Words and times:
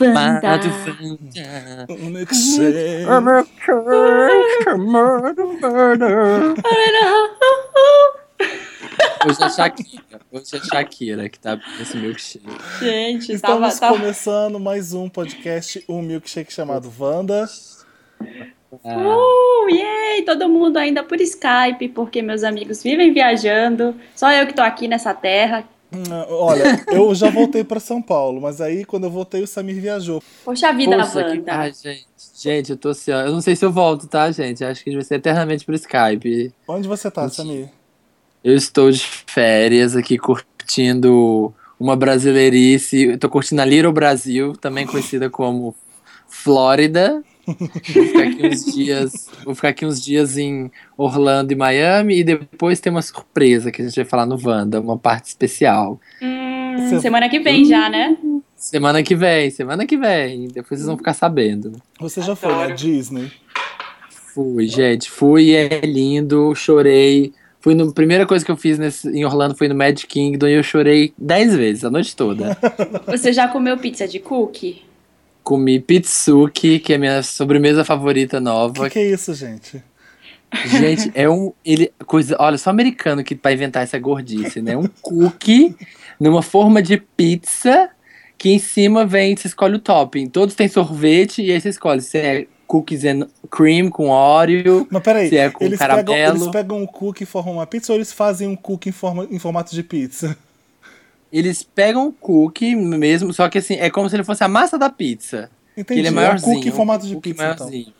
Wanda. 0.00 0.40
Wanda. 0.42 1.86
Um 1.90 2.10
milkshake. 2.10 3.06
Hoje 9.26 9.42
é 9.42 9.50
Shakira. 9.50 10.20
Hoje 10.30 10.56
é 10.56 10.60
Shakira 10.60 11.28
que 11.28 11.38
tá 11.38 11.60
nesse 11.78 11.96
milkshake. 11.96 12.46
Gente, 12.80 13.38
tava, 13.38 13.66
Estamos 13.66 13.78
tava... 13.78 13.98
começando 13.98 14.60
mais 14.60 14.94
um 14.94 15.08
podcast, 15.08 15.84
um 15.88 16.00
milkshake 16.02 16.52
chamado 16.52 16.92
Wanda. 16.98 17.44
Ah, 18.84 18.96
Uh, 18.98 19.70
yay! 19.70 20.22
Todo 20.24 20.48
mundo 20.48 20.76
ainda 20.76 21.02
por 21.02 21.18
Skype, 21.20 21.88
porque 21.94 22.20
meus 22.20 22.44
amigos 22.44 22.82
vivem 22.82 23.12
viajando. 23.12 23.96
Só 24.14 24.30
eu 24.30 24.46
que 24.46 24.52
tô 24.52 24.62
aqui 24.62 24.86
nessa 24.86 25.14
terra. 25.14 25.64
Hum, 25.92 26.02
Olha, 26.30 26.84
eu 26.88 27.14
já 27.14 27.30
voltei 27.30 27.64
para 27.64 27.80
São 27.80 28.02
Paulo, 28.02 28.40
mas 28.40 28.60
aí 28.60 28.84
quando 28.84 29.04
eu 29.04 29.10
voltei 29.10 29.42
o 29.42 29.46
Samir 29.46 29.80
viajou. 29.80 30.22
Poxa 30.44 30.72
vida, 30.72 30.96
Poxa, 30.96 31.24
que... 31.24 31.30
Wanda. 31.30 31.52
Ai, 31.52 31.72
gente. 31.72 32.06
Gente, 32.40 32.70
eu 32.70 32.76
tô 32.76 32.90
assim, 32.90 33.10
ó, 33.10 33.22
Eu 33.22 33.32
não 33.32 33.40
sei 33.40 33.56
se 33.56 33.64
eu 33.64 33.72
volto, 33.72 34.06
tá, 34.06 34.30
gente? 34.30 34.64
Acho 34.64 34.84
que 34.84 34.92
vai 34.92 35.02
ser 35.02 35.16
eternamente 35.16 35.64
por 35.64 35.74
Skype. 35.74 36.52
Onde 36.68 36.86
você 36.86 37.10
tá. 37.10 37.28
Samir? 37.28 37.68
Eu 38.44 38.54
estou 38.54 38.90
de 38.90 39.04
férias 39.26 39.96
aqui 39.96 40.18
curtindo 40.18 41.52
uma 41.80 41.96
brasileirice. 41.96 43.04
Eu 43.04 43.18
tô 43.18 43.28
curtindo 43.28 43.62
a 43.62 43.64
Little 43.64 43.92
Brasil, 43.92 44.52
também 44.54 44.86
conhecida 44.86 45.28
como 45.30 45.74
Flórida. 46.28 47.22
Vou 47.94 48.04
ficar 48.04 48.22
aqui 48.24 48.46
uns 48.46 48.64
dias, 48.74 49.30
vou 49.44 49.54
ficar 49.54 49.68
aqui 49.68 49.86
uns 49.86 50.02
dias 50.04 50.36
em 50.36 50.70
Orlando 50.96 51.52
e 51.52 51.56
Miami 51.56 52.18
e 52.18 52.24
depois 52.24 52.80
tem 52.80 52.90
uma 52.90 53.02
surpresa 53.02 53.70
que 53.72 53.80
a 53.80 53.84
gente 53.84 53.96
vai 53.96 54.04
falar 54.04 54.26
no 54.26 54.38
Wanda, 54.42 54.80
uma 54.80 54.98
parte 54.98 55.26
especial. 55.26 56.00
Hum, 56.22 56.76
Você- 56.78 57.00
semana 57.00 57.28
que 57.28 57.40
vem 57.40 57.64
já, 57.64 57.88
né? 57.88 58.16
Semana 58.56 59.02
que 59.02 59.14
vem, 59.14 59.50
semana 59.50 59.86
que 59.86 59.96
vem. 59.96 60.48
Depois 60.48 60.80
vocês 60.80 60.86
vão 60.86 60.96
ficar 60.96 61.14
sabendo. 61.14 61.72
Você 62.00 62.20
já 62.20 62.34
foi 62.36 62.52
na. 62.52 62.66
Disney? 62.74 63.30
Fui, 64.34 64.66
gente, 64.68 65.10
fui, 65.10 65.52
é 65.54 65.80
lindo, 65.80 66.54
chorei. 66.54 67.32
Fui 67.60 67.74
no, 67.74 67.92
primeira 67.92 68.24
coisa 68.26 68.44
que 68.44 68.50
eu 68.50 68.56
fiz 68.56 68.78
nesse, 68.78 69.08
em 69.08 69.24
Orlando 69.24 69.56
foi 69.56 69.66
no 69.68 69.74
Magic 69.74 70.06
Kingdom 70.06 70.46
e 70.46 70.52
eu 70.54 70.62
chorei 70.62 71.12
dez 71.18 71.54
vezes 71.56 71.84
a 71.84 71.90
noite 71.90 72.14
toda. 72.14 72.56
Você 73.06 73.32
já 73.32 73.48
comeu 73.48 73.76
pizza 73.78 74.06
de 74.06 74.18
cookie? 74.20 74.82
Comi 75.48 75.80
pitsuki, 75.80 76.78
que 76.78 76.92
é 76.92 76.96
a 76.96 76.98
minha 76.98 77.22
sobremesa 77.22 77.82
favorita 77.82 78.36
O 78.36 78.40
nova. 78.40 78.84
que, 78.84 78.90
que 78.90 78.98
é 78.98 79.10
isso, 79.10 79.32
gente? 79.32 79.82
Gente, 80.66 81.10
é 81.14 81.26
um. 81.26 81.54
Ele, 81.64 81.90
coisa, 82.04 82.36
olha, 82.38 82.58
só 82.58 82.68
americano 82.68 83.24
que 83.24 83.34
vai 83.42 83.54
inventar 83.54 83.82
essa 83.82 83.98
gordice, 83.98 84.60
né? 84.60 84.76
Um 84.76 84.86
cookie 85.00 85.74
numa 86.20 86.42
forma 86.42 86.82
de 86.82 86.98
pizza 86.98 87.88
que 88.36 88.50
em 88.50 88.58
cima 88.58 89.06
vem, 89.06 89.34
você 89.34 89.48
escolhe 89.48 89.76
o 89.76 89.78
topping. 89.78 90.28
Todos 90.28 90.54
têm 90.54 90.68
sorvete 90.68 91.42
e 91.42 91.50
aí 91.50 91.58
você 91.58 91.70
escolhe 91.70 92.02
se 92.02 92.18
é 92.18 92.46
cookies 92.66 93.06
and 93.06 93.26
cream 93.50 93.88
com 93.88 94.10
Oreo. 94.10 94.86
Mas 94.90 95.02
peraí, 95.02 95.30
Se 95.30 95.38
é 95.38 95.48
com 95.48 95.64
eles, 95.64 95.78
caramelo. 95.78 96.06
pegam, 96.08 96.36
eles 96.36 96.48
pegam 96.48 96.82
um 96.82 96.86
cookie 96.86 97.22
e 97.22 97.26
formam 97.26 97.54
uma 97.54 97.66
pizza 97.66 97.90
ou 97.90 97.96
eles 97.96 98.12
fazem 98.12 98.46
um 98.46 98.54
cookie 98.54 98.90
em, 98.90 98.92
forma, 98.92 99.26
em 99.30 99.38
formato 99.38 99.74
de 99.74 99.82
pizza? 99.82 100.36
Eles 101.32 101.62
pegam 101.62 102.08
o 102.08 102.12
cookie 102.12 102.74
mesmo, 102.74 103.32
só 103.32 103.48
que 103.48 103.58
assim, 103.58 103.74
é 103.74 103.90
como 103.90 104.08
se 104.08 104.16
ele 104.16 104.24
fosse 104.24 104.42
a 104.44 104.48
massa 104.48 104.78
da 104.78 104.88
pizza. 104.88 105.50
Que 105.74 105.80
Entendi, 105.82 106.00
ele 106.00 106.08
é 106.08 106.10
um 106.10 106.14
maiorzinho. 106.14 106.54
cookie 106.56 106.68
em 106.68 106.72
formato 106.72 107.06
de 107.06 107.14
um 107.16 107.20
pizza, 107.20 107.44
então. 107.52 107.66
maiorzinho. 107.66 107.94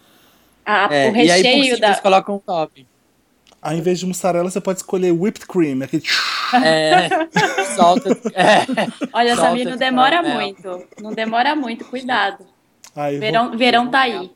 Ah, 0.64 0.88
É, 0.90 1.10
o 1.10 1.16
e 1.16 1.30
aí 1.30 1.42
por 1.42 1.48
recheio 1.48 1.64
cima 1.64 1.78
da. 1.78 1.86
eles 1.88 2.00
colocam 2.00 2.36
o 2.36 2.38
topping. 2.40 2.86
Ao 3.60 3.72
invés 3.74 3.98
de 3.98 4.06
mussarela, 4.06 4.48
você 4.50 4.60
pode 4.60 4.78
escolher 4.78 5.10
whipped 5.12 5.46
cream, 5.46 5.82
aquele... 5.82 6.02
É, 6.64 7.08
solta. 7.76 8.10
É, 8.34 8.60
Olha, 9.12 9.34
Solta 9.34 9.50
Samir, 9.50 9.68
não 9.68 9.76
demora 9.76 10.16
caramelo. 10.22 10.40
muito. 10.40 10.86
Não 11.02 11.12
demora 11.12 11.56
muito, 11.56 11.84
cuidado. 11.84 12.46
Aí, 12.94 13.12
vou- 13.14 13.20
Verão, 13.20 13.56
verão 13.58 13.90
tá 13.90 14.00
aí. 14.00 14.30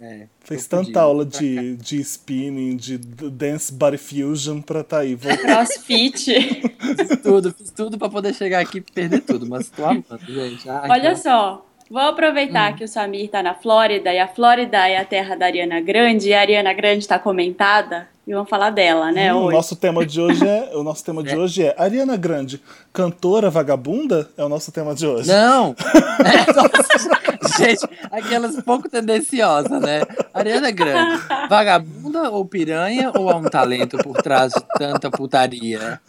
É, 0.00 0.26
Fez 0.40 0.66
tanta 0.66 0.84
podia, 0.86 1.00
aula 1.00 1.24
de, 1.24 1.76
de 1.76 2.00
spinning, 2.00 2.76
de 2.76 2.98
dance 2.98 3.72
body 3.72 3.96
fusion 3.96 4.60
pra 4.60 4.82
tá 4.82 4.98
aí. 4.98 5.14
Vou... 5.14 5.36
Crossfit. 5.36 6.24
Fiz 6.84 7.22
tudo, 7.22 7.52
fiz 7.52 7.70
tudo 7.70 7.96
pra 7.96 8.08
poder 8.08 8.34
chegar 8.34 8.60
aqui 8.60 8.78
e 8.78 8.80
perder 8.80 9.20
tudo, 9.20 9.46
mas 9.48 9.70
tô 9.70 9.84
amando, 9.84 10.04
gente. 10.28 10.68
Ai, 10.68 10.90
Olha 10.90 11.16
só, 11.16 11.64
vou 11.90 12.00
aproveitar 12.02 12.72
Hum. 12.72 12.76
que 12.76 12.84
o 12.84 12.88
Samir 12.88 13.30
tá 13.30 13.42
na 13.42 13.54
Flórida 13.54 14.12
e 14.12 14.18
a 14.18 14.26
Flórida 14.28 14.88
é 14.88 14.96
a 14.96 15.04
terra 15.04 15.34
da 15.36 15.46
Ariana 15.46 15.80
Grande 15.80 16.28
e 16.30 16.34
a 16.34 16.40
Ariana 16.40 16.72
Grande 16.72 17.06
tá 17.06 17.18
comentada 17.18 18.08
e 18.26 18.32
vamos 18.32 18.48
falar 18.48 18.70
dela, 18.70 19.12
né, 19.12 19.34
Hum, 19.34 19.44
o 19.44 19.50
nosso 19.50 19.76
tema 19.76 20.04
de 20.06 20.18
hoje 20.18 20.46
é 20.48 20.70
o 20.74 20.82
nosso 20.82 21.04
tema 21.04 21.22
de 21.22 21.34
É. 21.34 21.36
hoje 21.36 21.62
é 21.62 21.74
Ariana 21.78 22.16
Grande, 22.16 22.58
cantora 22.92 23.50
vagabunda? 23.50 24.30
É 24.38 24.42
o 24.44 24.48
nosso 24.48 24.72
tema 24.72 24.94
de 24.94 25.06
hoje. 25.06 25.28
Não! 25.28 25.76
É, 26.24 26.46
nossa, 26.56 27.58
gente, 27.62 27.86
aquelas 28.10 28.56
pouco 28.62 28.88
tendenciosas, 28.88 29.78
né? 29.80 30.00
Ariana 30.32 30.70
Grande, 30.70 31.20
vagabunda 31.50 32.03
ou 32.30 32.44
piranha 32.44 33.12
ou 33.16 33.30
há 33.30 33.36
um 33.36 33.44
talento 33.44 33.98
por 33.98 34.16
trás 34.22 34.52
de 34.52 34.62
tanta 34.78 35.10
putaria? 35.10 36.00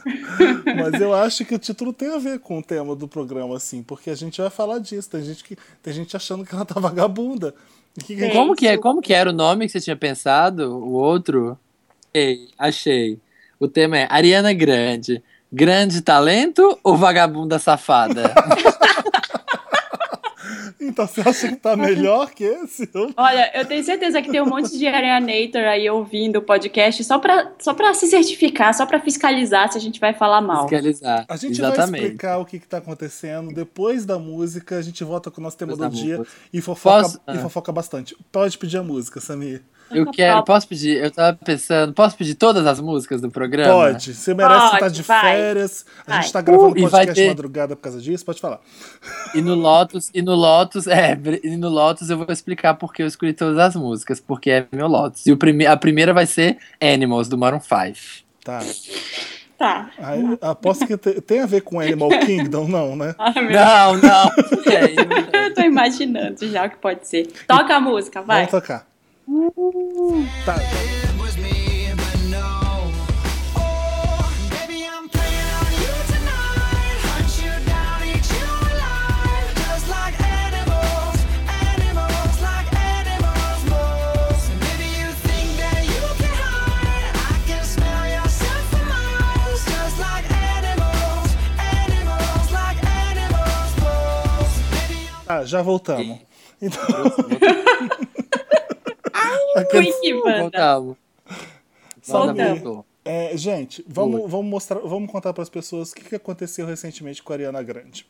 Mas 0.75 0.99
eu 1.01 1.13
acho 1.13 1.43
que 1.45 1.55
o 1.55 1.59
título 1.59 1.91
tem 1.93 2.13
a 2.13 2.17
ver 2.17 2.39
com 2.39 2.59
o 2.59 2.63
tema 2.63 2.95
do 2.95 3.07
programa, 3.07 3.55
assim, 3.57 3.81
porque 3.83 4.09
a 4.09 4.15
gente 4.15 4.39
vai 4.41 4.49
falar 4.49 4.79
disso. 4.79 5.09
Tem 5.09 5.23
gente 5.23 5.43
que 5.43 5.57
tem 5.83 5.93
gente 5.93 6.15
achando 6.15 6.45
que 6.45 6.53
ela 6.53 6.65
tá 6.65 6.79
vagabunda. 6.79 7.53
E 7.97 8.03
que- 8.03 8.15
Sim. 8.17 8.29
Como 8.31 8.55
que, 8.55 8.67
é, 8.67 8.77
como 8.77 9.01
que 9.01 9.13
era 9.13 9.29
o 9.29 9.33
nome 9.33 9.65
que 9.65 9.71
você 9.71 9.81
tinha 9.81 9.95
pensado? 9.95 10.77
O 10.77 10.91
outro? 10.93 11.57
Ei, 12.13 12.47
achei. 12.57 13.19
O 13.59 13.67
tema 13.67 13.97
é 13.99 14.07
Ariana 14.09 14.53
Grande. 14.53 15.23
Grande 15.51 16.01
talento 16.01 16.77
ou 16.83 16.97
vagabunda 16.97 17.57
safada? 17.59 18.33
Então 20.87 21.07
você 21.07 21.21
acha 21.21 21.47
que 21.49 21.55
tá 21.55 21.75
melhor 21.75 22.31
que 22.31 22.43
esse? 22.43 22.89
Olha, 23.17 23.51
eu 23.53 23.65
tenho 23.65 23.83
certeza 23.83 24.21
que 24.21 24.29
tem 24.31 24.41
um 24.41 24.45
monte 24.45 24.77
de 24.77 24.87
Arianator 24.87 25.61
aí 25.63 25.89
ouvindo 25.89 26.37
o 26.37 26.41
podcast 26.41 27.03
só 27.03 27.19
pra, 27.19 27.51
só 27.59 27.73
pra 27.73 27.93
se 27.93 28.07
certificar, 28.07 28.73
só 28.73 28.85
pra 28.85 28.99
fiscalizar 28.99 29.71
se 29.71 29.77
a 29.77 29.81
gente 29.81 29.99
vai 29.99 30.13
falar 30.13 30.41
mal. 30.41 30.67
Fiscalizar. 30.67 31.25
A 31.27 31.37
gente 31.37 31.59
vai 31.59 31.71
Exatamente. 31.71 32.03
explicar 32.03 32.37
o 32.37 32.45
que, 32.45 32.59
que 32.59 32.67
tá 32.67 32.77
acontecendo. 32.77 33.53
Depois 33.53 34.05
da 34.05 34.17
música, 34.19 34.77
a 34.77 34.81
gente 34.81 35.03
volta 35.03 35.29
com 35.31 35.41
o 35.41 35.43
nosso 35.43 35.57
tema 35.57 35.73
Depois 35.73 35.91
do 35.91 35.95
dia 35.95 36.17
música. 36.17 36.35
e 36.53 36.61
fofoca, 36.61 37.01
Posso- 37.01 37.17
e 37.27 37.31
ah. 37.31 37.39
fofoca 37.39 37.71
bastante. 37.71 38.15
Pode 38.31 38.57
pedir 38.57 38.77
a 38.77 38.83
música, 38.83 39.19
Samir. 39.19 39.61
Eu 39.91 40.05
quero, 40.11 40.43
posso 40.43 40.67
pedir, 40.67 40.97
eu 41.03 41.11
tava 41.11 41.37
pensando, 41.43 41.93
posso 41.93 42.17
pedir 42.17 42.35
todas 42.35 42.65
as 42.65 42.79
músicas 42.79 43.21
do 43.21 43.29
programa? 43.29 43.71
Pode. 43.73 44.13
Você 44.13 44.33
merece 44.33 44.59
Pode, 44.61 44.73
estar 44.75 44.87
de 44.89 45.01
vai. 45.03 45.21
férias. 45.21 45.85
A 46.07 46.11
Vai. 46.13 46.21
gente 46.23 46.33
tá 46.33 46.41
gravando 46.41 46.69
Uh, 46.69 46.81
podcast 46.81 47.13
de 47.13 47.21
ter- 47.21 47.27
madrugada 47.27 47.75
por 47.75 47.81
causa 47.83 48.01
disso. 48.01 48.25
Pode 48.25 48.41
falar. 48.41 48.59
E 49.33 49.41
no 49.41 49.53
Lotus, 49.55 50.09
e 50.13 50.21
no 50.21 50.33
Lotus, 50.35 50.87
é, 50.87 51.17
e 51.43 51.55
no 51.57 51.69
Lotus 51.69 52.09
eu 52.09 52.17
vou 52.17 52.27
explicar 52.29 52.73
porque 52.75 53.03
eu 53.03 53.07
escolhi 53.07 53.33
todas 53.33 53.57
as 53.59 53.75
músicas, 53.75 54.19
porque 54.19 54.49
é 54.49 54.65
meu 54.71 54.87
Lotus. 54.87 55.25
E 55.25 55.31
o 55.31 55.37
prime 55.37 55.65
a 55.65 55.77
primeira 55.77 56.13
vai 56.13 56.25
ser 56.25 56.57
Animals, 56.81 57.27
do 57.29 57.37
Maroon 57.37 57.59
5. 57.61 58.25
Tá. 58.43 58.59
Tá. 59.57 59.89
Aí, 59.99 60.37
aposto 60.41 60.85
que 60.85 60.97
te- 60.97 61.21
tem 61.21 61.39
a 61.41 61.45
ver 61.45 61.61
com 61.61 61.79
Animal 61.79 62.09
Kingdom, 62.25 62.67
não, 62.67 62.93
né? 62.95 63.15
Ai, 63.17 63.33
Não, 63.35 63.93
não. 63.97 64.29
Eu 65.45 65.53
tô 65.53 65.61
imaginando 65.61 66.45
já 66.49 66.65
o 66.65 66.69
que 66.69 66.75
pode 66.77 67.07
ser. 67.07 67.27
Toca 67.47 67.75
a 67.75 67.79
música, 67.79 68.21
vai. 68.21 68.45
Vamos 68.47 68.51
tocar. 68.51 68.85
Tá. 70.45 70.55
It 70.61 71.19
was 71.19 71.35
me, 71.37 71.89
but 71.95 72.19
no. 72.29 72.91
Baby, 74.51 74.85
I'm 74.85 75.09
playing 75.09 75.49
on 75.61 75.71
you 75.81 75.93
tonight. 76.13 76.97
Hunt 77.09 77.33
you 77.41 77.53
down, 77.65 78.03
eat 78.05 78.21
you 78.29 78.45
alive. 78.69 79.49
Just 79.65 79.89
like 79.89 80.13
animals, 80.21 81.17
animals, 81.49 82.37
like 82.39 82.69
animals 82.77 83.61
most. 83.65 84.45
Baby, 84.61 84.89
you 84.93 85.09
think 85.25 85.57
that 85.57 85.81
you 85.89 86.05
can 86.21 86.33
hide. 86.45 87.09
I 87.17 87.41
can 87.47 87.63
smell 87.65 88.05
yourself 88.05 88.63
for 88.69 88.85
miles. 88.85 89.65
Just 89.65 89.97
like 89.99 90.29
animals, 90.29 91.29
animals, 91.57 92.51
like 92.53 92.77
animals 92.85 93.71
most. 93.81 94.55
Baby, 94.69 95.09
I'm 95.17 95.25
Tá, 95.25 95.45
já 95.45 95.63
voltamos. 95.63 96.19
Então, 96.61 96.85
Ui, 99.55 99.61
aquele- 99.61 99.93
que 99.93 100.13
banda. 100.21 100.39
Voltamos. 100.41 100.97
Voltamos. 102.07 102.85
É, 103.03 103.37
gente, 103.37 103.85
vamos, 103.87 104.29
vamos 104.29 104.47
mostrar, 104.49 104.79
vamos 104.79 105.11
contar 105.11 105.31
para 105.31 105.43
as 105.43 105.49
pessoas 105.49 105.91
o 105.91 105.95
que, 105.95 106.03
que 106.05 106.15
aconteceu 106.15 106.65
recentemente 106.65 107.21
com 107.21 107.31
a 107.33 107.35
Ariana 107.35 107.61
Grande. 107.61 108.05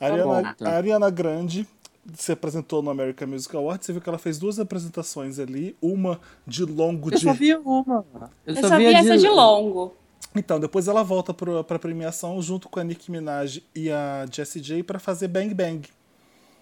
A 0.00 0.06
Tá 0.06 0.12
Ariana, 0.12 0.24
bom, 0.42 0.42
tá. 0.64 0.70
a 0.70 0.76
Ariana 0.76 1.10
Grande 1.10 1.68
se 2.14 2.32
apresentou 2.32 2.82
no 2.82 2.90
American 2.90 3.28
Music 3.28 3.54
Awards. 3.54 3.84
Você 3.86 3.92
viu 3.92 4.00
que 4.00 4.08
ela 4.08 4.18
fez 4.18 4.38
duas 4.38 4.58
apresentações 4.58 5.38
ali, 5.38 5.76
uma 5.82 6.18
de 6.46 6.64
longo 6.64 7.08
Eu 7.10 7.18
de. 7.18 7.24
só 7.24 7.32
vi 7.34 7.54
uma. 7.54 8.04
Eu, 8.46 8.54
Eu 8.54 8.68
só 8.68 8.76
vi 8.78 8.86
essa 8.86 9.18
de 9.18 9.28
longo. 9.28 9.94
Então, 10.34 10.58
depois 10.58 10.88
ela 10.88 11.02
volta 11.02 11.34
para 11.34 11.60
a 11.60 11.78
premiação 11.78 12.40
junto 12.40 12.68
com 12.70 12.80
a 12.80 12.84
Nicki 12.84 13.10
Minaj 13.10 13.62
e 13.74 13.90
a 13.90 14.26
Jessie 14.32 14.62
J 14.62 14.82
para 14.82 14.98
fazer 14.98 15.28
Bang 15.28 15.52
Bang. 15.52 15.86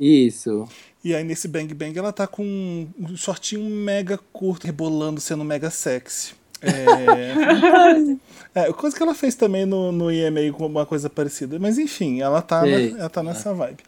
Isso. 0.01 0.67
E 1.05 1.15
aí 1.15 1.23
nesse 1.25 1.47
Bang 1.49 1.73
Bang 1.75 1.97
ela 1.99 2.13
tá 2.13 2.27
com 2.27 2.43
um 2.99 3.17
shortinho 3.17 3.65
mega 3.65 4.19
curto, 4.33 4.67
rebolando, 4.67 5.21
sendo 5.21 5.45
mega 5.45 5.71
sexy. 5.71 6.33
É, 8.55 8.65
é, 8.69 8.73
coisa 8.73 8.97
que 8.97 9.03
ela 9.03 9.15
fez 9.15 9.35
também 9.35 9.65
no, 9.65 9.93
no 9.93 10.11
EMA 10.11 10.53
com 10.53 10.67
uma 10.67 10.85
coisa 10.87 11.09
parecida. 11.09 11.59
Mas 11.59 11.79
enfim, 11.79 12.21
ela 12.21 12.43
tá, 12.43 12.63
na- 12.63 12.69
ela 12.99 13.09
tá 13.09 13.23
nessa 13.23 13.53
vibe. 13.55 13.79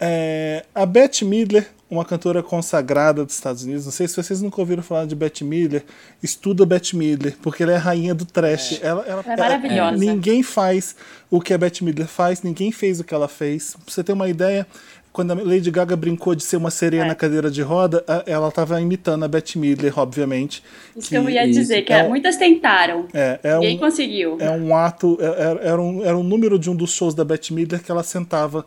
É, 0.00 0.64
a 0.72 0.86
Bette 0.86 1.24
Midler, 1.24 1.66
uma 1.90 2.04
cantora 2.04 2.40
consagrada 2.40 3.24
dos 3.24 3.34
Estados 3.34 3.64
Unidos, 3.64 3.84
não 3.84 3.90
sei 3.90 4.06
se 4.06 4.14
vocês 4.14 4.40
nunca 4.40 4.60
ouviram 4.60 4.80
falar 4.80 5.06
de 5.06 5.14
Bette 5.16 5.42
Midler, 5.42 5.84
estuda 6.22 6.64
Bette 6.64 6.96
Midler, 6.96 7.36
porque 7.42 7.64
ela 7.64 7.72
é 7.72 7.76
a 7.76 7.80
rainha 7.80 8.14
do 8.14 8.24
trash. 8.24 8.78
Ela, 8.80 9.04
ela, 9.08 9.22
Ela 9.26 9.32
é 9.32 9.36
maravilhosa. 9.36 9.96
ninguém 9.96 10.42
faz 10.44 10.94
o 11.28 11.40
que 11.40 11.52
a 11.52 11.58
Bette 11.58 11.82
Midler 11.82 12.06
faz, 12.06 12.42
ninguém 12.42 12.70
fez 12.70 13.00
o 13.00 13.04
que 13.04 13.12
ela 13.12 13.26
fez. 13.26 13.74
Pra 13.84 13.92
você 13.92 14.04
ter 14.04 14.12
uma 14.12 14.28
ideia, 14.28 14.64
quando 15.12 15.32
a 15.32 15.34
Lady 15.34 15.70
Gaga 15.70 15.96
brincou 15.96 16.34
de 16.34 16.42
ser 16.42 16.56
uma 16.56 16.70
sereia 16.70 17.02
É. 17.02 17.04
na 17.06 17.14
cadeira 17.14 17.50
de 17.50 17.62
roda, 17.62 18.04
ela 18.26 18.48
estava 18.48 18.80
imitando 18.80 19.24
a 19.24 19.28
Bette 19.28 19.58
Midler, 19.58 19.98
obviamente. 19.98 20.62
Isso 20.96 21.08
que 21.08 21.16
eu 21.16 21.28
ia 21.28 21.46
dizer, 21.50 21.82
que 21.82 21.92
É- 21.92 22.06
muitas 22.08 22.36
tentaram. 22.36 23.06
É, 23.12 23.40
é 23.42 23.54
Ninguém 23.54 23.76
um, 23.76 23.80
conseguiu. 23.80 24.36
é 24.40 24.50
um 24.50 24.74
ato, 24.76 25.18
é- 25.20 25.24
era, 25.42 25.60
era, 25.60 25.82
um, 25.82 26.04
era 26.04 26.16
um 26.16 26.22
número 26.22 26.58
de 26.58 26.70
um 26.70 26.74
dos 26.76 26.92
shows 26.92 27.14
da 27.14 27.24
Bette 27.24 27.52
Midler 27.52 27.82
que 27.82 27.90
ela 27.90 28.02
sentava, 28.02 28.64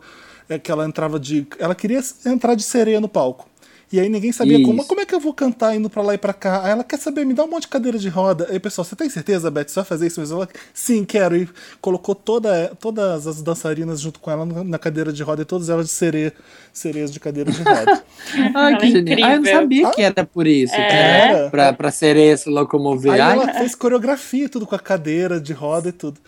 é, 0.48 0.58
que 0.58 0.70
ela 0.70 0.84
entrava 0.86 1.18
de. 1.18 1.46
Ela 1.58 1.74
queria 1.74 2.00
entrar 2.26 2.54
de 2.54 2.62
sereia 2.62 3.00
no 3.00 3.08
palco. 3.08 3.48
E 3.92 4.00
aí 4.00 4.08
ninguém 4.08 4.32
sabia 4.32 4.62
como, 4.64 4.78
Isso. 4.78 4.88
como 4.88 5.00
é 5.02 5.04
que 5.06 5.14
eu 5.14 5.20
vou 5.20 5.34
cantar 5.34 5.76
indo 5.76 5.90
pra 5.90 6.00
lá 6.02 6.14
e 6.14 6.18
pra 6.18 6.32
cá. 6.32 6.64
Aí 6.64 6.70
ela 6.70 6.82
quer 6.82 6.98
saber, 6.98 7.26
me 7.26 7.34
dá 7.34 7.44
um 7.44 7.48
monte 7.48 7.62
de 7.62 7.68
cadeira 7.68 7.98
de 7.98 8.08
roda. 8.08 8.46
Aí 8.50 8.58
pessoal, 8.58 8.84
você 8.86 8.96
tem 8.96 9.08
certeza, 9.10 9.50
Beth, 9.50 9.68
você 9.68 9.74
vai 9.76 9.84
fazer 9.84 10.06
isso 10.06 10.18
mesmo? 10.20 10.36
Ela, 10.38 10.48
Sim, 10.72 11.04
quero. 11.04 11.36
E 11.36 11.48
colocou 11.80 12.14
toda, 12.14 12.72
todas 12.80 13.26
as 13.26 13.42
dançarinas 13.42 14.00
junto 14.00 14.18
com 14.18 14.30
ela 14.30 14.46
na 14.46 14.78
cadeira 14.78 15.12
de 15.12 15.22
roda 15.22 15.42
e 15.42 15.44
todas 15.44 15.68
elas 15.68 15.86
de 15.86 15.92
sereia, 15.92 16.32
sereias 16.72 17.12
de 17.12 17.20
cadeira 17.20 17.50
de 17.52 17.62
roda. 17.62 18.02
Ai, 18.54 18.78
que 18.78 18.86
é 18.86 18.90
genial. 18.90 19.18
Ah, 19.28 19.34
eu 19.34 19.40
não 19.42 19.52
sabia 19.52 19.90
que 19.90 20.02
era 20.02 20.24
por 20.24 20.46
isso. 20.46 20.74
É. 20.74 20.86
que 20.88 20.94
era. 20.94 21.50
Pra, 21.50 21.72
pra 21.74 21.90
sereia 21.90 22.34
se 22.36 22.48
locomover. 22.48 23.12
Aí 23.12 23.20
Ai, 23.20 23.32
ela 23.34 23.52
fez 23.52 23.74
coreografia 23.74 24.46
e 24.46 24.48
tudo 24.48 24.66
com 24.66 24.74
a 24.74 24.78
cadeira 24.78 25.38
de 25.38 25.52
roda 25.52 25.90
e 25.90 25.92
tudo. 25.92 26.18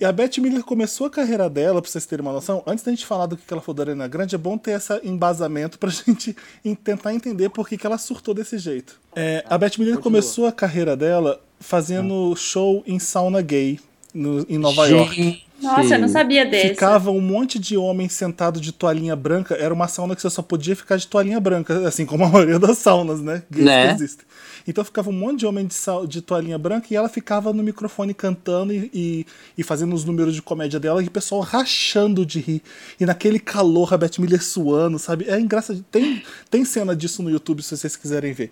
E 0.00 0.04
a 0.04 0.12
Beth 0.12 0.38
Miller 0.38 0.62
começou 0.62 1.06
a 1.08 1.10
carreira 1.10 1.50
dela, 1.50 1.82
pra 1.82 1.90
vocês 1.90 2.06
terem 2.06 2.24
uma 2.24 2.32
noção, 2.32 2.62
antes 2.66 2.84
da 2.84 2.90
gente 2.92 3.04
falar 3.04 3.26
do 3.26 3.36
que 3.36 3.42
ela 3.52 3.60
falou 3.60 3.74
da 3.74 3.82
Arena 3.82 4.06
Grande, 4.08 4.34
é 4.34 4.38
bom 4.38 4.56
ter 4.56 4.72
esse 4.72 4.92
embasamento 5.04 5.78
pra 5.78 5.90
gente 5.90 6.36
em- 6.64 6.74
tentar 7.00 7.14
entender 7.14 7.48
por 7.48 7.66
que, 7.68 7.76
que 7.78 7.86
ela 7.86 7.98
surtou 7.98 8.34
desse 8.34 8.58
jeito. 8.58 9.00
É, 9.16 9.44
a 9.48 9.56
Beth 9.56 9.72
Miller 9.78 9.98
começou 9.98 10.46
a 10.46 10.52
carreira 10.52 10.96
dela 10.96 11.40
fazendo 11.58 12.34
show 12.36 12.82
em 12.86 12.98
sauna 12.98 13.40
gay 13.40 13.80
no- 14.14 14.44
em 14.48 14.58
Nova 14.58 14.86
York. 14.86 15.14
gente. 15.14 15.46
Nossa, 15.62 15.94
eu 15.94 15.98
não 16.00 16.08
sabia 16.08 16.46
desse. 16.46 16.68
Ficava 16.70 17.10
um 17.10 17.20
monte 17.20 17.58
de 17.58 17.76
homem 17.76 18.08
sentado 18.08 18.58
de 18.58 18.72
toalhinha 18.72 19.14
branca. 19.14 19.54
Era 19.56 19.74
uma 19.74 19.86
sauna 19.88 20.16
que 20.16 20.22
você 20.22 20.30
só 20.30 20.40
podia 20.40 20.74
ficar 20.74 20.96
de 20.96 21.06
toalhinha 21.06 21.38
branca, 21.38 21.86
assim 21.86 22.06
como 22.06 22.24
a 22.24 22.28
maioria 22.30 22.58
das 22.58 22.78
saunas, 22.78 23.20
né? 23.20 23.42
Gays 23.50 23.66
Né? 23.66 23.86
que 23.88 23.92
existem. 23.94 24.26
Então 24.66 24.84
ficava 24.84 25.10
um 25.10 25.12
monte 25.12 25.40
de 25.40 25.46
homem 25.46 25.66
de, 25.66 25.74
sal- 25.74 26.06
de 26.06 26.20
toalhinha 26.22 26.58
branca 26.58 26.88
e 26.90 26.96
ela 26.96 27.08
ficava 27.08 27.52
no 27.52 27.62
microfone 27.62 28.12
cantando 28.14 28.72
e, 28.72 28.90
e, 28.94 29.26
e 29.58 29.62
fazendo 29.62 29.94
os 29.94 30.04
números 30.04 30.34
de 30.34 30.42
comédia 30.42 30.78
dela 30.80 31.02
e 31.02 31.06
o 31.06 31.10
pessoal 31.10 31.40
rachando 31.40 32.24
de 32.26 32.40
rir. 32.40 32.62
E 32.98 33.06
naquele 33.06 33.38
calor, 33.38 33.92
a 33.94 33.96
Beth 33.98 34.18
Miller 34.18 34.42
suando, 34.42 34.98
sabe? 34.98 35.24
É 35.28 35.38
engraçado. 35.40 35.84
Tem, 35.90 36.22
tem 36.50 36.64
cena 36.64 36.94
disso 36.94 37.22
no 37.22 37.30
YouTube 37.30 37.62
se 37.62 37.76
vocês 37.76 37.96
quiserem 37.96 38.32
ver. 38.32 38.50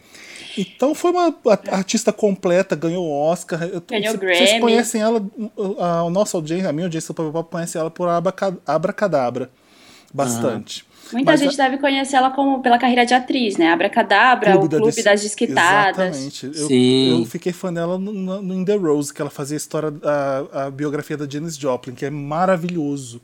Então 0.57 0.95
foi 0.95 1.11
uma 1.11 1.35
artista 1.71 2.13
completa, 2.13 2.75
ganhou 2.75 3.09
Oscar. 3.11 3.61
Ganhou 3.61 3.81
Grammy. 4.19 4.37
Vocês 4.37 4.61
conhecem 4.61 5.01
ela, 5.01 5.25
a, 5.79 6.01
a 6.01 6.11
nossa 6.11 6.37
audiência, 6.37 6.69
a 6.69 6.73
minha 6.73 6.87
audiência 6.87 7.13
do 7.15 7.31
Pop 7.33 7.51
conhece 7.51 7.77
ela 7.79 7.91
por 7.91 8.09
Abraca- 8.09 8.57
Abracadabra. 8.67 9.51
Bastante. 10.13 10.85
Muita 11.13 11.33
Mas 11.33 11.41
gente 11.41 11.61
a- 11.61 11.65
deve 11.65 11.79
conhecer 11.79 12.17
ela 12.17 12.31
como 12.31 12.61
pela 12.63 12.79
carreira 12.79 13.05
de 13.07 13.15
atriz, 13.15 13.57
né? 13.57 13.73
Abracadabra, 13.73 14.57
o 14.57 14.69
Clube 14.69 14.93
Dis- 14.93 15.05
das 15.05 15.23
Desquitadas. 15.23 16.17
Exatamente. 16.17 16.47
Eu, 16.47 16.69
Sim. 16.69 17.21
eu 17.21 17.27
fiquei 17.27 17.53
fã 17.53 17.73
dela 17.73 17.99
no, 17.99 18.13
no, 18.43 18.55
In 18.55 18.65
The 18.65 18.77
Rose, 18.77 19.13
que 19.13 19.21
ela 19.21 19.31
fazia 19.31 19.57
a 19.57 19.59
história, 19.59 19.93
a, 20.03 20.67
a 20.67 20.71
biografia 20.71 21.17
da 21.17 21.27
Janis 21.29 21.57
Joplin, 21.57 21.95
que 21.95 22.05
é 22.05 22.11
maravilhoso. 22.11 23.21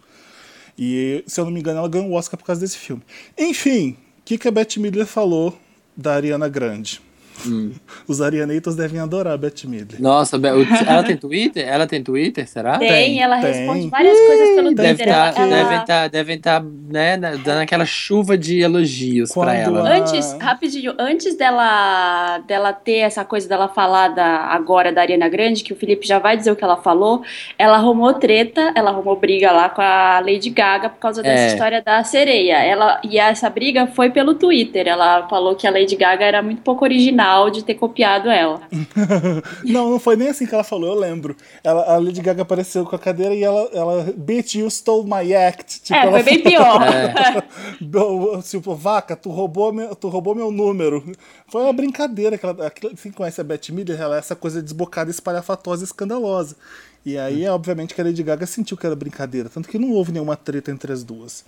E, 0.79 1.23
se 1.27 1.41
eu 1.41 1.45
não 1.45 1.53
me 1.53 1.61
engano, 1.61 1.79
ela 1.79 1.89
ganhou 1.89 2.09
o 2.11 2.15
Oscar 2.15 2.39
por 2.39 2.45
causa 2.47 2.61
desse 2.61 2.77
filme. 2.79 3.03
Enfim, 3.39 3.91
o 4.19 4.23
que, 4.25 4.39
que 4.39 4.49
a 4.49 4.51
Bette 4.51 4.81
Midler 4.81 5.07
falou 5.07 5.57
da 5.97 6.15
Ariana 6.15 6.49
Grande? 6.49 7.01
Hum. 7.47 7.73
Os 8.09 8.21
Arianators 8.21 8.77
devem 8.77 9.01
adorar 9.01 9.35
a 9.35 9.37
Bette 9.37 9.67
Midler. 9.67 10.01
Nossa, 10.01 10.37
ela 10.87 11.03
tem 11.03 11.17
Twitter? 11.17 11.67
Ela 11.67 11.87
tem 11.87 12.03
Twitter, 12.03 12.47
será? 12.49 12.79
Tem, 12.79 12.89
Tem, 12.89 13.23
ela 13.23 13.41
tem. 13.41 13.53
responde 13.53 13.89
várias 13.89 14.19
coisas 14.19 14.49
pelo 14.55 14.75
Deve 14.75 14.89
Twitter. 14.95 15.07
Deve 15.07 15.11
Ela- 15.11 15.33
tá, 15.33 15.41
ela- 15.43 15.49
devem 15.57 15.79
estar 15.79 16.09
devem 16.09 16.39
tá, 16.39 16.63
né, 16.89 17.17
dando 17.19 17.61
aquela 17.61 17.85
chuva 17.85 18.37
de 18.39 18.61
elogios 18.61 19.31
Quando 19.33 19.47
pra 19.49 19.57
ela. 19.57 19.89
a-? 19.89 19.97
Antes, 19.97 20.33
rapidinho, 20.41 20.95
antes 20.99 21.35
dela, 21.37 22.39
dela 22.47 22.73
ter 22.73 22.99
essa 22.99 23.25
coisa 23.25 23.49
dela 23.49 23.69
falar 23.69 24.09
da, 24.09 24.27
agora 24.47 24.93
da 24.93 25.01
Ariana 25.01 25.29
Grande, 25.29 25.63
que 25.65 25.73
o 25.73 25.77
Felipe 25.77 26.07
já 26.07 26.19
vai 26.19 26.37
dizer 26.37 26.51
o 26.53 26.57
que 26.57 26.65
ela 26.65 26.77
falou, 26.77 27.23
ela 27.59 27.77
arrumou 27.77 28.13
treta, 28.15 28.73
ela 28.75 28.91
arrumou 28.91 29.17
briga 29.17 29.51
lá 29.51 29.69
com 29.69 29.83
a 29.83 30.21
Lady 30.21 30.51
Gaga 30.51 30.89
por 30.89 30.99
causa 30.99 31.23
dessa 31.23 31.43
É. 31.43 31.47
história 31.49 31.83
da 31.83 32.03
sereia. 32.05 32.59
Ela, 32.63 33.01
e 33.03 33.19
essa 33.19 33.49
briga 33.51 33.87
foi 33.87 34.11
pelo 34.11 34.35
Twitter. 34.35 34.87
Ela 34.87 35.27
falou 35.29 35.55
que 35.57 35.67
a 35.67 35.71
Lady 35.71 35.97
Gaga 35.97 36.25
era 36.25 36.43
muito 36.43 36.63
pouco 36.63 36.85
original 36.85 37.24
de 37.50 37.65
ter 37.65 37.75
copiado 37.75 38.29
ela. 38.29 38.61
Não, 39.65 39.91
não 39.91 39.99
foi 40.00 40.17
nem 40.17 40.29
assim 40.29 40.47
que 40.47 40.55
ela 40.55 40.65
falou, 40.65 40.94
eu 40.94 40.99
lembro. 40.99 41.37
Ela, 41.62 41.94
a 41.94 41.99
Lady 41.99 42.21
Gaga 42.21 42.43
apareceu 42.43 42.85
com 42.85 42.94
a 42.94 42.99
cadeira 42.99 43.35
e 43.35 43.43
ela, 43.43 43.69
ela 43.73 44.12
Bitch, 44.17 44.56
you 44.56 44.67
stole 44.71 45.05
my 45.09 45.35
act. 45.35 45.81
Tipo, 45.82 45.94
é, 45.99 46.03
ela 46.03 46.12
foi 46.12 46.23
bem 46.23 46.43
pior. 46.43 46.81
Do- 47.81 48.43
Tipo, 48.43 48.75
vaca, 48.75 49.17
tu 49.17 49.31
roubou, 49.31 49.73
meu, 49.73 49.94
tu 49.94 50.09
roubou 50.09 50.35
meu 50.35 50.50
número. 50.50 51.03
Foi 51.49 51.62
uma 51.62 51.73
brincadeira. 51.73 52.37
Que 52.38 52.47
ela, 52.47 52.67
aquilo- 52.67 52.94
quem 52.96 53.13
conhece 53.13 53.41
a 53.41 53.44
Bette 53.44 53.72
Midler, 53.72 54.01
ela 54.01 54.17
é 54.17 54.19
essa 54.19 54.37
coisa 54.37 54.63
desbocada, 54.63 55.10
espalhafatosa 55.10 55.82
e 55.82 55.87
escandalosa. 55.87 56.56
E 57.05 57.19
aí, 57.19 57.46
obviamente, 57.49 57.94
que 57.94 58.01
a 58.01 58.05
Lady 58.05 58.22
Gaga 58.22 58.46
sentiu 58.46 58.77
que 58.77 58.87
era 58.87 58.96
brincadeira. 58.96 59.49
Tanto 59.49 59.69
que 59.69 59.79
não 59.79 59.91
houve 59.93 60.13
nenhuma 60.13 60.37
treta 60.37 60.70
entre 60.70 60.93
as 60.93 61.03
duas. 61.05 61.44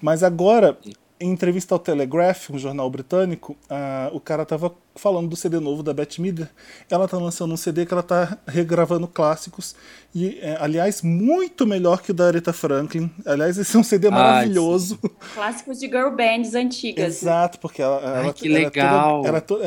Mas 0.00 0.22
agora, 0.22 0.76
em 1.20 1.30
entrevista 1.30 1.74
ao 1.74 1.78
Telegraph, 1.78 2.50
um 2.50 2.58
jornal 2.58 2.88
britânico, 2.90 3.56
ah, 3.68 4.10
o 4.12 4.20
cara 4.20 4.44
tava 4.44 4.72
falando 4.98 5.28
do 5.28 5.36
CD 5.36 5.58
novo 5.60 5.82
da 5.82 5.94
Bette 5.94 6.20
Midler. 6.20 6.48
Ela 6.90 7.06
tá 7.08 7.16
lançando 7.16 7.54
um 7.54 7.56
CD 7.56 7.86
que 7.86 7.92
ela 7.94 8.02
tá 8.02 8.36
regravando 8.46 9.06
clássicos. 9.06 9.74
E, 10.14 10.38
é, 10.40 10.56
aliás, 10.60 11.02
muito 11.02 11.66
melhor 11.66 12.00
que 12.02 12.10
o 12.10 12.14
da 12.14 12.26
Aretha 12.28 12.52
Franklin. 12.52 13.10
Aliás, 13.26 13.58
esse 13.58 13.76
é 13.76 13.78
um 13.78 13.82
CD 13.84 14.10
maravilhoso. 14.10 14.98
Clássicos 15.34 15.78
de 15.78 15.86
girl 15.86 16.10
bands 16.10 16.54
antigas. 16.54 17.22
Exato, 17.22 17.58
porque 17.58 17.82
ela, 17.82 17.96
ela, 18.00 18.32
que 18.32 18.48
ela 18.48 18.58
é 18.58 18.64
legal. 18.64 19.16
toda- 19.22 19.28
ela 19.28 19.38
é 19.38 19.40
to- 19.40 19.60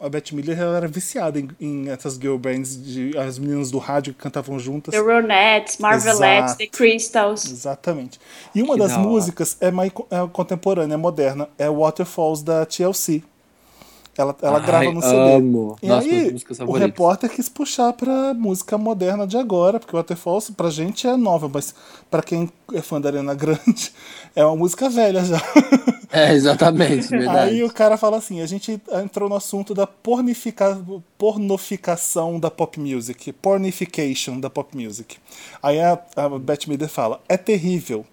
a, 0.00 0.06
a 0.06 0.08
Bette 0.08 0.34
Midler 0.34 0.58
ela 0.60 0.76
era 0.76 0.86
viciada 0.88 1.40
em, 1.40 1.48
em 1.60 1.88
essas 1.88 2.14
girl 2.14 2.36
bands, 2.36 2.76
de, 2.82 3.16
as 3.16 3.38
meninas 3.38 3.70
do 3.70 3.78
rádio 3.78 4.12
que 4.12 4.20
cantavam 4.20 4.58
juntas. 4.58 4.94
The 4.94 5.00
Ronettes, 5.00 5.78
Marvelettes. 5.78 6.54
The 6.56 6.66
Crystals. 6.66 7.46
Exatamente. 7.50 8.20
E 8.54 8.62
uma 8.62 8.74
Que 8.74 8.80
das 8.80 8.92
músicas 8.96 9.56
é 9.60 9.70
mais 9.70 9.90
é 10.10 10.26
contemporânea, 10.32 10.94
é 10.94 10.98
moderna, 10.98 11.48
é 11.58 11.68
Waterfalls 11.70 12.42
da 12.44 12.64
TLC. 12.66 13.22
Ela, 14.20 14.36
ela 14.42 14.58
Ai, 14.58 14.66
grava 14.66 14.92
no 14.92 15.02
CD. 15.02 15.34
amo. 15.36 15.76
E 15.82 15.88
Nossa, 15.88 16.06
aí, 16.06 16.36
o 16.66 16.72
repórter 16.72 17.30
quis 17.30 17.48
puxar 17.48 17.92
pra 17.92 18.34
música 18.34 18.76
moderna 18.76 19.26
de 19.26 19.36
agora, 19.36 19.80
porque 19.80 19.96
Waterfalls 19.96 20.50
pra 20.50 20.70
gente 20.70 21.06
é 21.06 21.16
nova, 21.16 21.50
mas 21.52 21.74
pra 22.10 22.22
quem 22.22 22.50
é 22.74 22.82
fã 22.82 23.00
da 23.00 23.08
Arena 23.08 23.34
Grande, 23.34 23.92
é 24.36 24.44
uma 24.44 24.56
música 24.56 24.88
velha 24.88 25.24
já. 25.24 25.40
É, 26.12 26.34
exatamente, 26.34 27.06
verdade. 27.06 27.50
Aí 27.50 27.62
o 27.62 27.72
cara 27.72 27.96
fala 27.96 28.16
assim: 28.16 28.40
a 28.40 28.46
gente 28.46 28.80
entrou 28.94 29.28
no 29.28 29.36
assunto 29.36 29.72
da 29.72 29.86
pornifica... 29.86 30.76
pornoficação 31.16 32.40
da 32.40 32.50
pop 32.50 32.80
music, 32.80 33.32
pornification 33.34 34.40
da 34.40 34.50
pop 34.50 34.76
music. 34.76 35.18
Aí 35.62 35.80
a, 35.80 35.96
a 36.16 36.28
Beth 36.30 36.66
Midler 36.66 36.88
fala: 36.88 37.20
é 37.28 37.36
terrível. 37.36 38.04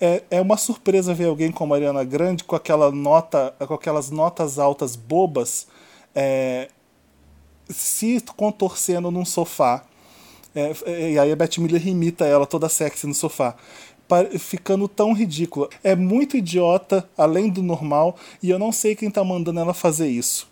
É, 0.00 0.22
é 0.30 0.40
uma 0.40 0.56
surpresa 0.56 1.14
ver 1.14 1.26
alguém 1.26 1.50
como 1.50 1.74
a 1.74 1.76
Ariana 1.76 2.04
Grande 2.04 2.44
com 2.44 2.56
aquela 2.56 2.90
nota, 2.90 3.54
com 3.66 3.74
aquelas 3.74 4.10
notas 4.10 4.58
altas 4.58 4.96
bobas, 4.96 5.66
é, 6.14 6.68
se 7.68 8.22
contorcendo 8.36 9.10
num 9.10 9.24
sofá. 9.24 9.84
É, 10.54 10.72
é, 10.86 11.10
e 11.12 11.18
aí 11.18 11.32
a 11.32 11.36
Beth 11.36 11.58
Miller 11.58 11.86
imita 11.86 12.24
ela 12.24 12.46
toda 12.46 12.68
sexy 12.68 13.06
no 13.06 13.14
sofá. 13.14 13.54
Ficando 14.38 14.88
tão 14.88 15.12
ridícula. 15.12 15.68
É 15.84 15.94
muito 15.94 16.36
idiota, 16.36 17.08
além 17.16 17.48
do 17.48 17.62
normal, 17.62 18.16
e 18.42 18.50
eu 18.50 18.58
não 18.58 18.72
sei 18.72 18.96
quem 18.96 19.08
tá 19.08 19.22
mandando 19.22 19.60
ela 19.60 19.72
fazer 19.72 20.08
isso. 20.08 20.50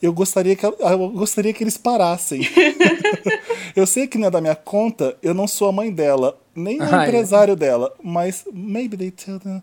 Eu 0.00 0.12
gostaria 0.12 0.56
que, 0.56 0.64
eu 0.64 1.10
gostaria 1.10 1.52
que 1.52 1.62
eles 1.62 1.76
parassem. 1.76 2.40
eu 3.76 3.86
sei 3.86 4.06
que 4.06 4.16
não 4.18 4.28
é 4.28 4.30
da 4.30 4.40
minha 4.40 4.56
conta, 4.56 5.16
eu 5.22 5.34
não 5.34 5.46
sou 5.46 5.68
a 5.68 5.72
mãe 5.72 5.92
dela, 5.92 6.38
nem 6.56 6.80
o 6.80 6.82
Ai. 6.82 7.08
empresário 7.08 7.54
dela, 7.54 7.92
mas 8.02 8.44
maybe 8.52 8.96
they 8.96 9.10
tell 9.10 9.38
them. 9.38 9.62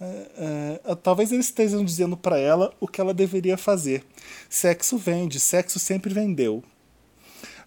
É, 0.00 0.80
é, 0.84 0.94
talvez 0.96 1.30
eles 1.30 1.46
estejam 1.46 1.84
dizendo 1.84 2.16
pra 2.16 2.36
ela 2.36 2.72
o 2.80 2.88
que 2.88 3.00
ela 3.00 3.14
deveria 3.14 3.56
fazer. 3.56 4.04
Sexo 4.50 4.98
vende, 4.98 5.38
sexo 5.38 5.78
sempre 5.78 6.12
vendeu. 6.12 6.62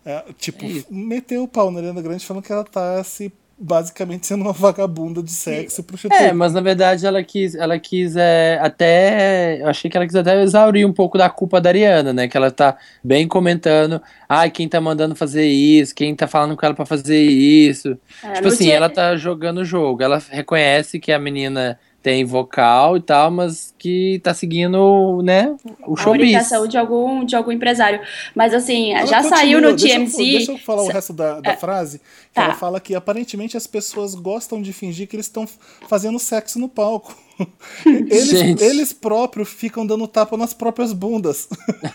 É, 0.05 0.23
tipo, 0.37 0.65
meteu 0.89 1.43
o 1.43 1.47
pau 1.47 1.71
na 1.71 1.79
Ariana 1.79 2.01
Grande 2.01 2.25
falando 2.25 2.43
que 2.43 2.51
ela 2.51 2.63
tá 2.63 3.03
se 3.03 3.31
basicamente 3.57 4.27
sendo 4.27 4.41
uma 4.41 4.51
vagabunda 4.51 5.23
de 5.23 5.31
sexo 5.31 5.81
pro 5.83 5.97
É, 6.11 6.33
mas 6.33 6.53
na 6.53 6.61
verdade 6.61 7.05
ela 7.05 7.23
quis, 7.23 7.55
ela 7.55 7.79
quis 7.79 8.15
é, 8.15 8.59
até. 8.61 9.61
Eu 9.61 9.67
achei 9.69 9.89
que 9.89 9.95
ela 9.95 10.05
quis 10.05 10.15
até 10.15 10.41
exaurir 10.43 10.85
um 10.87 10.91
pouco 10.93 11.17
da 11.17 11.29
culpa 11.29 11.61
da 11.61 11.69
Ariana, 11.69 12.11
né? 12.11 12.27
Que 12.27 12.35
ela 12.35 12.51
tá 12.51 12.77
bem 13.03 13.27
comentando. 13.27 14.01
Ai, 14.27 14.49
quem 14.51 14.67
tá 14.67 14.81
mandando 14.81 15.15
fazer 15.15 15.45
isso, 15.47 15.95
quem 15.95 16.15
tá 16.15 16.27
falando 16.27 16.57
com 16.57 16.65
ela 16.65 16.75
pra 16.75 16.85
fazer 16.85 17.17
isso. 17.21 17.97
É, 18.23 18.33
tipo 18.33 18.47
assim, 18.49 18.65
dia- 18.65 18.75
ela 18.75 18.89
tá 18.89 19.15
jogando 19.15 19.59
o 19.59 19.65
jogo. 19.65 20.03
Ela 20.03 20.21
reconhece 20.29 20.99
que 20.99 21.11
a 21.11 21.19
menina 21.19 21.79
tem 22.05 22.23
vocal 22.23 22.97
e 22.97 23.01
tal, 23.01 23.31
mas 23.31 23.73
que 23.79 24.19
tá 24.23 24.31
seguindo, 24.31 25.23
né, 25.23 25.55
o 25.87 25.95
A 25.95 25.97
showbiz. 25.97 26.21
orientação 26.21 26.67
de 26.67 26.77
algum, 26.77 27.25
de 27.25 27.35
algum 27.35 27.51
empresário. 27.51 27.99
Mas 28.35 28.53
assim, 28.53 28.93
Ela 28.93 29.07
já 29.07 29.17
continua, 29.23 29.37
saiu 29.39 29.59
no 29.59 29.73
deixa 29.75 29.87
eu- 29.87 29.99
TMZ. 30.05 30.17
Deixa 30.17 30.51
eu 30.51 30.57
falar 30.59 30.83
o 30.83 30.87
resto 30.87 31.13
da, 31.13 31.41
da 31.41 31.57
frase. 31.57 31.97
Que 31.97 32.35
Tá. 32.35 32.43
ela 32.43 32.53
fala 32.53 32.79
que 32.79 32.93
aparentemente 32.93 33.57
as 33.57 33.65
pessoas 33.65 34.13
gostam 34.13 34.61
de 34.61 34.71
fingir 34.71 35.07
que 35.07 35.15
eles 35.15 35.25
estão 35.25 35.47
fazendo 35.87 36.19
sexo 36.19 36.59
no 36.59 36.69
palco. 36.69 37.15
Eles, 37.85 38.29
Gente. 38.29 38.63
eles 38.63 38.93
próprios 38.93 39.49
ficam 39.49 39.85
dando 39.85 40.07
tapa 40.07 40.37
nas 40.37 40.53
próprias 40.53 40.93
bundas. 40.93 41.49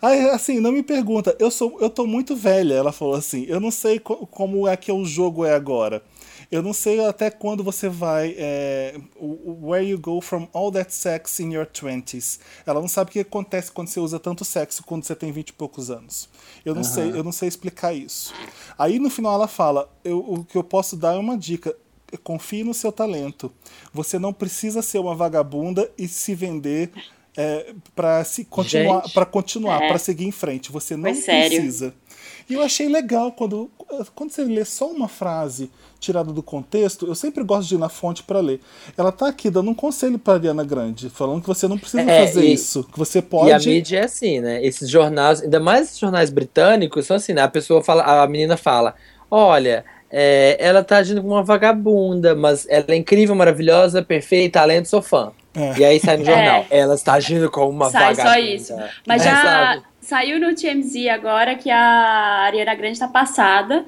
Aí, 0.03 0.31
assim, 0.31 0.61
não 0.61 0.73
me 0.73 0.83
pergunta. 0.83 1.37
Eu 1.39 1.51
sou, 1.51 1.77
eu 1.81 1.91
tô 1.91 2.07
muito 2.07 2.35
velha, 2.35 2.75
ela 2.75 2.93
falou 2.93 3.15
assim. 3.15 3.45
Eu 3.49 3.61
não 3.61 3.71
sei 3.71 3.99
co- 3.99 4.27
como 4.27 4.67
é 4.67 4.77
que 4.77 4.91
o 4.91 5.05
jogo 5.05 5.45
é 5.45 5.55
agora. 5.55 6.03
Eu 6.51 6.63
não 6.63 6.73
sei 6.73 6.99
até 7.05 7.31
quando 7.31 7.63
você 7.63 7.89
vai. 7.89 8.35
É, 8.37 8.97
where 9.21 9.87
you 9.87 9.99
go 9.99 10.21
from 10.21 10.49
all 10.53 10.73
that 10.73 10.93
sex 10.93 11.39
in 11.39 11.53
your 11.53 11.67
20s. 11.67 12.41
Ela 12.67 12.81
não 12.81 12.89
sabe 12.89 13.11
o 13.11 13.13
que 13.13 13.21
acontece 13.21 13.71
quando 13.71 13.89
você 13.89 14.01
usa 14.01 14.19
tanto 14.19 14.45
sexo 14.45 14.83
quando 14.83 15.05
você 15.05 15.15
tem 15.15 15.31
20 15.31 15.51
e 15.51 15.53
poucos 15.53 15.91
anos. 15.91 16.29
Eu 16.65 16.75
não 16.75 16.83
sei, 16.83 17.11
eu 17.11 17.23
não 17.23 17.33
sei 17.33 17.49
explicar 17.49 17.93
isso. 17.93 18.35
Aí 18.77 18.99
no 18.99 19.09
final 19.11 19.35
ela 19.35 19.47
fala: 19.49 19.89
eu, 20.05 20.19
o 20.19 20.45
que 20.45 20.57
eu 20.59 20.65
posso 20.65 20.97
dar 20.97 21.15
é 21.15 21.19
uma 21.19 21.39
dica. 21.39 21.75
Confie 22.25 22.65
no 22.65 22.75
seu 22.75 22.91
talento. 22.91 23.53
Você 23.93 24.19
não 24.19 24.33
precisa 24.33 24.83
ser 24.83 24.99
uma 24.99 25.15
vagabunda 25.15 25.89
e 25.97 26.09
se 26.09 26.35
vender 26.35 26.91
é, 27.37 27.73
para 27.95 28.25
se 28.25 28.45
continuar, 28.45 29.09
para 29.13 29.25
continuar, 29.25 29.83
É. 29.83 29.89
para 29.89 29.99
seguir 29.99 30.27
em 30.27 30.33
frente. 30.33 30.73
Você 30.73 30.97
não 30.97 31.05
Foi 31.05 31.15
sério. 31.15 31.95
E 32.51 32.55
eu 32.55 32.63
achei 32.63 32.89
legal 32.89 33.33
quando 33.33 33.71
quando 34.15 34.31
você 34.31 34.45
lê 34.45 34.65
só 34.65 34.87
uma 34.87 35.09
frase 35.09 35.69
tirada 35.99 36.33
do 36.33 36.43
contexto, 36.45 37.07
eu 37.09 37.15
sempre 37.15 37.43
gosto 37.43 37.69
de 37.69 37.75
ir 37.75 37.79
na 37.79 37.89
fonte 37.89 38.23
para 38.23 38.39
ler. 38.39 38.61
Ela 38.97 39.11
tá 39.11 39.27
aqui 39.29 39.51
dando 39.51 39.69
um 39.71 39.75
conselho 39.75 40.17
para 40.19 40.35
Ariana 40.35 40.63
Grande, 40.65 41.11
falando 41.11 41.41
que 41.43 41.49
você 41.49 41.67
não 41.67 41.77
precisa 41.77 42.03
É, 42.09 42.27
fazer 42.27 42.45
e- 42.45 42.53
isso, 42.53 42.85
que 42.85 42.97
você 42.99 43.19
E 43.19 43.21
a 43.21 43.23
pode 43.23 43.69
mídia 43.69 43.99
é 43.99 44.05
assim, 44.05 44.41
né? 44.41 44.65
Esses 44.65 44.89
jornais, 44.89 45.43
ainda 45.43 45.59
mais 45.59 45.89
esses 45.89 45.99
jornais 45.99 46.31
britânicos, 46.31 47.05
são 47.07 47.17
assim, 47.17 47.33
né? 47.33 47.43
A 47.43 47.49
pessoa 47.49 47.83
fala, 47.83 48.23
a 48.23 48.27
menina 48.29 48.57
fala, 48.57 48.95
olha, 49.29 49.85
é, 50.11 50.57
ela 50.61 50.85
tá 50.85 50.99
agindo 50.99 51.21
como 51.21 51.35
uma 51.35 51.43
vagabunda, 51.43 52.35
mas 52.37 52.67
ela 52.71 52.87
é 52.89 52.95
incrível, 52.97 53.35
maravilhosa, 53.35 54.03
perfeita, 54.03 54.61
talento, 54.61 54.89
sou 54.89 55.03
fã. 55.03 55.33
É. 55.53 55.79
E 55.79 55.85
aí 55.85 55.99
sai 55.99 56.17
no 56.17 56.25
jornal, 56.27 56.65
É. 56.71 56.79
ela 56.79 56.95
está 56.95 57.15
agindo 57.15 57.51
como 57.51 57.71
uma 57.71 57.91
Sai 57.91 58.15
só 58.15 58.23
vagabunda. 58.23 58.55
isso. 58.55 58.75
Mas 59.05 59.23
É, 59.23 59.25
já 59.25 59.43
sabe? 59.43 59.83
Saiu 60.11 60.41
no 60.41 60.53
TMZ 60.55 61.07
agora 61.09 61.55
que 61.55 61.71
a 61.71 61.81
Ariana 62.47 62.75
Grande 62.75 62.99
tá 62.99 63.07
passada 63.07 63.85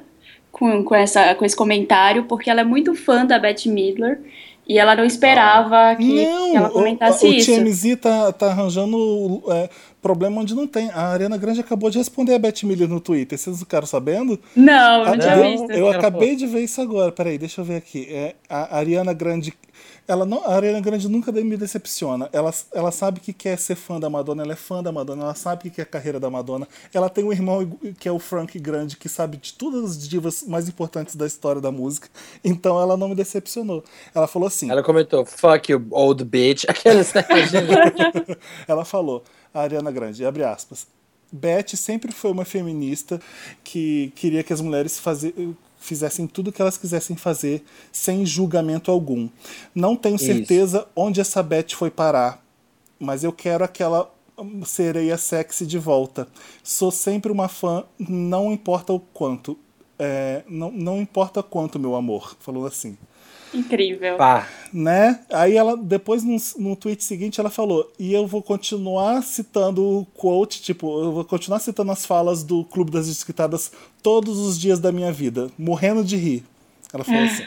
com, 0.53 0.85
com, 0.85 0.95
essa, 0.95 1.35
com 1.35 1.45
esse 1.45 1.57
comentário, 1.57 2.25
porque 2.25 2.49
ela 2.49 2.61
é 2.61 2.65
muito 2.65 2.95
fã 2.95 3.27
da 3.27 3.39
Bette 3.41 3.69
Midler 3.69 4.21
e 4.69 4.79
ela 4.79 4.95
não 4.95 5.05
esperava 5.05 5.97
que, 5.97 6.25
Não, 6.25 6.51
que 6.53 6.57
ela 6.57 6.69
o, 6.69 6.73
comentasse 6.73 7.27
o 7.27 7.33
isso. 7.33 7.51
TMZ 7.53 7.97
tá, 8.01 8.33
tá 8.33 8.47
arranjando 8.47 9.43
é, 9.49 9.69
problema 10.01 10.41
onde 10.41 10.55
não 10.55 10.69
tem. 10.69 10.89
A 10.91 11.09
Ariana 11.09 11.37
Grande 11.37 11.59
acabou 11.61 11.91
de 11.91 11.99
responder 11.99 12.35
a 12.35 12.39
Beth 12.39 12.63
Miller 12.63 12.89
no 12.89 13.01
Twitter. 13.01 13.37
Vocês 13.37 13.59
ficaram 13.59 13.87
sabendo? 13.89 14.39
Não, 14.55 15.05
não 15.05 15.13
Ah, 15.15 15.19
tinha 15.19 15.35
eu- 15.37 15.43
visto. 15.51 15.71
Eu 15.73 15.89
acabei 15.91 16.37
de 16.37 16.47
ver 16.47 16.61
isso 16.63 16.81
agora. 16.81 17.11
Peraí, 17.11 17.37
deixa 17.37 17.61
eu 17.61 17.65
ver 17.65 17.77
aqui. 17.77 18.07
É, 18.11 18.37
a 18.49 18.77
Ariana 18.79 19.13
Grande. 19.13 19.53
Ela 20.07 20.27
não, 20.27 20.45
a 20.45 20.55
Ariana 20.55 20.81
Grande 20.81 21.09
nunca 21.09 21.31
me 21.31 21.57
decepciona. 21.57 22.29
Ela, 22.33 22.53
ela 22.75 22.91
sabe 22.91 23.21
que 23.21 23.33
quer 23.33 23.57
ser 23.59 23.77
fã 23.77 24.01
da 24.01 24.11
Madonna, 24.11 24.43
ela 24.43 24.53
é 24.53 24.57
fã 24.57 24.83
da 24.83 24.91
Madonna, 24.91 25.23
ela 25.23 25.35
sabe 25.35 25.63
que 25.65 25.71
quer 25.71 25.83
a 25.83 25.87
carreira 25.87 26.19
da 26.19 26.29
Madonna. 26.29 26.67
Ela 26.93 27.09
tem 27.09 27.25
um 27.25 27.33
irmão 27.33 27.79
que 27.99 28.09
é 28.09 28.13
o 28.13 28.19
Frank 28.19 28.59
Grande, 28.59 28.97
que 28.97 29.09
sabe 29.09 29.37
de 29.37 29.53
todas 29.55 29.93
as 29.93 30.09
divas 30.09 30.43
mais 30.43 30.69
importantes 30.69 31.15
da 31.15 31.27
história 31.27 31.61
da 31.61 31.71
música. 31.71 32.09
Então 32.45 32.81
ela 32.81 32.97
não 32.97 33.09
me 33.09 33.15
decepcionou. 33.15 33.85
Ela 34.15 34.27
falou 34.27 34.49
assim: 34.49 34.71
Ela 34.71 34.83
comentou, 34.83 35.25
fuck 35.25 35.71
you, 35.71 35.87
old 35.91 36.25
bitch. 36.25 36.65
Aqueles, 36.69 37.13
né? 37.13 37.25
Ela 38.67 38.85
falou, 38.85 39.23
a 39.55 39.61
Ariana 39.61 39.91
Grande, 39.91 40.25
abre 40.25 40.43
aspas. 40.45 40.87
Beth 41.31 41.77
sempre 41.77 42.13
foi 42.13 42.31
uma 42.31 42.45
feminista 42.45 43.19
que 43.65 44.13
queria 44.15 44.43
que 44.43 44.53
as 44.53 44.61
mulheres 44.61 44.99
faze- 44.99 45.35
fizessem 45.83 46.27
tudo 46.27 46.49
o 46.49 46.53
que 46.53 46.63
elas 46.63 46.79
quisessem 46.79 47.17
fazer 47.17 47.65
sem 47.91 48.25
julgamento 48.25 48.91
algum. 48.91 49.29
Não 49.75 49.97
tenho 49.97 50.17
Isso. 50.17 50.27
certeza 50.27 50.87
onde 50.95 51.21
essa 51.21 51.43
Beth 51.43 51.75
foi 51.75 51.91
parar, 51.91 52.43
mas 52.99 53.25
eu 53.25 53.33
quero 53.33 53.65
aquela 53.65 54.13
sereia 54.65 55.19
sexy 55.19 55.67
de 55.67 55.79
volta. 55.79 56.27
Sou 56.63 56.91
sempre 56.91 57.31
uma 57.31 57.49
fã, 57.49 57.85
não 57.99 58.53
importa 58.53 58.93
o 58.93 59.01
quanto. 59.01 59.59
É, 59.99 60.43
não, 60.49 60.71
não 60.71 61.01
importa 61.01 61.43
quanto, 61.43 61.79
meu 61.79 61.95
amor. 61.95 62.37
Falou 62.41 62.67
assim 62.67 62.97
Incrível. 63.55 64.17
Pá. 64.17 64.49
né? 64.73 65.21
Aí 65.31 65.57
ela, 65.57 65.77
depois 65.77 66.25
no, 66.25 66.37
no 66.59 66.77
tweet 66.77 67.05
seguinte, 67.05 67.39
ela 67.39 67.51
falou: 67.51 67.91
e 67.99 68.13
eu 68.13 68.27
vou 68.27 68.43
continuar 68.43 69.23
citando 69.23 69.83
o 69.83 70.07
quote, 70.07 70.63
tipo, 70.63 71.03
eu 71.03 71.13
vou 71.13 71.25
continuar 71.25 71.59
citando 71.59 71.93
as 71.93 72.07
falas 72.07 72.43
do 72.43 72.65
Clube 72.65 72.91
das 72.91 73.07
Desquitadas 73.07 73.73
todos 74.03 74.39
os 74.39 74.59
dias 74.59 74.79
da 74.79 74.91
minha 74.91 75.13
vida, 75.13 75.51
morrendo 75.59 76.03
de 76.03 76.17
rir. 76.17 76.45
Ela 76.93 77.05
falou 77.05 77.23
assim. 77.25 77.45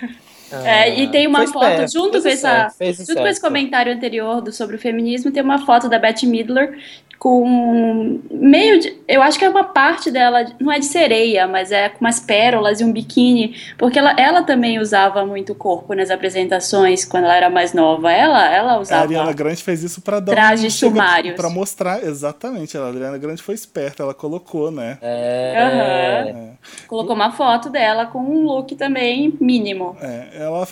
É, 0.52 1.00
e 1.00 1.08
tem 1.08 1.28
uma 1.28 1.48
foto, 1.48 1.66
esperto, 1.66 1.92
junto 1.92 2.22
com, 2.22 2.28
o 2.28 2.32
essa, 2.32 2.70
certo, 2.70 3.02
o 3.02 3.06
junto 3.06 3.22
com 3.22 3.28
esse 3.28 3.42
comentário 3.42 3.92
anterior 3.92 4.42
do, 4.42 4.52
sobre 4.52 4.76
o 4.76 4.80
feminismo, 4.80 5.32
tem 5.32 5.42
uma 5.42 5.66
foto 5.66 5.90
da 5.90 5.98
Bette 5.98 6.26
Midler 6.26 6.78
com 7.18 8.20
meio 8.30 8.80
de. 8.80 8.96
Eu 9.08 9.22
acho 9.22 9.40
que 9.40 9.46
é 9.46 9.50
uma 9.50 9.64
parte 9.64 10.12
dela, 10.12 10.46
não 10.60 10.72
é 10.72 10.80
de 10.80 10.86
sereia, 10.86 11.48
mas 11.48 11.72
é 11.72 11.90
com 11.90 12.04
umas 12.04 12.20
pérolas 12.20 12.82
e 12.82 12.84
um 12.84 12.92
biquíni, 12.92 13.56
porque 13.78 13.98
ela, 13.98 14.16
ela 14.20 14.44
também 14.44 14.80
usava 14.80 15.26
muito 15.26 15.56
corpo 15.56 15.94
nas 15.94 16.12
apresentações 16.12 17.06
quando 17.06 17.24
ela 17.24 17.36
era 17.36 17.50
mais 17.50 17.74
nova. 17.74 18.12
Ela, 18.12 18.54
ela 18.54 18.74
A 18.74 18.80
usava. 18.80 19.04
Ariana 19.04 19.34
Grande 19.34 19.64
fez 19.64 19.84
isso 19.84 20.02
pra 20.02 20.20
dar 20.20 20.34
Trajes 20.34 20.74
sumários. 20.74 21.36
Pra 21.36 21.50
mostrar, 21.50 22.04
exatamente. 22.04 22.78
A 22.78 22.86
Ariana 22.86 23.18
Grande 23.18 23.42
foi 23.42 23.56
esperta, 23.56 24.04
ela 24.04 24.14
colocou, 24.14 24.70
né? 24.70 24.98
É. 25.02 26.50
Colocou 26.88 27.16
uma 27.16 27.32
foto 27.32 27.70
dela 27.70 28.06
com 28.06 28.20
um 28.20 28.44
look 28.44 28.76
também 28.76 29.34
mínimo. 29.40 29.96
É, 30.02 30.45
ela, 30.46 30.64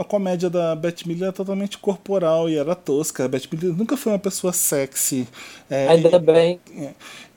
a 0.00 0.04
comédia 0.04 0.50
da 0.50 0.74
Beth 0.74 1.06
Miller 1.06 1.28
é 1.28 1.32
totalmente 1.32 1.78
corporal 1.78 2.48
e 2.48 2.56
era 2.56 2.74
tosca. 2.74 3.24
A 3.24 3.28
Beth 3.28 3.48
Miller 3.52 3.76
nunca 3.76 3.96
foi 3.96 4.12
uma 4.12 4.18
pessoa 4.18 4.52
sexy. 4.52 5.26
É, 5.70 5.88
Ainda 5.88 6.18
bem. 6.18 6.60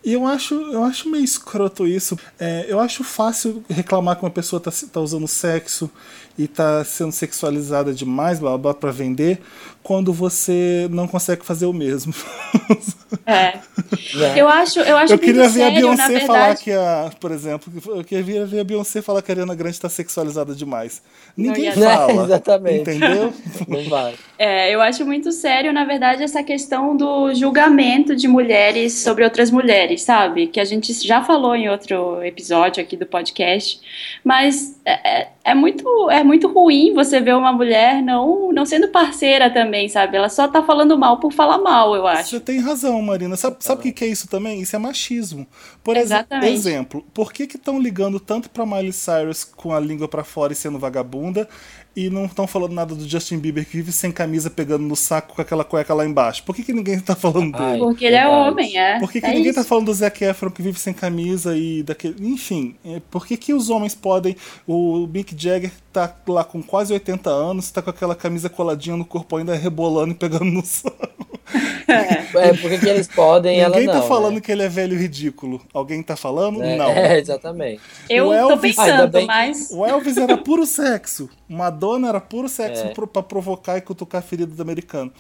E 0.06 0.14
eu 0.14 0.26
acho, 0.28 0.54
eu 0.54 0.84
acho 0.84 1.10
meio 1.10 1.24
escroto 1.24 1.88
isso. 1.88 2.18
É, 2.40 2.66
eu 2.70 2.80
acho 2.80 3.04
fácil 3.04 3.64
reclamar 3.70 4.16
que 4.16 4.24
uma 4.24 4.30
pessoa 4.30 4.60
tá, 4.60 4.72
tá 4.94 5.00
usando 5.00 5.28
sexo 5.28 5.90
e 6.38 6.48
tá 6.48 6.84
sendo 6.84 7.12
sexualizada 7.12 7.94
demais, 7.94 8.40
blá, 8.40 8.58
blá, 8.58 8.74
pra 8.74 8.92
vender, 8.92 9.40
quando 9.82 10.12
você 10.14 10.88
não 10.92 11.08
consegue 11.08 11.46
fazer 11.46 11.66
o 11.66 11.74
mesmo. 11.74 12.14
É. 13.28 13.54
Né? 14.14 14.34
Eu 14.36 14.48
acho, 14.48 14.80
eu 14.80 14.98
acho 14.98 15.14
eu 15.14 15.18
queria 15.20 15.44
muito 15.44 15.54
ver 15.54 15.62
a 15.64 15.66
sério, 15.68 15.88
na 15.88 15.96
Beyoncé 15.96 16.08
verdade. 16.10 16.28
falar 16.28 16.56
que 16.58 16.72
a, 16.72 17.12
por 17.20 17.32
exemplo, 17.32 17.74
eu 17.96 18.04
queria 18.04 18.46
ver 18.46 18.60
a 18.60 18.64
Beyoncé 18.64 19.02
falar 19.02 19.22
que 19.22 19.32
a 19.32 19.34
Ariana 19.34 19.56
Grande 19.56 19.80
tá 19.80 19.88
sexualizada 19.88 20.54
demais. 20.54 21.02
Ninguém 21.36 21.66
ia- 21.66 21.74
fala. 21.74 22.24
Exatamente. 22.26 22.82
Entendeu? 22.82 23.34
Não 23.68 23.84
vai. 23.90 24.16
É, 24.38 24.74
eu 24.74 24.82
acho 24.82 25.06
muito 25.06 25.32
sério, 25.32 25.72
na 25.72 25.86
verdade, 25.86 26.24
essa 26.24 26.44
questão 26.44 26.96
do 26.98 27.34
julgamento 27.34 28.16
de 28.16 28.28
mulheres 28.28 28.94
sobre 28.94 29.24
outras 29.24 29.50
mulheres, 29.50 29.95
sabe? 29.98 30.48
Que 30.48 30.60
a 30.60 30.66
gente 30.66 30.94
já 30.94 31.24
falou 31.24 31.56
em 31.56 31.70
outro 31.70 32.24
episódio 32.24 32.82
aqui 32.84 32.96
do 32.96 33.06
podcast, 33.06 33.80
mas 34.24 34.80
é, 34.86 35.30
é- 35.46 35.56
muito, 35.56 36.10
é 36.10 36.24
muito 36.24 36.48
ruim 36.52 36.94
você 36.94 37.22
ver 37.22 37.36
uma 37.36 37.54
mulher 37.54 38.02
não, 38.02 38.52
não 38.52 38.66
sendo 38.66 38.88
parceira 38.90 39.50
também, 39.50 39.88
sabe? 39.88 40.18
Ela 40.18 40.28
só 40.30 40.48
tá 40.48 40.64
falando 40.64 40.98
mal 40.98 41.20
por 41.20 41.32
falar 41.32 41.60
mal, 41.60 41.96
eu 41.96 42.08
acho. 42.08 42.32
Você 42.32 42.40
tem 42.40 42.60
razão, 42.60 43.02
Marina. 43.02 43.36
Sabe, 43.38 43.58
sabe 43.60 43.80
o 43.80 43.84
que, 43.84 43.92
que 43.92 44.04
é 44.04 44.08
isso 44.08 44.28
também? 44.28 44.60
Isso 44.62 44.76
é 44.76 44.80
machismo. 44.80 45.48
Por 45.84 45.96
exemplo, 45.96 47.06
por 47.14 47.32
que 47.32 47.44
estão 47.44 47.80
ligando 47.80 48.20
tanto 48.20 48.50
pra 48.50 48.66
Miley 48.66 48.92
Cyrus 48.92 49.44
com 49.44 49.72
a 49.72 49.80
língua 49.80 50.08
pra 50.08 50.24
fora 50.24 50.52
e 50.52 50.56
sendo 50.56 50.80
vagabunda 50.80 51.48
e 51.96 52.10
não 52.10 52.26
estão 52.26 52.46
falando 52.46 52.74
nada 52.74 52.94
do 52.94 53.08
Justin 53.08 53.38
Bieber 53.40 53.66
que 53.66 53.78
vive 53.78 53.92
sem 53.92 54.12
camisa 54.12 54.50
pegando 54.50 54.84
no 54.84 54.96
saco 54.96 55.36
com 55.36 55.42
aquela 55.42 55.64
cueca 55.64 55.94
lá 55.94 56.06
embaixo? 56.06 56.44
Por 56.44 56.54
que, 56.56 56.64
que 56.64 56.74
ninguém 56.74 57.00
tá 57.00 57.16
falando 57.16 57.56
Ai, 57.56 57.74
dele? 57.74 57.80
Porque 57.80 58.06
ele 58.06 58.16
é 58.16 58.28
homem, 58.28 58.78
é. 58.78 59.00
Por 59.00 59.12
que, 59.12 59.22
que 59.22 59.28
é 59.28 59.30
ninguém 59.30 59.52
isso. 59.52 59.62
tá 59.62 59.64
falando 59.64 59.86
do 59.86 59.94
Zac 59.94 60.24
Efron 60.24 60.50
que 60.50 60.62
vive 60.62 60.78
sem 60.78 60.94
camisa 60.94 61.58
e 61.58 61.84
daquele. 61.84 62.16
Enfim, 62.20 62.76
é, 62.84 63.02
por 63.10 63.26
que, 63.26 63.38
que 63.38 63.54
os 63.54 63.70
homens 63.70 63.96
podem. 63.96 64.36
O 64.68 65.08
Mick 65.36 65.44
Jagger 65.44 65.72
tá 65.92 66.14
lá 66.28 66.44
com 66.44 66.62
quase 66.64 66.94
80 66.94 67.30
anos, 67.30 67.70
tá 67.72 67.82
com 67.82 67.90
aquela 67.90 68.16
camisa 68.16 68.50
coladinha 68.50 68.96
no 68.96 69.06
corpo 69.06 69.38
ainda 69.38 69.54
rebolando 69.56 70.12
e 70.12 70.16
pegando 70.16 70.46
no 70.46 70.66
saco. 70.66 70.96
É, 71.88 72.54
porque 72.54 72.80
que 72.80 72.88
eles 72.90 73.08
podem 73.08 73.60
ela 73.60 73.76
Ninguém 73.78 73.94
não. 73.94 74.02
tá 74.02 74.08
falando 74.08 74.36
né? 74.36 74.42
que 74.42 74.52
ele 74.52 74.64
é 74.64 74.70
velho 74.70 74.96
e 74.96 74.98
ridículo. 75.02 75.62
Alguém 75.74 76.02
tá 76.02 76.16
falando? 76.16 76.62
É, 76.64 76.76
Não. 76.76 76.90
É, 76.90 77.20
exatamente. 77.20 77.82
Eu 78.10 78.26
tô 78.26 78.34
Elvis- 78.34 78.80
Ainda 78.80 78.94
pensando, 79.08 79.20
que- 79.20 79.26
mas. 79.26 79.70
O 79.72 79.86
Elvis 79.86 80.18
era 80.18 80.38
puro 80.38 80.66
sexo. 80.66 81.30
Madonna 81.48 82.10
era 82.10 82.20
puro 82.20 82.50
sexo 82.50 82.84
É. 82.86 82.94
pra 82.94 83.22
provocar 83.24 83.78
e 83.78 83.82
cutucar 83.82 84.20
a 84.20 84.24
ferida 84.24 84.54
do 84.56 84.62
americano. 84.62 85.12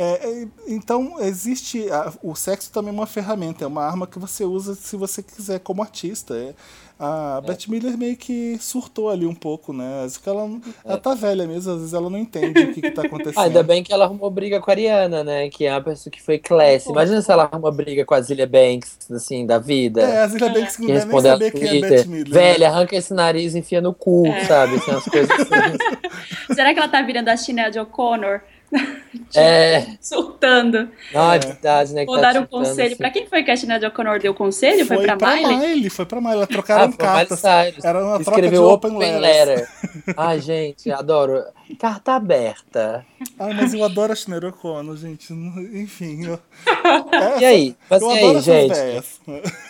É, 0.00 0.04
é, 0.42 0.46
então, 0.68 1.16
existe. 1.20 1.88
a- 1.90 2.12
o 2.22 2.34
sexo 2.34 2.70
também 2.72 2.90
é 2.90 2.94
uma 2.94 3.06
ferramenta, 3.06 3.64
é 3.64 3.66
uma 3.66 3.84
arma 3.84 4.06
que 4.06 4.18
você 4.18 4.44
usa 4.44 4.74
se 4.74 4.96
você 4.96 5.22
quiser 5.22 5.60
como 5.60 5.82
artista. 5.82 6.34
É, 6.34 6.54
a 6.98 7.40
Beth 7.40 7.68
Miller 7.68 7.96
meio 7.96 8.16
que 8.16 8.58
surtou 8.60 9.08
ali 9.08 9.24
um 9.24 9.34
pouco, 9.34 9.72
né? 9.72 10.04
Acho 10.04 10.20
que 10.20 10.28
ela, 10.28 10.50
ela 10.84 10.98
tá 10.98 11.14
velha 11.14 11.46
mesmo, 11.46 11.72
às 11.72 11.78
vezes 11.78 11.94
ela 11.94 12.10
não 12.10 12.18
entende 12.18 12.60
o 12.60 12.74
que, 12.74 12.80
que 12.80 12.90
tá 12.90 13.02
acontecendo. 13.02 13.38
Ah, 13.38 13.44
ainda 13.44 13.62
bem 13.62 13.84
que 13.84 13.92
ela 13.92 14.04
arrumou 14.04 14.28
briga 14.30 14.60
com 14.60 14.68
a 14.68 14.74
Ariana, 14.74 15.22
né? 15.22 15.48
Que 15.48 15.66
é 15.66 15.72
uma 15.72 15.80
pessoa 15.80 16.10
que 16.10 16.20
foi 16.20 16.38
classe. 16.38 16.90
Imagina 16.90 17.22
se 17.22 17.30
ela 17.30 17.44
arruma 17.44 17.70
briga 17.70 18.04
com 18.04 18.14
a 18.14 18.20
Zilia 18.20 18.46
Banks, 18.46 18.98
assim, 19.12 19.46
da 19.46 19.58
vida. 19.58 20.00
É, 20.00 20.22
a 20.22 20.26
Zilia 20.26 20.48
Banks 20.48 20.78
não 20.78 20.86
que 20.86 20.92
deve 20.92 21.12
nem 21.12 21.22
saber 21.22 21.50
quem 21.52 21.62
é 21.62 21.68
Twitter. 21.68 21.90
Beth 21.90 22.06
Miller. 22.06 22.28
né? 22.28 22.34
Velha, 22.34 22.68
arranca 22.68 22.96
esse 22.96 23.14
nariz 23.14 23.54
e 23.54 23.58
enfia 23.60 23.80
no 23.80 23.94
cu, 23.94 24.24
sabe? 24.48 24.76
Assim, 24.76 24.90
umas 24.90 25.04
coisas 25.04 25.30
assim. 25.30 25.78
Será 26.52 26.72
que 26.74 26.80
ela 26.80 26.88
tá 26.88 27.00
virando 27.02 27.28
a 27.28 27.36
Sinead 27.36 27.78
O'Connor? 27.78 28.40
É, 29.34 29.86
Surtando. 30.00 30.88
não, 31.12 31.32
é 31.32 31.38
verdade, 31.38 31.94
né? 31.94 32.00
que 32.02 32.06
Vou 32.06 32.20
tá 32.20 32.32
dar 32.32 32.40
um 32.42 32.46
conselho. 32.46 32.88
assim. 32.88 32.96
Pra 32.96 33.10
quem 33.10 33.26
foi 33.26 33.42
que 33.42 33.50
a 33.50 33.56
Sinead 33.56 33.84
O'Connor 33.86 34.18
deu 34.20 34.34
conselho? 34.34 34.84
Foi, 34.86 35.02
pra, 35.02 35.16
Miley? 35.16 35.88
Foi 35.90 36.04
pra 36.06 36.20
Miley. 36.20 36.46
Trocaram 36.46 36.84
Ah, 36.84 36.92
foi 36.92 37.06
Miley 37.06 37.26
cartas. 37.26 37.84
Era 37.84 37.98
uma 38.04 38.20
troca 38.20 38.22
de 38.22 38.46
Escreveu 38.46 38.64
open, 38.64 38.96
open 38.96 39.18
letter. 39.18 39.68
Ai, 40.16 40.40
gente, 40.40 40.90
adoro. 40.90 41.42
Carta 41.78 42.12
aberta. 42.14 43.04
Ah, 43.38 43.48
mas 43.54 43.72
eu 43.74 43.82
adoro 43.84 44.12
a 44.12 44.16
Sinead 44.16 44.44
O'Connor, 44.46 44.96
gente. 44.96 45.32
Enfim. 45.32 46.26
Eu, 46.26 46.38
E 47.40 47.44
aí? 47.44 47.76
Mas 47.88 48.02
eu 48.02 48.10
e 48.10 48.18
adoro 48.18 48.36
aí, 48.36 48.42
gente? 48.42 48.74
véias. 48.74 49.20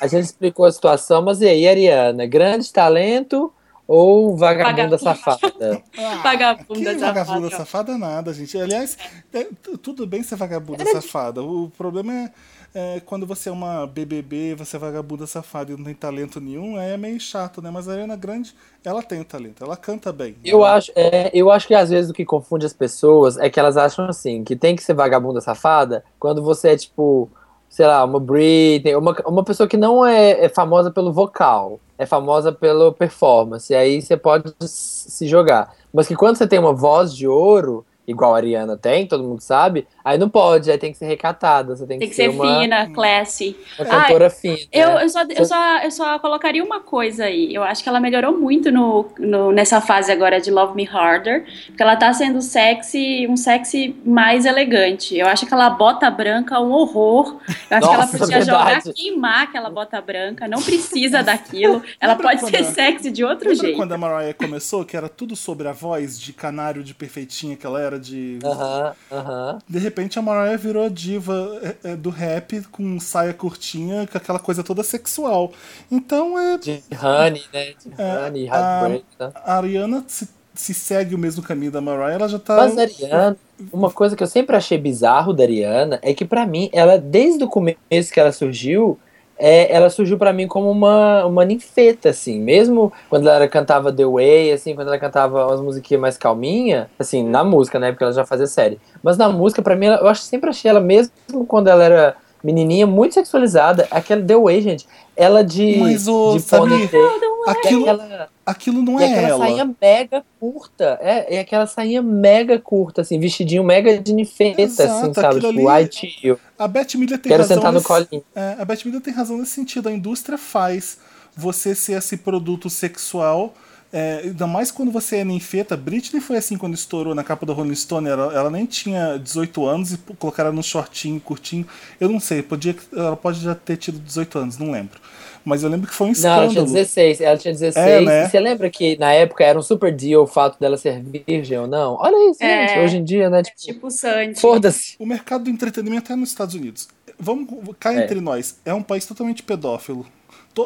A 0.00 0.06
gente 0.08 0.24
explicou 0.24 0.66
a 0.66 0.72
situação, 0.72 1.22
mas 1.22 1.40
e 1.40 1.48
aí, 1.48 1.66
Ariana? 1.68 2.26
Grande 2.26 2.72
talento 2.72 3.52
ou 3.88 4.36
vagabunda 4.36 4.96
Vagabunda. 4.96 4.98
safada? 4.98 5.82
Ah, 5.98 6.20
Vagabunda 6.22 6.74
que 6.74 6.84
safada. 7.00 7.24
vagabunda 7.24 7.50
safada 7.50 7.98
nada, 7.98 8.32
gente. 8.34 8.56
Aliás, 8.60 8.98
é, 9.32 9.46
tudo 9.82 10.06
bem 10.06 10.22
ser 10.22 10.36
vagabunda 10.36 10.84
safada. 10.86 11.42
O 11.42 11.70
problema 11.76 12.12
é, 12.12 12.30
é 12.74 13.00
quando 13.00 13.26
você 13.26 13.48
é 13.48 13.52
uma 13.52 13.86
BBB, 13.86 14.54
você 14.56 14.76
é 14.76 14.78
vagabunda 14.78 15.26
safada 15.26 15.72
e 15.72 15.76
não 15.76 15.84
tem 15.84 15.94
talento 15.94 16.38
nenhum, 16.40 16.76
aí 16.76 16.90
é 16.90 16.96
meio 16.98 17.18
chato, 17.18 17.62
né? 17.62 17.70
Mas 17.70 17.88
a 17.88 17.92
Ariana 17.92 18.14
Grande, 18.14 18.54
ela 18.84 19.02
tem 19.02 19.20
o 19.20 19.24
talento, 19.24 19.64
ela 19.64 19.76
canta 19.76 20.12
bem. 20.12 20.36
Eu 20.44 20.58
Ela- 20.58 20.74
acho, 20.74 20.92
é, 20.94 21.30
eu 21.32 21.50
acho 21.50 21.66
que 21.66 21.74
às 21.74 21.88
vezes 21.88 22.10
o 22.10 22.14
que 22.14 22.24
confunde 22.26 22.66
as 22.66 22.74
pessoas 22.74 23.38
é 23.38 23.48
que 23.48 23.58
elas 23.58 23.76
acham 23.78 24.04
assim, 24.06 24.44
que 24.44 24.54
tem 24.54 24.76
que 24.76 24.82
ser 24.84 24.94
vagabunda 24.94 25.40
safada 25.40 26.04
quando 26.20 26.42
você 26.42 26.68
é 26.70 26.76
tipo, 26.76 27.30
sei 27.68 27.86
lá, 27.86 28.04
uma 28.04 28.18
Britney, 28.18 28.96
uma, 28.96 29.14
uma 29.26 29.44
pessoa 29.44 29.68
que 29.68 29.76
não 29.76 30.04
é, 30.04 30.44
é 30.44 30.48
famosa 30.48 30.90
pelo 30.90 31.12
vocal, 31.12 31.78
é 31.96 32.06
famosa 32.06 32.52
pelo 32.52 32.92
performance, 32.92 33.72
e 33.72 33.76
aí 33.76 34.00
você 34.00 34.16
pode 34.16 34.52
se 34.60 35.26
jogar. 35.26 35.74
Mas 35.92 36.06
que 36.08 36.16
quando 36.16 36.36
você 36.36 36.46
tem 36.46 36.58
uma 36.58 36.72
voz 36.72 37.14
de 37.14 37.26
ouro, 37.26 37.84
igual 38.08 38.34
a 38.34 38.38
Ariana 38.38 38.76
tem, 38.76 39.06
todo 39.06 39.22
mundo 39.22 39.40
sabe, 39.40 39.86
aí 40.04 40.18
não 40.18 40.28
pode, 40.28 40.70
aí 40.70 40.78
tem 40.78 40.90
que 40.90 40.98
ser 40.98 41.06
recatada, 41.06 41.76
você 41.76 41.86
tem, 41.86 41.98
Tem 41.98 42.08
que 42.08 42.14
ser 42.16 42.30
uma, 42.30 42.60
fina, 42.60 42.90
classy. 42.90 43.56
uma 43.78 43.86
cantora 43.86 44.30
fina. 44.30 44.56
Eu, 44.72 44.94
né? 44.94 45.04
eu, 45.04 45.08
só, 45.10 45.22
eu, 45.22 45.44
só, 45.44 45.78
eu 45.82 45.90
só 45.90 46.18
colocaria 46.18 46.64
uma 46.64 46.80
coisa 46.80 47.24
aí. 47.26 47.54
Eu 47.54 47.62
acho 47.62 47.82
que 47.82 47.88
ela 47.88 48.00
melhorou 48.00 48.36
muito 48.36 48.72
no, 48.72 49.06
no- 49.18 49.52
nessa 49.52 49.80
fase 49.80 50.10
agora 50.10 50.40
de 50.40 50.50
Love 50.50 50.74
Me 50.74 50.88
Harder. 50.88 51.44
Porque 51.66 51.82
ela 51.82 51.94
tá 51.96 52.12
sendo 52.12 52.40
sexy, 52.40 53.26
um 53.28 53.36
sexy 53.36 53.94
mais 54.04 54.46
elegante. 54.46 55.16
Eu 55.16 55.26
acho 55.26 55.40
que 55.42 55.46
aquela 55.46 55.70
bota 55.70 56.10
branca 56.10 56.54
é 56.56 56.58
um 56.58 56.70
horror. 56.72 57.36
Eu 57.70 57.76
acho 57.76 57.88
que 57.88 57.94
ela 57.94 57.96
Nossa, 58.06 58.18
podia 58.18 58.40
jogar, 58.42 58.82
queimar 58.82 59.42
aquela 59.42 59.68
bota 59.70 60.00
branca. 60.00 60.48
Não 60.48 60.62
precisa 60.62 61.22
daquilo. 61.22 61.82
Ela 62.00 62.14
Lembra 62.14 62.28
pode 62.28 62.50
ser 62.50 62.56
a- 62.58 62.64
sexy 62.64 63.10
de 63.10 63.24
outro 63.24 63.48
Lembra 63.50 63.64
jeito. 63.66 63.76
quando 63.76 63.92
a 63.92 63.98
Mariah 63.98 64.32
começou, 64.34 64.84
que 64.84 64.96
era 64.96 65.08
tudo 65.08 65.36
sobre 65.36 65.68
a 65.68 65.72
voz 65.72 66.18
de 66.20 66.32
canário 66.32 66.82
de 66.82 66.94
perfeitinha 66.94 67.56
que 67.56 67.66
ela 67.66 67.80
era 67.80 67.97
de. 67.98 68.38
Aham, 68.44 68.92
aham. 69.10 69.58
De 69.68 69.78
repente 69.78 70.18
a 70.18 70.22
Mariah 70.22 70.56
virou 70.56 70.84
a 70.84 70.88
diva 70.88 71.60
é, 71.62 71.90
é, 71.90 71.96
do 71.96 72.10
rap 72.10 72.62
com 72.72 72.98
saia 73.00 73.32
curtinha, 73.34 74.06
com 74.06 74.16
aquela 74.18 74.38
coisa 74.38 74.62
toda 74.62 74.82
sexual. 74.82 75.52
Então 75.90 76.38
é, 76.38 76.58
De 76.58 76.82
Honey, 77.02 77.44
né? 77.52 77.72
De 77.72 78.02
É, 78.02 78.26
Honey, 78.26 78.48
a- 78.48 78.56
Heartbreak, 78.58 79.04
né? 79.20 79.30
a 79.34 79.56
Ariana 79.58 80.04
se, 80.06 80.28
se 80.54 80.74
segue 80.74 81.14
o 81.14 81.18
mesmo 81.18 81.42
caminho 81.42 81.72
da 81.72 81.80
Mariah, 81.80 82.14
ela 82.14 82.28
já 82.28 82.38
tá. 82.38 82.56
Mas 82.56 82.76
a 82.78 82.82
Ariana, 82.82 83.36
uma 83.72 83.90
coisa 83.90 84.16
que 84.16 84.22
eu 84.22 84.26
sempre 84.26 84.56
achei 84.56 84.78
bizarro 84.78 85.32
da 85.32 85.42
Ariana 85.42 85.98
é 86.02 86.14
que 86.14 86.24
pra 86.24 86.46
mim, 86.46 86.70
ela 86.72 86.98
desde 86.98 87.44
o 87.44 87.48
começo 87.48 88.12
que 88.12 88.20
ela 88.20 88.32
surgiu, 88.32 88.98
é, 89.38 89.72
ela 89.74 89.88
surgiu 89.90 90.18
pra 90.18 90.32
mim 90.32 90.46
como 90.48 90.70
uma, 90.70 91.24
uma 91.26 91.44
ninfeta, 91.44 92.10
assim. 92.10 92.40
Mesmo 92.40 92.92
quando 93.08 93.28
ela 93.28 93.46
cantava 93.48 93.92
The 93.92 94.04
Way, 94.04 94.52
assim, 94.52 94.74
quando 94.74 94.88
ela 94.88 94.98
cantava 94.98 95.46
umas 95.46 95.60
musiquinhas 95.60 96.00
mais 96.00 96.16
calminha, 96.18 96.90
assim, 96.98 97.22
na 97.22 97.44
música, 97.44 97.78
né? 97.78 97.92
Porque 97.92 98.04
ela 98.04 98.12
já 98.12 98.26
fazia 98.26 98.46
série. 98.46 98.78
Mas 99.02 99.16
na 99.16 99.28
música, 99.28 99.62
pra 99.62 99.76
mim, 99.76 99.86
ela- 99.86 99.98
eu 99.98 100.08
acho, 100.08 100.22
sempre 100.22 100.50
achei 100.50 100.70
ela, 100.70 100.80
mesmo 100.80 101.12
quando 101.46 101.68
ela 101.68 101.84
era 101.84 102.16
menininha, 102.42 102.86
muito 102.86 103.14
sexualizada. 103.14 103.86
Aquela 103.90 104.22
The 104.22 104.36
Way, 104.36 104.62
gente, 104.62 104.86
ela 105.16 105.42
de, 105.42 105.76
Mas, 105.78 106.06
ô, 106.08 106.34
de 106.34 106.40
Samir, 106.40 106.70
ponytail, 106.90 107.10
aquilo, 107.46 107.80
e 107.86 107.88
aquela... 107.88 108.28
aquilo 108.46 108.82
não 108.82 109.00
é 109.00 109.06
aquela 109.06 109.28
ela. 109.28 109.38
sainha 109.46 109.74
mega 109.80 110.24
curta. 110.38 110.98
É, 111.02 111.36
é 111.36 111.40
aquela 111.40 111.66
sainha 111.66 112.00
mega 112.02 112.58
curta, 112.58 113.00
assim, 113.02 113.18
vestidinho 113.18 113.64
mega 113.64 113.98
de 113.98 114.12
nifeta, 114.12 114.62
Exato, 114.62 114.90
assim, 115.04 115.14
sabe? 115.14 115.34
Tipo, 115.36 115.46
ali- 115.48 115.66
ai 115.68 115.86
tio, 115.86 116.38
A 116.58 116.68
Beth 116.68 116.94
Miller 116.94 117.18
tem 117.18 117.30
quero 117.30 117.42
razão. 117.42 117.56
sentar 117.56 117.72
no 117.72 117.78
nesse- 117.78 117.88
colinho. 117.88 118.24
É, 118.34 118.56
a 118.58 118.64
Beth 118.64 118.78
Miller 118.84 119.00
tem 119.00 119.12
razão 119.12 119.36
nesse 119.38 119.52
sentido. 119.52 119.88
A 119.88 119.92
indústria 119.92 120.38
faz 120.38 120.98
você 121.36 121.74
ser 121.74 121.92
esse 121.94 122.16
produto 122.16 122.68
sexual. 122.70 123.54
É, 123.92 124.20
ainda 124.24 124.46
mais 124.46 124.70
quando 124.70 124.90
você 124.92 125.16
é 125.16 125.24
ninfeta. 125.24 125.76
Britney 125.76 126.20
foi 126.20 126.36
assim 126.36 126.56
quando 126.58 126.74
estourou 126.74 127.14
na 127.14 127.24
capa 127.24 127.46
do 127.46 127.52
Rolling 127.52 127.74
Stone. 127.74 128.08
Ela, 128.08 128.32
ela 128.34 128.50
nem 128.50 128.66
tinha 128.66 129.16
18 129.18 129.64
anos 129.66 129.92
e 129.92 129.98
colocaram 130.18 130.52
num 130.52 130.62
shortinho 130.62 131.18
curtinho. 131.20 131.66
Eu 131.98 132.08
não 132.08 132.20
sei, 132.20 132.42
podia, 132.42 132.76
ela 132.94 133.16
pode 133.16 133.40
já 133.40 133.54
ter 133.54 133.76
tido 133.76 133.98
18 133.98 134.38
anos, 134.38 134.58
não 134.58 134.70
lembro. 134.70 135.00
Mas 135.44 135.62
eu 135.62 135.70
lembro 135.70 135.86
que 135.88 135.94
foi 135.94 136.08
um 136.08 136.12
Não, 136.12 136.28
ela 136.30 136.36
tinha 136.48 136.48
escândalo. 136.64 136.74
16, 136.74 137.20
ela 137.22 137.38
tinha 137.38 137.54
16. 137.54 137.86
É, 137.86 138.00
né? 138.02 138.24
E 138.26 138.28
você 138.28 138.40
lembra 138.40 138.68
que 138.68 138.98
na 138.98 139.12
época 139.12 139.44
era 139.44 139.58
um 139.58 139.62
super 139.62 139.90
deal 139.94 140.24
o 140.24 140.26
fato 140.26 140.60
dela 140.60 140.76
ser 140.76 141.02
virgem 141.02 141.58
ou 141.58 141.66
não? 141.66 141.94
Olha 141.94 142.30
isso, 142.30 142.42
É. 142.42 142.68
gente. 142.68 142.78
Hoje 142.80 142.96
em 142.98 143.04
dia, 143.04 143.30
né? 143.30 143.42
Tipo, 143.42 143.56
Tipo 143.58 143.90
Sandy. 143.90 144.38
foda-se. 144.38 144.96
O 144.98 145.06
mercado 145.06 145.44
do 145.44 145.50
entretenimento 145.50 146.12
é 146.12 146.16
nos 146.16 146.28
Estados 146.30 146.54
Unidos. 146.54 146.88
Vamos 147.18 147.48
cá 147.80 147.94
É. 147.94 148.04
entre 148.04 148.20
nós. 148.20 148.58
É 148.64 148.74
um 148.74 148.82
país 148.82 149.06
totalmente 149.06 149.42
pedófilo. 149.42 150.04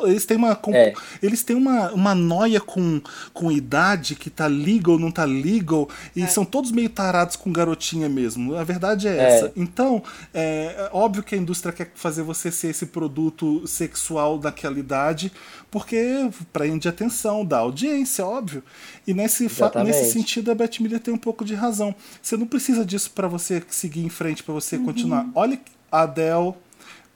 Eles 0.04 0.24
têm 0.24 0.38
uma, 0.38 0.58
É. 0.68 0.94
eles 1.22 1.42
têm 1.42 1.54
uma, 1.54 1.92
uma 1.92 2.14
noia 2.14 2.60
com, 2.60 2.98
com 3.34 3.52
idade 3.52 4.14
que 4.14 4.30
tá 4.30 4.46
legal, 4.46 4.98
não 4.98 5.10
tá 5.10 5.24
legal, 5.24 5.86
e 6.16 6.26
são 6.26 6.46
todos 6.46 6.70
meio 6.70 6.88
tarados 6.88 7.36
com 7.36 7.52
garotinha 7.52 8.08
mesmo. 8.08 8.54
A 8.56 8.64
verdade 8.64 9.06
é 9.06 9.16
É. 9.16 9.36
essa. 9.36 9.52
Então, 9.54 10.02
é 10.32 10.62
é 10.62 10.88
óbvio 10.92 11.22
que 11.22 11.34
a 11.34 11.38
indústria 11.38 11.72
quer 11.72 11.90
fazer 11.94 12.22
você 12.22 12.50
ser 12.50 12.68
esse 12.68 12.86
produto 12.86 13.66
sexual 13.66 14.38
daquela 14.38 14.78
idade, 14.78 15.30
porque 15.70 16.28
prende 16.52 16.88
atenção, 16.88 17.44
dá 17.44 17.58
audiência, 17.58 18.24
óbvio. 18.24 18.62
E 19.06 19.12
nesse, 19.12 19.46
nesse 19.84 20.12
sentido, 20.12 20.50
a 20.50 20.54
Beth 20.54 20.78
Miller 20.80 21.00
tem 21.00 21.12
um 21.12 21.18
pouco 21.18 21.44
de 21.44 21.54
razão. 21.54 21.94
Você 22.22 22.36
não 22.36 22.46
precisa 22.46 22.84
disso 22.84 23.10
para 23.10 23.28
você 23.28 23.62
seguir 23.68 24.04
em 24.04 24.08
frente, 24.08 24.42
para 24.42 24.54
você 24.54 24.78
continuar. 24.78 25.26
Olha 25.34 25.58
a 25.90 26.02
Adele, 26.02 26.54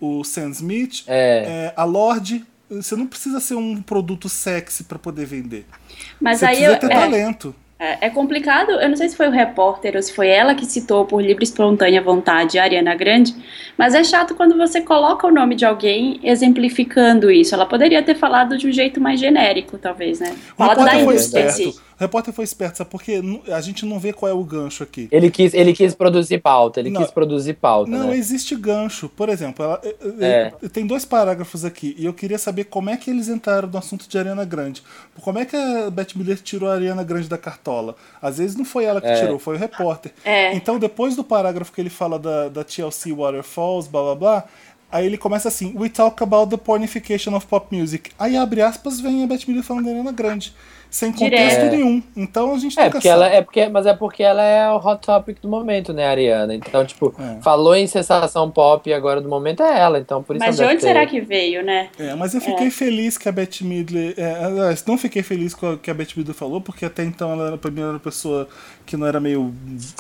o 0.00 0.24
Sam 0.24 0.50
Smith, 0.50 1.04
É. 1.06 1.44
é, 1.46 1.72
a 1.76 1.85
Lorde. 1.85 2.44
Você 2.68 2.96
não 2.96 3.06
precisa 3.06 3.38
ser 3.38 3.54
um 3.54 3.80
produto 3.80 4.28
sexy 4.28 4.85
para 4.85 4.98
poder 4.98 5.24
vender. 5.24 5.66
Mas 6.20 6.40
você 6.40 6.46
aí 6.46 6.56
precisa 6.56 6.72
eu, 6.72 6.80
ter 6.80 6.87
é, 6.87 6.88
talento. 6.88 7.54
É, 7.78 8.06
é 8.06 8.11
complicado, 8.11 8.70
eu 8.70 8.88
não 8.88 8.96
sei 8.96 9.06
se 9.06 9.14
foi 9.14 9.28
o 9.28 9.30
repórter 9.30 9.96
ou 9.96 10.02
se 10.02 10.11
foi 10.12 10.28
ela 10.28 10.54
que 10.54 10.64
citou 10.64 11.04
por 11.04 11.20
livre 11.20 11.42
e 11.42 11.44
espontânea 11.44 12.00
vontade 12.00 12.59
a 12.59 12.62
Ariana 12.62 12.94
Grande, 12.94 13.37
mas 13.76 13.94
é 13.94 14.02
chato 14.02 14.35
quando 14.35 14.56
você 14.56 14.80
coloca 14.80 15.26
o 15.26 15.30
nome 15.30 15.54
de 15.54 15.66
alguém 15.66 16.18
exemplificando 16.22 17.30
isso. 17.30 17.54
Ela 17.54 17.66
poderia 17.66 18.02
ter 18.02 18.14
falado 18.14 18.56
de 18.56 18.66
um 18.66 18.72
jeito 18.72 18.98
mais 18.98 19.20
genérico, 19.20 19.76
talvez, 19.76 20.20
né? 20.20 20.35
Falado 20.56 20.85
da 20.87 20.94
indústria 20.94 21.46
esperto. 21.46 21.82
O 21.98 22.02
repórter 22.04 22.32
foi 22.35 22.44
esperto, 22.44 22.76
sabe? 22.76 22.90
Porque 22.90 23.22
a 23.50 23.61
gente 23.62 23.87
não 23.87 23.98
vê 23.98 24.12
qual 24.12 24.30
é 24.30 24.35
o 24.35 24.44
gancho 24.44 24.82
aqui. 24.82 25.09
Ele 25.11 25.30
quis, 25.30 25.54
ele 25.54 25.72
quis 25.72 25.94
produzir 25.94 26.38
pauta, 26.38 26.78
ele 26.80 26.90
Não. 26.90 27.00
quis 27.00 27.11
produzir 27.11 27.54
pauta, 27.54 27.90
Não, 27.90 28.09
né? 28.09 28.16
existe 28.16 28.54
gancho. 28.54 29.09
Por 29.09 29.30
exemplo, 29.30 29.64
ela- 29.64 29.80
eh, 29.82 29.94
É. 30.20 30.52
eh, 30.62 30.68
tem 30.68 30.87
dois 30.87 31.06
parágrafos 31.06 31.64
aqui 31.64 31.96
e 31.98 32.04
eu 32.04 32.12
queria 32.12 32.37
saber 32.38 32.64
como 32.64 32.90
é 32.90 32.96
que 32.98 33.11
eles 33.11 33.28
entraram 33.28 33.66
no 33.68 33.78
assunto 33.78 34.06
de 34.09 34.18
Ariana 34.18 34.44
Grande. 34.44 34.82
Como 35.22 35.38
é 35.38 35.46
que 35.46 35.56
a 35.56 35.88
Beth 35.90 36.09
Miller 36.16 36.38
tirou 36.38 36.68
a 36.68 36.74
Ariana 36.74 37.02
Grande 37.02 37.28
da 37.28 37.38
cartola? 37.38 37.96
Às 38.20 38.37
vezes 38.37 38.56
não 38.56 38.64
foi 38.66 38.85
ela 38.85 39.00
que 39.00 39.06
É. 39.06 39.18
tirou, 39.20 39.38
foi 39.38 39.56
o 39.56 39.59
repórter. 39.59 40.12
É. 40.22 40.54
Então, 40.54 40.78
depois 40.78 41.16
do 41.16 41.24
parágrafo 41.24 41.72
que 41.72 41.80
ele 41.80 41.88
fala 41.90 42.18
da, 42.18 42.48
da 42.50 42.62
TLC 42.62 43.11
Waterfalls, 43.12 43.88
blá 43.88 44.02
blá 44.02 44.14
blá, 44.14 44.44
Aí 44.88 45.04
ele 45.04 45.18
começa 45.18 45.48
assim: 45.48 45.74
We 45.76 45.88
talk 45.88 46.22
about 46.22 46.48
the 46.48 46.56
pornification 46.56 47.35
of 47.35 47.44
pop 47.46 47.76
music. 47.76 48.12
Aí 48.16 48.37
abre 48.37 48.62
aspas, 48.62 49.00
vem 49.00 49.24
a 49.24 49.26
Beth 49.26 49.40
Miller 49.48 49.64
falando 49.64 49.87
da 49.87 49.90
Ariana 49.90 50.12
Grande. 50.12 50.54
Sem 50.96 51.12
contexto 51.12 51.56
Direto. 51.59 51.72
nenhum. 51.72 52.02
Então 52.16 52.54
a 52.54 52.59
gente 52.59 52.78
É, 52.78 52.85
nunca 52.85 52.92
porque 52.92 53.09
sabe. 53.09 53.22
ela 53.22 53.35
é 53.35 53.42
porque, 53.42 53.68
mas 53.68 53.85
é 53.87 53.92
porque 53.94 54.22
ela 54.22 54.42
é 54.42 54.70
o 54.70 54.76
hot 54.76 55.04
topic 55.04 55.38
do 55.42 55.48
momento, 55.48 55.92
né, 55.92 56.06
Ariana? 56.06 56.54
Então, 56.54 56.85
tipo, 56.87 57.14
É. 57.18 57.42
falou 57.42 57.74
em 57.76 57.87
sensação 57.87 58.50
pop 58.50 58.88
e 58.88 58.94
agora 58.94 59.20
do 59.20 59.28
momento 59.28 59.62
é 59.62 59.78
ela, 59.78 59.98
então 59.98 60.22
por 60.22 60.37
isso 60.37 60.44
Mas 60.46 60.56
de 60.56 60.62
onde 60.62 60.70
deve 60.76 60.80
será 60.82 61.00
ter- 61.00 61.06
que 61.11 61.20
veio, 61.20 61.62
né? 61.62 61.90
É, 61.98 62.14
mas 62.14 62.35
eu 62.35 62.40
fiquei 62.40 62.70
feliz 62.70 63.18
que 63.18 63.28
a 63.28 63.32
Beth 63.32 63.61
Midler. 63.61 64.14
É, 64.16 64.74
não 64.87 64.96
fiquei 64.96 65.22
feliz 65.22 65.54
com 65.54 65.74
o 65.74 65.78
que 65.78 65.90
a 65.90 65.94
Beth 65.94 66.16
Midler 66.16 66.35
falou, 66.35 66.61
porque 66.62 66.85
até 66.87 67.04
então 67.04 67.30
ela 67.32 67.48
era, 67.48 67.59
pra 67.59 67.70
mim, 67.70 67.80
era 67.82 67.90
uma 67.90 68.00
pessoa 68.00 68.48
que 68.87 68.96
não 68.96 69.06
era 69.06 69.20
meio 69.20 69.52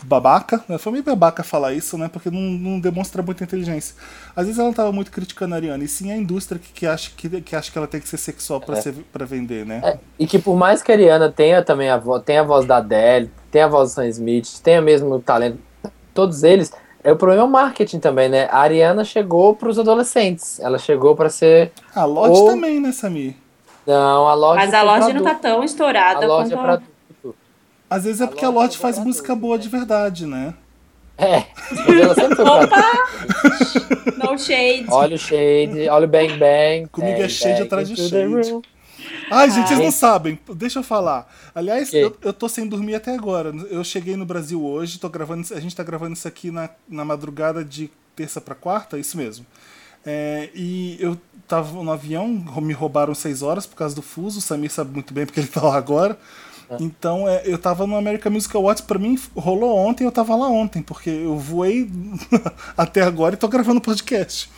babaca. 0.04 0.64
Né? 0.68 0.78
Foi 0.78 0.92
meio 0.92 1.04
babaca 1.04 1.42
falar 1.42 1.72
isso, 1.72 1.98
né? 1.98 2.08
Porque 2.12 2.30
não, 2.30 2.40
não 2.40 2.80
demonstra 2.80 3.22
muita 3.22 3.44
inteligência. 3.44 3.94
Às 4.34 4.44
vezes 4.46 4.58
ela 4.58 4.68
não 4.68 4.74
tava 4.74 4.92
muito 4.92 5.10
criticando 5.10 5.54
a 5.54 5.58
Ariana, 5.58 5.82
e 5.84 5.88
sim 5.88 6.10
a 6.12 6.16
indústria 6.16 6.60
que, 6.60 6.72
que, 6.72 6.86
acha, 6.86 7.10
que, 7.16 7.28
que 7.40 7.56
acha 7.56 7.70
que 7.70 7.78
ela 7.78 7.86
tem 7.86 8.00
que 8.00 8.08
ser 8.08 8.16
sexual 8.18 8.60
pra, 8.60 8.76
ser, 8.76 8.94
pra 9.12 9.24
vender, 9.26 9.64
né? 9.66 9.80
É, 9.84 9.98
e 10.18 10.26
que 10.26 10.38
por 10.38 10.56
mais 10.56 10.82
que 10.86 10.92
a 10.92 10.94
Ariana 10.94 11.28
tenha 11.32 11.62
também 11.64 11.90
a 11.90 11.96
voz, 11.96 12.22
tem 12.22 12.38
a 12.38 12.44
voz 12.44 12.64
da 12.64 12.76
Adele, 12.76 13.28
tem 13.50 13.60
a 13.62 13.66
voz 13.66 13.90
do 13.90 13.94
Sam 13.96 14.06
Smith, 14.06 14.60
tenha 14.62 14.80
mesmo 14.80 15.12
o 15.16 15.20
talento, 15.20 15.58
todos 16.14 16.44
eles, 16.44 16.72
é 17.02 17.10
o 17.10 17.16
problema 17.16 17.42
é 17.42 17.44
o 17.44 17.48
marketing 17.50 17.98
também, 17.98 18.28
né? 18.28 18.46
A 18.52 18.58
Ariana 18.60 19.02
chegou 19.04 19.56
pros 19.56 19.80
adolescentes, 19.80 20.60
ela 20.60 20.78
chegou 20.78 21.16
pra 21.16 21.28
ser 21.28 21.72
A 21.92 22.04
Lorde 22.04 22.38
Ou- 22.38 22.46
também, 22.50 22.78
né, 22.80 22.92
Samir? 22.92 23.34
não, 23.84 24.28
a 24.28 24.34
loja 24.34 24.60
Mas 24.60 24.68
a 24.74 24.80
pra 24.80 24.82
loja 24.82 25.12
não 25.12 25.24
tá 25.24 25.34
tão 25.34 25.64
estourada 25.64 26.20
a 26.20 26.24
é 26.24 26.28
quanto 26.28 26.50
pra 26.56 26.72
adulto. 26.74 27.36
Às 27.90 28.04
vezes 28.04 28.20
é 28.20 28.24
A 28.24 28.28
porque 28.28 28.44
a 28.44 28.48
Lorde 28.48 28.58
Lorde 28.60 28.76
foi 28.76 28.82
faz 28.82 28.96
pra 28.96 29.04
música 29.04 29.32
adulto, 29.32 29.40
boa 29.46 29.56
né? 29.56 29.62
de 29.64 29.68
verdade, 29.68 30.26
né? 30.26 30.54
É, 31.18 31.40
pra 32.30 32.54
adulto. 32.54 32.74
No 34.18 34.38
shade. 34.38 34.86
Olha 34.88 35.16
o 35.16 35.18
shade, 35.18 35.88
olha 35.88 36.04
o 36.04 36.08
bang 36.08 36.32
bang. 36.36 36.86
Comigo 36.92 37.16
é 37.16 37.20
bang, 37.22 37.28
shade 37.28 37.54
bang 37.54 37.62
atrás 37.66 37.88
de 37.88 37.96
shade. 37.96 38.60
Ai, 39.30 39.50
gente, 39.50 39.68
vocês 39.68 39.78
Ai. 39.78 39.84
não 39.84 39.92
sabem. 39.92 40.38
Deixa 40.54 40.78
eu 40.78 40.82
falar. 40.82 41.32
Aliás, 41.54 41.92
eu, 41.92 42.16
eu 42.22 42.32
tô 42.32 42.48
sem 42.48 42.66
dormir 42.66 42.94
até 42.94 43.14
agora. 43.14 43.52
Eu 43.70 43.82
cheguei 43.82 44.16
no 44.16 44.24
Brasil 44.24 44.64
hoje, 44.64 44.98
tô 44.98 45.08
gravando, 45.08 45.46
a 45.54 45.60
gente 45.60 45.74
tá 45.74 45.82
gravando 45.82 46.14
isso 46.14 46.28
aqui 46.28 46.50
na, 46.50 46.70
na 46.88 47.04
madrugada 47.04 47.64
de 47.64 47.90
terça 48.14 48.40
pra 48.40 48.54
quarta, 48.54 48.98
isso 48.98 49.16
mesmo. 49.16 49.44
É, 50.04 50.50
e 50.54 50.96
eu 51.00 51.18
tava 51.48 51.82
no 51.82 51.90
avião, 51.90 52.28
me 52.28 52.72
roubaram 52.72 53.14
seis 53.14 53.42
horas 53.42 53.66
por 53.66 53.76
causa 53.76 53.94
do 53.94 54.02
fuso. 54.02 54.38
O 54.38 54.42
Samir 54.42 54.70
sabe 54.70 54.92
muito 54.92 55.12
bem 55.12 55.26
porque 55.26 55.40
ele 55.40 55.48
tá 55.48 55.62
lá 55.62 55.76
agora. 55.76 56.18
Então, 56.80 57.28
é, 57.28 57.42
eu 57.44 57.58
tava 57.58 57.86
no 57.86 57.96
American 57.96 58.32
Music 58.32 58.54
Awards, 58.56 58.80
pra 58.80 58.98
mim 58.98 59.18
rolou 59.36 59.76
ontem, 59.76 60.04
eu 60.04 60.10
tava 60.10 60.34
lá 60.34 60.48
ontem, 60.48 60.82
porque 60.82 61.10
eu 61.10 61.38
voei 61.38 61.88
até 62.76 63.02
agora 63.02 63.34
e 63.34 63.38
tô 63.38 63.46
gravando 63.46 63.80
podcast. 63.80 64.50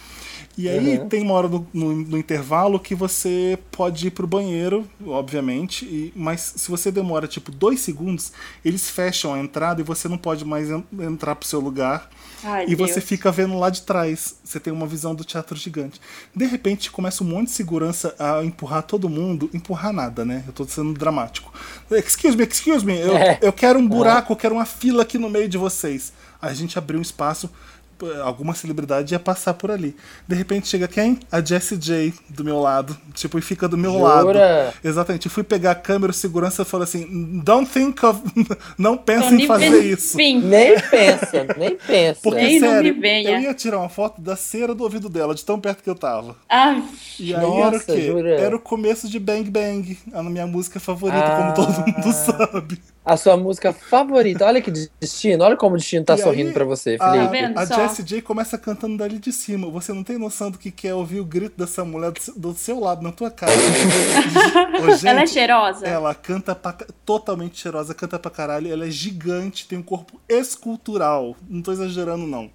E 0.59 0.69
aí 0.69 0.99
tem 1.09 1.23
uma 1.23 1.35
hora 1.35 1.47
no, 1.49 1.67
no- 1.73 1.95
no 1.95 2.19
intervalo 2.19 2.81
que 2.81 2.95
você 2.95 3.57
pode 3.71 4.09
ir 4.09 4.11
pro 4.11 4.27
banheiro, 4.27 4.85
obviamente, 5.07 5.85
e- 5.85 6.13
mas 6.17 6.53
se 6.57 6.69
você 6.69 6.91
demora 6.91 7.29
tipo 7.29 7.53
dois 7.53 7.81
segundos, 7.81 8.33
eles 8.65 8.91
fecham 8.91 9.33
a 9.33 9.39
entrada 9.39 9.81
e 9.81 9.85
você 9.85 10.09
não 10.09 10.19
pode 10.19 10.45
mais 10.45 10.69
en- 10.69 10.83
entrar 11.01 11.37
pro 11.37 11.47
seu 11.49 11.61
lugar. 11.61 12.11
Ai, 12.43 12.65
e 12.69 12.75
Deus. 12.77 12.91
você 12.91 13.01
fica 13.01 13.31
vendo 13.33 13.59
lá 13.59 13.71
de 13.71 13.83
trás. 13.83 14.37
Você 14.45 14.59
tem 14.61 14.73
uma 14.73 14.87
visão 14.87 15.15
do 15.15 15.25
teatro 15.25 15.57
gigante. 15.57 16.01
De 16.35 16.45
repente 16.47 16.91
começa 16.91 17.23
um 17.25 17.27
monte 17.27 17.47
de 17.47 17.53
segurança 17.55 18.15
a 18.19 18.45
empurrar 18.45 18.83
todo 18.83 19.09
mundo. 19.09 19.49
Empurrar 19.53 19.93
nada, 19.93 20.25
né? 20.25 20.45
Eu 20.47 20.53
tô 20.53 20.65
sendo 20.65 20.93
dramático. 20.93 21.53
Excuse 21.91 22.37
me, 22.37 22.45
excuse 22.45 22.85
me. 22.85 22.99
Eu, 22.99 23.17
É. 23.17 23.39
eu 23.43 23.53
quero 23.53 23.79
um 23.79 23.87
buraco, 23.89 24.33
eu 24.33 24.37
quero 24.37 24.55
uma 24.55 24.65
fila 24.67 25.03
aqui 25.03 25.19
no 25.19 25.29
meio 25.29 25.49
de 25.49 25.59
vocês. 25.59 26.13
A 26.41 26.53
gente 26.55 26.79
abriu 26.79 26.99
um 26.99 27.03
espaço. 27.03 27.51
P- 27.99 28.21
Alguma 28.23 28.55
celebridade 28.55 29.13
ia 29.15 29.19
passar 29.19 29.55
por 29.55 29.71
ali. 29.71 29.95
De 30.27 30.35
repente 30.35 30.69
chega 30.69 30.87
quem? 30.89 31.19
A 31.31 31.41
Jessie 31.45 31.77
J 31.77 32.13
do 32.31 32.45
meu 32.45 32.61
lado. 32.61 32.97
Tipo, 33.15 33.39
e 33.39 33.43
fica 33.43 33.69
do 33.69 33.77
meu 33.77 33.99
lado. 33.99 34.27
Jura? 34.27 34.73
Exatamente. 34.83 35.27
Eu 35.27 35.31
fui 35.33 35.43
pegar 35.43 35.73
a 35.73 35.75
câmera, 35.75 36.11
o 36.11 36.15
segurança 36.15 36.65
falou 36.65 36.85
assim: 36.85 37.41
Don't 37.45 37.69
think 37.71 38.05
of. 38.07 38.21
Não 38.79 38.97
pense 38.97 39.27
Então, 39.27 39.39
em 39.41 39.47
fazer 39.47 39.81
isso. 39.85 40.21
Enfim, 40.21 40.41
Nem 40.41 40.79
pensa, 40.81 41.47
nem 41.57 41.77
pensa. 41.77 42.21
Porque, 42.23 42.41
Nem 42.41 42.61
não 42.61 42.69
sério, 42.69 42.95
me 42.95 43.01
venha. 43.01 43.31
eu 43.31 43.41
ia 43.41 43.55
tirar 43.55 43.79
uma 43.79 43.89
foto 43.89 44.21
da 44.21 44.37
cera 44.37 44.75
do 44.75 44.85
ouvido 44.85 45.09
dela, 45.09 45.35
de 45.35 45.45
tão 45.45 45.59
perto 45.61 45.83
que 45.83 45.91
eu 45.91 45.95
tava. 45.95 46.37
ai, 46.49 46.83
E 47.19 47.35
aí 47.35 47.41
era 47.41 47.49
o 47.49 47.73
Nossa, 47.73 47.85
quê? 47.93 48.03
jura? 48.07 48.31
Era 48.41 48.57
o 48.57 48.61
começo 48.61 49.09
de 49.09 49.19
Bang 49.19 49.51
Bang, 49.51 49.99
a 50.13 50.23
minha 50.23 50.47
música 50.47 50.79
favorita, 50.79 51.19
Ah. 51.25 51.53
como 51.55 51.55
todo 51.55 51.87
mundo 51.87 52.13
sabe. 52.15 52.81
A 53.09 53.17
sua 53.17 53.37
música 53.37 53.73
favorita. 53.73 54.45
Olha 54.45 54.61
que 54.61 54.71
destino. 55.01 55.43
Olha 55.45 55.57
como 55.57 55.75
o 55.75 55.79
destino 55.79 56.05
tá 56.05 56.15
E 56.15 56.19
sorrindo 56.19 56.49
aí, 56.49 56.55
pra 56.55 56.65
você, 56.65 56.97
a, 57.01 57.13
Felipe. 57.13 57.31
vendo 57.31 57.59
a 57.59 57.67
só? 57.67 57.75
Jessie 57.75 58.05
J 58.05 58.23
começa 58.23 58.59
cantando 58.59 58.97
dali 58.97 59.19
de 59.19 59.33
cima. 59.33 59.69
Você 59.71 59.93
não 59.93 60.05
tem 60.05 60.19
noção 60.19 60.51
do 60.51 60.59
que 60.59 60.71
que 60.71 60.87
é 60.87 60.95
ouvir 60.95 61.21
o 61.21 61.25
grito 61.25 61.57
dessa 61.57 61.85
mulher 61.85 62.11
do 62.13 62.21
seu- 62.21 62.35
do 62.39 62.55
seu 62.55 62.79
lado, 62.81 63.03
na 63.03 63.11
tua 63.13 63.31
cara. 63.31 63.53
Ô, 64.83 64.91
gente, 64.93 65.07
ela 65.07 65.23
é 65.23 65.27
cheirosa. 65.27 65.87
Ela 65.87 66.15
canta 66.15 66.55
pra, 66.55 66.73
totalmente 67.05 67.59
cheirosa, 67.61 67.95
canta 67.95 68.19
pra 68.19 68.31
caralho. 68.31 68.71
Ela 68.73 68.87
é 68.87 68.91
gigante, 68.91 69.67
tem 69.67 69.79
um 69.79 69.83
corpo 69.83 70.21
escultural. 70.29 71.35
Não 71.49 71.63
tô 71.63 71.73
exagerando, 71.73 72.27
não. 72.27 72.51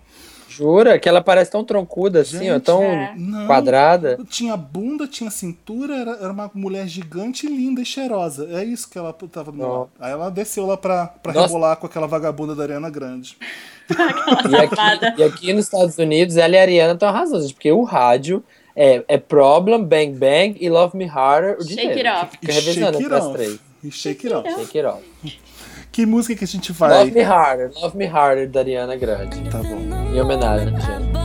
Jura? 0.56 1.00
Que 1.00 1.08
ela 1.10 1.22
parece 1.22 1.52
tão 1.52 1.63
troncuda 1.63 2.22
assim, 2.22 2.50
ó, 2.50 2.54
Gente, 2.56 2.63
tão 2.63 2.84
é. 2.84 3.13
Não. 3.18 3.48
quadrada. 3.48 4.18
Tinha 4.30 4.56
bunda, 4.56 5.08
tinha 5.08 5.30
cintura, 5.32 5.96
era, 5.96 6.12
era 6.12 6.32
uma 6.32 6.50
mulher 6.54 6.88
gigante, 6.88 7.48
linda 7.48 7.82
e 7.82 7.86
cheirosa. 7.86 8.48
É 8.52 8.63
isso 8.63 8.89
que 8.89 8.98
ela 8.98 9.13
tava 9.13 9.52
Ó. 9.60 9.78
lado. 9.80 9.89
Aí 10.00 10.12
ela 10.12 10.30
desceu 10.30 10.66
lá 10.66 10.78
pra, 10.78 11.08
pra 11.08 11.34
Nossa. 11.34 11.48
rebolar 11.48 11.78
com 11.78 11.86
aquela 11.88 12.08
vagabunda 12.08 12.56
da 12.56 12.63
Ariana 12.63 12.89
Grande. 12.89 13.38
E 14.50 14.56
aqui, 14.56 15.22
e 15.22 15.24
aqui 15.24 15.54
nos 15.54 15.66
Estados 15.66 15.98
Unidos, 15.98 16.38
ela 16.38 16.56
e 16.56 16.58
a 16.58 16.62
Ariana 16.62 16.94
estão 16.94 17.10
arrasando, 17.10 17.46
porque 17.54 17.70
o 17.70 17.84
rádio 17.84 18.42
é, 18.76 19.04
é 19.08 19.18
Problem, 19.18 19.84
Bang 19.84 20.13
Bang 20.13 20.58
e 20.60 20.70
Love 20.70 20.98
Me 20.98 21.06
Harder 21.06 21.58
o 21.60 21.66
dia 21.66 21.76
Shake 21.76 21.89
inteiro. 21.92 22.10
it 22.10 22.26
off. 22.26 22.38
Fica 22.39 22.54
revezando 22.54 23.16
as 23.16 23.28
três. 23.34 23.60
E 23.84 23.92
Shake 23.92 24.28
It 24.28 24.36
Off. 24.36 24.50
Shake 24.50 24.78
it 24.80 24.88
off. 24.88 25.04
Que 25.93 26.08
música 26.08 26.36
que 26.36 26.43
a 26.43 26.47
gente 26.47 26.71
Love 26.71 26.79
vai? 26.79 27.12
Me 27.12 27.21
Harder, 27.21 27.71
Love 27.79 27.95
Me 27.95 28.08
Harder 28.08 28.49
da 28.49 28.62
Ariana 28.62 28.95
Grande. 28.95 29.39
Tá 29.51 29.60
bom. 29.60 30.12
Em 30.12 30.19
homenagem, 30.19 30.69
gente. 30.69 31.23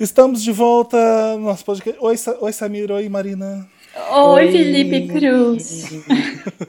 Estamos 0.00 0.42
de 0.42 0.50
volta 0.50 0.96
no 1.36 1.44
nosso 1.44 1.62
podcast. 1.64 1.98
Oi, 2.02 2.16
Sa- 2.16 2.36
oi 2.40 2.52
Samir, 2.54 2.90
oi 2.90 3.06
Marina. 3.10 3.68
Oi, 4.12 4.50
Felipe 4.50 5.08
Cruz. 5.08 5.84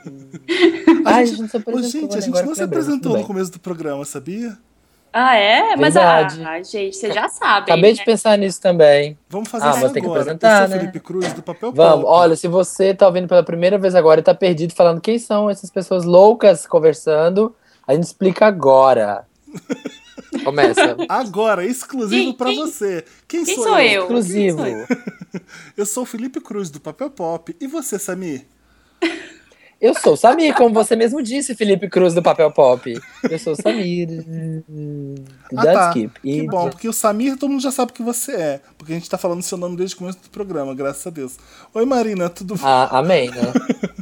Ai, 1.05 1.23
a 1.23 1.25
gente 1.25 1.47
se 1.49 1.55
Ô, 1.55 1.59
apresentou, 1.59 2.01
gente, 2.01 2.11
né? 2.11 2.17
a 2.17 2.19
gente 2.19 2.29
Agora 2.29 2.45
não 2.45 2.55
se 2.55 2.63
apresentou 2.63 3.17
no 3.17 3.23
começo 3.25 3.51
do 3.51 3.59
programa, 3.59 4.03
sabia? 4.03 4.57
Ah, 5.13 5.35
é? 5.35 5.75
Mas, 5.77 5.95
ah, 5.95 6.23
Verdade. 6.27 6.69
gente, 6.71 6.95
vocês 6.95 7.13
já 7.13 7.29
sabem. 7.29 7.73
Acabei 7.73 7.93
de 7.93 7.99
né? 7.99 8.05
pensar 8.05 8.37
nisso 8.37 8.59
também. 8.61 9.17
Vamos 9.29 9.49
fazer 9.49 9.65
Ah, 9.65 9.69
isso 9.71 9.81
mas 9.81 9.91
tem 9.91 10.01
que 10.01 10.07
agora. 10.07 10.21
apresentar, 10.21 10.61
Eu 10.63 10.67
sou 10.67 10.75
né? 10.75 10.79
Felipe 10.81 10.99
Cruz, 10.99 11.33
do 11.33 11.41
Papel 11.41 11.71
Vamos, 11.71 12.05
Pop. 12.05 12.13
olha, 12.13 12.35
se 12.35 12.47
você 12.49 12.93
tá 12.93 13.07
ouvindo 13.07 13.27
pela 13.27 13.43
primeira 13.43 13.77
vez 13.77 13.93
agora 13.95 14.19
e 14.19 14.23
tá 14.23 14.33
perdido 14.33 14.73
falando 14.73 14.99
quem 15.01 15.17
são 15.19 15.49
essas 15.49 15.69
pessoas 15.69 16.03
loucas 16.05 16.65
conversando, 16.65 17.55
a 17.87 17.93
gente 17.93 18.03
explica 18.03 18.45
agora. 18.45 19.25
Começa. 20.43 20.95
Agora, 21.09 21.65
exclusivo 21.65 22.33
quem- 22.35 22.55
você. 22.55 23.03
Quem, 23.27 23.43
Quem 23.43 23.55
sou, 23.55 23.63
sou 23.65 23.79
eu? 23.79 23.91
eu? 23.91 24.01
Exclusivo. 24.03 24.63
Quem 24.63 24.73
sou 24.75 24.85
eu? 24.87 24.87
Eu 25.77 25.85
sou 25.85 26.03
o 26.03 26.05
Felipe 26.05 26.41
Cruz, 26.41 26.69
do 26.69 26.79
Papel 26.81 27.09
Pop. 27.09 27.55
E 27.59 27.65
você, 27.67 27.97
Samir? 27.97 28.45
Eu 29.79 29.93
sou 29.95 30.13
o 30.13 30.17
Samir, 30.17 30.53
como 30.55 30.73
você 30.75 30.95
mesmo 30.95 31.23
disse, 31.23 31.55
Felipe 31.55 31.89
Cruz 31.89 32.13
do 32.13 32.21
Papel 32.21 32.51
Pop. 32.51 32.93
Eu 33.29 33.39
sou 33.39 33.53
o 33.53 33.55
Samir. 33.55 34.09
Ah, 35.55 35.63
tá. 35.63 35.87
Skip. 35.89 36.19
Que 36.21 36.29
E- 36.41 36.47
bom, 36.47 36.69
porque 36.69 36.87
o 36.87 36.93
Samir 36.93 37.37
todo 37.37 37.49
mundo 37.49 37.61
já 37.61 37.71
sabe 37.71 37.93
que 37.93 38.03
você 38.03 38.33
é. 38.33 38.61
Porque 38.77 38.91
a 38.91 38.95
gente 38.95 39.09
tá 39.09 39.17
falando 39.17 39.41
seu 39.41 39.57
nome 39.57 39.75
desde 39.77 39.95
o 39.95 39.99
começo 39.99 40.19
do 40.21 40.29
programa, 40.29 40.75
graças 40.75 41.07
a 41.07 41.09
Deus. 41.09 41.37
Oi, 41.73 41.85
Marina, 41.85 42.29
tudo 42.29 42.55
bem? 42.55 42.63
Ah, 42.65 42.99
amém, 42.99 43.29
né? 43.31 43.41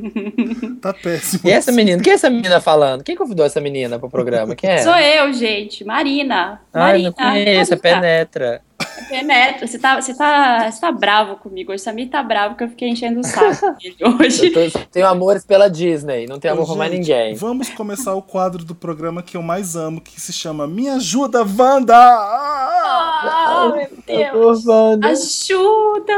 Tá 0.80 0.92
péssimo. 0.92 1.40
E 1.44 1.50
essa 1.50 1.72
menina? 1.72 2.02
Quem 2.02 2.12
é 2.12 2.14
essa 2.14 2.28
menina 2.30 2.60
falando? 2.60 3.02
Quem 3.02 3.16
convidou 3.16 3.44
essa 3.46 3.60
menina 3.60 3.98
pro 3.98 4.10
programa? 4.10 4.54
Quem 4.54 4.70
é? 4.70 4.78
Sou 4.78 4.94
eu, 4.94 5.32
gente. 5.32 5.84
Marina. 5.84 6.60
Ai, 6.72 6.82
Marina. 6.82 7.08
não 7.08 7.12
conheço, 7.12 7.74
é 7.74 7.76
Marina. 7.76 8.00
penetra. 8.00 8.62
penetra. 9.08 9.66
Você 9.66 9.78
tá, 9.78 10.00
você, 10.00 10.14
tá, 10.14 10.70
você 10.70 10.80
tá 10.80 10.92
bravo 10.92 11.36
comigo 11.36 11.72
hoje. 11.72 11.82
Samir 11.82 12.08
tá 12.10 12.22
bravo 12.22 12.54
que 12.56 12.64
eu 12.64 12.68
fiquei 12.68 12.88
enchendo 12.88 13.20
o 13.20 13.24
saco 13.24 13.74
dele 13.80 13.96
hoje. 14.20 14.52
Eu 14.54 14.70
tô- 14.70 14.78
tenho 14.90 15.06
amores 15.06 15.44
pela 15.44 15.68
Disney, 15.70 16.26
não 16.26 16.38
tenho 16.38 16.54
amor 16.54 16.66
por 16.66 16.76
mais 16.76 16.92
ninguém. 16.92 17.34
Vamos 17.34 17.68
começar 17.70 18.14
o 18.14 18.22
quadro 18.22 18.64
do 18.64 18.74
programa 18.74 19.22
que 19.22 19.36
eu 19.36 19.42
mais 19.42 19.74
amo, 19.76 20.00
que 20.00 20.20
se 20.20 20.32
chama 20.32 20.66
Me 20.66 20.88
Ajuda, 20.88 21.42
Wanda! 21.44 21.96
Ah! 21.96 23.20
Ah, 23.26 23.72
meu 23.74 23.88
Deus. 24.06 24.66
Wanda. 24.66 25.08
Ajuda! 25.08 26.12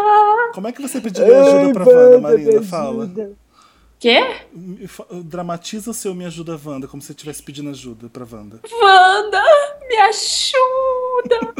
Como 0.55 0.67
é 0.69 0.73
que 0.73 0.83
você 0.83 1.01
pediria 1.01 1.43
ajuda 1.43 1.73
pra 1.73 1.85
Wanda, 1.87 2.21
Marina? 2.21 2.63
Fala. 2.63 3.11
Quê? 4.07 4.21
Me 4.53 4.89
Dramatiza 5.25 5.91
o 5.91 5.95
seu 5.95 6.15
Me 6.15 6.25
Ajuda, 6.25 6.57
Wanda, 6.65 6.87
como 6.87 7.03
se 7.03 7.09
você 7.09 7.13
estivesse 7.13 7.43
pedindo 7.43 7.71
ajuda 7.71 8.09
pra 8.09 8.25
Wanda. 8.25 8.61
Wanda, 8.81 9.43
me 9.89 9.97
ajuda! 9.97 11.55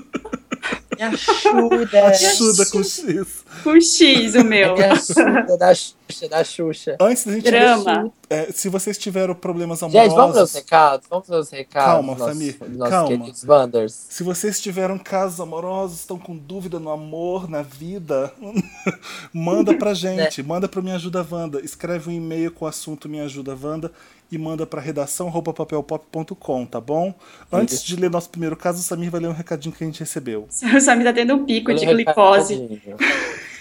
Me 0.97 1.03
ajuda. 1.03 2.07
Ajuda 2.09 2.67
com 2.67 2.85
X. 2.85 3.45
Com 3.65 3.81
X, 3.81 4.37
o 4.37 4.45
meu. 4.45 4.77
Me 4.77 4.85
ajuda 4.85 5.59
da 5.59 5.75
Xuxa, 5.75 5.96
da 6.29 6.43
Xuxa. 6.45 6.97
Antes 7.01 7.25
da 7.27 7.33
gente 7.33 7.45
Drama. 7.45 8.13
É, 8.31 8.51
se 8.53 8.69
vocês 8.69 8.97
tiveram 8.99 9.35
problemas 9.35 9.83
amorosos. 9.83 10.09
Gente, 10.11 10.17
vamos 10.17 10.37
os 10.37 10.53
recados? 10.55 11.07
Vamos 11.09 11.29
os 11.29 11.51
recados. 11.51 11.93
Calma, 11.93 12.13
dos 12.15 12.19
nossos- 12.21 12.35
Samir, 12.39 12.59
dos 12.59 12.77
Nossos 12.79 12.91
calma. 12.91 13.33
Wanders. 13.63 13.93
Se 14.11 14.23
vocês 14.23 14.61
tiveram 14.61 14.99
casos 14.99 15.41
amorosos, 15.41 16.01
estão 16.01 16.19
com 16.19 16.37
dúvida 16.37 16.79
no 16.81 16.91
amor, 16.91 17.49
na 17.49 17.63
vida, 17.63 18.33
manda 19.33 19.75
pra 19.75 19.95
gente, 19.95 20.43
manda 20.43 20.69
pro 20.69 20.83
Me 20.83 20.91
Ajuda 20.93 21.27
Wanda. 21.31 21.61
Escreve 21.61 22.11
um 22.11 22.13
e-mail 22.13 22.51
com 22.51 22.65
o 22.65 22.69
assunto 22.69 23.09
Me 23.09 23.21
Ajuda 23.21 23.57
Wanda 23.61 23.93
e 24.31 24.37
manda 24.39 24.67
pra 24.67 24.81
redação 24.81 25.31
papelpop.com, 25.31 26.67
tá 26.67 26.81
bom? 26.81 27.15
Antes 27.53 27.83
de 27.85 27.95
ler 27.97 28.11
nosso 28.11 28.29
primeiro 28.29 28.57
caso, 28.57 28.81
o 28.81 28.83
Samir 28.83 29.11
vai 29.11 29.21
ler 29.21 29.29
um 29.29 29.33
recadinho 29.33 29.73
que 29.75 29.85
a 29.85 29.87
gente 29.87 30.01
recebeu. 30.01 30.49
O 30.77 30.81
Samir 30.81 31.05
tá 31.05 31.13
tendo 31.13 31.35
um 31.35 31.45
pico 31.47 31.73
de 31.73 31.87
glicose. 31.87 32.81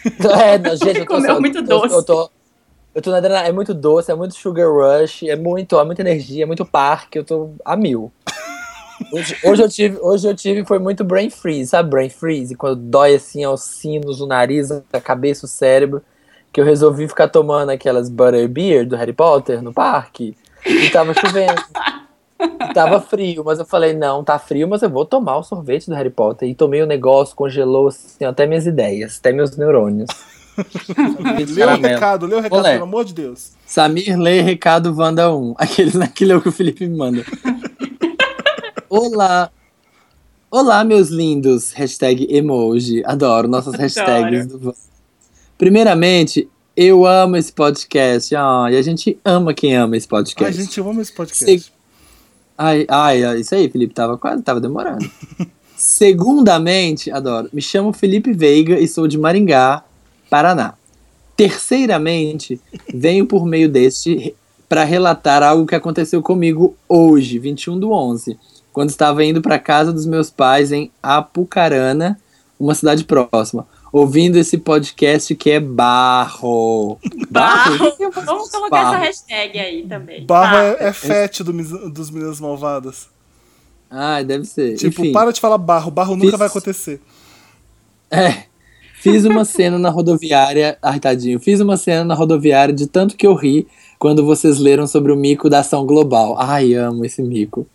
É, 0.40 0.58
não, 0.58 0.76
gente, 0.76 1.00
eu 1.00 1.06
tô, 1.06 1.16
Comeu 1.16 1.36
eu 1.36 1.42
muito 1.42 1.62
doce. 1.62 1.96
Eu 1.96 2.04
tô, 2.04 2.30
eu 2.94 3.02
tô 3.02 3.12
na 3.12 3.18
adrenalina, 3.18 3.50
é 3.50 3.52
muito 3.52 3.74
doce, 3.74 4.12
é 4.12 4.16
muito 4.16 4.36
sugar 4.36 4.68
rush, 4.68 5.24
é 5.24 5.36
muito, 5.36 5.80
é 5.80 5.84
muita 5.84 6.02
energia, 6.02 6.44
é 6.44 6.46
muito 6.46 6.66
parque, 6.66 7.18
eu 7.18 7.24
tô 7.24 7.52
a 7.64 7.76
mil. 7.76 8.12
Hoje, 9.12 9.38
hoje 9.44 9.64
eu 9.64 9.70
tive, 9.70 9.98
hoje 10.00 10.28
eu 10.28 10.36
tive, 10.36 10.66
foi 10.66 10.80
muito 10.80 11.04
brain 11.04 11.30
freeze, 11.30 11.72
sabe 11.72 11.90
brain 11.90 12.10
freeze? 12.10 12.56
Quando 12.56 12.78
dói 12.78 13.16
assim 13.16 13.44
aos 13.44 13.62
sinos, 13.64 14.22
o 14.22 14.28
nariz, 14.28 14.72
a 14.72 15.02
cabeça, 15.02 15.46
o 15.46 15.50
cérebro, 15.50 16.02
que 16.54 16.62
eu 16.62 16.66
resolvi 16.66 17.08
ficar 17.08 17.28
tomando 17.28 17.72
aquelas 17.72 18.10
butterbeer 18.10 18.88
do 18.88 18.96
Harry 18.96 19.12
Potter 19.12 19.62
no 19.62 19.74
parque, 19.74 20.38
e 20.66 20.90
tava 20.90 21.14
chovendo. 21.14 21.62
E 22.40 22.74
tava 22.74 23.00
frio, 23.00 23.44
mas 23.46 23.60
eu 23.60 23.66
falei, 23.66 23.94
não, 23.94 24.24
tá 24.24 24.38
frio, 24.38 24.68
mas 24.68 24.82
eu 24.82 24.90
vou 24.90 25.06
tomar 25.06 25.38
o 25.38 25.44
sorvete 25.44 25.88
do 25.88 25.96
Harry 25.96 26.10
Potter. 26.10 26.50
E 26.50 26.54
tomei 26.56 26.82
o 26.82 26.86
negócio, 26.86 27.36
congelou 27.36 27.88
assim, 27.88 28.26
até 28.26 28.46
minhas 28.46 28.66
ideias, 28.68 29.18
até 29.20 29.32
meus 29.32 29.56
neurônios. 29.56 30.10
Lê 31.54 31.66
o 31.66 31.78
recado, 31.78 32.26
lê 32.26 32.36
o 32.36 32.40
recado, 32.40 32.60
Olé. 32.60 32.74
pelo 32.74 32.84
amor 32.84 33.04
de 33.04 33.14
Deus. 33.14 33.52
Samir 33.66 34.18
lê 34.18 34.40
recado 34.42 34.96
Wanda 34.98 35.30
1. 35.36 35.56
Aqueles 35.58 35.94
naquele 35.96 36.32
é 36.32 36.36
o 36.38 36.42
que 36.42 36.48
o 36.48 36.52
Felipe 36.52 36.88
me 36.88 36.96
manda. 36.98 37.26
Olá. 38.90 39.52
Olá, 40.50 40.84
meus 40.86 41.10
lindos. 41.10 41.74
Hashtag 41.74 42.28
emoji. 42.34 43.04
Adoro 43.06 43.50
nossas 43.50 43.76
hashtags 43.76 44.48
do 44.48 44.68
Wanda. 44.68 44.78
Primeiramente, 45.58 46.50
eu 46.76 47.06
amo 47.06 47.36
esse 47.36 47.52
podcast. 47.52 48.34
Ah, 48.36 48.68
e 48.72 48.78
a 48.78 48.82
gente 48.82 49.20
ama 49.26 49.54
quem 49.54 49.76
ama 49.76 49.98
esse 49.98 50.08
podcast. 50.08 50.62
gente, 50.62 50.78
eu 50.78 50.90
amo 50.90 51.02
esse 51.02 51.12
podcast. 51.14 51.50
Ai, 51.50 51.75
ai, 52.58 53.24
ai, 53.24 53.40
isso 53.40 53.54
aí, 53.56 53.70
Felipe, 53.70 53.94
tava 53.94 54.18
quase, 54.18 54.42
tava 54.42 54.60
demorando. 54.60 55.10
Segundamente, 55.76 57.12
adoro, 57.12 57.50
me 57.52 57.62
chamo 57.62 57.92
Felipe 57.92 58.32
Veiga 58.32 58.80
e 58.80 58.88
sou 58.88 59.08
de 59.08 59.18
Maringá, 59.18 59.84
Paraná. 60.30 60.74
Terceiramente, 61.36 62.60
venho 62.94 63.26
por 63.26 63.46
meio 63.46 63.68
deste 63.68 64.34
para 64.70 64.84
relatar 64.84 65.44
algo 65.44 65.66
que 65.66 65.76
aconteceu 65.76 66.22
comigo 66.22 66.76
hoje, 66.88 67.38
21 67.40 67.80
do 67.80 67.92
11, 67.92 68.40
quando 68.74 68.90
estava 68.90 69.24
indo 69.24 69.42
para 69.42 69.60
casa 69.60 69.94
dos 69.94 70.06
meus 70.06 70.30
pais 70.30 70.72
em 70.72 70.92
Apucarana, 71.04 72.20
uma 72.60 72.74
cidade 72.74 73.04
próxima, 73.04 73.68
ouvindo 73.98 74.36
esse 74.38 74.58
podcast 74.58 75.34
que 75.36 75.50
é 75.52 75.60
barro. 75.60 77.00
Barro. 77.30 77.94
Vamos 78.26 78.50
colocar 78.52 78.70
Barro. 78.70 78.96
essa 78.96 79.06
hashtag 79.06 79.58
aí 79.58 79.84
também. 79.88 80.26
Barro 80.26 80.52
Barro. 80.52 80.84
é, 80.84 80.90
é 80.90 80.94
fete 80.94 81.42
do, 81.46 81.54
dos 81.90 82.10
Meninas 82.10 82.42
Malvadas. 82.42 83.08
Ai, 83.90 84.26
deve 84.26 84.44
ser. 84.44 84.76
Tipo, 84.76 85.02
Enfim. 85.02 85.12
para 85.14 85.32
de 85.32 85.40
falar 85.40 85.58
barro, 85.58 85.90
barro 85.92 86.18
nunca 86.18 86.32
Fiz- 86.32 86.40
vai 86.40 86.48
acontecer. 86.50 87.00
É. 88.12 88.44
Fiz 88.96 89.24
uma 89.24 89.46
cena 89.46 89.80
na 89.80 89.90
rodoviária. 89.90 90.78
Ai, 90.82 91.00
tadinho. 91.00 91.40
Fiz 91.40 91.62
uma 91.62 91.78
cena 91.78 92.04
na 92.04 92.16
rodoviária 92.16 92.74
de 92.74 92.88
tanto 92.88 93.16
que 93.16 93.26
eu 93.26 93.34
ri 93.34 93.66
quando 93.98 94.26
vocês 94.26 94.60
leram 94.60 94.88
sobre 94.88 95.14
o 95.14 95.16
mico 95.16 95.50
da 95.50 95.60
ação 95.60 95.86
global. 95.86 96.36
Ai, 96.38 96.74
amo 96.74 97.06
esse 97.06 97.22
mico. 97.22 97.66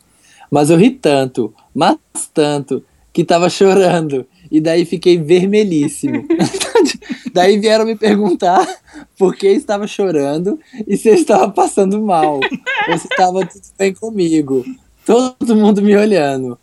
Mas 0.51 0.69
eu 0.69 0.77
ri 0.77 0.91
tanto, 0.91 1.55
mas 1.75 1.97
tanto, 2.35 2.85
que 3.11 3.25
tava 3.25 3.49
chorando. 3.49 4.27
E 4.51 4.61
daí 4.61 4.85
fiquei 4.85 5.17
vermelhíssimo. 5.17 6.27
daí 7.33 7.59
vieram 7.59 7.85
me 7.85 7.95
perguntar 7.95 8.67
por 9.17 9.37
que 9.37 9.47
estava 9.47 9.87
chorando 9.87 10.59
e 10.87 10.97
se 10.97 11.09
eu 11.09 11.15
estava 11.15 11.49
passando 11.51 12.01
mal. 12.03 12.41
Ou 12.89 12.99
se 12.99 13.07
estava 13.07 13.47
tudo 13.47 13.63
bem 13.79 13.95
comigo. 13.95 14.65
Todo 15.07 15.55
mundo 15.55 15.81
me 15.81 15.97
olhando. 15.97 16.59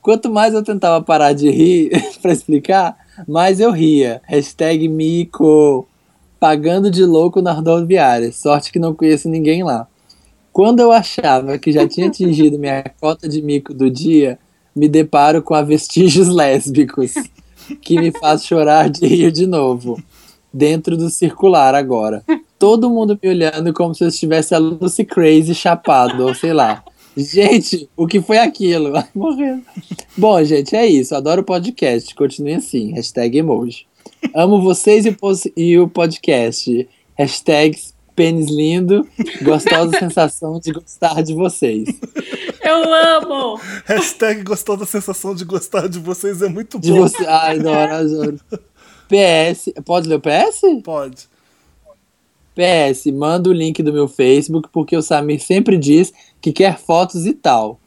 Quanto 0.00 0.30
mais 0.30 0.54
eu 0.54 0.62
tentava 0.62 1.04
parar 1.04 1.34
de 1.34 1.50
rir 1.50 1.90
pra 2.22 2.32
explicar, 2.32 2.96
mais 3.26 3.60
eu 3.60 3.70
ria. 3.70 4.22
Hashtag 4.24 4.88
mico. 4.88 5.86
Pagando 6.40 6.90
de 6.90 7.04
louco 7.04 7.42
na 7.42 7.52
rodoviária. 7.52 8.32
Sorte 8.32 8.72
que 8.72 8.78
não 8.78 8.94
conheço 8.94 9.28
ninguém 9.28 9.62
lá. 9.62 9.86
Quando 10.52 10.80
eu 10.80 10.90
achava 10.90 11.58
que 11.58 11.70
já 11.70 11.86
tinha 11.86 12.08
atingido 12.08 12.58
minha 12.58 12.82
cota 13.00 13.28
de 13.28 13.42
mico 13.42 13.74
do 13.74 13.90
dia, 13.90 14.38
me 14.78 14.88
deparo 14.88 15.42
com 15.42 15.54
a 15.54 15.62
vestígios 15.62 16.28
lésbicos, 16.32 17.14
que 17.82 18.00
me 18.00 18.10
faz 18.12 18.44
chorar 18.44 18.88
de 18.88 19.06
rir 19.06 19.32
de 19.32 19.46
novo. 19.46 20.02
Dentro 20.50 20.96
do 20.96 21.10
circular 21.10 21.74
agora. 21.74 22.24
Todo 22.58 22.88
mundo 22.88 23.18
me 23.22 23.28
olhando 23.28 23.72
como 23.74 23.94
se 23.94 24.02
eu 24.02 24.08
estivesse 24.08 24.54
a 24.54 24.58
Lucy 24.58 25.04
Crazy 25.04 25.54
chapado, 25.54 26.26
ou 26.26 26.34
sei 26.34 26.54
lá. 26.54 26.82
Gente, 27.14 27.88
o 27.96 28.06
que 28.06 28.20
foi 28.22 28.38
aquilo? 28.38 28.96
Ai, 28.96 29.04
morrendo. 29.14 29.62
Bom, 30.16 30.42
gente, 30.44 30.74
é 30.74 30.86
isso. 30.86 31.14
Adoro 31.14 31.42
o 31.42 31.44
podcast. 31.44 32.14
Continue 32.14 32.54
assim. 32.54 32.92
Hashtag 32.92 33.38
emoji. 33.38 33.86
Amo 34.34 34.62
vocês 34.62 35.04
e, 35.04 35.16
e 35.56 35.78
o 35.78 35.88
podcast. 35.88 36.88
Hashtags 37.18 37.92
pênis 38.18 38.50
lindo. 38.50 39.06
Gostosa 39.40 39.92
sensação 39.96 40.58
de 40.58 40.72
gostar 40.72 41.22
de 41.22 41.32
vocês. 41.32 41.88
Eu 42.60 42.92
amo! 42.92 43.60
Hashtag 43.84 44.42
gostou 44.42 44.76
da 44.76 44.84
sensação 44.84 45.36
de 45.36 45.44
gostar 45.44 45.88
de 45.88 46.00
vocês 46.00 46.42
é 46.42 46.48
muito 46.48 46.80
De 46.80 46.90
bom. 46.90 47.02
você. 47.02 47.24
Ai, 47.24 47.60
adoro, 47.60 47.94
adoro. 47.94 48.40
PS. 49.06 49.72
Pode 49.84 50.08
ler 50.08 50.16
o 50.16 50.20
PS? 50.20 50.62
Pode. 50.82 51.28
PS, 52.56 53.06
manda 53.12 53.48
o 53.48 53.52
link 53.52 53.80
do 53.84 53.92
meu 53.92 54.08
Facebook, 54.08 54.68
porque 54.72 54.96
o 54.96 55.02
Samir 55.02 55.40
sempre 55.40 55.78
diz 55.78 56.12
que 56.40 56.52
quer 56.52 56.76
fotos 56.76 57.24
e 57.24 57.32
tal. 57.32 57.78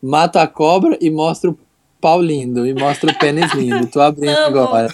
Mata 0.00 0.40
a 0.40 0.46
cobra 0.46 0.96
e 1.00 1.10
mostra 1.10 1.50
o 1.50 1.58
pau 2.00 2.20
lindo, 2.22 2.66
e 2.66 2.72
mostra 2.74 3.10
o 3.10 3.18
pênis 3.18 3.52
lindo. 3.54 3.86
Tô 3.86 4.00
abrindo 4.00 4.30
Amo. 4.36 4.58
agora. 4.58 4.88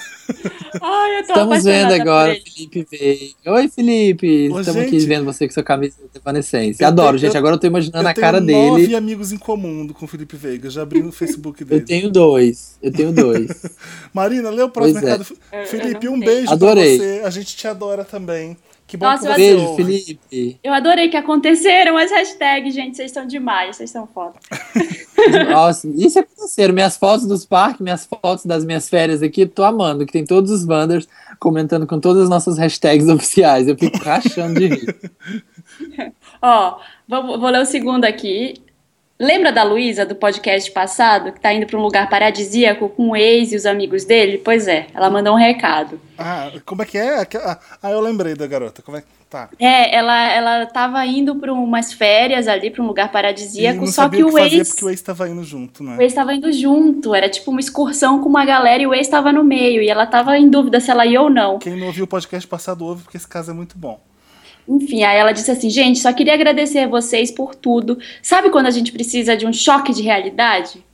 Ai, 0.82 1.18
eu 1.20 1.26
tô 1.26 1.32
Estamos 1.34 1.62
vendo 1.64 1.92
agora 1.92 2.32
ele. 2.32 2.40
Felipe 2.44 2.86
Veiga. 2.90 3.52
Oi, 3.54 3.68
Felipe. 3.68 4.48
Ô, 4.52 4.58
Estamos 4.60 4.82
aqui 4.82 4.90
gente. 4.98 5.06
vendo 5.06 5.24
você 5.24 5.46
com 5.46 5.54
sua 5.54 5.62
camisa 5.62 5.94
de 6.12 6.18
Evanescence. 6.18 6.82
Eu 6.82 6.88
Adoro, 6.88 7.08
tenho- 7.10 7.18
gente. 7.20 7.34
eu- 7.34 7.38
Agora 7.38 7.54
eu 7.54 7.58
tô 7.60 7.66
imaginando 7.68 8.04
eu 8.04 8.10
a 8.10 8.14
cara 8.14 8.42
tenho 8.44 8.68
nove 8.70 8.82
dele. 8.82 8.96
amigos 8.96 9.30
em 9.32 9.38
comum 9.38 9.86
com 9.88 10.04
o 10.04 10.08
Felipe 10.08 10.36
Veiga. 10.36 10.68
Já 10.68 10.82
abri 10.82 11.00
no 11.02 11.12
Facebook 11.12 11.64
dele. 11.64 11.82
Eu 11.82 11.84
tenho 11.86 12.10
dois. 12.10 12.76
Eu 12.82 12.92
tenho 12.92 13.12
dois. 13.12 13.48
Marina, 14.12 14.50
lê 14.50 14.62
o 14.62 14.68
próximo 14.68 15.00
Pois 15.00 15.06
é. 15.08 15.12
recado. 15.12 15.36
eu 15.52 15.66
Felipe, 15.66 16.08
um 16.08 16.18
beijo 16.18 16.50
Adorei. 16.50 16.98
pra 16.98 17.06
você. 17.06 17.20
A 17.24 17.30
gente 17.30 17.56
te 17.56 17.68
adora 17.68 18.04
também. 18.04 18.56
Que 18.86 18.96
bom 18.96 19.06
Nossa, 19.06 19.22
que 19.22 19.28
eu 19.28 19.32
você 19.32 19.36
Beijo. 19.36 19.76
Felipe. 19.76 20.60
Eu 20.62 20.72
adorei 20.72 21.08
que 21.08 21.16
aconteceram 21.16 21.96
as 21.96 22.10
hashtags, 22.12 22.72
gente. 22.72 22.96
Vocês 22.96 23.10
estão 23.10 23.26
demais, 23.26 23.76
vocês 23.76 23.90
são 23.90 24.06
foda. 24.06 24.34
Nossa, 25.50 25.88
isso 25.88 26.20
aconteceram. 26.20 26.72
Minhas 26.72 26.96
fotos 26.96 27.26
dos 27.26 27.44
parques, 27.44 27.80
minhas 27.80 28.06
fotos 28.06 28.46
das 28.46 28.64
minhas 28.64 28.88
férias 28.88 29.22
aqui, 29.22 29.44
tô 29.44 29.64
amando. 29.64 30.06
Que 30.06 30.12
tem 30.12 30.24
todos 30.24 30.52
os 30.52 30.64
Wanders 30.64 31.08
comentando 31.40 31.84
com 31.84 31.98
todas 31.98 32.24
as 32.24 32.28
nossas 32.28 32.58
hashtags 32.58 33.08
oficiais. 33.10 33.66
Eu 33.66 33.76
fico 33.76 33.98
rachando 33.98 34.60
de 34.60 34.68
rir. 34.68 34.96
Ó, 36.40 36.78
vou, 37.08 37.40
vou 37.40 37.50
ler 37.50 37.62
o 37.62 37.66
segundo 37.66 38.04
aqui. 38.04 38.54
Lembra 39.18 39.50
da 39.50 39.62
Luísa 39.62 40.04
do 40.04 40.14
podcast 40.14 40.70
passado, 40.70 41.32
que 41.32 41.40
tá 41.40 41.50
indo 41.50 41.66
pra 41.66 41.78
um 41.78 41.82
lugar 41.82 42.06
paradisíaco 42.06 42.90
com 42.90 43.10
o 43.10 43.16
ex 43.16 43.50
e 43.50 43.56
os 43.56 43.64
amigos 43.64 44.04
dele? 44.04 44.36
Pois 44.44 44.68
é, 44.68 44.88
ela 44.92 45.08
mandou 45.08 45.32
um 45.32 45.38
recado. 45.38 45.98
Ah, 46.18 46.52
como 46.66 46.82
é 46.82 46.84
que 46.84 46.98
é? 46.98 47.22
Ah, 47.22 47.58
ah, 47.82 47.90
eu 47.90 48.00
lembrei 48.02 48.34
da 48.34 48.46
garota. 48.46 48.82
Como 48.82 48.98
é 48.98 49.00
que 49.00 49.06
tá? 49.30 49.48
É, 49.58 49.96
ela, 49.96 50.30
ela 50.30 50.66
tava 50.66 51.04
indo 51.06 51.34
pra 51.34 51.50
umas 51.50 51.94
férias 51.94 52.46
ali, 52.46 52.70
pra 52.70 52.82
um 52.82 52.86
lugar 52.86 53.10
paradisíaco, 53.10 53.86
só 53.86 54.06
que 54.06 54.22
o 54.22 54.28
que 54.28 54.34
o 54.34 54.38
ex. 54.38 54.68
porque 54.68 54.84
o 54.84 54.90
ex 54.90 55.00
tava 55.00 55.26
indo 55.30 55.42
junto, 55.42 55.82
né? 55.82 55.96
O 55.96 56.02
ex 56.02 56.12
tava 56.12 56.34
indo 56.34 56.52
junto, 56.52 57.14
era 57.14 57.30
tipo 57.30 57.50
uma 57.50 57.60
excursão 57.60 58.20
com 58.20 58.28
uma 58.28 58.44
galera 58.44 58.82
e 58.82 58.86
o 58.86 58.92
ex 58.92 59.08
tava 59.08 59.32
no 59.32 59.42
meio. 59.42 59.80
E 59.80 59.88
ela 59.88 60.06
tava 60.06 60.36
em 60.36 60.50
dúvida 60.50 60.78
se 60.78 60.90
ela 60.90 61.06
ia 61.06 61.22
ou 61.22 61.30
não. 61.30 61.58
Quem 61.58 61.74
não 61.74 61.86
ouviu 61.86 62.04
o 62.04 62.08
podcast 62.08 62.46
passado 62.46 62.84
ouve 62.84 63.04
porque 63.04 63.16
esse 63.16 63.26
caso 63.26 63.50
é 63.50 63.54
muito 63.54 63.78
bom. 63.78 63.98
Enfim, 64.68 65.04
aí 65.04 65.18
ela 65.18 65.32
disse 65.32 65.50
assim: 65.50 65.70
gente, 65.70 65.98
só 65.98 66.12
queria 66.12 66.34
agradecer 66.34 66.80
a 66.80 66.88
vocês 66.88 67.30
por 67.30 67.54
tudo. 67.54 67.98
Sabe 68.22 68.50
quando 68.50 68.66
a 68.66 68.70
gente 68.70 68.92
precisa 68.92 69.36
de 69.36 69.46
um 69.46 69.52
choque 69.52 69.92
de 69.92 70.02
realidade? 70.02 70.84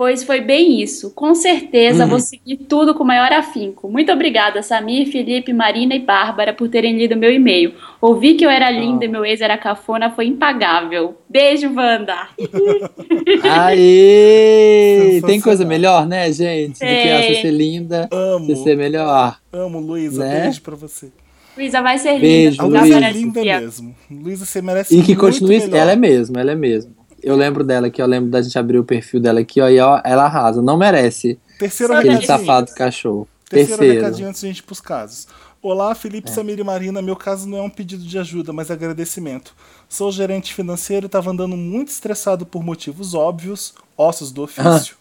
Pois 0.00 0.24
foi 0.24 0.40
bem 0.40 0.80
isso. 0.80 1.10
Com 1.10 1.34
certeza 1.34 2.06
vou 2.06 2.18
seguir 2.18 2.56
tudo 2.56 2.94
com 2.94 3.04
o 3.04 3.06
maior 3.06 3.30
afinco. 3.34 3.86
Muito 3.86 4.10
obrigada, 4.10 4.62
Samir, 4.62 5.12
Felipe, 5.12 5.52
Marina 5.52 5.94
e 5.94 5.98
Bárbara, 5.98 6.54
por 6.54 6.70
terem 6.70 6.96
lido 6.96 7.18
meu 7.18 7.30
e-mail. 7.30 7.74
Ouvi 8.00 8.32
que 8.32 8.42
eu 8.42 8.48
era 8.48 8.70
linda 8.70 9.04
e 9.04 9.08
meu 9.08 9.26
ex 9.26 9.42
era 9.42 9.58
cafona, 9.58 10.08
foi 10.08 10.24
impagável. 10.24 11.18
Beijo, 11.28 11.66
Wanda. 11.76 12.28
Aê! 13.44 15.20
Tem 15.26 15.38
coisa 15.38 15.66
melhor, 15.66 16.06
né, 16.06 16.32
gente? 16.32 16.78
Do 16.78 16.78
que 16.78 16.86
essa 16.86 17.42
ser 17.42 17.50
linda, 17.50 18.08
Amo. 18.10 18.46
você 18.46 18.56
ser 18.56 18.78
melhor. 18.78 19.38
Amo, 19.52 19.80
Luísa. 19.80 20.24
Né? 20.24 20.40
Beijo 20.44 20.62
pra 20.62 20.76
você. 20.76 21.12
Luísa 21.56 21.82
vai 21.82 21.98
ser 21.98 22.20
Beijo, 22.20 22.62
linda. 22.62 22.80
Luísa 22.80 23.00
é 23.00 23.12
linda 23.12 23.42
mesmo. 23.42 23.94
Luísa, 24.10 24.46
você 24.46 24.62
merece 24.62 24.94
E 24.96 25.02
que 25.02 25.08
muito 25.08 25.20
continue. 25.20 25.58
melhor. 25.60 25.76
Ela 25.76 25.92
é 25.92 25.96
mesmo, 25.96 26.38
ela 26.38 26.52
é 26.52 26.54
mesmo. 26.54 26.94
Eu 27.22 27.36
lembro 27.36 27.62
dela 27.64 27.88
aqui, 27.88 28.00
eu 28.00 28.06
lembro 28.06 28.30
da 28.30 28.40
gente 28.40 28.58
abrir 28.58 28.78
o 28.78 28.84
perfil 28.84 29.20
dela 29.20 29.40
aqui, 29.40 29.60
ó, 29.60 29.68
e 29.68 29.78
ó, 29.78 30.00
ela 30.04 30.24
arrasa. 30.24 30.62
Não 30.62 30.76
merece 30.76 31.38
Terceiro 31.58 31.92
aquele 31.92 32.14
Recadinho. 32.14 32.38
safado 32.46 32.72
cachorro. 32.74 33.28
Terceiro, 33.48 33.78
Terceiro. 33.80 34.04
recadinho 34.04 34.28
antes 34.28 34.40
de 34.40 34.46
a 34.46 34.50
gente 34.50 34.58
ir 34.60 34.62
pros 34.62 34.80
casos. 34.80 35.26
Olá, 35.62 35.94
Felipe, 35.94 36.30
Samir 36.30 36.58
e 36.58 36.64
Marina. 36.64 37.02
Meu 37.02 37.14
caso 37.16 37.46
não 37.46 37.58
é 37.58 37.62
um 37.62 37.68
pedido 37.68 38.02
de 38.02 38.18
ajuda, 38.18 38.50
mas 38.52 38.70
agradecimento. 38.70 39.54
Sou 39.88 40.10
gerente 40.10 40.54
financeiro 40.54 41.04
e 41.04 41.08
estava 41.08 41.30
andando 41.30 41.54
muito 41.56 41.88
estressado 41.88 42.46
por 42.46 42.64
motivos 42.64 43.12
óbvios, 43.12 43.74
ossos 43.98 44.32
do 44.32 44.44
ofício. 44.44 44.94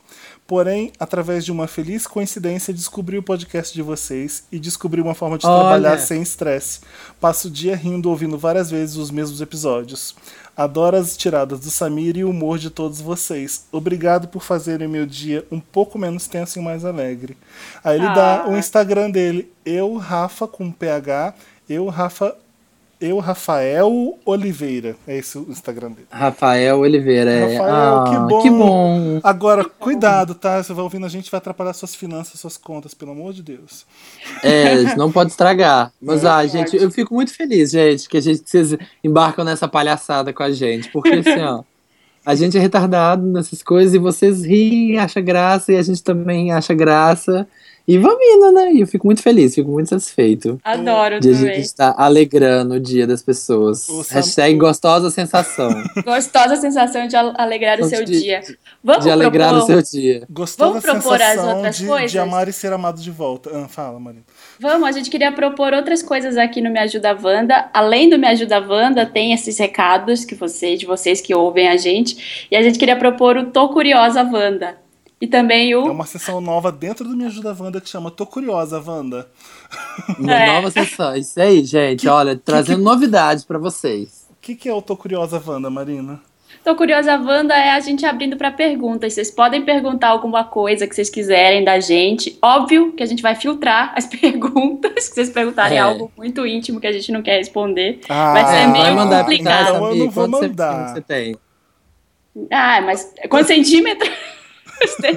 Porém, 0.49 0.91
através 0.99 1.45
de 1.45 1.51
uma 1.51 1.67
feliz 1.67 2.07
coincidência, 2.07 2.73
descobri 2.73 3.19
o 3.19 3.21
podcast 3.21 3.71
de 3.71 3.83
vocês 3.83 4.45
e 4.51 4.57
descobri 4.57 4.99
uma 4.99 5.13
forma 5.13 5.38
de 5.38 5.45
Olha. 5.45 5.59
trabalhar 5.59 5.99
sem 5.99 6.23
estresse. 6.23 6.79
Passo 7.21 7.49
o 7.49 7.51
dia 7.51 7.75
rindo, 7.75 8.09
ouvindo 8.09 8.35
várias 8.35 8.71
vezes 8.71 8.95
os 8.95 9.12
mesmos 9.12 9.41
episódios. 9.41 10.15
Adoro 10.57 10.97
as 10.97 11.15
tiradas 11.15 11.59
do 11.59 11.69
Samir 11.69 12.17
e 12.17 12.23
o 12.23 12.31
humor 12.31 12.57
de 12.57 12.71
todos 12.71 12.99
vocês. 12.99 13.65
Obrigado 13.71 14.27
por 14.27 14.41
fazerem 14.41 14.88
meu 14.88 15.05
dia 15.05 15.45
um 15.51 15.59
pouco 15.59 15.99
menos 15.99 16.25
tenso 16.25 16.57
e 16.57 16.62
mais 16.63 16.83
alegre. 16.83 17.38
Aí 17.83 17.97
ele 17.99 18.07
dá 18.15 18.45
Ah. 18.45 18.49
o 18.49 18.57
Instagram 18.57 19.12
dele, 19.12 19.53
eu, 19.63 19.97
Rafa, 19.97 20.47
com 20.47 20.71
PH, 20.71 21.35
eu, 21.69 21.85
Rafa, 21.89 22.35
eu, 22.99 23.19
Rafael 23.19 24.17
Oliveira. 24.25 24.95
É 25.07 25.17
esse 25.17 25.38
o 25.38 25.45
Instagram 25.49 25.91
dele. 25.91 26.07
Rafael 26.12 26.79
Oliveira. 26.79 27.31
é. 27.31 27.57
Rafael, 27.57 27.73
Ah, 27.73 28.03
que 28.09 28.17
bom. 28.17 28.41
Que 28.41 28.49
bom. 28.49 29.19
Agora, 29.23 29.63
cuidado, 29.63 30.35
tá? 30.35 30.62
Você 30.62 30.73
vai 30.73 30.83
ouvindo 30.83 31.05
a 31.05 31.09
gente, 31.09 31.31
vai 31.31 31.38
atrapalhar 31.38 31.73
suas 31.73 31.95
finanças, 31.95 32.39
suas 32.39 32.57
contas, 32.57 32.93
pelo 32.93 33.12
amor 33.12 33.33
de 33.33 33.41
Deus. 33.41 33.85
É, 34.43 34.95
não 34.97 35.12
pode 35.12 35.31
estragar. 35.31 35.93
Mas, 36.01 36.23
Não 36.23 36.31
ah, 36.31 36.45
gente, 36.45 36.75
eu 36.75 36.91
fico 36.91 37.13
muito 37.13 37.33
feliz, 37.33 37.71
gente, 37.71 38.09
que 38.09 38.17
a 38.17 38.21
gente, 38.21 38.43
vocês 38.45 38.75
embarcam 39.03 39.45
nessa 39.45 39.67
palhaçada 39.67 40.33
com 40.33 40.43
a 40.43 40.51
gente. 40.51 40.91
Porque, 40.91 41.09
assim, 41.09 41.41
ó, 41.41 41.63
a 42.25 42.35
gente 42.35 42.57
é 42.57 42.59
retardado 42.59 43.25
nessas 43.25 43.63
coisas 43.63 43.93
e 43.93 43.97
vocês 43.97 44.43
riem, 44.43 44.97
acham 44.99 45.23
graça, 45.23 45.71
e 45.71 45.77
a 45.77 45.81
gente 45.81 46.03
também 46.03 46.51
acha 46.51 46.73
graça. 46.73 47.47
E 47.91 47.97
vamos 47.97 48.19
indo, 48.21 48.52
né? 48.52 48.71
E 48.73 48.82
eu 48.82 48.88
fico 48.88 49.08
muito 49.08 49.21
feliz, 49.23 49.56
fico 49.56 49.71
muito 49.71 49.89
satisfeito 49.89 50.60
Adoro 50.63 51.19
de 51.19 51.30
a 51.30 51.34
também. 51.34 51.56
gente 51.56 51.65
estar 51.65 51.95
alegrando 51.97 52.75
o 52.75 52.80
dia 52.80 53.08
das 53.08 53.23
pessoas. 53.23 53.89
O 53.89 54.02
Hashtag 54.02 54.56
gostosa 54.58 55.10
sensação 55.10 55.69
Gostosa 56.06 56.56
sensação 56.58 57.08
de 57.08 57.15
al- 57.15 57.34
alegrar 57.36 57.80
o 57.82 57.86
seu 57.86 58.06
De- 58.06 58.21
dia. 58.21 58.41
Vamos 58.84 59.06
de 59.06 59.10
alegrar 59.10 59.49
propor, 59.49 59.63
o 59.63 59.82
seu 59.84 59.99
dia. 60.02 60.23
Gostou 60.30 60.67
Vamos 60.67 60.84
propor 60.84 61.19
as 61.19 61.30
sensação 61.30 61.56
outras 61.56 61.78
de, 61.78 61.88
coisas? 61.88 62.12
de 62.12 62.19
amar 62.19 62.47
e 62.47 62.54
ser 62.54 62.71
amado 62.71 63.02
de 63.02 63.10
volta? 63.10 63.49
Ah, 63.54 63.67
fala, 63.67 63.99
Marina. 63.99 64.23
Vamos, 64.60 64.88
a 64.88 64.91
gente 64.91 65.10
queria 65.10 65.32
propor 65.32 65.73
outras 65.73 66.04
coisas 66.04 66.38
aqui 66.38 66.62
no 66.62 66.69
Me 66.69 66.78
Ajuda 66.80 67.17
Wanda. 67.19 67.69
Além 67.73 68.08
do 68.08 68.19
Me 68.19 68.28
Ajuda 68.28 68.60
Wanda, 68.60 69.06
tem 69.06 69.34
esses 69.34 69.58
recados 69.58 70.23
que 70.25 70.36
vocês, 70.36 70.80
de 70.80 70.86
vocês 70.86 71.21
que 71.21 71.34
ouvem 71.34 71.67
a 71.67 71.75
gente. 71.75 72.47
E 72.52 72.56
a 72.56 72.62
gente 72.62 72.78
queria 72.78 72.95
propor 72.95 73.36
o 73.36 73.45
Tô 73.47 73.69
Curiosa 73.69 74.21
Wanda. 74.21 74.78
E 75.21 75.27
também 75.27 75.71
É 75.73 75.77
o. 75.77 75.91
uma 75.91 76.05
sessão 76.05 76.39
nova 76.39 76.71
dentro 76.71 77.03
do 77.08 77.15
Me 77.15 77.25
Ajuda 77.25 77.55
Wanda 77.60 77.82
que 77.82 77.89
chama 77.89 78.10
Tô 78.10 78.25
Curiosa, 78.25 78.82
Wanda. 78.86 79.27
Uma 80.17 80.34
É. 80.34 80.47
nova 80.47 80.71
sessão. 80.71 81.15
Isso 81.15 81.39
aí, 81.41 81.63
gente. 81.65 82.08
Olha, 82.08 82.38
trazendo 82.38 82.82
novidades 82.84 83.43
pra 83.43 83.58
vocês. 83.58 84.27
O 84.32 84.36
que, 84.41 84.55
que 84.55 84.69
é 84.69 84.73
o 84.73 84.82
Tô 84.82 84.95
Curiosa, 84.95 85.41
Wanda, 85.45 85.69
Marina? 85.69 86.21
Tô 86.63 86.73
Curiosa 86.75 87.17
Wanda 87.17 87.53
é 87.53 87.71
a 87.71 87.79
gente 87.82 88.05
abrindo 88.05 88.38
para 88.38 88.49
perguntas. 88.51 89.13
Vocês 89.13 89.29
podem 89.29 89.62
perguntar 89.63 90.08
alguma 90.10 90.43
coisa 90.45 90.88
que 90.88 90.95
vocês 90.95 91.10
quiserem 91.10 91.63
da 91.63 91.79
gente. 91.79 92.38
Óbvio 92.41 92.91
que 92.93 93.03
a 93.03 93.05
gente 93.05 93.21
vai 93.21 93.36
filtrar 93.36 93.93
as 93.97 94.05
perguntas. 94.21 95.03
Se 95.05 95.13
vocês 95.15 95.29
perguntarem 95.29 95.77
É. 95.77 95.82
algo 95.82 96.12
muito 96.17 96.45
íntimo 96.47 96.79
que 96.79 96.88
a 96.88 96.91
gente 96.93 97.12
não 97.12 97.21
quer 97.21 97.38
responder. 97.38 97.99
Ah, 98.10 98.34
Vai 98.34 98.45
ser 98.45 98.55
É, 98.63 98.67
meio 98.67 98.84
vai 98.86 98.93
mandar 98.95 99.15
pra 99.17 99.23
complicado. 99.25 99.58
casa, 99.65 99.69
Então 99.77 99.89
eu 99.89 99.95
não 99.95 100.10
vou 100.10 100.23
Quantos 100.29 100.41
mandar. 100.49 100.73
centímetros 100.73 100.91
você 100.93 101.01
tem? 101.01 101.38
Ah, 102.51 102.82
mas 102.82 103.13
quantos 103.29 103.47
centímetros? 103.47 104.10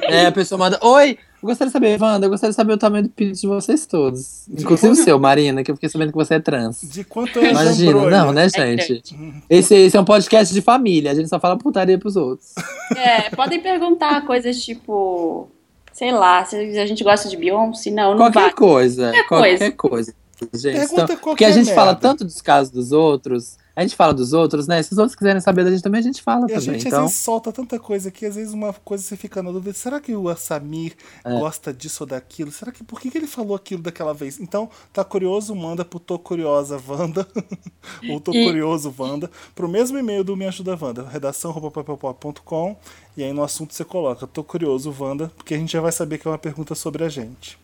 É, 0.08 0.26
a 0.26 0.32
pessoa 0.32 0.58
manda. 0.58 0.78
Oi, 0.82 1.18
eu 1.42 1.48
gostaria 1.48 1.68
de 1.68 1.72
saber, 1.72 2.00
Wanda, 2.00 2.26
eu 2.26 2.30
gostaria 2.30 2.50
de 2.50 2.56
saber 2.56 2.72
o 2.72 2.78
tamanho 2.78 3.04
do 3.04 3.10
pinto 3.10 3.38
de 3.38 3.46
vocês 3.46 3.84
todos. 3.86 4.48
Inclusive 4.48 4.92
o 4.92 4.96
seu, 4.96 5.18
Marina, 5.18 5.62
que 5.64 5.70
eu 5.70 5.74
fiquei 5.74 5.88
sabendo 5.88 6.10
que 6.12 6.16
você 6.16 6.34
é 6.34 6.40
trans. 6.40 6.80
De 6.82 7.04
quanto 7.04 7.38
é 7.38 7.46
a 7.46 7.50
Imagina, 7.50 8.10
não, 8.10 8.32
né, 8.32 8.46
É 8.46 8.48
gente? 8.48 9.02
Esse, 9.50 9.74
esse 9.74 9.96
é 9.96 10.00
um 10.00 10.04
podcast 10.04 10.52
de 10.54 10.60
família, 10.60 11.10
a 11.10 11.14
gente 11.14 11.28
só 11.28 11.40
fala 11.40 11.56
putaria 11.58 11.98
pros 11.98 12.16
outros. 12.16 12.54
É, 12.96 13.30
podem 13.30 13.60
perguntar 13.60 14.24
coisas 14.26 14.62
tipo, 14.62 15.48
sei 15.92 16.12
lá, 16.12 16.44
se 16.44 16.56
a 16.56 16.86
gente 16.86 17.02
gosta 17.02 17.28
de 17.28 17.36
Beyoncé, 17.36 17.90
não, 17.90 18.10
não 18.12 18.18
Qualquer 18.18 18.40
vai. 18.40 18.52
coisa, 18.54 19.12
Qualquer 19.26 19.26
qualquer 19.28 19.70
coisa. 19.72 20.14
Gente, 20.54 20.74
Pergunta 20.76 21.02
Então, 21.04 21.06
qualquer 21.06 21.20
porque 21.20 21.44
a 21.44 21.50
gente 21.52 21.72
fala 21.72 21.92
merda. 21.92 22.00
tanto 22.00 22.24
dos 22.24 22.40
casos 22.40 22.72
dos 22.72 22.90
outros, 22.92 23.56
a 23.74 23.82
gente 23.82 23.96
fala 23.96 24.12
dos 24.12 24.32
outros, 24.32 24.66
né? 24.66 24.82
Se 24.82 24.92
os 24.92 24.98
outros 24.98 25.14
quiserem 25.16 25.40
saber 25.40 25.64
da 25.64 25.70
gente 25.70 25.82
também, 25.82 25.98
a 26.00 26.02
gente 26.02 26.20
fala 26.22 26.42
E 26.48 26.52
a 26.54 26.60
também. 26.60 26.60
gente 26.60 26.86
às 26.88 26.92
Então, 26.92 27.02
vezes 27.06 27.16
solta 27.16 27.50
tanta 27.52 27.78
coisa 27.78 28.10
que 28.10 28.26
às 28.26 28.34
vezes 28.34 28.52
uma 28.52 28.72
coisa 28.72 29.02
você 29.02 29.16
fica 29.16 29.42
na 29.42 29.50
dúvida, 29.50 29.72
será 29.76 30.00
que 30.00 30.14
o 30.14 30.34
Samir 30.36 30.94
É. 31.24 31.38
gosta 31.38 31.72
disso 31.72 32.02
ou 32.04 32.06
daquilo? 32.06 32.50
Será 32.52 32.70
que 32.70 32.84
por 32.84 33.00
que, 33.00 33.10
que 33.10 33.18
ele 33.18 33.26
falou 33.26 33.56
aquilo 33.56 33.82
daquela 33.82 34.12
vez? 34.12 34.38
Então, 34.40 34.68
tá 34.92 35.02
curioso, 35.04 35.54
manda 35.54 35.84
pro 35.84 35.98
Tô 35.98 36.18
Curiosa 36.18 36.80
Wanda, 36.86 37.26
ou 38.10 38.20
Tô 38.20 38.32
E- 38.32 38.44
Curioso 38.44 38.94
Wanda, 38.98 39.30
pro 39.54 39.68
mesmo 39.68 39.98
e-mail 39.98 40.22
do 40.24 40.36
Me 40.36 40.46
Ajuda 40.46 40.76
Wanda, 40.80 41.08
redação@papelpop.com, 41.08 42.76
e 43.16 43.22
aí 43.24 43.32
no 43.32 43.42
assunto 43.42 43.74
você 43.74 43.84
coloca 43.84 44.26
Tô 44.26 44.42
Curioso 44.44 44.94
Wanda, 44.98 45.30
porque 45.36 45.54
a 45.54 45.58
gente 45.58 45.72
já 45.72 45.80
vai 45.80 45.92
saber 45.92 46.18
que 46.18 46.26
é 46.26 46.30
uma 46.30 46.38
pergunta 46.38 46.74
sobre 46.74 47.04
a 47.04 47.08
gente. 47.08 47.58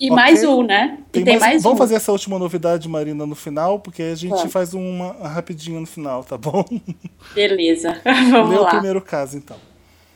E 0.00 0.06
Ok. 0.10 0.16
mais 0.16 0.42
um, 0.44 0.62
né? 0.62 0.98
Tem 1.12 1.22
e 1.22 1.24
tem 1.24 1.38
mais- 1.38 1.52
mais, 1.52 1.62
vamos 1.62 1.76
um. 1.76 1.78
fazer 1.78 1.94
essa 1.94 2.10
última 2.10 2.38
novidade, 2.38 2.88
Marina, 2.88 3.24
no 3.24 3.34
final, 3.34 3.78
porque 3.78 4.02
a 4.02 4.14
gente 4.14 4.48
faz 4.48 4.74
uma 4.74 5.12
rapidinho 5.28 5.80
no 5.80 5.86
final, 5.86 6.24
tá 6.24 6.36
bom? 6.36 6.64
Beleza, 7.34 8.00
Lê 8.04 8.30
vamos 8.30 8.56
o 8.58 8.62
lá. 8.62 8.70
primeiro 8.70 9.00
caso, 9.00 9.36
então. 9.36 9.56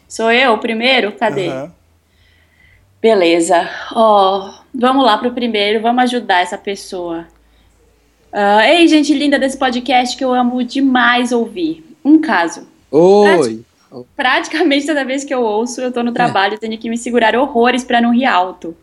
Sou 0.09 0.33
eu 0.33 0.53
o 0.55 0.59
primeiro? 0.59 1.13
Cadê? 1.13 1.49
Aham. 1.49 1.73
Beleza. 3.01 3.69
Ó, 3.93 4.53
vamos 4.75 5.05
lá 5.05 5.17
pro 5.19 5.33
primeiro, 5.33 5.81
vamos 5.81 6.03
ajudar 6.05 6.41
essa 6.41 6.59
pessoa. 6.59 7.27
Ah, 8.33 8.67
Ei, 8.69 8.87
gente 8.89 9.15
linda 9.15 9.39
desse 9.39 9.57
podcast 9.57 10.17
que 10.17 10.25
eu 10.25 10.33
amo 10.35 10.63
demais 10.65 11.31
ouvir. 11.33 11.85
Um 12.05 12.21
caso. 12.21 12.67
oi. 12.91 13.65
Praticamente 14.17 14.87
toda 14.87 15.05
vez 15.05 15.25
que 15.25 15.33
eu 15.33 15.43
ouço, 15.43 15.81
eu 15.81 15.91
tô 15.93 16.03
no 16.03 16.13
trabalho 16.13 16.59
tenho 16.61 16.77
que 16.77 16.91
me 16.91 16.99
segurar 16.99 17.35
horrores 17.37 17.85
pra 17.85 18.01
não 18.01 18.13
rir 18.13 18.27
alto. 18.27 18.77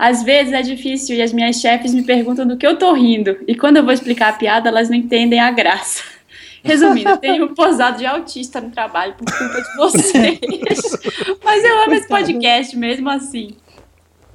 Às 0.00 0.22
vezes 0.22 0.54
é 0.54 0.62
difícil 0.62 1.14
e 1.14 1.20
as 1.20 1.30
minhas 1.30 1.56
chefes 1.56 1.92
me 1.92 2.02
perguntam 2.02 2.46
do 2.46 2.56
que 2.56 2.66
eu 2.66 2.78
tô 2.78 2.94
rindo. 2.94 3.36
E 3.46 3.54
quando 3.54 3.76
eu 3.76 3.84
vou 3.84 3.92
explicar 3.92 4.30
a 4.30 4.32
piada, 4.32 4.70
elas 4.70 4.88
não 4.88 4.96
entendem 4.96 5.38
a 5.38 5.50
graça. 5.50 6.02
Resumindo, 6.64 7.18
tenho 7.18 7.44
um 7.44 7.54
posado 7.54 7.98
de 7.98 8.06
autista 8.06 8.62
no 8.62 8.70
trabalho 8.70 9.12
por 9.12 9.26
culpa 9.30 9.60
de 9.60 9.76
vocês. 9.76 10.40
Mas 11.44 11.62
eu 11.62 11.82
amo 11.82 11.92
esse 11.92 12.08
podcast 12.08 12.74
mesmo 12.78 13.10
assim. 13.10 13.58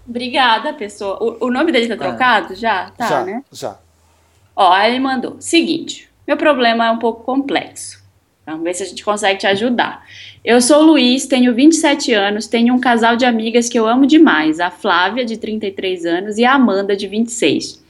Obrigada, 0.07 0.71
pessoa. 0.71 1.17
O, 1.19 1.47
o 1.47 1.51
nome 1.51 1.71
dele 1.71 1.87
tá 1.87 1.97
trocado? 1.97 2.53
Já? 2.53 2.91
Tá, 2.91 3.07
já, 3.07 3.23
né? 3.23 3.43
já. 3.51 3.79
Ó, 4.55 4.71
aí 4.71 4.91
ele 4.91 4.99
mandou. 4.99 5.37
Seguinte, 5.39 6.07
meu 6.27 6.37
problema 6.37 6.85
é 6.85 6.91
um 6.91 6.99
pouco 6.99 7.23
complexo. 7.23 8.03
Vamos 8.45 8.61
ver 8.61 8.75
se 8.75 8.83
a 8.83 8.85
gente 8.85 9.03
consegue 9.03 9.39
te 9.39 9.47
ajudar. 9.47 10.05
Eu 10.45 10.61
sou 10.61 10.83
o 10.83 10.85
Luiz, 10.85 11.25
tenho 11.25 11.55
27 11.55 12.13
anos, 12.13 12.45
tenho 12.45 12.71
um 12.73 12.79
casal 12.79 13.15
de 13.15 13.25
amigas 13.25 13.67
que 13.67 13.79
eu 13.79 13.87
amo 13.87 14.05
demais, 14.05 14.59
a 14.59 14.69
Flávia, 14.69 15.25
de 15.25 15.37
33 15.37 16.05
anos, 16.05 16.37
e 16.37 16.45
a 16.45 16.53
Amanda, 16.53 16.95
de 16.95 17.07
26. 17.07 17.83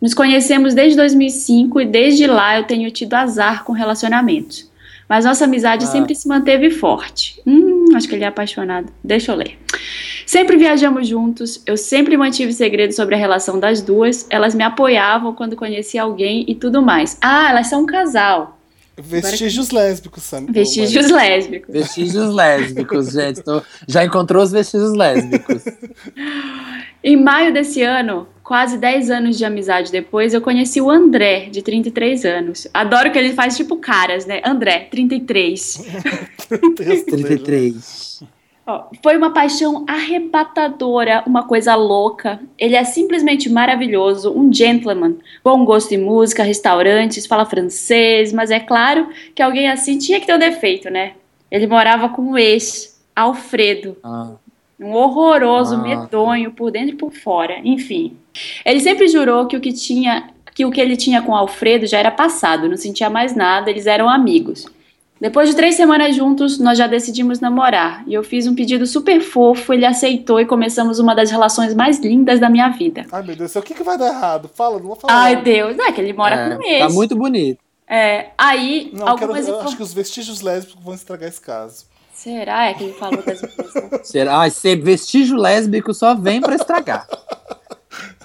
Nos 0.00 0.14
conhecemos 0.14 0.72
desde 0.72 0.96
2005 0.96 1.80
e 1.82 1.84
desde 1.84 2.26
lá 2.26 2.56
eu 2.58 2.64
tenho 2.64 2.90
tido 2.90 3.12
azar 3.12 3.62
com 3.62 3.72
relacionamentos. 3.74 4.70
Mas 5.06 5.26
nossa 5.26 5.44
amizade 5.44 5.84
Ah. 5.84 5.88
sempre 5.88 6.14
se 6.14 6.26
manteve 6.26 6.70
forte. 6.70 7.42
Hum, 7.46 7.86
acho 7.94 8.08
que 8.08 8.14
ele 8.14 8.24
é 8.24 8.28
apaixonado. 8.28 8.90
Deixa 9.04 9.32
eu 9.32 9.36
ler. 9.36 9.58
Sempre 10.24 10.56
viajamos 10.56 11.06
juntos, 11.08 11.62
eu 11.66 11.76
sempre 11.76 12.16
mantive 12.16 12.52
segredo 12.54 12.92
sobre 12.92 13.14
a 13.14 13.18
relação 13.18 13.58
das 13.60 13.82
duas, 13.82 14.26
elas 14.30 14.54
me 14.54 14.62
apoiavam 14.62 15.34
quando 15.34 15.56
conhecia 15.56 16.02
alguém 16.02 16.44
e 16.48 16.54
tudo 16.54 16.80
mais. 16.80 17.18
Ah, 17.20 17.50
elas 17.50 17.66
são 17.66 17.82
um 17.82 17.86
casal. 17.86 18.57
Vestígios 19.02 19.70
lésbicos, 19.70 20.22
Sam. 20.22 20.46
Vestígios 20.50 21.10
lésbicos. 21.10 21.72
Vestígios 21.72 22.34
lésbicos, 22.34 23.10
gente. 23.12 23.42
Tô- 23.42 23.62
Já 23.86 24.04
encontrou 24.04 24.42
os 24.42 24.50
vestígios 24.52 24.92
lésbicos. 24.94 25.62
Em 27.02 27.16
maio 27.16 27.52
desse 27.52 27.82
ano, 27.82 28.26
quase 28.42 28.76
10 28.76 29.10
anos 29.10 29.38
de 29.38 29.44
amizade 29.44 29.92
depois, 29.92 30.34
eu 30.34 30.40
conheci 30.40 30.80
o 30.80 30.90
André, 30.90 31.48
de 31.50 31.62
33 31.62 32.24
anos. 32.24 32.66
Adoro 32.74 33.12
que 33.12 33.18
ele 33.18 33.32
faz 33.34 33.56
tipo 33.56 33.76
caras, 33.76 34.26
né? 34.26 34.40
André, 34.44 34.88
33. 34.90 35.84
33. 36.76 38.22
Foi 39.02 39.16
uma 39.16 39.32
paixão 39.32 39.84
arrebatadora, 39.88 41.22
uma 41.26 41.42
coisa 41.44 41.74
louca. 41.74 42.40
Ele 42.58 42.76
é 42.76 42.84
simplesmente 42.84 43.48
maravilhoso, 43.48 44.32
um 44.36 44.52
gentleman, 44.52 45.16
bom 45.42 45.64
gosto 45.64 45.92
em 45.92 45.98
música, 45.98 46.42
restaurantes, 46.42 47.26
fala 47.26 47.46
francês, 47.46 48.32
mas 48.32 48.50
é 48.50 48.60
claro 48.60 49.08
que 49.34 49.42
alguém 49.42 49.68
assim 49.70 49.96
tinha 49.98 50.20
que 50.20 50.26
ter 50.26 50.34
um 50.34 50.38
defeito, 50.38 50.90
né? 50.90 51.12
Ele 51.50 51.66
morava 51.66 52.10
com 52.10 52.32
o 52.32 52.38
ex, 52.38 53.00
Alfredo, 53.16 53.96
Ah, 54.04 54.32
um 54.78 54.92
horroroso, 54.92 55.74
Ah. 55.74 55.78
medonho, 55.78 56.52
por 56.52 56.70
dentro 56.70 56.90
e 56.90 56.98
por 56.98 57.10
fora, 57.12 57.58
enfim. 57.64 58.16
Ele 58.64 58.80
sempre 58.80 59.08
jurou 59.08 59.46
que 59.46 59.56
o 59.56 59.60
que 59.60 59.72
tinha, 59.72 60.28
que 60.54 60.64
o 60.66 60.70
que 60.70 60.80
ele 60.80 60.96
tinha 60.96 61.22
com 61.22 61.34
Alfredo 61.34 61.86
já 61.86 61.98
era 61.98 62.10
passado, 62.10 62.68
não 62.68 62.76
sentia 62.76 63.08
mais 63.08 63.34
nada, 63.34 63.70
eles 63.70 63.86
eram 63.86 64.08
amigos. 64.08 64.66
Depois 65.20 65.48
de 65.48 65.56
três 65.56 65.74
semanas 65.74 66.14
juntos, 66.14 66.58
nós 66.58 66.78
já 66.78 66.86
decidimos 66.86 67.40
namorar. 67.40 68.04
E 68.06 68.14
eu 68.14 68.22
fiz 68.22 68.46
um 68.46 68.54
pedido 68.54 68.86
super 68.86 69.20
fofo, 69.20 69.72
ele 69.72 69.84
aceitou 69.84 70.40
e 70.40 70.46
começamos 70.46 70.98
uma 70.98 71.14
das 71.14 71.30
relações 71.30 71.74
mais 71.74 71.98
lindas 71.98 72.38
da 72.38 72.48
minha 72.48 72.68
vida. 72.68 73.04
Ai, 73.10 73.22
meu 73.22 73.34
Deus, 73.34 73.54
o 73.56 73.62
que, 73.62 73.74
que 73.74 73.82
vai 73.82 73.98
dar 73.98 74.08
errado? 74.08 74.48
Fala, 74.54 74.78
não 74.78 74.86
vou 74.86 74.96
falar. 74.96 75.14
Ai, 75.14 75.42
Deus, 75.42 75.76
é 75.78 75.90
que 75.90 76.00
ele 76.00 76.12
mora 76.12 76.36
é, 76.36 76.56
com 76.56 76.62
ele. 76.62 76.78
Tá 76.78 76.88
muito 76.90 77.16
bonito. 77.16 77.58
É, 77.86 78.26
aí, 78.36 78.90
Não, 78.92 79.08
eu 79.08 79.14
quero, 79.14 79.32
algumas 79.32 79.48
eu 79.48 79.60
acho 79.60 79.76
que 79.76 79.82
os 79.82 79.94
vestígios 79.94 80.40
lésbicos 80.40 80.82
vão 80.84 80.94
estragar 80.94 81.28
esse 81.28 81.40
caso. 81.40 81.86
Será 82.12 82.66
é 82.66 82.74
que 82.74 82.84
ele 82.84 82.92
falou 82.92 83.22
das? 83.22 83.40
Será? 84.06 84.38
Ai, 84.40 84.50
ser 84.50 84.76
vestígio 84.76 85.36
lésbico 85.36 85.94
só 85.94 86.14
vem 86.14 86.40
pra 86.40 86.54
estragar. 86.54 87.06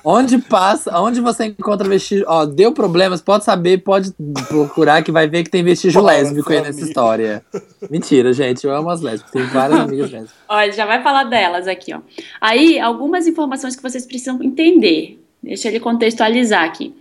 Onde 0.03 0.37
passa, 0.37 0.99
onde 0.99 1.21
você 1.21 1.45
encontra 1.45 1.87
vestígio. 1.87 2.25
Ó, 2.27 2.45
deu 2.45 2.73
problemas, 2.73 3.21
pode 3.21 3.45
saber, 3.45 3.77
pode 3.79 4.11
procurar 4.49 5.01
que 5.01 5.11
vai 5.11 5.27
ver 5.27 5.43
que 5.43 5.49
tem 5.49 5.63
vestígio 5.63 6.01
Para, 6.01 6.17
lésbico 6.17 6.51
aí 6.51 6.61
nessa 6.61 6.81
história. 6.81 7.45
Mentira, 7.89 8.33
gente, 8.33 8.65
eu 8.65 8.75
amo 8.75 8.89
as 8.89 9.01
lésbicas, 9.01 9.31
tenho 9.31 9.47
várias 9.47 9.79
amigas 9.79 10.11
lésbicas. 10.11 10.35
Olha, 10.49 10.71
já 10.71 10.85
vai 10.85 11.01
falar 11.01 11.23
delas 11.23 11.67
aqui, 11.67 11.93
ó. 11.93 12.01
Aí, 12.41 12.79
algumas 12.79 13.27
informações 13.27 13.75
que 13.75 13.81
vocês 13.81 14.05
precisam 14.05 14.41
entender. 14.43 15.19
Deixa 15.41 15.69
ele 15.69 15.79
contextualizar 15.79 16.63
aqui. 16.63 16.93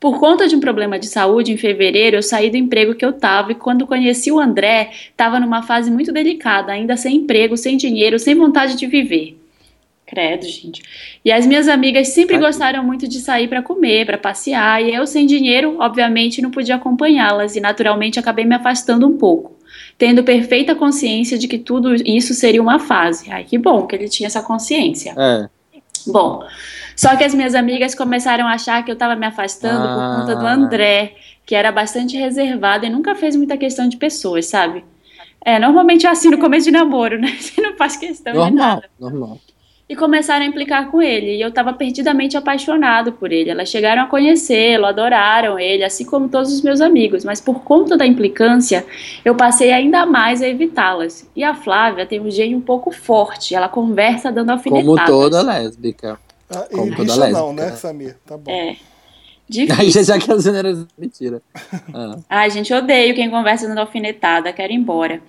Por 0.00 0.20
conta 0.20 0.46
de 0.46 0.54
um 0.54 0.60
problema 0.60 0.98
de 0.98 1.06
saúde, 1.06 1.52
em 1.52 1.56
fevereiro, 1.56 2.16
eu 2.16 2.22
saí 2.22 2.50
do 2.50 2.56
emprego 2.56 2.94
que 2.94 3.04
eu 3.04 3.12
tava 3.12 3.50
e 3.50 3.56
quando 3.56 3.86
conheci 3.86 4.30
o 4.30 4.38
André, 4.38 4.92
tava 5.16 5.40
numa 5.40 5.62
fase 5.62 5.90
muito 5.90 6.12
delicada, 6.12 6.70
ainda 6.70 6.96
sem 6.96 7.16
emprego, 7.16 7.56
sem 7.56 7.76
dinheiro, 7.76 8.18
sem 8.18 8.34
vontade 8.34 8.76
de 8.76 8.86
viver. 8.86 9.36
Credo, 10.08 10.46
gente. 10.46 10.80
E 11.22 11.30
as 11.30 11.46
minhas 11.46 11.68
amigas 11.68 12.08
sempre 12.08 12.36
Ai. 12.36 12.40
gostaram 12.40 12.82
muito 12.82 13.06
de 13.06 13.20
sair 13.20 13.46
para 13.46 13.60
comer, 13.62 14.06
para 14.06 14.16
passear, 14.16 14.82
e 14.82 14.94
eu 14.94 15.06
sem 15.06 15.26
dinheiro, 15.26 15.76
obviamente, 15.78 16.40
não 16.40 16.50
podia 16.50 16.76
acompanhá-las 16.76 17.56
e 17.56 17.60
naturalmente 17.60 18.18
acabei 18.18 18.46
me 18.46 18.54
afastando 18.54 19.06
um 19.06 19.18
pouco, 19.18 19.56
tendo 19.98 20.24
perfeita 20.24 20.74
consciência 20.74 21.36
de 21.36 21.46
que 21.46 21.58
tudo 21.58 21.94
isso 21.94 22.32
seria 22.32 22.62
uma 22.62 22.78
fase. 22.78 23.30
Ai, 23.30 23.44
que 23.44 23.58
bom 23.58 23.86
que 23.86 23.94
ele 23.94 24.08
tinha 24.08 24.28
essa 24.28 24.40
consciência. 24.42 25.14
É. 25.18 25.48
Bom, 26.06 26.42
só 26.96 27.14
que 27.14 27.22
as 27.24 27.34
minhas 27.34 27.54
amigas 27.54 27.94
começaram 27.94 28.46
a 28.48 28.52
achar 28.52 28.82
que 28.82 28.90
eu 28.90 28.94
estava 28.94 29.14
me 29.14 29.26
afastando 29.26 29.86
Ah. 29.86 30.14
por 30.16 30.20
conta 30.26 30.40
do 30.40 30.46
André, 30.46 31.16
que 31.44 31.54
era 31.54 31.70
bastante 31.70 32.16
reservado 32.16 32.86
e 32.86 32.88
nunca 32.90 33.14
fez 33.14 33.36
muita 33.36 33.58
questão 33.58 33.86
de 33.86 33.98
pessoas, 33.98 34.46
sabe? 34.46 34.82
É, 35.44 35.58
normalmente 35.58 36.06
é 36.06 36.10
assim 36.10 36.30
no 36.30 36.38
começo 36.38 36.64
de 36.64 36.72
namoro, 36.72 37.18
né? 37.20 37.28
Você 37.38 37.60
não 37.60 37.76
faz 37.76 37.96
questão 37.96 38.32
de 38.32 38.38
Normal, 38.38 38.56
nada. 38.76 38.90
normal. 38.98 39.38
E 39.88 39.96
começaram 39.96 40.44
a 40.44 40.48
implicar 40.48 40.90
com 40.90 41.00
ele, 41.00 41.36
e 41.36 41.40
eu 41.40 41.48
estava 41.48 41.72
perdidamente 41.72 42.36
apaixonado 42.36 43.12
por 43.12 43.32
ele. 43.32 43.48
Elas 43.48 43.70
chegaram 43.70 44.02
a 44.02 44.06
conhecê-lo, 44.06 44.84
adoraram 44.84 45.58
ele, 45.58 45.82
assim 45.82 46.04
como 46.04 46.28
todos 46.28 46.52
os 46.52 46.60
meus 46.60 46.82
amigos, 46.82 47.24
mas 47.24 47.40
por 47.40 47.62
conta 47.62 47.96
da 47.96 48.06
implicância, 48.06 48.84
eu 49.24 49.34
passei 49.34 49.72
ainda 49.72 50.04
mais 50.04 50.42
a 50.42 50.48
evitá-las. 50.48 51.26
E 51.34 51.42
a 51.42 51.54
Flávia 51.54 52.04
tem 52.04 52.20
um 52.20 52.30
gênio 52.30 52.58
um 52.58 52.60
pouco 52.60 52.90
forte, 52.90 53.54
ela 53.54 53.68
conversa 53.68 54.30
dando 54.30 54.50
alfinetadas. 54.50 55.06
Como 55.06 55.06
toda 55.06 55.40
lésbica. 55.40 56.18
Ah, 56.50 56.66
e 56.70 56.74
Como 56.74 56.90
toda 56.90 57.04
bicha 57.04 57.28
não, 57.30 57.46
lésbica, 57.46 57.64
né, 57.64 57.70
né? 57.70 57.76
Samir? 57.76 58.16
Tá 58.26 58.36
bom. 58.36 58.50
É. 58.50 58.76
Aí 59.48 59.66
Difícil. 59.66 60.04
já 60.04 60.18
que 60.18 60.30
as 60.30 60.42
generas. 60.42 60.86
Mentira. 60.96 61.40
Ah. 61.94 62.18
Ai, 62.28 62.50
gente, 62.50 62.72
odeio 62.72 63.14
quem 63.14 63.30
conversa 63.30 63.66
dando 63.66 63.78
alfinetada, 63.78 64.52
quero 64.52 64.72
ir 64.72 64.76
embora. 64.76 65.22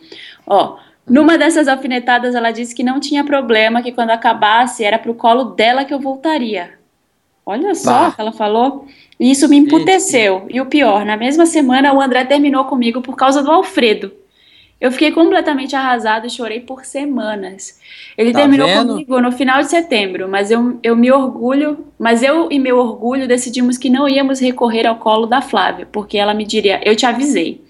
Ó, 0.45 0.77
numa 1.09 1.37
dessas 1.37 1.67
alfinetadas 1.67 2.35
ela 2.35 2.51
disse 2.51 2.73
que 2.75 2.83
não 2.83 2.99
tinha 2.99 3.23
problema, 3.23 3.81
que 3.81 3.91
quando 3.91 4.11
acabasse 4.11 4.83
era 4.83 4.99
pro 4.99 5.13
colo 5.13 5.45
dela 5.45 5.83
que 5.85 5.93
eu 5.93 5.99
voltaria. 5.99 6.71
Olha 7.45 7.73
só 7.73 7.91
Bah. 7.91 8.07
o 8.09 8.15
que 8.15 8.21
ela 8.21 8.31
falou. 8.31 8.85
E 9.19 9.31
isso 9.31 9.49
me 9.49 9.57
emputeceu. 9.57 10.45
E 10.49 10.61
o 10.61 10.65
pior, 10.67 11.03
na 11.03 11.17
mesma 11.17 11.45
semana 11.45 11.93
o 11.93 11.99
André 11.99 12.23
terminou 12.25 12.65
comigo 12.65 13.01
por 13.01 13.15
causa 13.15 13.41
do 13.41 13.51
Alfredo. 13.51 14.11
Eu 14.79 14.91
fiquei 14.93 15.11
completamente 15.11 15.75
arrasada 15.75 16.25
e 16.25 16.29
chorei 16.29 16.61
por 16.61 16.85
semanas. 16.85 17.81
Ele 18.17 18.31
Tá 18.31 18.39
terminou 18.39 18.65
vendo? 18.67 18.87
comigo 18.93 19.19
no 19.19 19.29
final 19.31 19.59
de 19.61 19.69
setembro, 19.69 20.29
mas 20.29 20.51
eu, 20.51 20.79
eu 20.81 20.95
me 20.95 21.11
orgulho, 21.11 21.85
mas 21.99 22.23
eu 22.23 22.47
e 22.49 22.57
meu 22.57 22.77
orgulho 22.77 23.27
decidimos 23.27 23.77
que 23.77 23.89
não 23.89 24.07
íamos 24.07 24.39
recorrer 24.39 24.87
ao 24.87 24.95
colo 24.95 25.25
da 25.25 25.41
Flávia, 25.41 25.85
porque 25.91 26.17
ela 26.17 26.33
me 26.33 26.45
diria, 26.45 26.79
eu 26.85 26.95
te 26.95 27.05
avisei. 27.05 27.61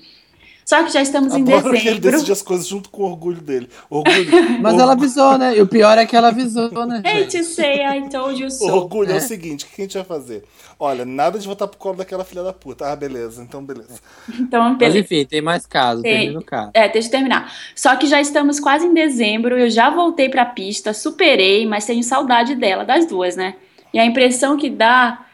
Só 0.69 0.83
que 0.83 0.91
já 0.93 1.01
estamos 1.01 1.33
em 1.33 1.41
Adoro 1.41 1.63
que 1.63 1.77
ele 1.77 1.79
dezembro. 1.99 2.11
decide 2.11 2.31
as 2.31 2.43
coisas 2.43 2.67
junto 2.67 2.91
com 2.91 3.01
o 3.01 3.05
orgulho 3.09 3.41
dele. 3.41 3.67
Orgulho, 3.89 4.59
Mas 4.61 4.75
or- 4.75 4.81
ela 4.81 4.91
avisou, 4.91 5.35
né? 5.35 5.57
E 5.57 5.61
o 5.63 5.65
pior 5.65 5.97
é 5.97 6.05
que 6.05 6.15
ela 6.15 6.27
avisou, 6.27 6.69
né? 6.85 7.01
gente? 7.11 7.39
To 7.39 7.43
say 7.43 7.81
I 7.83 8.07
told 8.07 8.39
you 8.39 8.51
so. 8.51 8.65
Orgulho 8.67 9.09
é. 9.09 9.15
É. 9.15 9.17
o 9.17 9.19
seguinte, 9.21 9.65
o 9.65 9.67
que 9.67 9.81
a 9.81 9.85
gente 9.85 9.95
vai 9.97 10.03
fazer? 10.03 10.43
Olha, 10.79 11.03
nada 11.05 11.39
de 11.39 11.47
voltar 11.47 11.67
pro 11.67 11.79
colo 11.79 11.95
daquela 11.97 12.23
filha 12.23 12.43
da 12.43 12.53
puta. 12.53 12.85
Ah, 12.85 12.95
beleza, 12.95 13.41
então 13.41 13.65
beleza. 13.65 13.99
Então, 14.39 14.61
Mas 14.69 14.77
beleza. 14.77 14.99
enfim, 14.99 15.25
tem 15.25 15.41
mais 15.41 15.65
casos, 15.65 16.03
Tem. 16.03 16.17
termina 16.19 16.39
o 16.39 16.43
caso. 16.45 16.69
É, 16.75 16.87
deixa 16.87 17.07
eu 17.07 17.11
terminar. 17.13 17.51
Só 17.75 17.95
que 17.95 18.05
já 18.05 18.21
estamos 18.21 18.59
quase 18.59 18.85
em 18.85 18.93
dezembro, 18.93 19.57
eu 19.57 19.71
já 19.71 19.89
voltei 19.89 20.29
pra 20.29 20.45
pista, 20.45 20.93
superei, 20.93 21.65
mas 21.65 21.87
tenho 21.87 22.03
saudade 22.03 22.53
dela, 22.53 22.85
das 22.85 23.07
duas, 23.07 23.35
né? 23.35 23.55
E 23.91 23.97
a 23.97 24.05
impressão 24.05 24.55
que 24.55 24.69
dá 24.69 25.25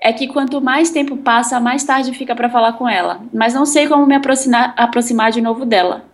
é 0.00 0.12
que 0.12 0.28
quanto 0.28 0.60
mais 0.60 0.90
tempo 0.90 1.16
passa, 1.16 1.58
mais 1.60 1.82
tarde 1.84 2.12
fica 2.12 2.34
pra 2.34 2.48
falar 2.48 2.74
com 2.74 2.88
ela. 2.88 3.20
Mas 3.32 3.54
não 3.54 3.66
sei 3.66 3.86
como 3.88 4.06
me 4.06 4.14
aproximar, 4.14 4.74
aproximar 4.76 5.30
de 5.32 5.40
novo 5.40 5.64
dela. 5.64 6.04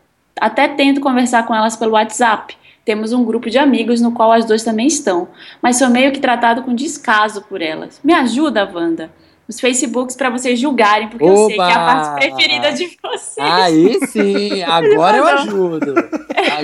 Até 0.41 0.67
tento 0.69 1.01
conversar 1.01 1.47
com 1.47 1.55
elas 1.55 1.77
pelo 1.77 1.93
WhatsApp. 1.93 2.57
Temos 2.85 3.13
um 3.13 3.25
grupo 3.25 3.49
de 3.49 3.59
amigos 3.59 4.01
no 4.01 4.13
qual 4.13 4.33
as 4.33 4.45
duas 4.45 4.63
também 4.63 4.87
estão, 4.87 5.29
mas 5.63 5.77
sou 5.79 5.89
meio 5.89 6.13
que 6.13 6.19
tratado 6.21 6.63
com 6.63 6.75
descaso 6.75 7.43
por 7.43 7.63
elas. 7.63 7.99
Me 8.05 8.13
ajuda, 8.13 8.71
Wanda. 8.73 9.11
Os 9.49 9.61
Facebooks 9.61 10.17
pra 10.17 10.31
vocês 10.31 10.59
julgarem, 10.59 11.09
porque 11.09 11.25
eu 11.25 11.37
sei 11.47 11.55
que 11.57 11.61
é 11.61 11.65
a 11.65 11.69
Oba! 11.69 11.85
parte 11.85 12.15
preferida 12.27 12.73
de 12.73 12.97
vocês. 13.03 13.37
Aí 13.39 14.07
sim, 14.07 14.63
agora 14.63 15.17
eu 15.19 15.27
ajudo. 15.27 15.95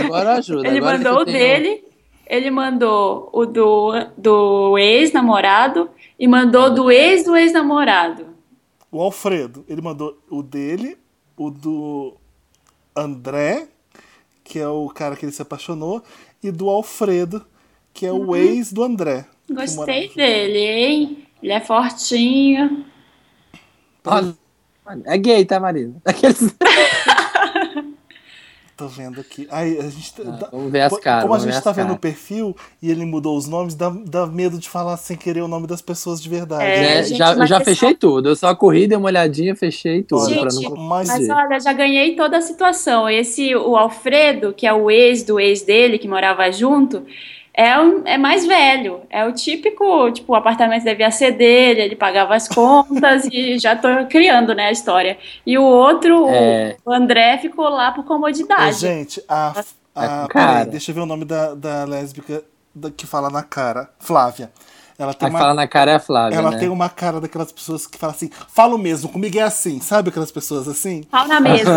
Agora 0.02 0.30
eu 0.30 0.36
ajudo. 0.38 0.66
Ele 0.66 0.78
Agora 0.78 0.96
mandou 0.98 1.20
o 1.20 1.24
tenho- 1.26 1.38
dele, 1.38 1.84
ele 2.26 2.50
mandou 2.50 3.28
o 3.32 3.44
do, 3.46 3.92
do 4.16 4.78
ex-namorado 4.78 5.90
e 6.20 6.28
mandou 6.28 6.72
do 6.74 6.90
ex 6.90 7.24
do 7.24 7.34
ex-namorado. 7.34 8.26
O 8.92 9.00
Alfredo, 9.00 9.64
ele 9.66 9.80
mandou 9.80 10.18
o 10.28 10.42
dele, 10.42 10.98
o 11.34 11.50
do 11.50 12.14
André, 12.94 13.68
que 14.44 14.58
é 14.58 14.68
o 14.68 14.86
cara 14.90 15.16
que 15.16 15.24
ele 15.24 15.32
se 15.32 15.40
apaixonou, 15.40 16.04
e 16.42 16.50
do 16.50 16.68
Alfredo, 16.68 17.46
que 17.94 18.04
é 18.04 18.12
o 18.12 18.36
ex 18.36 18.70
do 18.70 18.82
André. 18.82 19.24
Uhum. 19.48 19.56
Gostei 19.56 20.10
dele, 20.10 20.58
hein? 20.58 21.26
Ele 21.42 21.52
é 21.52 21.60
fortinho. 21.60 22.84
Olha, 24.04 24.36
é 25.06 25.16
gay, 25.16 25.44
tá, 25.46 25.58
Marina? 25.58 25.96
Aqueles... 26.04 26.54
Tô 28.81 28.89
vendo 28.89 29.20
aqui. 29.20 29.47
Ai, 29.51 29.78
a 29.78 29.83
gente 29.91 30.14
tá- 30.14 30.22
Ah, 30.26 30.31
dá- 30.31 30.49
vamos 30.51 30.72
ver 30.72 30.81
as 30.81 30.99
caras, 30.99 31.22
Como 31.22 31.35
a 31.35 31.39
gente 31.39 31.62
tá 31.62 31.70
vendo 31.70 31.93
o 31.93 31.99
perfil 31.99 32.57
e 32.83 32.91
ele 32.91 33.05
mudou 33.05 33.37
os 33.37 33.47
nomes, 33.47 33.74
dá, 33.74 33.91
dá 34.07 34.26
medo 34.26 34.59
de 34.59 34.68
falar 34.68 34.97
sem 34.97 35.16
querer 35.16 35.43
o 35.43 35.49
nome 35.49 35.66
das 35.66 35.83
pessoas 35.83 36.20
de 36.22 36.28
verdade. 36.28 36.64
É, 36.64 36.81
né? 36.81 37.03
gente, 37.03 37.18
já, 37.18 37.47
já 37.47 37.59
é 37.59 37.64
fechei 37.64 37.95
tudo. 37.95 38.31
Eu 38.31 38.37
só 38.37 38.55
corri, 38.55 38.87
dei 38.87 38.97
uma 38.97 39.07
olhadinha, 39.09 39.55
fechei 39.55 40.03
tudo. 40.03 40.28
Gente, 40.28 40.62
não 40.64 40.76
mas- 40.76 41.09
Mas 41.09 41.11
confundir. 41.20 41.33
olha, 41.35 41.61
já 41.61 41.72
ganhei 41.74 42.16
toda 42.16 42.39
a 42.39 42.41
situação. 42.41 43.09
Esse, 43.09 43.55
o 43.55 43.76
Alfredo, 43.76 44.53
que 44.55 44.66
é 44.66 44.72
o 44.72 44.91
ex 44.91 45.22
do 45.22 45.39
ex 45.39 45.62
dele, 45.62 45.99
que 45.99 46.09
morava 46.09 46.51
junto, 46.51 47.05
é, 47.55 47.78
um- 47.78 48.03
é 48.07 48.16
mais 48.16 48.46
velho. 48.46 49.03
É 49.11 49.24
o 49.26 49.32
típico, 49.32 50.11
tipo, 50.12 50.32
o 50.32 50.36
apartamento 50.36 50.84
devia 50.84 51.11
ser 51.11 51.32
dele, 51.32 51.80
ele 51.82 51.96
pagava 51.96 52.34
as 52.34 52.48
contas 52.48 53.24
e 53.32 53.59
já 53.59 53.74
tô 53.76 53.88
criando, 54.09 54.55
né, 54.55 54.66
a 54.66 54.72
história. 54.72 55.18
E 55.46 55.59
o 55.59 55.62
outro, 55.62 56.26
o- 56.26 56.30
É. 56.30 56.76
o 56.84 56.92
André, 56.92 57.38
ficou 57.38 57.68
lá 57.68 57.90
por 57.92 58.01
Ô, 58.03 58.05
comodidade. 58.05 58.78
gente, 58.78 59.22
a. 59.28 59.53
a 59.94 60.05
É, 60.05 60.07
cara. 60.09 60.28
peraí, 60.28 60.66
deixa 60.66 60.90
eu 60.90 60.94
ver 60.94 61.01
o 61.03 61.07
nome 61.07 61.24
da, 61.24 61.55
da 61.55 61.84
lésbica 61.84 62.42
da- 62.74 62.90
que 62.90 63.07
fala 63.07 63.28
na 63.30 63.42
cara. 63.42 63.90
Flávia. 63.98 64.51
Ela 64.98 65.12
A 65.12 65.14
tem 65.14 65.28
que 65.28 65.34
uma. 65.34 65.38
fala 65.40 65.55
na 65.55 65.66
cara 65.66 65.90
é 65.92 65.94
a 65.94 65.98
Flávia, 65.98 66.36
Ela 66.36 66.51
né? 66.51 66.59
tem 66.59 66.68
uma 66.68 66.88
cara 66.90 67.20
daquelas 67.22 67.51
pessoas 67.51 67.86
que 67.86 67.96
falam 67.96 68.14
assim, 68.14 68.30
falo 68.48 68.76
mesmo, 68.76 69.09
comigo 69.09 69.38
é 69.38 69.40
assim, 69.42 69.80
sabe 69.80 70.11
aquelas 70.11 70.30
pessoas 70.30 70.68
assim? 70.68 71.03
Pau 71.05 71.26
na 71.26 71.40
mesa. 71.40 71.72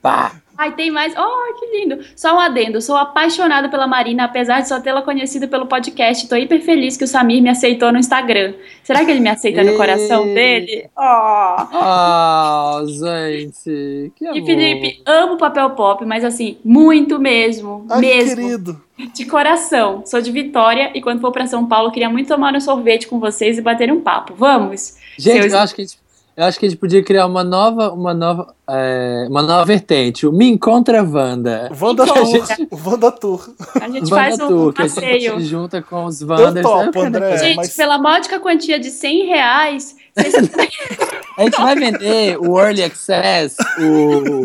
Pá. 0.00 0.32
Ai, 0.60 0.72
tem 0.72 0.90
mais. 0.90 1.14
Oh, 1.16 1.54
que 1.58 1.66
lindo. 1.78 2.00
Só 2.14 2.34
um 2.36 2.38
adendo. 2.38 2.82
Sou 2.82 2.94
apaixonada 2.94 3.70
pela 3.70 3.86
Marina, 3.86 4.24
apesar 4.24 4.60
de 4.60 4.68
só 4.68 4.78
tê-la 4.78 5.00
conhecido 5.00 5.48
pelo 5.48 5.64
podcast. 5.64 6.28
Tô 6.28 6.36
hiper 6.36 6.60
feliz 6.60 6.98
que 6.98 7.04
o 7.04 7.06
Samir 7.06 7.42
me 7.42 7.48
aceitou 7.48 7.90
no 7.90 7.98
Instagram. 7.98 8.52
Será 8.84 9.02
que 9.02 9.10
ele 9.10 9.20
me 9.20 9.30
aceita 9.30 9.64
no 9.64 9.74
coração 9.78 10.22
dele? 10.34 10.84
Oh. 10.94 11.00
Ah, 11.02 12.82
gente. 12.86 14.12
Que 14.16 14.26
amor. 14.26 14.36
E 14.38 14.44
Felipe, 14.44 15.02
amo 15.06 15.38
papel 15.38 15.70
pop, 15.70 16.04
mas 16.04 16.24
assim, 16.24 16.58
muito 16.64 17.18
mesmo. 17.18 17.86
Ai, 17.88 18.00
mesmo. 18.00 18.36
querido. 18.36 18.82
De 19.14 19.24
coração. 19.24 20.02
Sou 20.04 20.20
de 20.20 20.30
Vitória 20.30 20.90
e 20.94 21.00
quando 21.00 21.22
for 21.22 21.32
pra 21.32 21.46
São 21.46 21.64
Paulo, 21.66 21.90
queria 21.90 22.10
muito 22.10 22.28
tomar 22.28 22.54
um 22.54 22.60
sorvete 22.60 23.08
com 23.08 23.18
vocês 23.18 23.56
e 23.56 23.62
bater 23.62 23.90
um 23.90 24.02
papo. 24.02 24.34
Vamos? 24.36 24.96
Gente, 25.18 25.40
Seus- 25.40 25.52
eu 25.54 25.58
acho 25.58 25.74
que 25.74 25.80
a 25.80 25.84
gente, 25.86 25.98
eu 26.40 26.46
acho 26.46 26.58
que 26.58 26.64
a 26.64 26.68
gente 26.70 26.78
podia 26.78 27.02
criar 27.02 27.26
uma 27.26 27.44
nova, 27.44 27.92
uma 27.92 28.14
nova, 28.14 28.54
é, 28.68 29.26
uma 29.28 29.42
nova 29.42 29.64
vertente. 29.64 30.26
O 30.26 30.32
Me 30.32 30.48
Encontra 30.48 31.02
Wanda. 31.02 31.70
Wanda. 31.78 32.06
Tour. 32.06 32.46
Wanda 32.86 33.12
Tour. 33.12 33.50
A 33.80 33.88
gente 33.88 34.04
Wanda 34.04 34.16
faz 34.16 34.40
um 34.40 34.48
Tour, 34.48 34.72
que 34.72 34.80
a 34.80 34.84
passeio. 34.86 35.20
gente 35.20 35.44
junta 35.44 35.82
com 35.82 36.04
os 36.06 36.22
Wanders. 36.22 36.62
topo, 36.66 37.00
né? 37.02 37.08
André. 37.08 37.36
Gente, 37.38 37.56
mas- 37.56 37.76
pela 37.76 37.98
módica 37.98 38.40
quantia 38.40 38.78
de 38.80 38.90
100 38.90 39.26
reais, 39.26 39.96
vocês 40.16 40.34
A 41.36 41.42
gente 41.44 41.56
vai 41.60 41.74
vender 41.76 42.38
o 42.40 42.58
Early 42.58 42.82
Access, 42.84 43.56
o, 43.78 44.44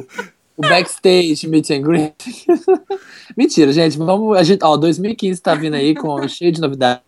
o 0.57 0.61
Backstage 0.61 1.47
Meet 1.47 1.69
and 1.71 1.81
Greet. 1.81 2.45
Mentira, 3.37 3.71
gente. 3.71 3.97
Vamos, 3.97 4.37
a 4.37 4.43
gente, 4.43 4.63
ó, 4.63 4.75
2015 4.77 5.41
tá 5.41 5.55
vindo 5.55 5.75
aí 5.75 5.95
com 5.95 6.27
cheio 6.27 6.51
de 6.51 6.59
novidades. 6.61 7.01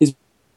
E 0.00 0.14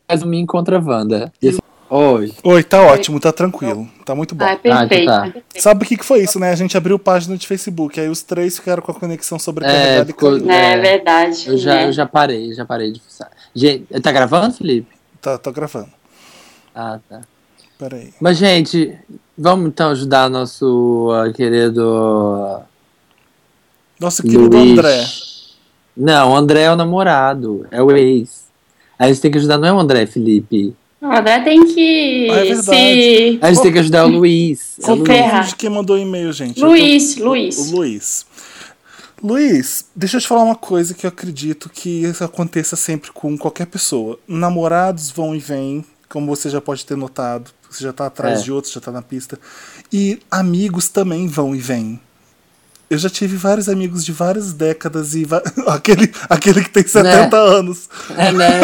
faz 0.08 0.22
um 0.24 0.28
Me 0.28 0.38
Encontra 0.40 0.80
Wanda. 0.80 1.32
E 1.42 1.48
esse- 1.48 1.67
Oi. 1.90 2.34
Oi, 2.44 2.64
tá 2.64 2.82
ótimo, 2.82 3.18
tá 3.20 3.32
tranquilo. 3.32 3.88
Tá 4.06 4.14
muito 4.14 4.36
bom. 4.36 4.44
Ah, 4.44 4.58
perfeito. 4.58 5.10
Ah, 5.10 5.32
tá. 5.32 5.42
Sabe 5.58 5.86
o 5.86 5.88
que, 5.88 5.96
que 5.96 6.04
foi 6.06 6.22
isso, 6.22 6.38
né? 6.38 6.52
A 6.52 6.56
gente 6.56 6.76
abriu 6.76 7.00
página 7.00 7.38
de 7.38 7.48
Facebook, 7.48 7.98
aí 8.00 8.10
os 8.10 8.22
três 8.22 8.58
ficaram 8.58 8.82
com 8.84 8.92
a 8.92 8.96
conexão 8.96 9.40
sobrecarregada 9.40 10.00
É, 10.00 10.02
e 10.02 10.06
ficou- 10.06 10.32
caiu. 10.32 10.52
É, 10.52 10.74
É, 10.74 10.78
verdade. 10.78 11.44
Eu 11.48 11.58
já, 11.58 11.76
né? 11.76 11.88
eu 11.88 11.94
já 11.94 12.06
parei, 12.06 12.54
já 12.54 12.66
parei 12.66 12.92
de 12.92 13.00
fuçar. 13.00 13.30
Gente, 13.56 13.86
tá 14.02 14.12
gravando, 14.12 14.54
Felipe? 14.56 14.90
Tá, 15.22 15.38
tô 15.38 15.52
gravando. 15.54 15.88
Ah, 16.76 17.00
tá. 17.10 17.22
Peraí. 17.80 18.14
Mas, 18.20 18.38
gente, 18.38 18.94
vamos 19.38 19.68
então 19.68 19.92
ajudar 19.92 20.30
nosso 20.30 21.10
ah, 21.14 21.32
querido 21.32 22.60
Nosso 24.00 24.24
querido 24.24 24.58
Luiz. 24.58 24.72
André. 24.78 25.06
Não, 25.96 26.32
o 26.32 26.36
André 26.36 26.64
é 26.64 26.72
o 26.72 26.76
namorado, 26.76 27.66
é 27.72 27.82
o 27.82 27.92
ex. 27.96 28.46
Aí 29.00 29.10
a 29.10 29.14
gente 29.14 29.22
tem 29.22 29.32
que 29.32 29.38
ajudar, 29.38 29.58
não 29.58 29.68
é 29.68 29.74
o 29.74 29.80
André, 29.80 30.06
Felipe. 30.06 30.76
André 31.02 31.40
tem 31.42 31.64
que 31.74 32.28
Ah, 32.32 32.46
é 32.46 32.56
se. 32.56 33.40
A 33.42 33.52
gente 33.54 33.62
tem 33.64 33.72
que 33.74 33.80
ajudar 33.80 34.06
o 34.06 34.10
Luiz. 34.10 34.78
É 34.84 34.92
o 34.92 34.96
Luiz. 34.96 35.50
De 35.50 35.56
quem 35.56 35.70
mandou 35.70 35.98
e-mail, 35.98 36.32
gente? 36.34 36.60
Luiz, 36.60 37.16
tô- 37.16 37.26
Luiz. 37.26 37.58
O 37.58 37.76
Luiz. 37.76 38.26
Luiz, 39.22 39.86
deixa 39.96 40.18
eu 40.18 40.22
te 40.22 40.28
falar 40.28 40.44
uma 40.44 40.56
coisa 40.56 40.94
que 40.94 41.06
eu 41.06 41.10
acredito 41.10 41.70
que 41.70 42.04
isso 42.04 42.24
aconteça 42.24 42.76
sempre 42.76 43.12
com 43.12 43.38
qualquer 43.38 43.66
pessoa. 43.68 44.20
Namorados 44.28 45.10
vão 45.12 45.36
e 45.36 45.40
vêm, 45.40 45.84
como 46.10 46.28
você 46.28 46.50
já 46.50 46.62
pode 46.62 46.86
ter 46.86 46.96
notado. 46.96 47.52
Você 47.70 47.84
já 47.84 47.92
tá 47.92 48.06
atrás 48.06 48.40
É. 48.40 48.44
de 48.44 48.52
outros, 48.52 48.72
já 48.74 48.80
tá 48.80 48.92
na 48.92 49.02
pista. 49.02 49.40
E 49.92 50.20
amigos 50.32 50.88
também 50.90 51.28
vão 51.28 51.56
e 51.56 51.60
vêm. 51.60 52.00
Eu 52.90 52.98
já 52.98 53.10
tive 53.10 53.36
vários 53.36 53.68
amigos 53.68 54.06
de 54.06 54.14
várias 54.14 54.54
décadas 54.54 55.14
e 55.14 55.26
va- 55.26 55.44
aquele, 55.68 56.10
aquele 56.30 56.64
que 56.64 56.70
tem 56.70 56.84
70 56.88 57.36
anos. 57.38 57.90
É, 58.16 58.32
né? 58.32 58.60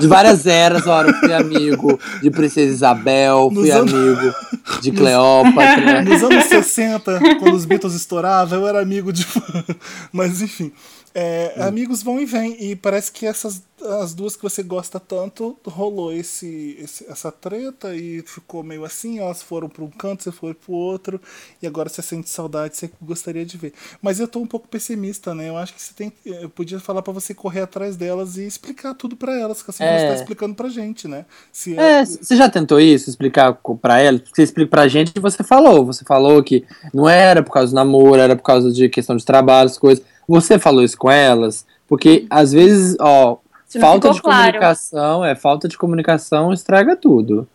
De 0.00 0.06
várias 0.08 0.46
eras, 0.46 0.84
eu 0.84 1.14
fui 1.20 1.32
amigo 1.32 1.98
de 2.20 2.28
Princesa 2.30 2.72
Isabel, 2.72 3.50
fui 3.54 3.70
anos- 3.70 3.92
amigo 3.94 4.34
de 4.80 4.90
Cleópatra. 4.92 6.02
Nos 6.02 6.22
anos 6.24 6.44
60, 6.46 7.20
quando 7.38 7.54
os 7.54 7.64
Beatles 7.64 7.94
estouravam, 7.94 8.60
eu 8.60 8.66
era 8.66 8.80
amigo 8.80 9.12
de. 9.12 9.24
Mas 10.12 10.42
enfim. 10.42 10.72
É, 11.20 11.62
amigos 11.62 12.02
vão 12.02 12.20
e 12.20 12.24
vêm. 12.26 12.56
E 12.70 12.76
parece 12.76 13.10
que 13.10 13.26
essas 13.26 13.62
as 13.80 14.12
duas 14.12 14.34
que 14.34 14.42
você 14.42 14.60
gosta 14.60 14.98
tanto, 14.98 15.56
rolou 15.64 16.12
esse, 16.12 16.76
esse- 16.80 17.06
essa 17.08 17.30
treta 17.30 17.94
e 17.94 18.22
ficou 18.26 18.64
meio 18.64 18.84
assim, 18.84 19.20
elas 19.20 19.40
foram 19.40 19.68
para 19.68 19.84
um 19.84 19.88
canto, 19.88 20.24
você 20.24 20.32
foi 20.32 20.52
pro 20.52 20.72
outro, 20.72 21.20
e 21.62 21.66
agora 21.66 21.88
você 21.88 22.02
sente 22.02 22.28
saudade, 22.28 22.76
você 22.76 22.90
gostaria 23.00 23.46
de 23.46 23.56
ver. 23.56 23.72
Mas 24.02 24.18
eu 24.18 24.26
tô 24.26 24.40
um 24.40 24.46
pouco 24.48 24.66
pessimista, 24.66 25.32
né? 25.32 25.48
Eu 25.48 25.56
acho 25.56 25.72
que 25.74 25.80
você 25.80 25.94
tem. 25.94 26.12
Eu 26.24 26.50
podia 26.50 26.80
falar 26.80 27.02
para 27.02 27.12
você 27.12 27.32
correr 27.32 27.60
atrás 27.60 27.96
delas 27.96 28.36
e 28.36 28.44
explicar 28.44 28.94
tudo 28.94 29.14
para 29.16 29.38
elas, 29.38 29.62
que 29.62 29.70
assim 29.70 29.84
É. 29.84 29.96
você 30.00 30.08
tá 30.08 30.14
explicando 30.14 30.56
pra 30.56 30.68
gente, 30.68 31.06
né? 31.06 31.24
Se 31.52 31.78
É, 31.78 32.04
você 32.04 32.34
já 32.34 32.50
tentou 32.50 32.80
isso, 32.80 33.08
explicar 33.08 33.52
co- 33.62 33.76
pra 33.76 34.00
ela? 34.00 34.18
Porque 34.18 34.34
Você 34.34 34.42
explica 34.42 34.70
pra 34.70 34.88
gente 34.88 35.12
e 35.16 35.20
você 35.20 35.44
falou. 35.44 35.86
Você 35.86 36.04
falou 36.04 36.42
que 36.42 36.64
não 36.92 37.08
era 37.08 37.44
por 37.44 37.52
causa 37.52 37.70
do 37.70 37.76
namoro, 37.76 38.20
era 38.20 38.34
por 38.34 38.42
causa 38.42 38.72
de 38.72 38.88
questão 38.88 39.16
de 39.16 39.24
trabalho, 39.24 39.70
as 39.70 39.78
coisas. 39.78 40.04
Você 40.28 40.58
falou 40.58 40.84
isso 40.84 40.98
com 40.98 41.10
elas? 41.10 41.66
Porque 41.88 42.26
às 42.28 42.52
vezes, 42.52 42.96
ó, 43.00 43.38
falta 43.80 44.10
de 44.10 44.20
claro. 44.20 44.44
comunicação, 44.52 45.24
é, 45.24 45.34
falta 45.34 45.66
de 45.66 45.78
comunicação 45.78 46.52
estraga 46.52 46.94
tudo. 46.94 47.48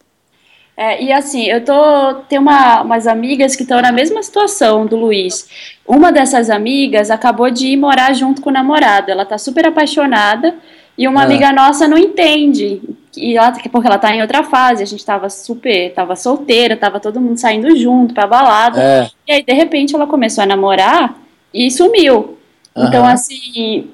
É, 0.76 1.04
e 1.04 1.12
assim, 1.12 1.46
eu 1.46 1.64
tô. 1.64 2.16
Tem 2.28 2.40
uma, 2.40 2.82
umas 2.82 3.06
amigas 3.06 3.56
que 3.56 3.62
estão 3.62 3.80
na 3.80 3.92
mesma 3.92 4.24
situação 4.24 4.88
do 4.88 4.96
Luiz. 4.96 5.48
Uma 5.88 6.12
dessas 6.12 6.50
amigas 6.50 7.12
acabou 7.12 7.52
de 7.52 7.68
ir 7.68 7.78
morar 7.78 8.12
junto 8.14 8.42
com 8.42 8.50
o 8.50 8.54
namorado. 8.54 9.12
Ela 9.12 9.24
tá 9.24 9.38
super 9.38 9.68
apaixonada 9.68 10.56
e 10.98 11.08
uma 11.08 11.22
Ah. 11.22 11.26
amiga 11.26 11.52
nossa 11.52 11.88
não 11.88 11.96
entende. 11.98 12.82
E 13.16 13.38
ela, 13.38 13.52
porque 13.52 13.86
ela 13.88 14.00
tá 14.00 14.16
em 14.16 14.22
outra 14.24 14.42
fase, 14.42 14.82
a 14.82 14.88
gente 14.88 15.06
tava 15.06 15.30
super. 15.30 15.94
tava 15.94 16.16
solteira, 16.16 16.76
tava 16.76 17.00
todo 17.00 17.22
mundo 17.22 17.38
saindo 17.38 17.76
junto 17.78 18.16
pra 18.16 18.26
balada. 18.26 18.82
É, 18.82 19.10
E 19.28 19.32
aí, 19.32 19.44
de 19.44 19.54
repente, 19.54 19.94
ela 19.94 20.08
começou 20.08 20.44
a 20.44 20.48
namorar 20.48 21.16
e 21.54 21.70
sumiu. 21.70 22.40
Então, 22.76 23.04
Aham. 23.04 23.14
assim, 23.14 23.88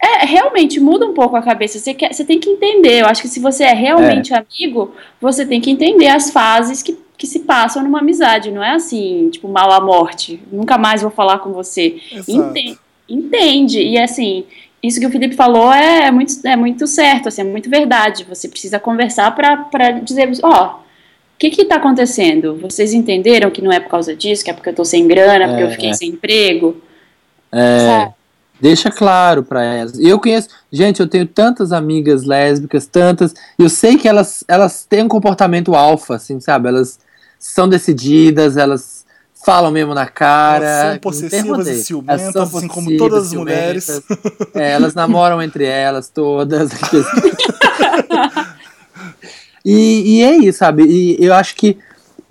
é, 0.00 0.24
realmente 0.24 0.80
muda 0.80 1.06
um 1.06 1.14
pouco 1.14 1.36
a 1.36 1.42
cabeça. 1.42 1.78
Você, 1.78 1.92
quer, 1.94 2.12
você 2.12 2.24
tem 2.24 2.40
que 2.40 2.48
entender. 2.50 3.00
Eu 3.02 3.06
acho 3.06 3.22
que 3.22 3.28
se 3.28 3.40
você 3.40 3.64
é 3.64 3.72
realmente 3.74 4.32
amigo, 4.34 4.94
você 5.20 5.44
tem 5.46 5.60
que 5.60 5.70
entender 5.70 6.08
as 6.08 6.30
fases 6.30 6.82
que, 6.82 6.98
que 7.16 7.26
se 7.26 7.40
passam 7.40 7.82
numa 7.84 8.00
amizade. 8.00 8.50
Não 8.50 8.62
é 8.64 8.70
assim, 8.72 9.28
tipo, 9.30 9.48
mal 9.48 9.70
à 9.70 9.80
morte. 9.80 10.40
Nunca 10.50 10.76
mais 10.78 11.02
vou 11.02 11.10
falar 11.10 11.38
com 11.38 11.52
você. 11.52 12.00
Exato. 12.10 12.30
Enten- 12.30 12.78
entende. 13.08 13.80
E 13.80 13.98
assim, 13.98 14.44
isso 14.82 14.98
que 14.98 15.06
o 15.06 15.10
Felipe 15.10 15.36
falou 15.36 15.72
é 15.72 16.10
muito, 16.10 16.32
é 16.44 16.56
muito 16.56 16.86
certo, 16.86 17.28
assim, 17.28 17.42
é 17.42 17.44
muito 17.44 17.68
verdade. 17.70 18.24
Você 18.28 18.48
precisa 18.48 18.78
conversar 18.80 19.30
para 19.34 19.90
dizer, 20.02 20.30
ó. 20.42 20.80
O 21.34 21.38
que 21.42 21.50
que 21.50 21.64
tá 21.64 21.74
acontecendo? 21.76 22.54
Vocês 22.56 22.94
entenderam 22.94 23.50
que 23.50 23.60
não 23.60 23.72
é 23.72 23.80
por 23.80 23.88
causa 23.90 24.14
disso, 24.14 24.44
que 24.44 24.50
é 24.50 24.54
porque 24.54 24.68
eu 24.68 24.74
tô 24.76 24.84
sem 24.84 25.08
grana, 25.08 25.48
porque 25.48 25.62
É, 25.62 25.66
eu 25.66 25.70
fiquei 25.72 25.90
é. 25.90 25.92
sem 25.92 26.10
emprego? 26.10 26.80
é, 27.50 27.78
Sabe? 27.80 28.14
Deixa 28.62 28.90
claro 28.92 29.42
pra 29.42 29.64
elas. 29.64 29.98
E 29.98 30.08
eu 30.08 30.20
conheço, 30.20 30.48
gente, 30.70 31.00
eu 31.00 31.08
tenho 31.08 31.26
tantas 31.26 31.72
amigas 31.72 32.22
lésbicas, 32.22 32.86
tantas, 32.86 33.34
eu 33.58 33.68
sei 33.68 33.98
que 33.98 34.06
elas, 34.06 34.44
elas 34.46 34.86
têm 34.88 35.02
um 35.02 35.08
comportamento 35.08 35.74
alfa, 35.74 36.14
assim, 36.14 36.38
sabe? 36.38 36.68
Elas 36.68 37.00
são 37.40 37.68
decididas, 37.68 38.56
elas 38.56 39.04
falam 39.44 39.72
mesmo 39.72 39.92
na 39.94 40.06
cara. 40.06 40.64
Elas 40.64 40.90
são 40.92 40.98
possessivas 41.00 41.66
e 41.66 41.82
ciumentas, 41.82 42.20
Elas 42.20 42.32
são 42.32 42.42
assim 42.44 42.68
como 42.68 42.96
todas 42.96 43.26
as 43.26 43.32
mulheres. 43.32 44.00
É, 44.54 44.70
elas 44.70 44.94
namoram 44.94 45.42
entre 45.42 45.64
elas 45.64 46.08
todas. 46.08 46.70
e, 49.64 50.18
e 50.18 50.22
é 50.22 50.36
isso, 50.36 50.60
sabe? 50.60 50.84
E 50.84 51.16
eu 51.18 51.34
acho 51.34 51.56
que 51.56 51.76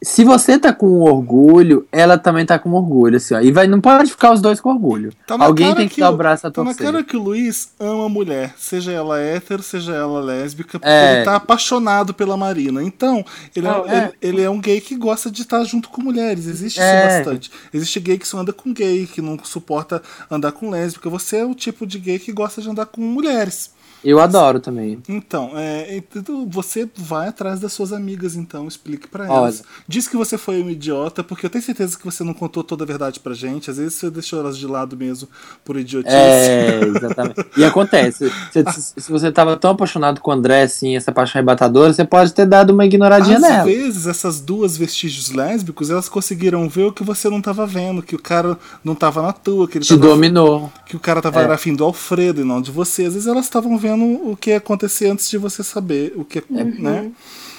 se 0.04 0.24
você 0.24 0.58
tá 0.58 0.74
com 0.74 1.00
orgulho, 1.02 1.88
ela 1.92 2.18
também 2.18 2.46
tá 2.46 2.58
com 2.58 2.72
orgulho, 2.74 3.18
assim, 3.18 3.36
ó. 3.36 3.40
E 3.40 3.52
vai, 3.52 3.68
não 3.68 3.80
pode 3.80 4.10
ficar 4.12 4.34
os 4.34 4.42
dois 4.42 4.60
com 4.60 4.70
orgulho. 4.70 5.14
Tá 5.28 5.36
Alguém 5.40 5.76
tem 5.76 5.88
que, 5.88 6.00
dar 6.02 6.10
o- 6.10 6.18
braço 6.18 6.48
a 6.48 6.52
Tá 6.52 6.64
na 6.64 6.72
torcer. 6.72 6.86
cara 6.92 7.04
que 7.04 7.16
o 7.16 7.22
Luiz 7.22 7.70
ama 7.80 8.06
a 8.06 8.10
mulher, 8.10 8.54
seja 8.58 8.92
ela 8.92 9.20
hétero, 9.20 9.62
seja 9.62 9.94
ela 9.94 10.20
lésbica, 10.20 10.80
porque 10.80 10.92
É. 10.92 11.18
ele 11.18 11.26
tá 11.26 11.36
apaixonado 11.36 12.14
pela 12.14 12.36
Marina. 12.36 12.82
Então, 12.84 13.24
ele 13.56 13.68
é, 13.68 13.70
é. 13.72 13.98
ele, 14.22 14.38
ele 14.38 14.42
é 14.42 14.50
um 14.50 14.60
gay 14.60 14.82
que 14.82 14.96
gosta 14.96 15.30
de 15.30 15.44
estar 15.44 15.64
junto 15.66 15.90
com 15.90 16.02
mulheres. 16.02 16.48
Existe 16.48 16.80
É. 16.82 17.08
isso 17.08 17.18
bastante. 17.18 17.52
Existe 17.74 18.00
gay 18.00 18.18
que 18.18 18.28
só 18.28 18.40
anda 18.40 18.52
com 18.52 18.74
gay, 18.74 19.06
que 19.06 19.22
não 19.22 19.38
suporta 19.44 20.02
andar 20.30 20.52
com 20.52 20.70
lésbica. 20.72 21.10
Você 21.10 21.38
é 21.38 21.46
o 21.46 21.54
tipo 21.54 21.86
de 21.86 22.00
gay 22.00 22.18
que 22.18 22.32
gosta 22.32 22.62
de 22.62 22.70
andar 22.70 22.88
com 22.88 23.02
mulheres. 23.02 23.70
Eu 24.04 24.20
adoro 24.20 24.60
também. 24.60 24.98
Então, 25.08 25.52
é, 25.56 26.02
você 26.48 26.90
vai 26.96 27.28
atrás 27.28 27.60
das 27.60 27.72
suas 27.74 27.94
amigas, 27.94 28.36
então, 28.36 28.68
explique 28.68 29.08
pra 29.08 29.26
Olha. 29.26 29.32
elas. 29.38 29.64
Diz 29.88 30.08
que 30.08 30.18
você 30.18 30.38
foi 30.38 30.62
um 30.62 30.70
idiota, 30.70 31.24
porque 31.24 31.46
eu 31.46 31.50
tenho 31.50 31.64
certeza 31.64 31.98
que 31.98 32.04
você 32.06 32.24
não 32.24 32.34
contou 32.34 32.64
toda 32.64 32.84
a 32.84 32.88
verdade 32.88 33.20
pra 33.20 33.34
gente. 33.34 33.70
Às 33.70 33.78
vezes 33.78 33.94
você 33.96 34.10
deixou 34.10 34.40
elas 34.40 34.58
de 34.58 34.66
lado 34.66 34.98
mesmo 34.98 35.28
por 35.64 35.78
idiotice. 35.78 36.16
É, 36.16 36.80
exatamente. 36.84 37.46
E 37.58 37.64
acontece, 37.64 38.32
se, 38.52 39.02
se 39.02 39.12
você 39.12 39.32
tava 39.32 39.56
tão 39.58 39.72
apaixonado 39.72 40.20
com 40.20 40.32
o 40.32 40.34
André, 40.34 40.64
assim, 40.64 40.96
essa 40.96 41.12
paixão 41.12 41.40
arrebatadora, 41.40 41.94
você 41.94 42.04
pode 42.06 42.34
ter 42.34 42.46
dado 42.46 42.72
uma 42.72 42.86
ignoradinha 42.86 43.38
Às 43.38 43.42
nela. 43.44 43.64
vezes, 43.66 44.08
essas 44.08 44.42
duas 44.42 44.76
vestígios 44.78 45.30
lésbicos, 45.32 45.90
elas 45.92 46.10
conseguiram 46.10 46.68
ver 46.68 46.86
o 46.86 46.92
que 46.92 47.04
você 47.04 47.30
não 47.30 47.42
tava 47.42 47.66
vendo, 47.68 48.02
que 48.02 48.16
o 48.16 48.20
cara 48.22 48.58
não 48.84 48.96
tava 48.96 49.22
na 49.22 49.32
tua, 49.34 49.68
que 49.68 49.78
ele 49.78 49.86
Te 49.86 49.90
tava, 49.96 50.08
dominou. 50.08 50.72
que 50.88 50.96
o 50.96 51.00
cara 51.00 51.22
tava 51.22 51.42
É. 51.42 51.52
afim 51.54 51.76
do 51.76 51.84
Alfredo 51.84 52.42
e 52.42 52.44
não 52.44 52.62
de 52.62 52.72
você. 52.72 53.06
Às 53.06 53.14
vezes 53.14 53.28
elas 53.28 53.46
estavam 53.46 53.78
vendo 53.78 53.91
o 53.96 54.36
que 54.36 54.52
ia 54.52 54.58
acontecer 54.58 55.08
antes 55.08 55.30
de 55.30 55.38
você 55.38 55.64
saber 55.64 56.14
o 56.16 56.24
que, 56.26 56.44
né? 56.50 57.12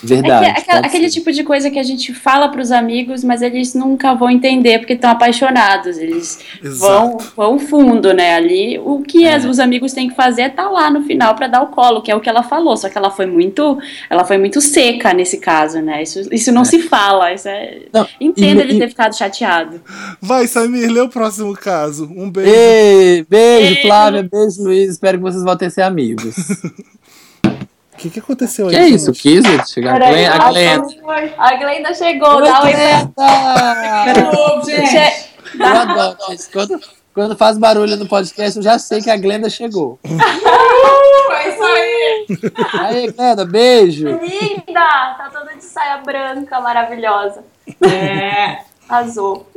É 0.03 0.07
Verdade. 0.07 0.45
que, 0.55 0.61
aquela- 0.61 0.81
aquele 0.87 1.09
tipo 1.09 1.31
de 1.31 1.45
coisa 1.45 1.71
que 1.71 1.79
a 1.79 1.83
gente 1.83 2.13
fala 2.13 2.49
pros 2.49 2.73
amigos, 2.73 3.23
mas 3.23 3.41
eles 3.43 3.75
nunca 3.75 4.15
vão 4.15 4.29
entender 4.31 4.79
porque 4.79 4.95
estão 4.95 5.11
apaixonados. 5.11 5.97
Eles 5.97 6.39
vão, 6.61 7.11
Exato. 7.13 7.33
vão 7.37 7.59
fundo, 7.59 8.13
né? 8.13 8.35
Ali, 8.35 8.79
o 8.81 9.01
que 9.03 9.25
É. 9.25 9.35
as- 9.35 9.45
os 9.45 9.59
amigos 9.61 9.93
têm 9.93 10.09
que 10.09 10.17
fazer 10.17 10.43
é 10.43 10.47
estar 10.49 10.69
lá 10.71 10.91
no 10.91 11.03
final 11.05 11.35
pra 11.37 11.47
dar 11.47 11.63
o 11.63 11.69
colo, 11.69 12.03
que 12.03 12.11
é 12.11 12.17
o 12.17 12.21
que 12.21 12.29
ela 12.29 12.43
falou. 12.43 12.77
Só 12.77 12.89
que 12.89 12.99
ela 12.99 13.11
foi 13.11 13.27
muito, 13.27 13.79
ela 14.11 14.25
foi 14.25 14.39
muito 14.39 14.61
seca 14.61 15.13
nesse 15.15 15.39
caso, 15.39 15.81
né? 15.81 16.03
Isso, 16.03 16.23
isso 16.33 16.51
não 16.51 16.65
se 16.65 16.81
fala. 16.81 17.33
Isso 17.33 17.49
é... 17.49 17.83
Não, 17.93 18.07
Entendo 18.21 18.59
e- 18.59 18.63
ele 18.63 18.75
e- 18.75 18.79
ter 18.79 18.89
ficado 18.89 19.17
chateado. 19.17 19.81
Vai, 20.21 20.47
Samir, 20.47 20.91
lê 20.91 21.01
o 21.01 21.09
próximo 21.09 21.53
caso. 21.55 22.11
Um 22.15 22.31
beijo. 22.31 22.51
Ei, 22.53 23.27
beijo, 23.29 23.75
Beijo. 23.75 23.83
Flávia, 23.83 24.29
beijo, 24.31 24.63
Luiz. 24.65 24.91
Espero 24.91 25.19
que 25.19 25.23
vocês 25.25 25.45
voltem 25.45 25.69
a 25.69 25.71
ser 25.71 25.83
amigos. 25.83 26.35
O 28.03 28.05
que, 28.05 28.11
que 28.11 28.19
aconteceu 28.19 28.67
aí? 28.67 28.75
que 28.75 28.81
é 28.81 28.89
isso? 28.89 29.15
gente? 29.15 29.23
Quis 29.23 29.71
chegar 29.71 29.95
a 29.95 29.99
Peraí, 30.01 30.13
Glenda? 30.13 30.35
A 30.45 30.51
Glenda. 30.51 31.35
A 31.39 31.55
Glenda 31.57 31.95
chegou, 31.95 32.43
dá 32.43 32.61
Glenda! 32.63 33.13
Che- 34.87 35.25
Eu 35.57 35.67
adoro, 35.67 36.17
gente. 36.29 36.51
Quando, 36.53 36.81
quando 37.15 37.37
faz 37.37 37.59
barulho 37.59 37.97
no 37.97 38.09
podcast, 38.09 38.57
eu 38.57 38.63
já 38.65 38.77
sei 38.77 39.01
que 39.01 39.09
a 39.09 39.17
Glenda 39.17 39.49
chegou. 39.49 40.01
É 41.33 41.49
isso 41.49 41.63
aí. 41.63 42.27
Aí, 42.81 43.11
Glenda, 43.13 43.45
beijo. 43.45 44.09
Linda! 44.09 44.81
Tá 45.17 45.31
toda 45.33 45.55
de 45.55 45.65
saia 45.65 45.99
branca, 45.99 46.61
maravilhosa. 46.61 47.45
É. 47.83 48.59
Arrasou. 48.89 49.49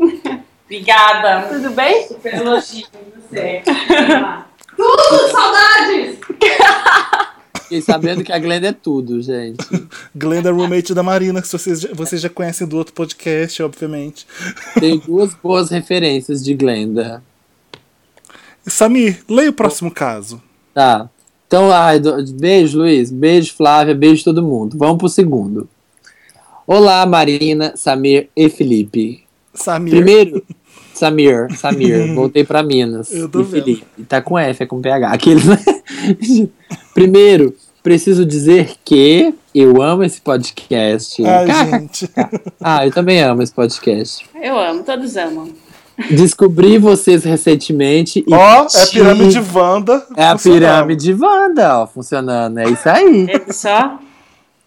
Obrigada. 0.66 1.48
Tudo 1.50 1.72
bem? 1.72 2.08
Super 2.08 2.34
elogio, 2.36 2.86
você. 3.30 3.62
Tudo, 4.78 5.32
saudades! 5.32 6.20
Fiquei 7.66 7.82
sabendo 7.82 8.24
que 8.24 8.32
a 8.32 8.40
Glenda 8.40 8.68
é 8.68 8.72
tudo, 8.74 9.22
gente. 9.22 9.58
Glenda, 10.16 10.52
roommate 10.52 10.94
da 10.94 11.04
Marina, 11.04 11.42
que 11.42 11.48
vocês, 11.48 11.82
já- 11.82 11.90
vocês 11.94 12.22
já 12.22 12.30
conhecem 12.30 12.66
do 12.68 12.78
outro 12.78 12.94
podcast, 12.94 13.62
obviamente. 13.64 14.26
Tem 14.80 15.00
duas 15.00 15.34
boas 15.34 15.70
referências 15.70 16.44
de 16.44 16.54
Glenda. 16.54 17.24
Samir, 18.68 19.20
leia 19.30 19.50
o 19.50 19.54
próximo 19.54 19.92
caso. 19.92 20.42
Tá. 20.74 21.10
Então, 21.48 21.72
ai, 21.72 22.00
beijo, 22.40 22.80
Luiz. 22.80 23.12
Beijo, 23.12 23.54
Flávia. 23.56 23.94
Beijo 23.94 24.24
todo 24.24 24.42
mundo. 24.44 24.78
Vamos 24.78 24.98
pro 24.98 25.10
segundo. 25.10 25.70
Olá, 26.66 27.06
Marina, 27.06 27.74
Samir 27.76 28.30
e 28.36 28.50
Felipe. 28.50 29.24
Samir. 29.54 29.92
Primeiro, 29.94 30.44
Samir, 30.96 31.56
Samir, 31.56 32.14
voltei 32.16 32.44
pra 32.44 32.64
Minas. 32.64 33.14
Eu 33.14 33.30
tô 33.30 33.42
e 33.42 33.44
vendo. 33.44 33.64
Felipe. 33.64 34.04
Tá 34.10 34.22
com 34.22 34.38
F, 34.38 34.64
é 34.64 34.66
com 34.66 34.82
PH. 34.82 35.12
Aqueles, 35.12 35.46
né? 35.46 35.58
Primeiro, 36.96 37.54
preciso 37.84 38.26
dizer 38.26 38.76
que 38.86 39.34
eu 39.54 39.82
amo 39.82 40.02
esse 40.02 40.22
podcast. 40.22 41.22
Ai, 41.26 41.70
gente. 41.70 42.10
Ah, 42.68 42.86
eu 42.86 42.92
também 42.92 43.22
amo 43.22 43.44
esse 43.44 43.54
podcast. 43.54 44.26
Eu 44.42 44.58
amo, 44.58 44.82
todos 44.82 45.18
amam. 45.18 45.50
Descobri 46.10 46.78
vocês 46.78 47.26
recentemente 47.26 48.24
e. 48.26 48.34
Ó, 48.34 48.68
é 48.74 48.84
a 48.84 48.88
pirâmide 48.88 49.40
Wanda. 49.54 50.08
É 50.16 50.26
a 50.26 50.38
pirâmide 50.38 51.14
Wanda, 51.14 51.82
ó, 51.82 51.86
funcionando. 51.86 52.60
É 52.60 52.70
isso 52.70 52.90
aí. 52.90 53.28
É 53.30 53.52
só? 53.52 54.00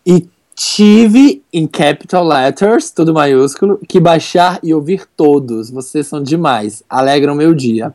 E 0.07 0.29
tive, 0.55 1.43
em 1.51 1.67
capital 1.67 2.27
letters, 2.29 2.91
tudo 2.91 3.15
maiúsculo, 3.15 3.81
que 3.89 3.99
baixar 3.99 4.61
e 4.63 4.75
ouvir 4.75 5.07
todos. 5.17 5.71
Vocês 5.71 6.07
são 6.07 6.23
demais. 6.23 6.83
Alegram 6.91 7.35
meu 7.35 7.55
dia. 7.55 7.95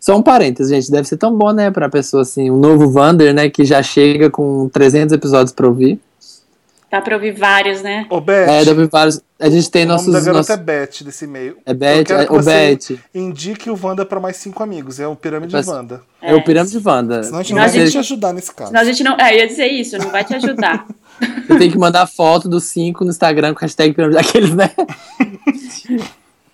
Só 0.00 0.16
um 0.16 0.22
parênteses, 0.22 0.70
gente. 0.72 0.90
Deve 0.90 1.06
ser 1.06 1.18
tão 1.18 1.36
bom, 1.36 1.52
né, 1.52 1.70
pra 1.70 1.88
pessoa 1.88 2.22
assim, 2.22 2.50
um 2.50 2.56
novo 2.56 2.90
Wander, 2.98 3.34
né, 3.34 3.50
que 3.50 3.64
já 3.64 3.82
chega 3.82 4.30
com 4.30 4.68
300 4.70 5.12
episódios 5.12 5.52
pra 5.52 5.66
ouvir. 5.68 6.00
Dá 6.90 7.00
pra 7.00 7.14
ouvir 7.14 7.30
vários, 7.30 7.82
né? 7.82 8.04
Ô, 8.10 8.20
Beth. 8.20 8.48
É, 8.48 8.64
deve 8.64 8.86
vários. 8.86 9.20
A 9.38 9.48
gente 9.48 9.70
tem 9.70 9.84
o 9.84 9.86
nome 9.86 9.98
nossos. 9.98 10.12
da 10.12 10.18
garota 10.20 10.38
nossos 10.38 10.50
é 10.50 10.56
Beth 10.56 11.04
desse 11.04 11.24
e-mail. 11.24 11.56
é 11.64 11.70
Eu 11.70 11.74
Beth, 11.76 12.04
é, 12.10 12.22
o 12.28 12.34
você 12.42 12.76
Beth. 12.76 12.98
Indique 13.14 13.70
o 13.70 13.78
Wanda 13.80 14.04
pra 14.04 14.18
mais 14.18 14.38
cinco 14.38 14.60
amigos. 14.60 14.98
É 14.98 15.06
o 15.06 15.14
Pirâmide 15.14 15.52
Mas- 15.52 15.68
Wanda. 15.68 16.00
É, 16.20 16.34
o 16.34 16.42
Pirâmide 16.42 16.80
Wanda. 16.84 17.22
Senão 17.22 17.38
a 17.38 17.42
gente 17.44 17.54
não 17.54 17.62
a 17.62 17.66
vai 17.68 17.78
gente- 17.78 17.92
te 17.92 17.98
ajudar 17.98 18.32
nesse 18.32 18.52
caso. 18.52 18.70
Senão 18.70 18.80
a 18.80 18.84
gente 18.84 19.04
não. 19.04 19.16
É, 19.20 19.34
eu 19.34 19.38
ia 19.38 19.46
dizer 19.46 19.66
isso, 19.68 19.96
não 19.98 20.10
vai 20.10 20.24
te 20.24 20.34
ajudar. 20.34 20.84
Eu 21.48 21.58
tenho 21.58 21.70
que 21.70 21.78
mandar 21.78 22.06
foto 22.06 22.48
dos 22.48 22.64
cinco 22.64 23.04
no 23.04 23.10
Instagram 23.10 23.52
com 23.54 23.60
hashtag 23.60 23.92
pirâmide 23.92 24.20
daqueles, 24.20 24.54
né? 24.54 24.70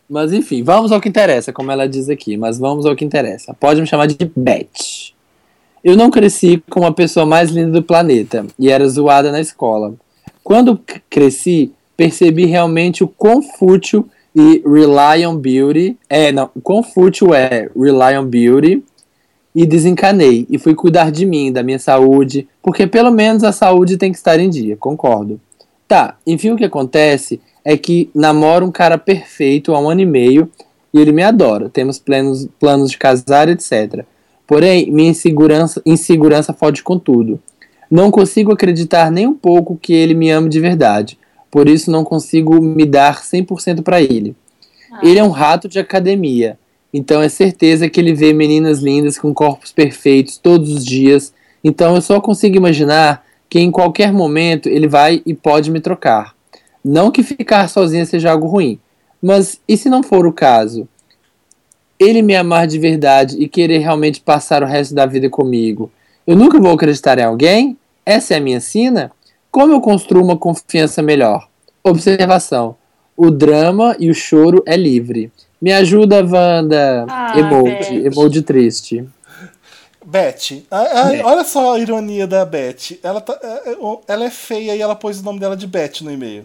mas 0.08 0.32
enfim, 0.32 0.62
vamos 0.62 0.92
ao 0.92 1.00
que 1.00 1.08
interessa, 1.08 1.52
como 1.52 1.70
ela 1.70 1.88
diz 1.88 2.08
aqui. 2.08 2.36
Mas 2.36 2.58
vamos 2.58 2.86
ao 2.86 2.94
que 2.94 3.04
interessa. 3.04 3.54
Pode 3.54 3.80
me 3.80 3.86
chamar 3.86 4.06
de 4.06 4.16
Beth. 4.36 5.14
Eu 5.82 5.96
não 5.96 6.10
cresci 6.10 6.62
com 6.68 6.84
a 6.84 6.92
pessoa 6.92 7.24
mais 7.24 7.50
linda 7.50 7.72
do 7.72 7.82
planeta 7.82 8.46
e 8.58 8.70
era 8.70 8.88
zoada 8.88 9.30
na 9.30 9.40
escola. 9.40 9.94
Quando 10.42 10.80
cresci, 11.08 11.72
percebi 11.96 12.46
realmente 12.46 13.04
o 13.04 13.08
quão 13.08 13.40
fútil 13.42 14.08
e 14.34 14.62
rely 14.66 15.26
on 15.26 15.36
beauty. 15.36 15.96
É, 16.08 16.30
não, 16.32 16.50
o 16.54 16.60
quão 16.60 16.82
fútil 16.82 17.34
é 17.34 17.68
rely 17.76 18.18
on 18.18 18.26
beauty 18.26 18.82
e 19.54 19.64
desencanei 19.64 20.46
e 20.50 20.58
fui 20.58 20.74
cuidar 20.74 21.10
de 21.10 21.24
mim, 21.24 21.50
da 21.50 21.62
minha 21.62 21.78
saúde, 21.78 22.46
porque 22.62 22.86
pelo 22.86 23.10
menos 23.10 23.42
a 23.42 23.52
saúde 23.52 23.96
tem 23.96 24.12
que 24.12 24.18
estar 24.18 24.38
em 24.38 24.50
dia, 24.50 24.76
concordo. 24.76 25.40
Tá, 25.88 26.16
enfim, 26.26 26.50
o 26.50 26.56
que 26.56 26.64
acontece 26.64 27.40
é 27.68 27.76
que 27.76 28.08
namoro 28.14 28.64
um 28.64 28.70
cara 28.70 28.96
perfeito 28.96 29.74
há 29.74 29.80
um 29.80 29.90
ano 29.90 30.00
e 30.00 30.06
meio 30.06 30.48
e 30.94 31.00
ele 31.00 31.10
me 31.10 31.24
adora. 31.24 31.68
Temos 31.68 31.98
planos, 31.98 32.46
planos 32.60 32.92
de 32.92 32.96
casar, 32.96 33.48
etc. 33.48 34.04
Porém, 34.46 34.88
minha 34.92 35.10
insegurança, 35.10 35.82
insegurança 35.84 36.52
fode 36.52 36.84
com 36.84 36.96
tudo. 36.96 37.40
Não 37.90 38.12
consigo 38.12 38.52
acreditar 38.52 39.10
nem 39.10 39.26
um 39.26 39.34
pouco 39.34 39.76
que 39.76 39.92
ele 39.92 40.14
me 40.14 40.30
ama 40.30 40.48
de 40.48 40.60
verdade. 40.60 41.18
Por 41.50 41.68
isso 41.68 41.90
não 41.90 42.04
consigo 42.04 42.62
me 42.62 42.86
dar 42.86 43.20
100% 43.20 43.82
para 43.82 44.00
ele. 44.00 44.36
Ele 45.02 45.18
é 45.18 45.24
um 45.24 45.30
rato 45.30 45.66
de 45.66 45.80
academia. 45.80 46.56
Então 46.94 47.20
é 47.20 47.28
certeza 47.28 47.88
que 47.90 47.98
ele 48.00 48.14
vê 48.14 48.32
meninas 48.32 48.78
lindas 48.78 49.18
com 49.18 49.34
corpos 49.34 49.72
perfeitos 49.72 50.38
todos 50.38 50.70
os 50.70 50.86
dias. 50.86 51.34
Então 51.64 51.96
eu 51.96 52.00
só 52.00 52.20
consigo 52.20 52.56
imaginar 52.56 53.24
que 53.50 53.58
em 53.58 53.72
qualquer 53.72 54.12
momento 54.12 54.68
ele 54.68 54.86
vai 54.86 55.20
e 55.26 55.34
pode 55.34 55.68
me 55.68 55.80
trocar. 55.80 56.35
Não 56.88 57.10
que 57.10 57.24
ficar 57.24 57.68
sozinha 57.68 58.06
seja 58.06 58.30
algo 58.30 58.46
ruim, 58.46 58.78
mas 59.20 59.60
e 59.66 59.76
se 59.76 59.88
não 59.90 60.04
for 60.04 60.24
o 60.24 60.32
caso? 60.32 60.88
Ele 61.98 62.22
me 62.22 62.36
amar 62.36 62.68
de 62.68 62.78
verdade 62.78 63.36
e 63.42 63.48
querer 63.48 63.78
realmente 63.78 64.20
passar 64.20 64.62
o 64.62 64.66
resto 64.66 64.94
da 64.94 65.04
vida 65.04 65.28
comigo. 65.28 65.90
Eu 66.24 66.36
nunca 66.36 66.60
vou 66.60 66.72
acreditar 66.72 67.18
em 67.18 67.24
alguém? 67.24 67.76
Essa 68.04 68.34
é 68.34 68.36
a 68.36 68.40
minha 68.40 68.60
sina? 68.60 69.10
Como 69.50 69.72
eu 69.72 69.80
construo 69.80 70.22
uma 70.22 70.36
confiança 70.36 71.02
melhor? 71.02 71.48
Observação: 71.82 72.76
o 73.16 73.32
drama 73.32 73.96
e 73.98 74.08
o 74.08 74.14
choro 74.14 74.62
é 74.64 74.76
livre. 74.76 75.32
Me 75.60 75.72
ajuda, 75.72 76.22
Wanda. 76.24 77.04
Ah, 77.08 77.36
emoji, 77.36 78.00
Beth. 78.00 78.06
emoji 78.12 78.42
triste. 78.42 79.04
Beth, 80.04 80.62
a- 80.70 80.78
a- 81.08 81.26
olha 81.26 81.42
só 81.42 81.74
a 81.74 81.80
ironia 81.80 82.28
da 82.28 82.44
Beth. 82.44 82.96
Ela, 83.02 83.20
tá- 83.20 83.40
é, 83.42 83.70
é, 83.72 83.76
ela 84.06 84.24
é 84.26 84.30
feia 84.30 84.76
e 84.76 84.80
ela 84.80 84.94
pôs 84.94 85.18
o 85.18 85.24
nome 85.24 85.40
dela 85.40 85.56
de 85.56 85.66
Beth 85.66 86.02
no 86.02 86.12
e-mail. 86.12 86.44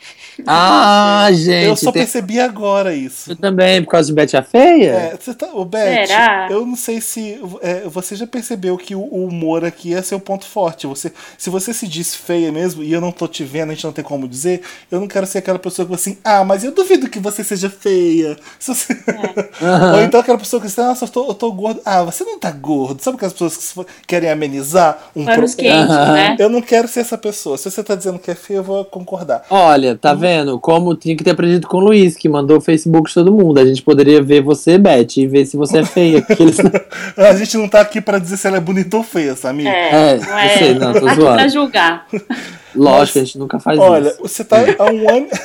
Ah, 0.47 1.27
gente. 1.31 1.65
eu 1.67 1.75
só 1.75 1.91
tem- 1.91 2.01
percebi 2.03 2.39
agora 2.39 2.93
isso. 2.93 3.31
Eu 3.31 3.35
também, 3.35 3.83
por 3.83 3.91
causa 3.91 4.07
de 4.07 4.13
Betty 4.13 4.37
a 4.37 4.43
Feia? 4.43 4.91
É, 4.91 5.17
você 5.19 5.33
tá, 5.33 5.47
o 5.53 5.63
Beth, 5.65 6.07
Será? 6.07 6.47
eu 6.49 6.65
não 6.65 6.75
sei 6.75 6.99
se 7.01 7.39
é, 7.61 7.81
você 7.87 8.15
já 8.15 8.25
percebeu 8.27 8.77
que 8.77 8.95
o, 8.95 9.01
humor 9.03 9.63
aqui 9.65 9.93
é 9.93 10.01
seu 10.01 10.19
ponto 10.19 10.45
forte. 10.45 10.87
Você, 10.87 11.11
se 11.37 11.49
você 11.49 11.73
se 11.73 11.87
diz 11.87 12.15
feia 12.15 12.51
mesmo 12.51 12.83
e 12.83 12.91
eu 12.91 12.99
não 13.01 13.11
tô 13.11 13.27
te 13.27 13.43
vendo, 13.43 13.71
a 13.71 13.73
gente 13.73 13.83
não 13.83 13.91
tem 13.93 14.03
como 14.03 14.27
dizer, 14.27 14.61
eu 14.91 14.99
não 14.99 15.07
quero 15.07 15.25
ser 15.25 15.39
aquela 15.39 15.59
pessoa 15.59 15.85
que 15.85 15.89
fala 15.89 15.99
assim, 15.99 16.17
ah, 16.23 16.43
mas 16.43 16.63
eu 16.63 16.71
duvido 16.71 17.09
que 17.09 17.19
você 17.19 17.43
seja 17.43 17.69
feia. 17.69 18.37
Se 18.59 18.73
você- 18.73 18.93
Ou 19.95 20.01
então 20.01 20.19
aquela 20.19 20.37
pessoa 20.37 20.59
que 20.61 20.67
diz, 20.67 20.75
nossa, 20.77 21.05
eu 21.05 21.09
tô, 21.09 21.27
eu 21.29 21.33
tô 21.33 21.51
gordo. 21.51 21.81
Ah, 21.85 22.03
você 22.03 22.23
não 22.23 22.39
tá 22.39 22.51
gordo. 22.51 23.01
Sabe 23.01 23.15
aquelas 23.17 23.33
pessoas 23.33 23.57
que 23.57 23.85
querem 24.07 24.29
amenizar 24.29 24.97
um 25.15 25.25
Panos 25.25 25.55
pro- 25.55 25.63
quentes, 25.63 25.89
Aham. 25.95 26.13
né? 26.13 26.35
Eu 26.39 26.49
não 26.49 26.61
quero 26.61 26.87
ser 26.87 27.01
essa 27.01 27.17
pessoa. 27.17 27.57
Se 27.57 27.69
você 27.69 27.83
tá 27.83 27.95
dizendo 27.95 28.19
que 28.19 28.31
é 28.31 28.35
feia, 28.35 28.57
eu 28.57 28.63
vou 28.63 28.83
concordar. 28.85 29.43
Olha, 29.49 29.97
tá 29.97 30.13
vendo? 30.13 30.30
Vendo? 30.31 30.59
Como 30.59 30.95
tinha 30.95 31.15
que 31.15 31.23
ter 31.23 31.31
aprendido 31.31 31.67
com 31.67 31.77
o 31.77 31.81
Luiz, 31.81 32.15
que 32.15 32.29
mandou 32.29 32.57
o 32.57 32.61
Facebook 32.61 33.07
de 33.09 33.13
todo 33.13 33.31
mundo. 33.31 33.59
A 33.59 33.65
gente 33.65 33.81
poderia 33.81 34.21
ver 34.21 34.41
você, 34.41 34.77
Beth, 34.77 35.17
e 35.17 35.27
ver 35.27 35.45
se 35.45 35.57
você 35.57 35.79
é 35.79 35.85
feia. 35.85 36.21
que 36.21 36.41
eles- 36.41 36.57
A 37.17 37.33
gente 37.35 37.57
não 37.57 37.67
tá 37.67 37.81
aqui 37.81 37.99
pra 38.01 38.17
dizer 38.19 38.37
se 38.37 38.47
ela 38.47 38.57
é 38.57 38.61
bonita 38.61 38.97
ou 38.97 39.03
feia, 39.03 39.35
Samir. 39.35 39.67
É, 39.67 39.89
É, 40.13 40.17
não 40.17 40.27
eu 40.29 40.37
é. 40.37 40.57
sei, 40.57 40.73
não, 40.75 40.93
tô 40.93 41.05
aqui 41.07 41.15
zoando. 41.15 41.35
pra 41.37 41.47
julgar. 41.47 42.07
Lógico, 42.75 43.19
a 43.19 43.23
gente 43.23 43.37
nunca 43.37 43.59
faz 43.59 43.77
Olha, 43.79 44.07
isso. 44.09 44.21
você 44.21 44.43
tá 44.43 44.57
há 44.79 44.85
um 44.91 45.09
ano. 45.09 45.27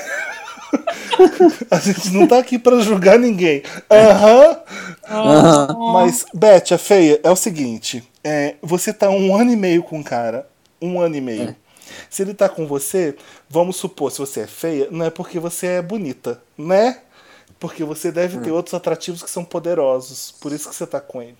A 1.70 1.78
gente 1.78 2.10
não 2.12 2.26
tá 2.26 2.38
aqui 2.38 2.58
pra 2.58 2.78
julgar 2.80 3.18
ninguém. 3.18 3.62
Aham. 3.90 4.56
Aham. 5.08 5.92
Mas, 5.92 6.24
Beth, 6.34 6.72
a 6.74 6.78
feia, 6.78 7.20
é 7.22 7.30
o 7.30 7.36
seguinte: 7.36 8.02
é, 8.22 8.54
você 8.62 8.92
tá 8.92 9.08
um 9.08 9.34
ano 9.34 9.52
e 9.52 9.56
meio 9.56 9.82
com 9.82 10.00
o 10.00 10.04
cara. 10.04 10.46
Um 10.82 11.00
ano 11.00 11.16
e 11.16 11.20
meio. 11.20 11.56
Se 12.10 12.22
ele 12.22 12.34
tá 12.34 12.48
com 12.48 12.66
você, 12.66 13.14
vamos 13.48 13.76
supor, 13.76 14.10
se 14.12 14.18
você 14.18 14.40
é 14.40 14.46
feia, 14.46 14.88
não 14.90 15.04
é 15.06 15.10
porque 15.10 15.38
você 15.38 15.66
é 15.66 15.82
bonita, 15.82 16.40
né? 16.56 16.98
Porque 17.58 17.82
você 17.84 18.12
deve 18.12 18.38
ter 18.38 18.50
outros 18.50 18.74
atrativos 18.74 19.22
que 19.22 19.30
são 19.30 19.44
poderosos. 19.44 20.34
Por 20.40 20.52
isso 20.52 20.68
que 20.68 20.74
você 20.74 20.86
tá 20.86 21.00
com 21.00 21.22
ele. 21.22 21.36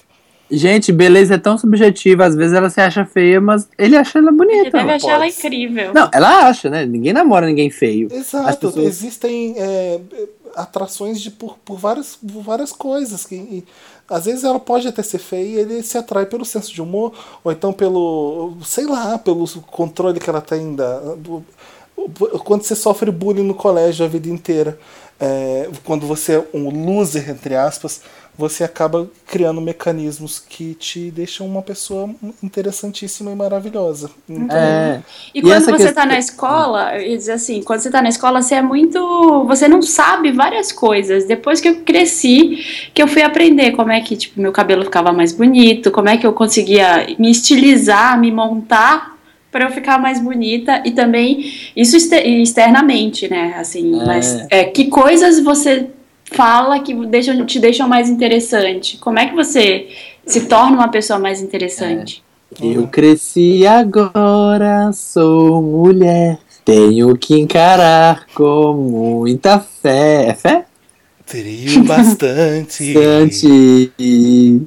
Gente, 0.51 0.93
beleza 0.93 1.35
é 1.35 1.39
tão 1.39 1.59
subjetiva. 1.59 2.25
Às 2.25 2.35
vezes 2.37 2.55
ela 2.55 2.71
se 2.71 2.81
acha 2.81 3.05
feia, 3.05 3.41
mas 3.41 3.69
ele 3.77 3.97
acha 3.97 4.19
ela 4.19 4.29
Ele 4.29 4.37
bonita. 4.37 4.71
deve 4.79 4.93
achar 4.93 5.13
ela 5.15 5.27
incrível. 5.27 5.93
Não, 5.93 6.09
ela 6.15 6.47
acha, 6.47 6.71
né? 6.71 6.87
Ninguém 6.87 7.13
namora 7.13 7.47
ninguém 7.47 7.69
feio. 7.69 8.09
Exato, 8.13 8.69
pessoas- 8.69 8.87
existem 8.87 9.57
é, 9.59 10.01
atrações 10.55 11.21
de, 11.21 11.31
por, 11.33 11.59
por, 11.59 11.77
várias, 11.79 12.17
por 12.17 12.43
várias 12.43 12.73
coisas. 12.73 13.27
Que, 13.27 13.35
e, 13.35 13.65
às 14.09 14.25
vezes 14.27 14.45
ela 14.45 14.61
pode 14.61 14.87
até 14.89 15.03
ser 15.03 15.19
feia 15.19 15.45
e 15.45 15.57
ele 15.61 15.83
se 15.83 15.99
atrai 15.99 16.27
pelo 16.27 16.45
senso 16.45 16.73
de 16.73 16.81
humor, 16.83 17.13
ou 17.45 17.53
então 17.53 17.73
pelo, 17.73 18.57
sei 18.65 18.87
lá, 18.87 19.19
pelo 19.19 19.47
controle 19.63 20.21
que 20.21 20.31
ela 20.31 20.41
tem 20.41 20.75
da. 20.75 20.99
do- 21.17 21.45
quando 22.45 22.63
você 22.63 22.77
sofre 22.77 23.11
bullying 23.11 23.43
no 23.43 23.55
colégio 23.55 24.05
a 24.05 24.09
vida 24.09 24.29
inteira, 24.29 24.79
é, 25.19 25.69
quando 25.85 26.07
você 26.07 26.35
é 26.35 26.47
um 26.55 26.69
loser, 26.87 27.31
entre 27.31 27.55
aspas, 27.55 28.03
você 28.39 28.63
acaba 28.65 29.09
criando 29.27 29.61
mecanismos 29.61 30.39
que 30.39 30.75
te 30.75 31.11
deixam 31.11 31.47
uma 31.47 31.63
pessoa 31.63 32.11
interessantíssima 32.43 33.31
e 33.33 33.35
maravilhosa. 33.35 34.11
Então, 34.29 34.57
É. 34.57 35.01
E 35.35 35.41
quando 35.41 35.53
essa 35.55 35.71
você 35.71 35.85
questão- 35.85 35.95
tá 35.95 36.07
na 36.07 36.19
escola, 36.19 36.93
dizer 36.99 37.33
assim, 37.33 37.63
quando 37.63 37.81
você 37.81 37.91
tá 37.91 38.03
na 38.03 38.09
escola, 38.09 38.43
você 38.43 38.57
é 38.57 38.63
muito. 38.63 39.45
Você 39.47 39.67
não 39.69 39.81
sabe 39.83 40.33
várias 40.33 40.71
coisas. 40.73 41.25
Depois 41.25 41.61
que 41.61 41.69
eu 41.69 41.77
cresci, 41.83 42.59
que 42.93 43.03
eu 43.03 43.09
fui 43.09 43.23
aprender 43.23 43.73
como 43.73 43.91
é 43.91 44.01
que, 44.01 44.17
tipo, 44.17 44.41
meu 44.41 44.53
cabelo 44.53 44.85
ficava 44.85 45.13
mais 45.13 45.33
bonito, 45.33 45.91
como 45.91 46.09
é 46.09 46.17
que 46.17 46.27
eu 46.27 46.33
conseguia 46.33 47.07
me 47.19 47.31
estilizar, 47.31 48.19
me 48.21 48.31
montar 48.31 49.17
para 49.51 49.65
eu 49.65 49.71
ficar 49.71 49.99
mais 49.99 50.21
bonita 50.21 50.83
e 50.85 50.91
também 50.91 51.51
isso 51.75 51.97
exter- 51.97 52.27
externamente, 52.27 53.29
né? 53.29 53.55
Assim, 53.59 53.99
É. 54.01 54.05
mas 54.05 54.47
é, 54.51 54.65
que 54.65 54.87
coisas 54.89 55.41
você 55.43 55.89
fala 56.33 56.81
que 56.81 56.95
deixam, 57.07 57.45
te 57.47 57.59
deixam 57.59 57.89
mais 57.89 58.09
interessante? 58.09 58.97
Como 58.99 59.19
é 59.19 59.27
que 59.27 59.35
você 59.35 59.89
se 60.25 60.47
torna 60.47 60.77
uma 60.77 60.89
pessoa 60.89 61.19
mais 61.19 61.41
interessante? 61.41 62.23
Eu 62.61 62.87
cresci 62.89 63.67
agora, 63.67 64.91
sou 64.93 65.63
mulher. 65.63 66.39
Tenho 66.65 67.17
que 67.17 67.39
encarar 67.39 68.27
com 68.35 68.75
muita 68.75 69.61
fé. 69.61 70.27
É 70.29 70.35
fé? 70.35 70.65
Teria 71.27 71.83
bastante. 71.85 72.95
Bastante. 72.95 74.63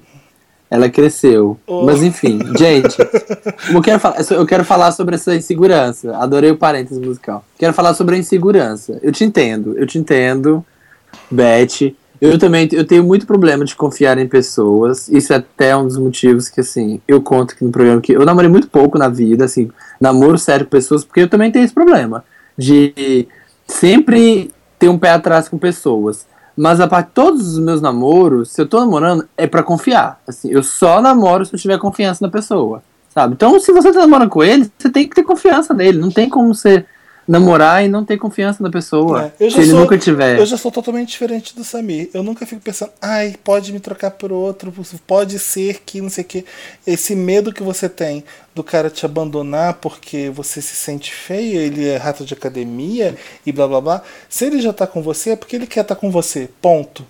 Ela 0.70 0.88
cresceu. 0.88 1.58
Oh. 1.66 1.84
Mas 1.84 2.04
enfim, 2.04 2.40
gente. 2.58 2.96
Eu 3.74 3.82
quero, 3.82 4.00
falar, 4.00 4.18
eu 4.32 4.46
quero 4.46 4.64
falar 4.64 4.92
sobre 4.92 5.16
essa 5.16 5.36
insegurança. 5.36 6.16
Adorei 6.18 6.52
o 6.52 6.58
parênteses 6.58 7.00
musical. 7.00 7.44
Quero 7.58 7.74
falar 7.74 7.94
sobre 7.94 8.16
a 8.16 8.20
insegurança. 8.20 9.00
Eu 9.02 9.12
te 9.12 9.24
entendo, 9.24 9.78
eu 9.78 9.86
te 9.86 9.98
entendo, 9.98 10.64
Beth. 11.30 11.94
Eu 12.22 12.38
também 12.38 12.68
eu 12.74 12.86
tenho 12.86 13.04
muito 13.04 13.26
problema 13.26 13.64
de 13.64 13.76
confiar 13.76 14.18
em 14.18 14.28
pessoas. 14.28 15.08
Isso 15.08 15.32
é 15.32 15.38
até 15.38 15.76
um 15.76 15.88
dos 15.88 15.98
motivos 15.98 16.50
que, 16.50 16.60
assim, 16.60 17.00
eu 17.08 17.22
conto 17.22 17.54
aqui 17.54 17.64
no 17.64 17.72
programa 17.72 18.02
que 18.02 18.12
eu 18.12 18.26
namorei 18.26 18.50
muito 18.50 18.68
pouco 18.68 18.98
na 18.98 19.08
vida, 19.08 19.46
assim, 19.46 19.70
namoro 20.02 20.38
sério 20.38 20.66
com 20.66 20.72
pessoas, 20.72 21.06
porque 21.06 21.22
eu 21.22 21.30
também 21.30 21.52
tenho 21.52 21.64
esse 21.64 21.74
problema 21.74 22.24
de 22.58 23.26
sempre 23.66 24.52
ter 24.78 24.90
um 24.90 24.98
pé 24.98 25.12
atrás 25.12 25.48
com 25.48 25.58
pessoas. 25.58 26.28
Mas 26.58 26.82
a 26.82 26.88
parte 26.90 27.12
todos 27.14 27.54
os 27.54 27.60
meus 27.60 27.82
namoros, 27.82 28.52
se 28.52 28.62
eu 28.62 28.68
tô 28.68 28.82
namorando, 28.82 29.26
é 29.38 29.48
pra 29.48 29.64
confiar. 29.64 30.20
Assim, 30.28 30.50
eu 30.52 30.62
só 30.62 31.00
namoro 31.00 31.46
se 31.46 31.56
eu 31.56 31.60
tiver 31.60 31.80
confiança 31.80 32.26
na 32.26 32.30
pessoa, 32.30 32.84
sabe? 33.14 33.34
Então, 33.34 33.58
se 33.62 33.72
você 33.72 33.94
tá 33.94 34.00
namorando 34.00 34.30
com 34.30 34.44
ele, 34.44 34.70
você 34.78 34.90
tem 34.90 35.08
que 35.08 35.16
ter 35.16 35.24
confiança 35.24 35.74
nele. 35.74 35.98
Não 35.98 36.12
tem 36.12 36.28
como 36.28 36.54
você 36.54 36.86
namorar 37.30 37.86
e 37.86 37.88
não 37.88 38.04
ter 38.04 38.18
confiança 38.18 38.64
na 38.64 38.70
pessoa. 38.72 39.32
É, 39.40 39.50
se 39.50 39.58
ele 39.60 39.70
sou- 39.70 39.80
nunca 39.82 39.98
tiver. 39.98 40.40
Eu 40.40 40.46
já 40.46 40.58
sou 40.58 40.72
totalmente 40.72 41.10
diferente 41.10 41.56
do 41.56 41.64
Samir. 41.64 42.10
Eu 42.14 42.24
nunca 42.24 42.46
fico 42.46 42.60
pensando, 42.62 42.92
ai, 43.02 43.36
pode 43.44 43.72
me 43.72 43.80
trocar 43.80 44.12
por 44.12 44.32
outro, 44.32 44.74
pode 45.06 45.38
ser 45.38 45.82
que 45.86 46.02
não 46.02 46.10
sei 46.10 46.24
o 46.24 46.28
que. 46.28 46.46
Esse 46.88 47.16
medo 47.16 47.54
que 47.54 47.62
você 47.62 47.88
tem 47.88 48.24
do 48.56 48.64
cara 48.64 48.90
te 48.90 49.06
abandonar 49.06 49.76
porque 49.76 50.30
você 50.34 50.62
se 50.62 50.76
sente 50.76 51.14
feia, 51.14 51.60
ele 51.60 51.88
é 51.88 51.98
rato 51.98 52.26
de 52.26 52.34
academia 52.34 53.16
e 53.46 53.52
blá 53.52 53.68
blá 53.68 53.80
blá. 53.80 54.02
Se 54.28 54.46
ele 54.46 54.60
já 54.60 54.74
tá 54.74 54.88
com 54.88 55.02
você, 55.02 55.30
é 55.32 55.36
porque 55.36 55.56
ele 55.56 55.68
quer 55.68 55.82
estar 55.82 55.96
com 55.96 56.10
você. 56.10 56.50
Ponto. 56.62 57.06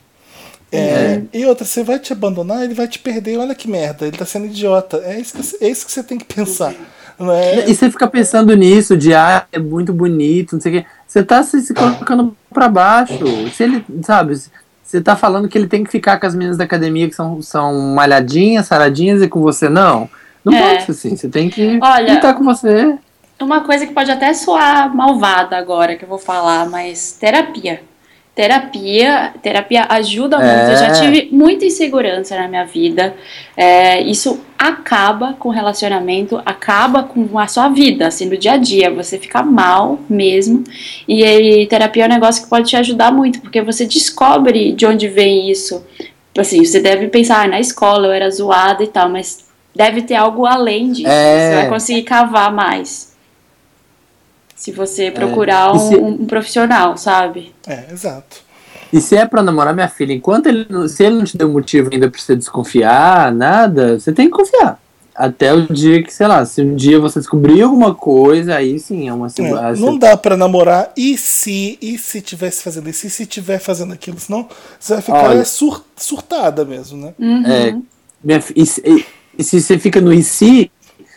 É, 0.72 1.22
E 1.34 1.46
outra, 1.46 1.66
você 1.66 1.84
vai 1.84 1.98
te 1.98 2.14
abandonar, 2.14 2.64
ele 2.64 2.76
vai 2.76 2.88
te 2.88 3.00
perder. 3.00 3.38
Olha 3.40 3.56
que 3.56 3.68
merda, 3.68 4.06
ele 4.06 4.18
tá 4.18 4.26
sendo 4.26 4.46
idiota. 4.46 5.02
É 5.04 5.20
isso 5.20 5.34
que, 5.36 5.66
é 5.66 5.70
isso 5.70 5.86
que 5.86 5.92
você 5.92 6.04
tem 6.04 6.18
que 6.18 6.26
pensar. 6.26 6.76
É? 7.20 7.70
E 7.70 7.76
você 7.76 7.90
fica 7.92 8.08
pensando 8.08 8.56
nisso, 8.56 8.96
de 8.96 9.14
ah, 9.14 9.46
é 9.52 9.60
muito 9.60 9.92
bonito, 9.94 10.54
não 10.54 10.62
sei 10.62 10.72
o 10.72 10.82
quê. 10.82 10.88
Você 11.06 11.24
tá 11.24 11.44
se, 11.44 11.62
se 11.62 11.74
colocando 11.74 12.36
pra 12.54 12.70
baixo. 12.70 13.18
Se 13.54 13.64
ele, 13.64 13.84
sabe, 14.04 14.40
você 14.84 15.02
tá 15.02 15.16
falando 15.16 15.48
que 15.50 15.58
ele 15.58 15.68
tem 15.68 15.84
que 15.84 15.92
ficar 15.92 16.20
com 16.20 16.26
as 16.26 16.34
meninas 16.34 16.58
da 16.58 16.64
academia 16.64 17.10
que 17.10 17.16
são, 17.16 17.42
são 17.42 17.78
malhadinhas, 17.94 18.68
saradinhas 18.68 19.22
e 19.22 19.28
com 19.28 19.42
você 19.42 19.68
não. 19.70 20.10
Não 20.46 20.54
É. 20.54 20.70
pode 20.70 20.84
ser 20.86 20.92
assim. 20.92 21.16
Você 21.18 21.28
tem 21.28 21.50
que 21.50 21.78
Olha, 21.82 22.14
estar 22.14 22.34
com 22.34 22.44
você. 22.44 22.98
Uma 23.42 23.62
coisa 23.62 23.86
que 23.86 23.94
pode 23.94 24.12
até 24.12 24.34
soar 24.34 24.96
malvada 24.96 25.58
agora 25.58 25.96
que 25.96 26.04
eu 26.04 26.10
vou 26.10 26.18
falar, 26.18 26.70
mas 26.70 27.14
terapia. 27.20 27.82
Terapia, 28.36 29.34
terapia 29.42 29.86
ajuda 29.90 30.38
muito. 30.38 30.50
É. 30.50 30.72
Eu 30.72 30.78
já 30.78 30.92
tive 30.94 31.28
muita 31.32 31.66
insegurança 31.66 32.38
na 32.38 32.48
minha 32.48 32.66
vida. 32.66 33.14
É, 33.58 34.02
isso 34.02 34.40
acaba 34.58 35.34
com 35.34 35.50
o 35.50 35.52
relacionamento, 35.52 36.42
acaba 36.46 37.04
com 37.04 37.38
a 37.38 37.48
sua 37.48 37.68
vida, 37.68 38.08
assim, 38.08 38.28
no 38.28 38.38
dia 38.38 38.54
a 38.54 38.58
dia. 38.58 38.90
Você 38.92 39.18
fica 39.18 39.44
mal 39.44 40.00
mesmo. 40.10 40.64
E 41.06 41.24
aí, 41.24 41.68
terapia 41.68 42.04
é 42.04 42.06
um 42.06 42.10
negócio 42.10 42.44
que 42.44 42.50
pode 42.50 42.70
te 42.70 42.78
ajudar 42.78 43.12
muito, 43.12 43.42
porque 43.42 43.62
você 43.62 43.86
descobre 43.86 44.72
de 44.72 44.86
onde 44.86 45.10
vem 45.10 45.52
isso. 45.52 45.86
Assim, 46.38 46.64
você 46.64 46.80
deve 46.80 47.08
pensar, 47.08 47.44
ah, 47.44 47.48
na 47.48 47.60
escola 47.60 48.08
eu 48.08 48.12
era 48.14 48.30
zoada 48.30 48.82
e 48.82 48.88
tal, 48.88 49.10
mas 49.10 49.50
deve 49.76 50.02
ter 50.02 50.16
algo 50.16 50.46
além 50.46 50.92
disso. 50.92 51.10
É. 51.10 51.50
Você 51.50 51.56
vai 51.56 51.70
conseguir 51.70 52.04
cavar 52.04 52.54
mais. 52.54 53.09
Se 54.60 54.74
você 54.74 55.10
procurar 55.10 55.74
E 55.74 55.80
se- 55.80 55.96
um, 55.96 56.08
um 56.24 56.26
profissional, 56.26 56.98
sabe? 56.98 57.56
É, 57.66 57.86
exato. 57.94 58.38
E 58.92 59.00
se 59.00 59.16
é 59.16 59.26
pra 59.26 59.42
namorar 59.42 59.74
minha 59.74 59.88
filha, 59.88 60.12
enquanto 60.12 60.48
ele 60.48 60.66
não, 60.70 60.86
se 60.86 61.02
ele 61.02 61.16
não 61.16 61.24
te 61.24 61.38
deu 61.38 61.48
motivo 61.48 61.90
ainda 61.94 62.10
pra 62.10 62.20
você 62.20 62.36
desconfiar, 62.36 63.32
nada, 63.32 63.98
você 63.98 64.12
tem 64.12 64.26
que 64.30 64.36
confiar. 64.36 64.78
Até 65.16 65.54
o 65.54 65.62
dia 65.72 66.04
que, 66.04 66.14
sei 66.14 66.28
lá, 66.28 66.44
se 66.46 66.62
um 66.62 66.76
dia 66.76 67.00
você 67.00 67.20
descobrir 67.20 67.62
alguma 67.62 67.96
coisa, 67.96 68.56
aí 68.56 68.78
sim 68.80 69.08
é 69.08 69.14
uma 69.14 69.28
É, 69.28 69.30
segurança. 69.30 69.82
não 69.82 69.98
dá 69.98 70.18
pra 70.18 70.36
namorar 70.36 70.92
e 70.98 71.18
se 71.18 71.78
e 71.82 71.98
se 71.98 72.20
tivesse 72.22 72.62
fazendo 72.62 72.90
isso, 72.90 73.08
e 73.08 73.10
se 73.10 73.26
tiver 73.26 73.60
fazendo 73.60 73.94
aquilo, 73.94 74.20
senão 74.20 74.48
você 74.80 74.94
vai 74.94 75.02
ficar 75.02 75.24
Olha. 75.30 75.46
sur- 75.46 75.84
surtada 75.96 76.66
mesmo, 76.66 76.98
né? 76.98 77.14
É, 77.46 77.76
minha 78.24 78.44
e, 78.56 78.66
se- 78.66 78.82
e- 78.86 79.06
e 79.38 79.44
se 79.44 79.62
você 79.62 79.78
fica 79.78 80.02
no 80.02 80.12
e 80.14 80.22
se, 80.24 80.70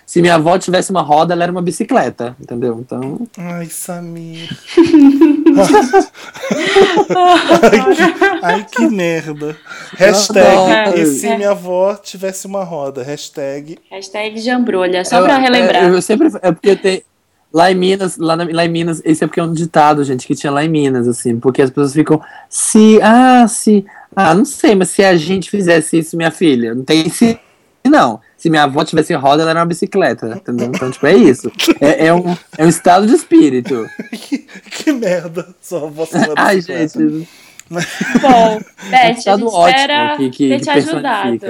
se 0.06 0.20
minha 0.20 0.34
avó 0.34 0.58
tivesse 0.58 0.90
uma 0.90 1.00
roda, 1.02 1.32
ela 1.34 1.42
era 1.44 1.52
uma 1.52 1.62
bicicleta, 1.62 2.36
entendeu? 2.40 2.78
Então, 2.80 3.20
Ai, 3.38 3.66
Samir. 3.66 4.48
ai, 7.62 7.94
que, 7.94 8.44
ai, 8.46 8.66
que 8.70 8.88
merda. 8.88 9.56
Hashtag 9.96 11.00
e 11.00 11.06
se 11.06 11.26
É. 11.26 11.36
minha 11.36 11.50
avó 11.50 11.94
tivesse 11.94 12.46
uma 12.46 12.64
roda. 12.64 13.02
Hashtag. 13.02 13.78
Hashtag 13.90 14.38
jambrolha, 14.40 15.04
só 15.04 15.18
eu- 15.18 15.24
pra 15.24 15.38
relembrar. 15.38 15.84
é, 15.84 15.88
Eu, 15.90 16.02
sempre, 16.02 16.28
é 16.42 16.52
porque 16.52 16.76
tem. 16.76 17.02
Lá 17.54 17.70
em 17.70 17.74
Minas, 17.74 18.16
lá, 18.16 18.34
na- 18.34 18.48
lá 18.50 18.64
em 18.64 18.68
Minas, 18.70 19.02
esse 19.04 19.22
é 19.22 19.26
porque 19.26 19.38
é 19.38 19.42
um 19.42 19.52
ditado, 19.52 20.02
gente, 20.04 20.26
que 20.26 20.34
tinha 20.34 20.50
lá 20.50 20.64
em 20.64 20.70
Minas, 20.70 21.06
assim, 21.06 21.38
porque 21.38 21.60
as 21.60 21.68
pessoas 21.68 21.92
ficam, 21.92 22.18
se, 22.48 22.98
ah, 23.02 23.46
se, 23.46 23.84
ah, 24.16 24.34
não 24.34 24.46
sei, 24.46 24.74
mas 24.74 24.88
se 24.88 25.04
a 25.04 25.14
gente 25.16 25.50
fizesse 25.50 25.98
isso, 25.98 26.16
minha 26.16 26.30
filha, 26.30 26.74
não 26.74 26.82
tem 26.82 27.10
se, 27.10 27.38
não. 27.90 28.20
Se 28.36 28.50
minha 28.50 28.64
avó 28.64 28.84
tivesse 28.84 29.14
roda, 29.14 29.42
ela 29.42 29.50
era 29.50 29.60
uma 29.60 29.66
bicicleta, 29.66 30.34
entendeu? 30.36 30.72
Então, 30.74 30.90
tipo, 30.90 31.06
é 31.06 31.14
isso. 31.14 31.50
É, 31.80 32.06
é 32.06 32.14
um, 32.14 32.36
é 32.58 32.64
um 32.64 32.68
estado 32.68 33.06
de 33.06 33.14
espírito. 33.14 33.88
que, 34.10 34.38
que 34.38 34.92
merda. 34.92 35.54
Sua 35.60 35.86
avó 35.86 36.06
Ai, 36.36 36.60
gente, 36.60 37.26
Bom, 38.20 38.60
Beth, 38.90 38.96
a 38.96 39.10
Estado 39.10 39.48
gente 39.48 39.58
espera 39.68 40.16
que, 40.16 40.30
que, 40.30 40.48
ter 40.48 40.56
que 40.58 40.64
te 40.64 40.70
ajudado. 40.70 41.40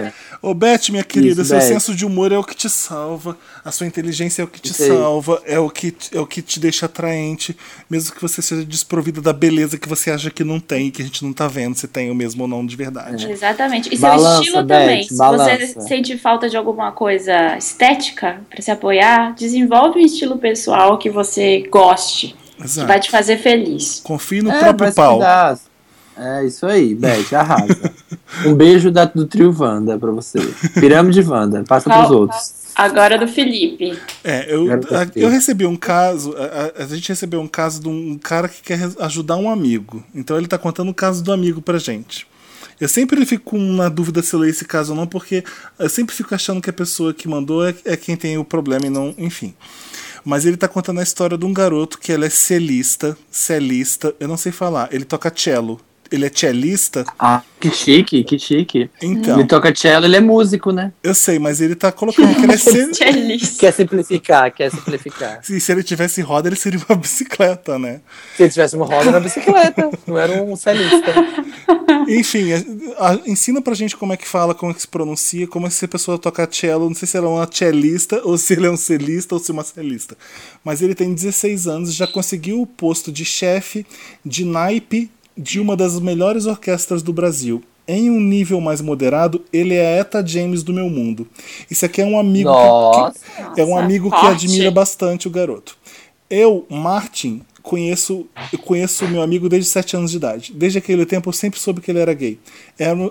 Ô, 0.40 0.54
Beth, 0.54 0.88
minha 0.90 1.04
querida, 1.04 1.42
Isso, 1.42 1.50
seu 1.50 1.58
Beth. 1.58 1.66
senso 1.66 1.94
de 1.94 2.04
humor 2.04 2.32
é 2.32 2.38
o 2.38 2.42
que 2.44 2.54
te 2.56 2.68
salva, 2.68 3.36
a 3.64 3.70
sua 3.70 3.86
inteligência 3.86 4.42
é 4.42 4.44
o 4.44 4.48
que 4.48 4.60
te 4.60 4.72
Isso 4.72 4.82
aí. 4.82 4.88
salva, 4.88 5.40
é 5.46 5.58
o 5.58 5.70
que, 5.70 5.94
é 6.12 6.18
o 6.20 6.26
que 6.26 6.42
te 6.42 6.58
deixa 6.58 6.86
atraente, 6.86 7.56
mesmo 7.88 8.14
que 8.14 8.20
você 8.20 8.42
seja 8.42 8.64
desprovida 8.64 9.20
da 9.20 9.32
beleza 9.32 9.78
que 9.78 9.88
você 9.88 10.10
acha 10.10 10.30
que 10.30 10.42
não 10.44 10.58
tem 10.58 10.88
e 10.88 10.90
que 10.90 11.02
a 11.02 11.04
gente 11.04 11.24
não 11.24 11.32
tá 11.32 11.46
vendo 11.46 11.76
se 11.76 11.86
tem 11.86 12.10
o 12.10 12.14
mesmo 12.14 12.42
ou 12.42 12.48
não 12.48 12.66
de 12.66 12.74
verdade. 12.76 13.30
Exatamente. 13.30 13.88
E 13.92 13.96
seu 13.96 14.08
Balança, 14.08 14.40
estilo 14.42 14.62
Beth, 14.64 14.78
também. 14.78 15.02
Se 15.04 15.16
balança. 15.16 15.44
você 15.66 15.80
sente 15.82 16.18
falta 16.18 16.48
de 16.48 16.56
alguma 16.56 16.90
coisa 16.92 17.56
estética 17.56 18.40
pra 18.50 18.60
se 18.60 18.70
apoiar, 18.70 19.34
desenvolve 19.34 19.98
um 20.00 20.04
estilo 20.04 20.38
pessoal 20.38 20.98
que 20.98 21.08
você 21.10 21.64
goste, 21.70 22.34
que 22.56 22.64
Exato. 22.64 22.88
vai 22.88 22.98
te 23.00 23.10
fazer 23.10 23.38
feliz. 23.38 24.00
Confie 24.02 24.42
no 24.42 24.50
É, 24.50 24.58
próprio 24.58 24.92
pau. 24.92 25.16
cuidar. 25.18 25.58
É 26.16 26.44
isso 26.44 26.66
aí, 26.66 26.94
Beth, 26.94 27.32
arrasa. 27.34 27.92
um 28.46 28.54
beijo 28.54 28.90
da, 28.90 29.04
do 29.04 29.26
trio 29.26 29.54
Wanda 29.58 29.98
pra 29.98 30.10
você. 30.10 30.38
Pirâmide 30.78 31.20
Wanda, 31.22 31.64
passa 31.66 31.88
Qual- 31.88 32.00
pros 32.06 32.10
outros. 32.16 32.62
Agora 32.74 33.18
do 33.18 33.28
Felipe. 33.28 33.98
É, 34.24 34.54
eu, 34.54 34.66
a- 34.72 35.10
eu 35.14 35.28
recebi 35.28 35.66
um 35.66 35.76
caso, 35.76 36.34
a, 36.36 36.80
a- 36.80 36.84
a 36.84 36.86
gente 36.86 37.08
recebeu 37.08 37.40
um 37.40 37.46
caso 37.48 37.80
de 37.82 37.88
um 37.88 38.16
cara 38.18 38.48
que 38.48 38.62
quer 38.62 38.78
ajudar 39.00 39.36
um 39.36 39.50
amigo. 39.50 40.02
Então 40.14 40.36
ele 40.38 40.46
tá 40.46 40.56
contando 40.58 40.90
o 40.90 40.94
caso 40.94 41.22
do 41.22 41.32
amigo 41.32 41.60
pra 41.60 41.78
gente. 41.78 42.26
Eu 42.80 42.88
sempre 42.88 43.24
fico 43.26 43.56
na 43.58 43.88
dúvida 43.88 44.22
se 44.22 44.34
eu 44.34 44.40
leio 44.40 44.50
esse 44.50 44.64
caso 44.64 44.92
ou 44.92 44.96
não, 44.98 45.06
porque 45.06 45.44
eu 45.78 45.88
sempre 45.88 46.14
fico 46.14 46.34
achando 46.34 46.60
que 46.60 46.70
a 46.70 46.72
pessoa 46.72 47.12
que 47.14 47.28
mandou 47.28 47.66
é, 47.66 47.74
é 47.84 47.96
quem 47.96 48.16
tem 48.16 48.38
o 48.38 48.44
problema 48.44 48.86
e 48.86 48.90
não, 48.90 49.14
enfim. 49.18 49.54
Mas 50.24 50.46
ele 50.46 50.56
tá 50.56 50.66
contando 50.66 50.98
a 51.00 51.02
história 51.02 51.36
de 51.36 51.44
um 51.44 51.52
garoto 51.52 51.98
que 51.98 52.10
ele 52.10 52.24
é 52.26 52.30
celista, 52.30 53.16
celista, 53.30 54.14
eu 54.18 54.26
não 54.26 54.36
sei 54.36 54.50
falar, 54.50 54.88
ele 54.92 55.04
toca 55.04 55.32
cello. 55.34 55.78
Ele 56.12 56.26
é 56.26 56.30
cellista, 56.34 57.04
Ah, 57.18 57.42
que 57.58 57.70
chique, 57.70 58.22
que 58.24 58.38
chique. 58.38 58.90
então, 59.02 59.38
Ele 59.38 59.48
toca 59.48 59.74
cello, 59.74 60.04
ele 60.04 60.16
é 60.16 60.20
músico, 60.20 60.70
né? 60.72 60.92
eu 61.02 61.14
sei, 61.14 61.38
mas 61.38 61.60
ele 61.60 61.74
tá 61.74 61.90
colocando 61.90 62.34
que 62.34 62.42
ele 62.42 62.52
é 62.52 62.56
cel... 62.58 62.94
Feliz. 62.94 63.56
Quer 63.56 63.72
simplificar, 63.72 64.52
quer 64.52 64.70
simplificar. 64.70 65.40
se, 65.42 65.58
se 65.60 65.72
ele 65.72 65.82
tivesse 65.82 66.20
roda, 66.20 66.48
ele 66.48 66.56
seria 66.56 66.80
uma 66.88 66.96
bicicleta, 66.98 67.78
né? 67.78 68.00
Se 68.36 68.42
ele 68.42 68.50
tivesse 68.52 68.76
uma 68.76 68.84
roda 68.86 69.10
na 69.10 69.20
bicicleta, 69.20 69.90
não 70.06 70.18
era 70.18 70.42
um 70.42 70.54
celista. 70.54 71.12
Enfim, 72.08 72.52
a- 72.52 73.10
a- 73.12 73.20
ensina 73.26 73.62
pra 73.62 73.74
gente 73.74 73.96
como 73.96 74.12
é 74.12 74.16
que 74.16 74.26
fala, 74.28 74.54
como 74.54 74.72
é 74.72 74.74
que 74.74 74.80
se 74.82 74.88
pronuncia, 74.88 75.46
como 75.46 75.66
é 75.66 75.68
que 75.68 75.74
se 75.76 75.84
a 75.84 75.88
pessoa 75.88 76.18
toca 76.18 76.48
cello. 76.50 76.88
Não 76.88 76.94
sei 76.94 77.06
se 77.08 77.16
ela 77.16 77.26
é 77.26 77.30
uma 77.30 77.48
cellista, 77.50 78.20
ou 78.24 78.36
se 78.36 78.52
ele 78.54 78.66
é 78.66 78.70
um 78.70 78.76
celista, 78.76 79.34
ou 79.34 79.40
se 79.40 79.50
é 79.50 79.54
uma 79.54 79.64
celista. 79.64 80.16
Mas 80.64 80.82
ele 80.82 80.94
tem 80.94 81.12
16 81.14 81.66
anos 81.66 81.90
e 81.90 81.92
já 81.92 82.06
conseguiu 82.06 82.60
o 82.60 82.66
posto 82.66 83.10
de 83.12 83.24
chefe 83.24 83.86
de 84.24 84.44
naipe 84.44 85.10
de 85.36 85.60
uma 85.60 85.76
das 85.76 85.98
melhores 86.00 86.46
orquestras 86.46 87.02
do 87.02 87.12
Brasil. 87.12 87.62
Em 87.86 88.10
um 88.10 88.20
nível 88.20 88.60
mais 88.60 88.80
moderado, 88.80 89.42
ele 89.52 89.74
é 89.74 89.86
a 89.86 90.00
Eta 90.00 90.24
James 90.24 90.62
do 90.62 90.72
meu 90.72 90.88
mundo. 90.88 91.26
Isso 91.70 91.84
aqui 91.84 92.00
é 92.00 92.06
um 92.06 92.18
amigo 92.18 92.48
que- 92.50 92.56
Nossa. 92.56 93.18
que, 93.54 93.60
é 93.60 93.64
um 93.64 93.70
Nossa, 93.70 93.82
amigo 93.82 94.10
que 94.10 94.20
forte. 94.20 94.46
admira 94.46 94.70
bastante 94.70 95.26
o 95.26 95.30
garoto. 95.30 95.76
Eu, 96.30 96.64
Martin, 96.70 97.42
conheço 97.62 98.26
eu 98.52 98.58
conheço 98.58 99.04
o 99.04 99.08
meu 99.08 99.22
amigo 99.22 99.48
desde 99.48 99.70
7 99.70 99.96
anos 99.96 100.10
de 100.10 100.16
idade. 100.16 100.52
Desde 100.54 100.78
aquele 100.78 101.06
tempo 101.06 101.28
eu 101.28 101.32
sempre 101.32 101.60
soube 101.60 101.80
que 101.80 101.90
ele 101.90 102.00
era 102.00 102.12
gay. 102.12 102.38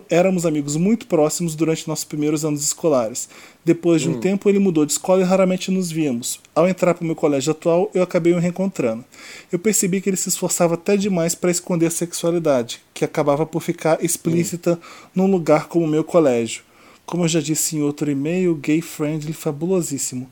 Éramos, 0.09 0.45
amigos 0.45 0.75
muito 0.75 1.07
próximos 1.07 1.55
durante 1.55 1.87
nossos 1.87 2.05
primeiros 2.05 2.43
anos 2.43 2.63
escolares. 2.63 3.29
Depois 3.63 4.01
de 4.01 4.09
um 4.09 4.19
tempo 4.19 4.49
ele 4.49 4.59
mudou 4.59 4.85
de 4.85 4.91
escola 4.91 5.21
e 5.21 5.23
raramente 5.23 5.71
nos 5.71 5.91
víamos. 5.91 6.39
Ao 6.53 6.67
entrar 6.67 6.93
para 6.93 7.03
o 7.03 7.05
meu 7.05 7.15
colégio 7.15 7.51
atual, 7.51 7.89
eu 7.93 8.03
acabei 8.03 8.33
o 8.33 8.39
reencontrando. 8.39 9.05
Eu 9.51 9.59
percebi 9.59 10.01
que 10.01 10.09
ele 10.09 10.17
se 10.17 10.29
esforçava 10.29 10.73
até 10.73 10.97
demais 10.97 11.33
para 11.35 11.51
esconder 11.51 11.87
a 11.87 11.91
sexualidade, 11.91 12.81
que 12.93 13.05
acabava 13.05 13.45
por 13.45 13.61
ficar 13.61 14.03
explícita 14.03 14.79
num 15.15 15.29
lugar 15.29 15.67
como 15.67 15.85
o 15.85 15.87
meu 15.87 16.03
colégio. 16.03 16.63
Como 17.05 17.23
eu 17.23 17.27
já 17.27 17.39
disse 17.39 17.75
em 17.75 17.81
outro 17.81 18.09
e-mail, 18.09 18.55
gay 18.55 18.81
friendly 18.81 19.33
fabulosíssimo. 19.33 20.29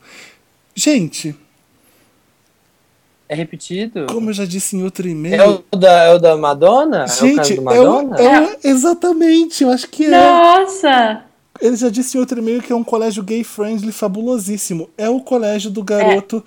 Gente, 0.76 1.36
É 3.30 3.36
repetido? 3.36 4.08
como 4.12 4.32
eu 4.32 4.34
já 4.34 4.44
disse 4.44 4.76
em 4.76 4.84
outro 4.84 5.08
e-mail. 5.08 5.40
É 5.42 5.48
o 5.48 5.78
da, 5.78 6.04
é 6.06 6.14
o 6.16 6.18
da 6.20 6.36
Madonna? 6.36 7.02
é 7.02 7.04
o 7.04 7.08
caso 7.08 7.28
Gente, 7.28 7.54
do 7.54 7.60
é 7.60 7.60
o- 7.60 7.64
Madonna? 7.64 8.18
é 8.20 8.42
o- 8.42 8.58
exatamente, 8.64 9.64
eu 9.64 9.70
acho 9.70 9.88
que 9.88 10.06
é. 10.06 10.10
Nossa! 10.10 11.22
Ele 11.62 11.76
já 11.76 11.90
disse 11.90 12.18
em 12.18 12.20
outro 12.22 12.40
e-mail 12.40 12.62
que 12.62 12.72
é 12.74 12.76
um 12.76 12.84
colégio 12.84 13.22
gay 13.22 13.44
friendly 13.44 13.92
fabulosíssimo. 13.92 14.90
É 14.98 15.10
o 15.10 15.20
colégio 15.20 15.70
do 15.70 15.84
garoto 15.84 16.44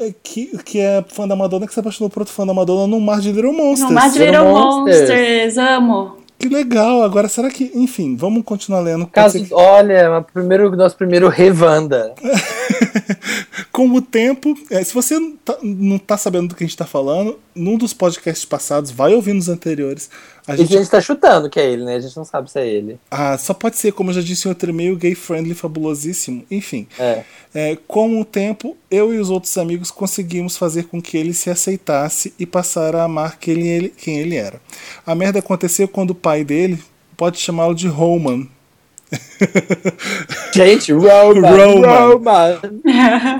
eh, 0.00 0.14
que, 0.22 0.56
que 0.64 0.78
é 0.78 1.04
fã 1.08 1.26
da 1.28 1.34
Madonna, 1.36 1.66
que 1.66 1.74
se 1.74 1.80
apaixonou 1.80 2.08
por 2.08 2.20
outro 2.20 2.32
fã 2.32 2.46
da 2.46 2.54
Madonna 2.54 2.86
no 2.86 3.00
Mar 3.00 3.20
de 3.20 3.30
Little 3.32 3.52
Monsters. 3.52 3.90
No 3.90 3.94
Mar 3.96 4.08
de 4.10 4.18
Little 4.20 4.44
Little 4.44 4.52
Monsters. 4.52 5.00
Monsters, 5.10 5.58
amo. 5.58 6.18
Que 6.38 6.48
legal. 6.48 7.02
Agora, 7.02 7.26
será 7.28 7.50
que. 7.50 7.70
Enfim, 7.74 8.14
vamos 8.14 8.44
continuar 8.44 8.78
lendo. 8.80 9.08
Caso, 9.08 9.44
que- 9.44 9.52
olha, 9.52 10.24
primeiro, 10.32 10.70
nosso 10.76 10.96
primeiro 10.96 11.28
Revanda. 11.28 12.14
Com 13.72 13.88
o 13.90 14.02
tempo, 14.02 14.56
é, 14.70 14.82
se 14.82 14.92
você 14.92 15.18
não 15.18 15.36
tá, 15.36 15.58
não 15.62 15.98
tá 15.98 16.16
sabendo 16.16 16.48
do 16.48 16.54
que 16.54 16.64
a 16.64 16.66
gente 16.66 16.76
tá 16.76 16.86
falando, 16.86 17.38
num 17.54 17.76
dos 17.76 17.92
podcasts 17.92 18.44
passados, 18.44 18.90
vai 18.90 19.14
ouvir 19.14 19.32
nos 19.32 19.48
anteriores. 19.48 20.10
A 20.46 20.52
E 20.52 20.54
a 20.54 20.56
gente, 20.56 20.72
gente 20.72 20.90
tá 20.90 21.00
chutando 21.00 21.50
que 21.50 21.60
é 21.60 21.70
ele, 21.70 21.84
né? 21.84 21.96
A 21.96 22.00
gente 22.00 22.16
não 22.16 22.24
sabe 22.24 22.50
se 22.50 22.58
é 22.58 22.66
ele. 22.66 22.98
ah, 23.10 23.36
só 23.36 23.52
pode 23.52 23.76
ser, 23.76 23.92
como 23.92 24.10
eu 24.10 24.14
já 24.14 24.22
disse 24.22 24.46
em 24.46 24.50
outro 24.50 24.70
e-mail, 24.70 24.96
gay 24.96 25.14
friendly 25.14 25.54
fabulosíssimo. 25.54 26.44
Enfim. 26.50 26.86
É. 26.98 27.24
É, 27.54 27.78
com 27.86 28.20
o 28.20 28.24
tempo, 28.24 28.76
eu 28.90 29.12
e 29.14 29.18
os 29.18 29.30
outros 29.30 29.56
amigos 29.58 29.90
conseguimos 29.90 30.56
fazer 30.56 30.84
com 30.84 31.00
que 31.00 31.16
ele 31.16 31.32
se 31.32 31.50
aceitasse 31.50 32.34
e 32.38 32.46
passar 32.46 32.94
a 32.94 33.04
amar 33.04 33.38
quem 33.38 33.66
ele, 33.66 33.88
quem 33.90 34.18
ele 34.18 34.36
era. 34.36 34.60
A 35.06 35.14
merda 35.14 35.38
aconteceu 35.38 35.88
quando 35.88 36.10
o 36.10 36.14
pai 36.14 36.44
dele, 36.44 36.82
pode 37.16 37.38
chamá-lo 37.38 37.74
de 37.74 37.88
Roman. 37.88 38.46
Gente, 40.54 40.92
Roman, 40.92 41.40
Roman. 41.40 42.08
Roman. 42.08 42.60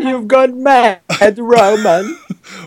You've 0.02 0.26
got 0.26 0.54
mad, 0.54 1.00
Roman. 1.38 2.04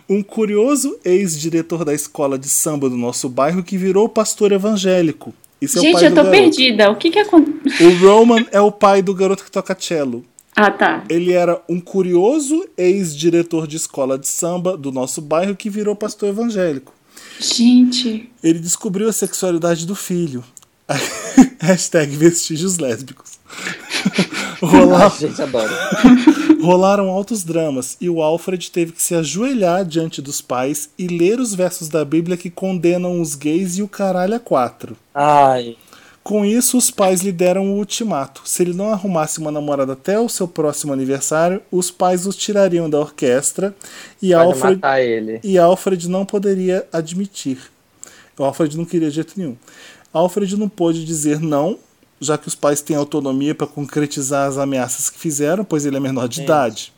Um 0.08 0.22
curioso 0.22 1.00
ex-diretor 1.04 1.84
da 1.84 1.94
escola 1.94 2.38
de 2.38 2.48
samba 2.48 2.88
do 2.88 2.96
nosso 2.98 3.28
bairro 3.28 3.64
que 3.64 3.78
virou 3.78 4.08
pastor 4.08 4.52
evangélico. 4.52 5.34
É 5.60 5.68
Gente, 5.68 5.94
pai 5.94 6.06
eu 6.06 6.10
tô 6.10 6.16
garoto. 6.18 6.32
perdida. 6.32 6.92
O 6.92 6.96
que 6.96 7.10
que 7.10 7.20
aconteceu? 7.20 7.90
O 7.90 7.98
Roman 7.98 8.46
é 8.52 8.62
o 8.62 8.72
pai 8.72 9.02
do 9.02 9.14
garoto 9.14 9.44
que 9.44 9.50
toca 9.52 9.76
cello. 9.80 10.24
Ah, 10.56 10.70
tá. 10.70 11.04
Ele 11.10 11.32
era 11.32 11.62
um 11.68 11.80
curioso 11.80 12.68
ex-diretor 12.78 13.66
de 13.66 13.78
escola 13.78 14.20
de 14.20 14.28
samba 14.28 14.78
do 14.78 14.92
nosso 14.92 15.22
bairro 15.22 15.56
que 15.56 15.70
virou 15.70 15.96
pastor 15.96 16.30
evangélico. 16.30 16.94
Gente. 17.40 18.30
Ele 18.44 18.60
descobriu 18.60 19.08
a 19.10 19.14
sexualidade 19.14 19.88
do 19.88 19.96
filho. 19.96 20.44
Hashtag 21.60 22.16
vestígios 22.16 22.78
lésbicos. 22.78 23.32
A 24.62 24.66
Rola- 24.66 25.10
gente 25.10 25.42
adora. 25.42 25.72
rolaram 26.62 27.10
altos 27.10 27.44
dramas 27.44 27.98
e 28.00 28.08
o 28.10 28.22
Alfred 28.22 28.70
teve 28.72 28.92
que 28.92 29.02
se 29.02 29.16
ajoelhar 29.16 29.84
diante 29.84 30.22
dos 30.22 30.40
pais 30.42 30.90
e 30.98 31.08
ler 31.08 31.40
os 31.40 31.56
versos 31.56 31.90
da 31.90 32.06
Bíblia 32.06 32.38
que 32.38 32.50
condenam 32.52 33.20
os 33.20 33.34
gays 33.34 33.78
e 33.78 33.82
o 33.82 33.88
caralho 33.88 34.36
a 34.36 34.40
quatro. 34.40 34.96
Ai, 35.16 35.76
Com 36.24 36.46
isso, 36.46 36.78
os 36.78 36.92
pais 36.92 37.22
lhe 37.22 37.32
deram 37.32 37.66
o 37.72 37.78
ultimato. 37.78 38.44
Se 38.46 38.62
ele 38.62 38.74
não 38.74 38.94
arrumasse 38.94 39.40
uma 39.40 39.52
namorada 39.52 39.94
até 39.94 40.20
o 40.20 40.30
seu 40.30 40.48
próximo 40.48 40.94
aniversário, 40.94 41.60
os 41.72 41.90
pais 41.90 42.28
os 42.28 42.36
tirariam 42.36 42.88
da 42.88 43.00
orquestra 43.00 43.76
e 44.22 44.32
Alfred, 44.32 44.80
e 45.44 45.58
Alfred 45.58 46.08
não 46.08 46.24
poderia 46.24 46.86
admitir. 46.94 47.58
O 48.38 48.44
Alfred 48.44 48.78
não 48.78 48.86
queria 48.86 49.10
de 49.10 49.16
jeito 49.16 49.34
nenhum. 49.36 49.56
Alfred 50.14 50.56
não 50.58 50.68
pôde 50.70 51.06
dizer 51.06 51.40
não, 51.40 51.78
já 52.20 52.38
que 52.38 52.48
os 52.48 52.56
pais 52.56 52.82
têm 52.82 52.96
autonomia 52.96 53.56
para 53.56 53.66
concretizar 53.68 54.48
as 54.48 54.58
ameaças 54.58 55.10
que 55.10 55.18
fizeram, 55.18 55.64
pois 55.64 55.86
ele 55.86 55.98
é 55.98 56.00
menor 56.00 56.28
de 56.28 56.42
idade. 56.44 56.94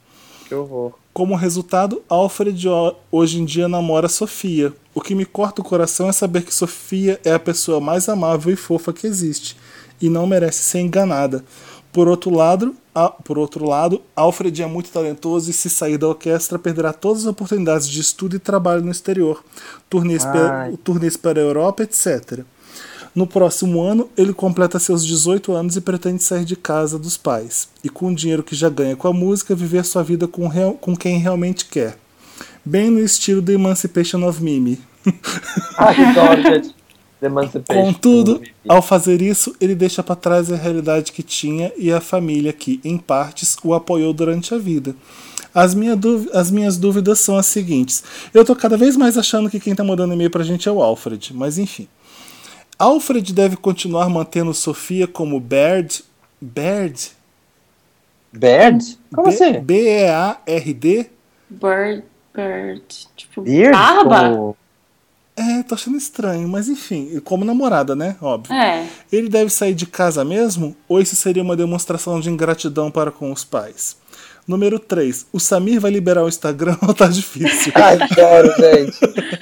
Que 0.48 0.56
horror. 0.56 0.94
Como 1.14 1.36
resultado, 1.36 2.02
Alfred 2.10 2.68
ho- 2.68 2.96
hoje 3.12 3.40
em 3.40 3.46
dia 3.46 3.68
namora 3.68 4.10
Sofia. 4.10 4.74
O 4.96 5.00
que 5.02 5.16
me 5.16 5.26
corta 5.26 5.62
o 5.62 5.64
coração 5.64 6.10
é 6.10 6.12
saber 6.12 6.42
que 6.44 6.54
Sofia 6.54 7.20
é 7.24 7.34
a 7.34 7.40
pessoa 7.40 7.80
mais 7.80 8.10
amável 8.10 8.52
e 8.52 8.56
fofa 8.56 8.92
que 8.92 9.08
existe 9.08 9.56
e 10.02 10.10
não 10.10 10.26
merece 10.28 10.64
ser 10.64 10.80
enganada. 10.80 11.44
Por 11.92 12.08
outro 12.08 12.32
lado, 12.36 12.76
a- 12.94 13.10
por 13.10 13.38
outro 13.38 13.66
lado, 13.68 14.02
Alfred 14.16 14.62
é 14.64 14.66
muito 14.66 14.90
talentoso 14.90 15.50
e 15.50 15.54
se 15.54 15.70
sair 15.70 15.98
da 15.98 16.08
orquestra 16.08 16.58
perderá 16.60 16.92
todas 16.92 17.22
as 17.24 17.28
oportunidades 17.28 17.88
de 17.88 18.02
estudo 18.02 18.36
e 18.36 18.40
trabalho 18.40 18.84
no 18.84 18.92
exterior, 18.92 19.44
turnês, 19.90 20.26
pe- 20.26 20.78
turnês 20.84 21.16
para 21.16 21.40
a 21.40 21.44
Europa, 21.44 21.84
etc. 21.84 22.40
No 23.16 23.28
próximo 23.28 23.82
ano, 23.82 24.10
ele 24.18 24.34
completa 24.34 24.80
seus 24.80 25.06
18 25.06 25.54
anos 25.54 25.76
e 25.76 25.82
pretende 25.82 26.24
sair 26.24 26.46
de 26.46 26.56
casa 26.56 26.98
dos 26.98 27.16
pais. 27.16 27.68
E 27.84 27.90
com 27.90 28.08
o 28.08 28.16
dinheiro 28.16 28.42
que 28.44 28.56
já 28.56 28.70
ganha 28.70 28.96
com 28.96 29.08
a 29.08 29.14
música, 29.14 29.54
viver 29.56 29.86
sua 29.86 30.04
vida 30.04 30.28
com, 30.28 30.48
real- 30.48 30.74
com 30.74 30.96
quem 30.96 31.20
realmente 31.20 31.66
quer. 31.66 31.98
Bem 32.66 32.90
no 32.90 33.00
estilo 33.00 33.42
do 33.42 33.52
Emancipation 33.52 34.28
of 34.28 34.42
Mimi. 34.42 34.80
Ai, 35.78 35.96
que 35.96 36.02
adoro, 36.02 36.42
gente. 36.42 36.76
The. 37.20 37.30
Contudo, 37.68 38.42
ao 38.68 38.82
fazer 38.82 39.22
isso, 39.22 39.56
ele 39.62 39.76
deixa 39.76 40.04
para 40.04 40.16
trás 40.16 40.52
a 40.52 40.56
realidade 40.58 41.12
que 41.12 41.24
tinha 41.24 41.72
e 41.78 41.92
a 41.92 42.02
família 42.02 42.52
que, 42.52 42.82
em 42.84 42.98
partes, 42.98 43.56
o 43.64 43.74
apoiou 43.74 44.12
durante 44.14 44.54
a 44.54 44.58
vida. 44.58 44.96
As, 45.54 45.74
minha 45.74 45.98
as 46.34 46.50
minhas 46.52 46.78
dúvidas 46.78 47.20
são 47.20 47.38
as 47.38 47.46
seguintes. 47.46 48.04
Eu 48.34 48.44
tô 48.44 48.56
cada 48.56 48.76
vez 48.76 48.98
mais 48.98 49.18
achando 49.18 49.50
que 49.50 49.60
quem 49.60 49.76
tá 49.76 49.84
mandando 49.84 50.14
e-mail 50.14 50.32
pra 50.32 50.44
gente 50.44 50.68
é 50.68 50.72
o 50.72 50.82
Alfred, 50.82 51.32
mas 51.34 51.58
enfim. 51.58 51.88
Alfred 52.84 53.34
deve 53.34 53.56
continuar 53.56 54.10
mantendo 54.10 54.54
Sofia 54.54 55.08
como 55.08 55.40
Baird. 55.40 56.04
Baird? 56.42 57.12
Bird? 58.32 58.98
Como 59.14 59.28
B- 59.28 59.34
assim? 59.34 59.60
B-E-A-R-D? 59.60 61.10
Bird, 61.50 62.04
bird. 62.34 62.84
Tipo, 63.16 63.42
Beard? 63.44 63.72
barba? 63.74 64.30
Como- 64.30 64.58
É, 65.36 65.64
tô 65.64 65.74
achando 65.76 65.98
estranho, 65.98 66.48
mas 66.48 66.68
enfim, 66.70 67.20
como 67.24 67.44
namorada, 67.46 67.96
né? 67.96 68.16
Óbvio. 68.22 68.54
É. 68.56 68.88
Ele 69.12 69.28
deve 69.30 69.50
sair 69.50 69.74
de 69.74 69.86
casa 69.88 70.24
mesmo? 70.24 70.76
Ou 70.88 71.00
isso 71.02 71.16
seria 71.16 71.42
uma 71.42 71.56
demonstração 71.56 72.20
de 72.20 72.30
ingratidão 72.30 72.92
para 72.92 73.12
com 73.12 73.32
os 73.32 73.44
pais? 73.44 73.98
Número 74.48 74.78
3. 74.78 75.28
O 75.32 75.40
Samir 75.40 75.80
vai 75.80 75.90
liberar 75.90 76.24
o 76.24 76.28
Instagram 76.28 76.78
ou 76.82 76.94
tá 76.94 77.08
difícil? 77.08 77.72
Ai, 77.76 77.98
adoro, 78.02 78.54
gente. 78.58 78.98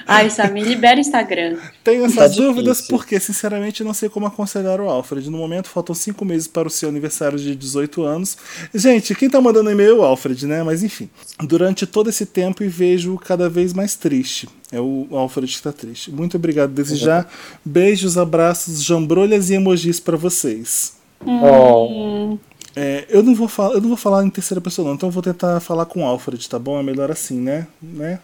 Ai, 0.06 0.30
Samir, 0.30 0.64
libera 0.64 0.96
o 0.96 1.00
Instagram. 1.00 1.56
Tenho 1.82 2.04
essas 2.04 2.14
Tá 2.16 2.26
difícil. 2.28 2.46
dúvidas 2.52 2.80
porque, 2.82 3.18
sinceramente, 3.18 3.82
não 3.82 3.92
sei 3.92 4.08
como 4.08 4.26
aconselhar 4.26 4.80
o 4.80 4.88
Alfred. 4.88 5.28
No 5.28 5.38
momento, 5.38 5.68
faltam 5.68 5.94
5 5.94 6.24
meses 6.24 6.46
para 6.46 6.68
o 6.68 6.70
seu 6.70 6.88
aniversário 6.88 7.38
de 7.38 7.56
18 7.56 8.02
anos. 8.04 8.36
Gente, 8.72 9.14
quem 9.14 9.28
tá 9.28 9.40
mandando 9.40 9.70
e-mail 9.70 9.90
é 9.90 9.94
o 9.94 10.02
Alfred, 10.02 10.46
né? 10.46 10.62
Mas 10.62 10.82
enfim. 10.84 11.10
Durante 11.40 11.86
todo 11.86 12.08
esse 12.08 12.24
tempo 12.26 12.62
e 12.62 12.68
vejo 12.68 13.16
cada 13.18 13.48
vez 13.48 13.72
mais 13.72 13.96
triste. 13.96 14.48
É 14.70 14.80
o 14.80 15.08
Alfred 15.10 15.52
que 15.54 15.62
tá 15.62 15.72
triste. 15.72 16.10
Muito 16.10 16.36
obrigado 16.36 16.70
desde 16.72 16.96
já. 16.96 17.26
Beijos, 17.64 18.16
abraços, 18.16 18.82
jambrolhas 18.82 19.50
e 19.50 19.54
emojis 19.54 19.98
para 20.00 20.16
vocês. 20.16 20.94
Oh, 21.26 22.38
É, 22.74 23.06
eu, 23.08 23.22
não 23.22 23.34
vou 23.34 23.48
falar, 23.48 23.74
eu 23.74 23.80
não 23.80 23.88
vou 23.88 23.96
falar 23.96 24.24
em 24.24 24.30
terceira 24.30 24.60
pessoa, 24.60 24.88
não, 24.88 24.94
então 24.94 25.08
eu 25.08 25.12
vou 25.12 25.22
tentar 25.22 25.60
falar 25.60 25.84
com 25.86 26.02
o 26.02 26.06
Alfred, 26.06 26.48
tá 26.48 26.58
bom? 26.58 26.78
É 26.78 26.82
melhor 26.82 27.10
assim, 27.10 27.38
né? 27.40 27.66
né? 27.80 28.18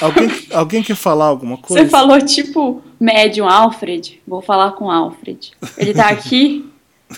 Alguém, 0.00 0.30
alguém 0.52 0.82
quer 0.82 0.96
falar 0.96 1.26
alguma 1.26 1.56
coisa? 1.56 1.84
Você 1.84 1.88
falou 1.88 2.20
tipo 2.20 2.82
médium 2.98 3.48
Alfred. 3.48 4.20
Vou 4.26 4.42
falar 4.42 4.72
com 4.72 4.90
Alfred. 4.90 5.52
Ele 5.76 5.94
tá 5.94 6.08
aqui. 6.08 6.68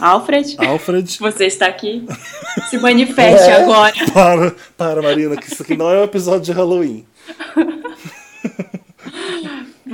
Alfred, 0.01 0.57
Alfred. 0.59 1.19
você 1.21 1.47
está 1.47 1.67
aqui. 1.67 2.05
Se 2.69 2.79
manifeste 2.79 3.49
É. 3.49 3.63
agora. 3.63 3.95
Para, 4.13 4.55
para, 4.77 5.03
Marina, 5.03 5.37
que 5.37 5.53
isso 5.53 5.63
aqui 5.63 5.77
não 5.77 5.89
é 5.89 6.01
um 6.01 6.05
episódio 6.05 6.43
de 6.43 6.53
Halloween. 6.53 7.07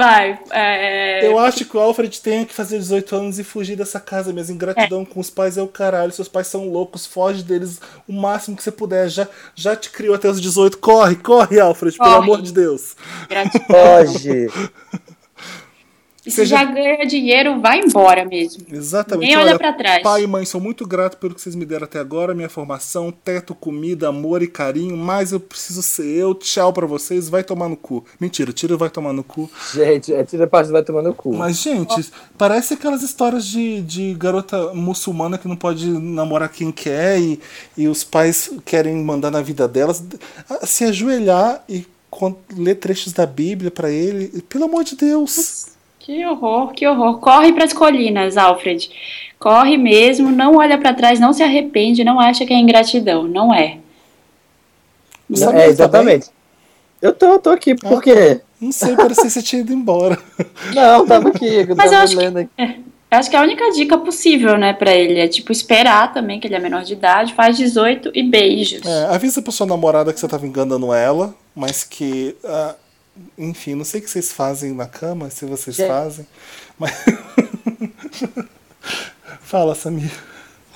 Vai. 0.05 0.39
é, 0.51 1.27
Eu 1.27 1.39
acho 1.39 1.65
que 1.65 1.77
o 1.77 1.81
Alfred 1.81 2.21
tem 2.21 2.45
que 2.45 2.55
fazer 2.55 2.79
18 2.79 3.15
anos 3.17 3.39
e 3.39 3.45
fugir 3.45 3.77
dessa 3.77 4.01
casa 4.01 4.33
mesmo. 4.33 4.55
Ingratidão 4.55 5.05
com 5.05 5.21
os 5.21 5.29
pais 5.31 5.57
é 5.59 5.63
o 5.63 5.69
caralho. 5.69 6.13
Seus 6.13 6.29
pais 6.29 6.47
são 6.47 6.69
loucos, 6.69 7.07
foge 7.07 7.43
deles 7.43 7.81
o 8.09 8.13
máximo 8.13 8.57
que 8.57 8.63
você 8.63 8.73
puder. 8.73 9.09
Já, 9.09 9.29
já 9.55 9.77
te 9.77 9.91
criou 9.91 10.15
até 10.15 10.29
os 10.29 10.41
18. 10.41 10.79
Corre, 10.79 11.17
corre, 11.17 11.61
Alfred, 11.61 11.97
pelo 11.97 12.09
Corre. 12.11 12.23
amor 12.23 12.43
de 12.43 12.53
Deus. 12.53 12.97
gratidão. 13.29 13.67
Foge. 13.67 14.47
E 16.25 16.31
se 16.31 16.37
Seja- 16.37 16.57
já 16.59 16.65
ganha 16.65 17.07
dinheiro, 17.07 17.61
vai 17.61 17.81
embora 17.81 18.25
mesmo. 18.27 18.65
Exatamente. 18.71 19.29
Nem 19.29 19.39
olha 19.39 19.57
pra 19.57 19.73
trás. 19.73 20.03
Pai 20.03 20.25
e 20.25 20.27
mãe, 20.27 20.45
sou 20.45 20.61
muito 20.61 20.87
grato 20.87 21.17
pelo 21.17 21.35
que 21.35 21.41
vocês 21.41 21.55
me 21.55 21.65
deram 21.65 21.85
até 21.85 21.99
agora, 21.99 22.35
minha 22.35 22.49
formação, 22.49 23.11
teto, 23.11 23.55
comida, 23.55 24.09
amor 24.09 24.43
e 24.43 24.47
carinho, 24.47 24.97
mas 24.97 25.33
eu 25.33 25.41
preciso 25.41 25.83
ser 25.83 26.07
eu. 26.07 26.35
Tchau 26.35 26.73
pra 26.73 26.87
vocês, 26.87 27.29
vai 27.31 27.43
tomar 27.43 27.69
no 27.69 27.77
cu. 27.77 28.05
Mentira, 28.21 28.53
tira 28.53 28.77
vai 28.77 28.91
tomar 28.91 29.15
no 29.15 29.25
cu. 29.25 29.51
Gente, 29.73 30.13
é 30.13 30.23
tira 30.23 30.45
a 30.45 30.47
parte 30.47 30.71
vai 30.71 30.83
tomar 30.83 31.03
no 31.03 31.15
cu. 31.15 31.35
Mas, 31.35 31.57
gente, 31.57 32.11
parece 32.37 32.75
aquelas 32.75 33.03
histórias 33.03 33.47
de, 33.47 33.81
de 33.81 34.15
garota 34.15 34.75
muçulmana 34.75 35.39
que 35.39 35.49
não 35.49 35.57
pode 35.57 35.89
namorar 35.91 36.51
quem 36.51 36.71
quer 36.71 37.19
e, 37.19 37.41
e 37.77 37.89
os 37.89 38.05
pais 38.05 38.51
querem 38.67 38.95
mandar 38.97 39.31
na 39.31 39.41
vida 39.41 39.67
delas. 39.67 40.03
Se 40.65 40.85
ajoelhar 40.85 41.65
e 41.67 41.87
ler 42.57 42.75
trechos 42.75 43.13
da 43.13 43.25
Bíblia 43.25 43.71
pra 43.71 43.91
ele, 43.91 44.43
pelo 44.49 44.65
amor 44.65 44.85
de 44.85 44.97
Deus. 44.97 45.60
Que 46.01 46.25
horror, 46.27 46.73
que 46.73 46.87
horror. 46.87 47.19
Corre 47.21 47.53
pras 47.53 47.73
colinas, 47.73 48.37
Alfred. 48.37 48.91
Corre 49.39 49.77
mesmo, 49.77 50.31
não 50.31 50.57
olha 50.57 50.77
pra 50.77 50.93
trás, 50.93 51.21
não 51.21 51.33
se 51.33 51.43
arrepende, 51.43 52.03
não 52.05 52.19
acha 52.19 52.45
que 52.45 52.53
é 52.53 52.57
ingratidão. 52.59 53.25
Não 53.25 53.55
é. 53.55 53.79
Sabe 55.35 55.59
é, 55.59 55.63
tá 55.63 55.69
exatamente. 55.69 56.27
Eu 57.01 57.15
tô, 57.15 57.39
tô 57.39 57.51
aqui, 57.51 57.75
por 57.75 58.03
quê? 58.03 58.41
Não 58.61 58.73
sei, 58.73 58.95
parecia 58.97 59.25
que 59.25 59.31
você 59.31 59.43
tinha 59.43 59.61
ido 59.63 59.73
embora. 59.73 60.19
Não, 60.75 61.07
tava 61.07 61.29
aqui, 61.29 61.47
eu 61.69 61.77
Mas 61.77 61.87
eu 61.87 61.91
tava 61.93 62.03
acho 62.03 62.17
que- 62.17 62.23
lendo 62.23 62.39
aqui. 62.39 62.51
Eu 63.13 63.19
acho 63.19 63.29
que 63.31 63.37
a 63.37 63.43
única 63.43 63.71
dica 63.73 63.99
possível, 63.99 64.57
né, 64.57 64.73
pra 64.73 64.93
ele 64.95 65.19
é, 65.19 65.27
tipo, 65.27 65.51
esperar 65.51 66.13
também, 66.13 66.39
que 66.39 66.47
ele 66.47 66.55
é 66.55 66.61
menor 66.61 66.85
de 66.85 66.93
idade, 66.93 67.35
faz 67.35 67.57
18 67.57 68.13
e 68.15 68.23
beijos. 68.23 68.87
É, 68.87 69.07
avisa 69.07 69.43
pra 69.43 69.51
sua 69.51 69.67
namorada 69.67 70.13
que 70.13 70.21
você 70.21 70.29
tava 70.29 70.47
enganando 70.47 70.93
ela, 70.95 71.35
mas 71.55 71.83
que. 71.83 72.37
ah, 72.45 72.75
enfim, 73.39 73.75
não 73.75 73.85
sei 73.85 74.01
o 74.01 74.05
que 74.05 74.11
vocês 74.11 74.33
fazem 74.33 74.73
na 74.73 74.87
cama, 74.87 75.31
se 75.31 75.45
vocês 75.45 75.77
Gente. 75.77 75.89
fazem. 75.89 76.27
Mas. 76.79 76.93
Fala, 79.41 79.75
Samir. 79.75 80.11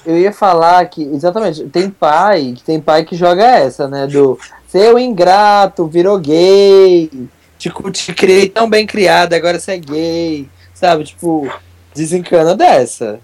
Eu 0.04 0.18
ia 0.18 0.32
falar 0.32 0.84
que, 0.86 1.02
exatamente, 1.02 1.64
tem 1.64 1.88
pai, 1.88 2.54
que 2.56 2.62
tem 2.62 2.80
pai 2.80 3.04
que 3.04 3.16
joga 3.16 3.42
essa, 3.42 3.88
né? 3.88 4.06
Do 4.06 4.38
seu 4.68 4.98
ingrato, 4.98 5.86
virou 5.86 6.18
gay, 6.18 7.10
te, 7.58 7.72
te 7.92 8.12
criei 8.12 8.48
tão 8.48 8.68
bem 8.68 8.86
criado, 8.86 9.32
agora 9.32 9.58
você 9.58 9.72
é 9.72 9.78
gay, 9.78 10.48
sabe? 10.74 11.04
Tipo, 11.04 11.50
desencana 11.94 12.54
dessa. 12.54 13.18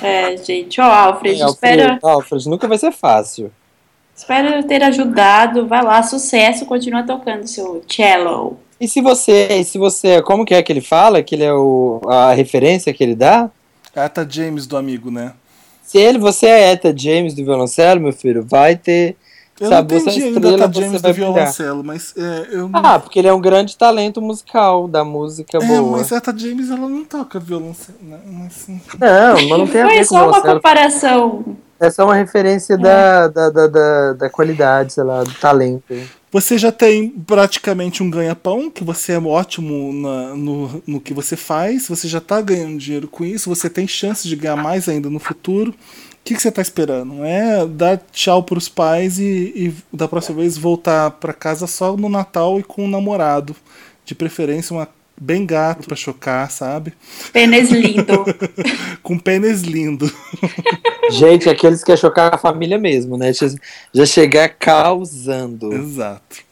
É, 0.00 0.36
gente, 0.36 0.80
ó, 0.80 0.84
Alfred, 0.84 1.42
espera, 1.42 1.82
Alfred, 1.82 2.00
Alfred, 2.02 2.48
nunca 2.48 2.66
vai 2.66 2.78
ser 2.78 2.92
fácil. 2.92 3.52
Espero 4.14 4.62
ter 4.64 4.82
ajudado. 4.82 5.66
Vai 5.66 5.82
lá, 5.82 6.02
sucesso, 6.02 6.66
continua 6.66 7.02
tocando 7.02 7.46
seu 7.46 7.82
cello. 7.88 8.58
E 8.80 8.88
se 8.88 9.00
você, 9.00 9.48
e 9.50 9.64
se 9.64 9.78
você, 9.78 10.20
como 10.22 10.44
que 10.44 10.54
é 10.54 10.62
que 10.62 10.72
ele 10.72 10.80
fala? 10.80 11.22
Que 11.22 11.34
ele 11.34 11.44
é 11.44 11.52
o, 11.52 12.00
a 12.06 12.32
referência 12.32 12.92
que 12.92 13.02
ele 13.02 13.14
dá? 13.14 13.50
Ata 13.94 14.26
James 14.28 14.66
do 14.66 14.76
amigo, 14.76 15.10
né? 15.10 15.32
Se 15.82 15.98
ele, 15.98 16.18
você 16.18 16.46
é 16.46 16.72
Eta 16.72 16.94
James 16.96 17.34
do 17.34 17.44
violoncelo, 17.44 18.00
meu 18.00 18.12
filho, 18.12 18.44
vai 18.44 18.76
ter. 18.76 19.16
Eu 19.60 19.68
sabe, 19.68 19.94
não 19.94 20.00
é 20.00 20.02
entendi 20.02 20.24
ainda 20.24 20.40
estrela, 20.40 20.64
Ata 20.64 20.72
você 20.72 20.80
James 20.80 21.02
vai 21.02 21.12
do 21.12 21.14
violoncelo, 21.14 21.84
mas 21.84 22.14
é, 22.16 22.48
eu 22.50 22.68
não. 22.68 22.80
Ah, 22.84 22.98
porque 22.98 23.18
ele 23.20 23.28
é 23.28 23.32
um 23.32 23.40
grande 23.40 23.76
talento 23.76 24.20
musical 24.20 24.88
da 24.88 25.04
música 25.04 25.58
é, 25.58 25.66
boa. 25.66 25.98
mas 25.98 26.12
Ata 26.12 26.36
James 26.36 26.70
ela 26.70 26.88
não 26.88 27.04
toca 27.04 27.38
violoncelo. 27.38 27.98
Né? 28.02 28.18
Assim. 28.46 28.80
Não, 28.98 29.34
mas 29.34 29.58
não 29.58 29.66
tem 29.68 29.82
a 29.82 29.86
Foi 29.86 29.94
ver 29.94 30.06
com 30.08 30.14
só 30.14 30.28
uma 30.28 30.40
violoncelo. 30.42 31.56
Comparação. 31.78 31.86
É 31.86 31.90
só 31.90 32.04
uma 32.04 32.14
referência 32.14 32.76
da, 32.78 33.28
da, 33.28 33.50
da, 33.50 33.66
da, 33.66 34.12
da 34.14 34.30
qualidade, 34.30 34.92
sei 34.92 35.04
lá, 35.04 35.22
do 35.22 35.34
talento. 35.34 35.94
Você 36.32 36.58
já 36.58 36.72
tem 36.72 37.10
praticamente 37.10 38.02
um 38.02 38.10
ganha-pão, 38.10 38.68
que 38.70 38.82
você 38.82 39.12
é 39.12 39.18
ótimo 39.20 39.92
na- 39.92 40.34
no, 40.34 40.82
no 40.86 41.00
que 41.00 41.14
você 41.14 41.36
faz, 41.36 41.86
você 41.88 42.08
já 42.08 42.18
está 42.18 42.40
ganhando 42.40 42.76
dinheiro 42.78 43.06
com 43.06 43.24
isso, 43.24 43.48
você 43.48 43.70
tem 43.70 43.86
chance 43.86 44.26
de 44.26 44.34
ganhar 44.34 44.56
mais 44.56 44.88
ainda 44.88 45.08
no 45.08 45.20
futuro. 45.20 45.70
O 45.70 46.24
que, 46.24 46.34
que 46.34 46.42
você 46.42 46.48
está 46.48 46.62
esperando? 46.62 47.22
É 47.22 47.66
dar 47.66 47.98
tchau 48.10 48.42
para 48.42 48.58
os 48.58 48.68
pais 48.68 49.18
e, 49.18 49.52
e 49.54 49.74
da 49.92 50.08
próxima 50.08 50.38
vez 50.40 50.56
voltar 50.56 51.10
para 51.12 51.32
casa 51.34 51.66
só 51.66 51.96
no 51.96 52.08
Natal 52.08 52.58
e 52.58 52.62
com 52.64 52.84
um 52.84 52.88
namorado. 52.88 53.54
De 54.06 54.14
preferência, 54.14 54.74
uma 54.74 54.88
bem 55.20 55.46
gato 55.46 55.86
para 55.86 55.96
chocar, 55.96 56.50
sabe? 56.50 56.92
Pênis 57.32 57.70
lindo. 57.72 58.24
Com 59.02 59.18
pênis 59.18 59.62
lindo. 59.62 60.10
Gente, 61.10 61.48
aqueles 61.48 61.80
que 61.80 61.86
querem 61.86 62.00
chocar 62.00 62.34
a 62.34 62.38
família 62.38 62.78
mesmo, 62.78 63.16
né? 63.16 63.32
Já- 63.32 63.46
Já 63.92 64.06
chegar 64.06 64.48
causando. 64.48 65.72
Exato. 65.72 66.42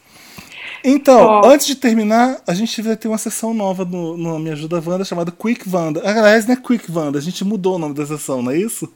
Então, 0.84 1.20
Ó. 1.20 1.46
antes 1.46 1.66
de 1.66 1.76
terminar, 1.76 2.38
a 2.44 2.52
gente 2.54 2.82
vai 2.82 2.96
ter 2.96 3.06
uma 3.06 3.16
sessão 3.18 3.54
nova 3.54 3.84
no, 3.84 4.16
no 4.16 4.36
Me 4.40 4.50
Ajuda 4.50 4.82
Wanda 4.84 5.04
chamada 5.04 5.30
Quick 5.30 5.64
Wanda. 5.72 6.00
Aliás, 6.04 6.44
não 6.44 6.54
é 6.54 6.56
Quick 6.56 6.90
Wanda, 6.90 7.18
a 7.18 7.22
gente 7.22 7.44
mudou 7.44 7.76
o 7.76 7.78
nome 7.78 7.94
da 7.94 8.04
sessão, 8.04 8.42
não 8.42 8.50
é 8.50 8.56
isso? 8.58 8.92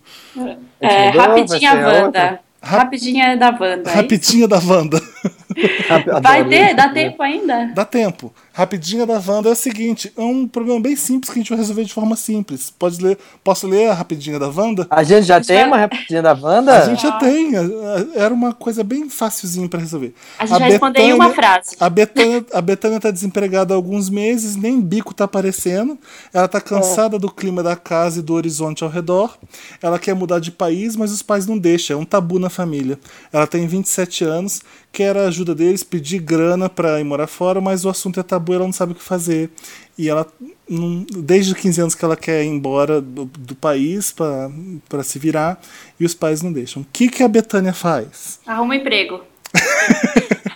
É, 0.80 1.06
mudou? 1.06 1.20
rapidinha 1.20 1.74
Wanda. 1.76 2.40
Rapidinha 2.60 3.36
da 3.36 3.50
Wanda. 3.50 3.88
hein? 3.90 3.96
Rapidinha 3.96 4.48
da 4.48 4.58
Wanda. 4.58 5.00
Vai 6.20 6.44
ter? 6.48 6.74
Dá 6.74 6.88
tempo 6.88 7.22
ainda? 7.22 7.70
Dá 7.72 7.84
tempo. 7.84 8.34
Rapidinha 8.56 9.04
da 9.04 9.20
Wanda 9.24 9.50
é 9.50 9.52
o 9.52 9.54
seguinte: 9.54 10.10
é 10.16 10.20
um 10.22 10.48
problema 10.48 10.80
bem 10.80 10.96
simples 10.96 11.30
que 11.30 11.38
a 11.38 11.42
gente 11.42 11.50
vai 11.50 11.58
resolver 11.58 11.84
de 11.84 11.92
forma 11.92 12.16
simples. 12.16 12.70
Pode 12.70 13.02
ler, 13.04 13.18
posso 13.44 13.66
ler 13.66 13.90
a 13.90 13.92
Rapidinha 13.92 14.38
da 14.38 14.48
Wanda? 14.48 14.86
A 14.88 15.02
gente 15.02 15.26
já 15.26 15.38
tem 15.42 15.66
uma 15.66 15.76
rapidinha 15.76 16.22
da 16.22 16.32
Wanda? 16.32 16.78
A 16.78 16.86
gente 16.86 17.02
já 17.02 17.12
tem. 17.18 17.54
é- 17.54 17.60
é- 17.60 18.22
Era 18.24 18.32
uma 18.32 18.54
coisa 18.54 18.82
bem 18.82 19.10
facilzinha 19.10 19.68
pra 19.68 19.78
resolver. 19.78 20.14
A 20.38 20.46
gente 20.46 20.58
vai 20.58 20.70
responder 20.70 21.00
em 21.02 21.12
uma 21.12 21.34
frase. 21.34 21.76
A 21.78 21.90
Betânia, 21.90 22.46
a 22.50 22.62
Betânia 22.62 22.98
tá 22.98 23.10
desempregada 23.10 23.74
há 23.74 23.76
alguns 23.76 24.08
meses, 24.08 24.56
nem 24.56 24.80
bico 24.80 25.12
tá 25.12 25.24
aparecendo. 25.24 25.98
Ela 26.32 26.48
tá 26.48 26.58
cansada 26.58 27.18
do 27.18 27.30
clima 27.30 27.62
da 27.62 27.76
casa 27.76 28.20
e 28.20 28.22
do 28.22 28.32
horizonte 28.32 28.82
ao 28.82 28.88
redor. 28.88 29.36
Ela 29.82 29.98
quer 29.98 30.14
mudar 30.14 30.38
de 30.40 30.50
país, 30.50 30.96
mas 30.96 31.12
os 31.12 31.20
pais 31.20 31.46
não 31.46 31.58
deixam. 31.58 31.98
É 31.98 32.00
um 32.00 32.06
tabu 32.06 32.38
na 32.38 32.48
família. 32.48 32.98
Ela 33.30 33.46
tem 33.46 33.66
27 33.66 34.24
anos, 34.24 34.62
quer 34.96 35.14
a 35.14 35.26
ajuda 35.26 35.54
deles, 35.54 35.82
pedir 35.84 36.18
grana 36.20 36.70
pra 36.70 36.98
ir 36.98 37.04
morar 37.04 37.26
fora, 37.26 37.60
mas 37.60 37.84
o 37.84 37.90
assunto 37.90 38.18
é 38.18 38.22
tabu, 38.22 38.54
ela 38.54 38.64
não 38.64 38.72
sabe 38.72 38.92
o 38.92 38.94
que 38.94 39.02
fazer. 39.02 39.50
E 39.98 40.08
ela, 40.08 40.26
não- 40.66 41.04
desde 41.18 41.52
os 41.52 41.58
15 41.60 41.80
anos 41.82 41.94
que 41.94 42.02
ela 42.02 42.16
quer 42.16 42.42
ir 42.42 42.46
embora 42.48 42.98
do, 43.02 43.26
do 43.26 43.54
país 43.54 44.10
pra 44.10 44.50
pra 44.88 45.02
se 45.02 45.18
virar, 45.18 45.60
e 46.00 46.04
os 46.06 46.14
pais 46.14 46.40
não 46.40 46.50
deixam. 46.50 46.80
O 46.80 46.86
que, 46.90 47.08
que 47.08 47.22
a 47.22 47.28
Betânia 47.28 47.74
faz? 47.74 48.40
Arruma 48.46 48.72
um 48.74 48.76
emprego. 48.78 49.20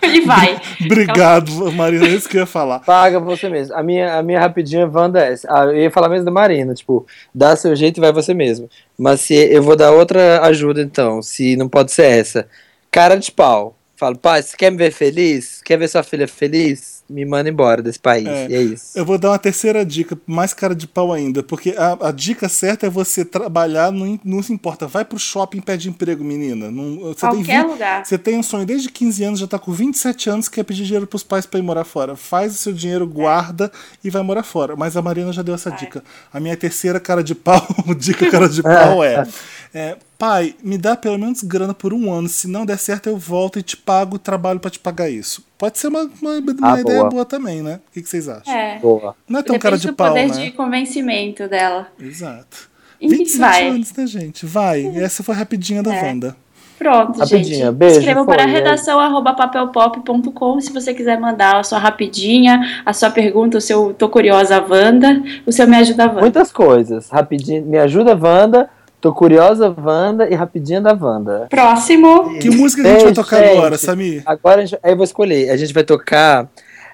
ele 0.01 0.21
vai. 0.25 0.59
Obrigado, 0.85 1.71
Marina, 1.73 2.07
é 2.07 2.09
isso 2.09 2.27
que 2.27 2.37
eu 2.37 2.41
ia 2.41 2.45
falar. 2.47 2.79
Paga 2.79 3.19
você 3.19 3.47
mesmo. 3.47 3.75
A 3.75 3.83
minha, 3.83 4.17
a 4.17 4.23
minha 4.23 4.39
rapidinha 4.39 4.89
Wanda 4.91 5.23
é 5.23 5.33
essa. 5.33 5.47
Ah, 5.51 5.65
eu 5.65 5.77
ia 5.77 5.91
falar 5.91 6.09
mesmo 6.09 6.25
da 6.25 6.31
Marina, 6.31 6.73
tipo, 6.73 7.05
dá 7.33 7.55
seu 7.55 7.75
jeito 7.75 7.97
e 7.99 8.01
vai 8.01 8.11
você 8.11 8.33
mesmo. 8.33 8.67
Mas 8.97 9.21
se 9.21 9.35
eu 9.35 9.61
vou 9.61 9.75
dar 9.75 9.91
outra 9.91 10.41
ajuda 10.47 10.81
então, 10.81 11.21
se 11.21 11.55
não 11.55 11.69
pode 11.69 11.91
ser 11.91 12.05
essa. 12.05 12.47
Cara 12.89 13.15
de 13.17 13.31
pau. 13.31 13.75
Falo, 14.01 14.17
pai, 14.17 14.41
você 14.41 14.57
quer 14.57 14.71
me 14.71 14.77
ver 14.77 14.91
feliz? 14.91 15.61
Quer 15.63 15.77
ver 15.77 15.87
sua 15.87 16.01
filha 16.01 16.27
feliz? 16.27 17.03
Me 17.07 17.23
manda 17.23 17.47
embora 17.49 17.83
desse 17.83 17.99
país. 17.99 18.25
É. 18.27 18.47
E 18.49 18.55
é 18.55 18.61
isso. 18.63 18.97
Eu 18.97 19.05
vou 19.05 19.15
dar 19.19 19.29
uma 19.29 19.37
terceira 19.37 19.85
dica, 19.85 20.17
mais 20.25 20.55
cara 20.55 20.73
de 20.73 20.87
pau 20.87 21.13
ainda, 21.13 21.43
porque 21.43 21.75
a, 21.77 22.07
a 22.07 22.11
dica 22.11 22.49
certa 22.49 22.87
é 22.87 22.89
você 22.89 23.23
trabalhar, 23.23 23.91
não, 23.91 24.19
não 24.25 24.41
se 24.41 24.51
importa. 24.51 24.87
Vai 24.87 25.05
pro 25.05 25.19
shopping 25.19 25.59
e 25.59 25.61
pede 25.61 25.87
emprego, 25.87 26.23
menina. 26.23 26.71
Não, 26.71 26.97
você, 26.99 27.19
tem 27.27 27.29
Qualquer 27.29 27.63
vi- 27.63 27.71
lugar. 27.71 28.03
você 28.03 28.17
tem 28.17 28.39
um 28.39 28.41
sonho 28.41 28.65
desde 28.65 28.89
15 28.89 29.23
anos, 29.23 29.39
já 29.39 29.45
tá 29.45 29.59
com 29.59 29.71
27 29.71 30.31
anos, 30.31 30.49
quer 30.49 30.63
pedir 30.63 30.83
dinheiro 30.85 31.05
pros 31.05 31.21
pais 31.21 31.45
pra 31.45 31.59
ir 31.59 31.63
morar 31.63 31.83
fora. 31.83 32.15
Faz 32.15 32.55
o 32.55 32.57
seu 32.57 32.73
dinheiro, 32.73 33.05
guarda 33.05 33.71
e 34.03 34.09
vai 34.09 34.23
morar 34.23 34.41
fora. 34.41 34.75
Mas 34.75 34.97
a 34.97 35.01
Marina 35.03 35.31
já 35.31 35.43
deu 35.43 35.53
essa 35.53 35.69
dica. 35.69 36.03
A 36.33 36.39
minha 36.39 36.57
terceira 36.57 36.99
cara 36.99 37.23
de 37.23 37.35
pau, 37.35 37.67
dica 37.99 38.31
cara 38.31 38.49
de 38.49 38.63
pau 38.65 39.03
é, 39.03 39.27
é, 39.73 39.97
pai, 40.17 40.55
me 40.63 40.77
dá 40.77 40.95
pelo 40.95 41.17
menos 41.17 41.43
grana 41.43 41.73
por 41.73 41.93
um 41.93 42.11
ano. 42.11 42.27
Se 42.27 42.47
não 42.47 42.65
der 42.65 42.77
certo, 42.77 43.07
eu 43.07 43.17
volto 43.17 43.57
e 43.59 43.63
te 43.63 43.77
pago, 43.77 44.19
trabalho 44.19 44.59
pra 44.59 44.69
te 44.71 44.79
pagar 44.79 45.09
isso. 45.09 45.43
Pode 45.57 45.77
ser 45.79 45.87
uma, 45.87 46.01
uma, 46.21 46.31
uma 46.39 46.73
Ah, 46.73 46.79
ideia 46.81 46.99
boa. 46.99 47.09
boa 47.09 47.25
também, 47.25 47.61
né? 47.61 47.79
O 47.89 47.93
que, 47.93 48.01
que 48.01 48.09
vocês 48.09 48.27
acham? 48.27 48.53
É. 48.53 48.79
Boa. 48.79 49.15
Não 49.27 49.39
é 49.39 49.43
tão 49.43 49.57
cara 49.57 49.75
Depende 49.77 49.81
de 49.81 49.87
do 49.87 49.95
pau, 49.95 50.07
poder 50.09 50.27
né? 50.27 50.33
de 50.45 50.51
convencimento 50.51 51.47
dela. 51.47 51.87
Exato. 51.99 52.69
Enfim, 52.99 53.17
27 53.17 53.39
vai. 53.39 53.67
anos, 53.69 53.93
né, 53.93 54.07
gente? 54.07 54.45
Vai. 54.45 54.85
Essa 54.97 55.23
foi 55.23 55.33
a 55.33 55.37
rapidinha 55.39 55.81
da 55.81 55.93
É. 55.95 56.03
Wanda. 56.03 56.35
Pronto, 56.77 57.19
Rapidinha, 57.19 57.65
gente. 57.67 57.75
beijo, 57.75 57.99
Escrevam 57.99 58.25
foi, 58.25 58.35
para 58.35 58.43
é. 58.49 58.51
redação 58.51 58.99
arroba 58.99 59.33
papelpop.com 59.33 60.59
se 60.59 60.73
você 60.73 60.95
quiser 60.95 61.19
mandar 61.19 61.57
a 61.57 61.63
sua 61.63 61.77
rapidinha, 61.77 62.81
a 62.83 62.91
sua 62.91 63.11
pergunta, 63.11 63.57
o 63.57 63.61
seu 63.61 63.93
Tô 63.93 64.09
Curiosa 64.09 64.59
Wanda, 64.67 65.21
o 65.45 65.51
seu 65.51 65.67
Me 65.67 65.77
Ajuda 65.77 66.07
Wanda. 66.07 66.21
Muitas 66.21 66.51
coisas. 66.51 67.07
Rapidinho. 67.09 67.63
Me 67.67 67.77
ajuda, 67.77 68.15
Wanda. 68.15 68.67
Tô 69.01 69.11
curiosa, 69.11 69.75
Wanda. 69.75 70.29
E 70.29 70.35
rapidinha 70.35 70.79
da 70.79 70.93
Wanda. 70.93 71.47
Próximo. 71.49 72.37
Que 72.39 72.51
música 72.51 72.83
a 72.83 72.93
gente 72.93 73.03
vai 73.05 73.13
tocar 73.13 73.37
gente. 73.43 73.57
agora, 73.57 73.77
Samir? 73.77 74.21
Agora 74.25 74.65
gente, 74.65 74.79
aí 74.83 74.91
eu 74.91 74.95
vou 74.95 75.03
escolher. 75.03 75.49
A 75.49 75.57
gente 75.57 75.73
vai 75.73 75.83
tocar, 75.83 76.47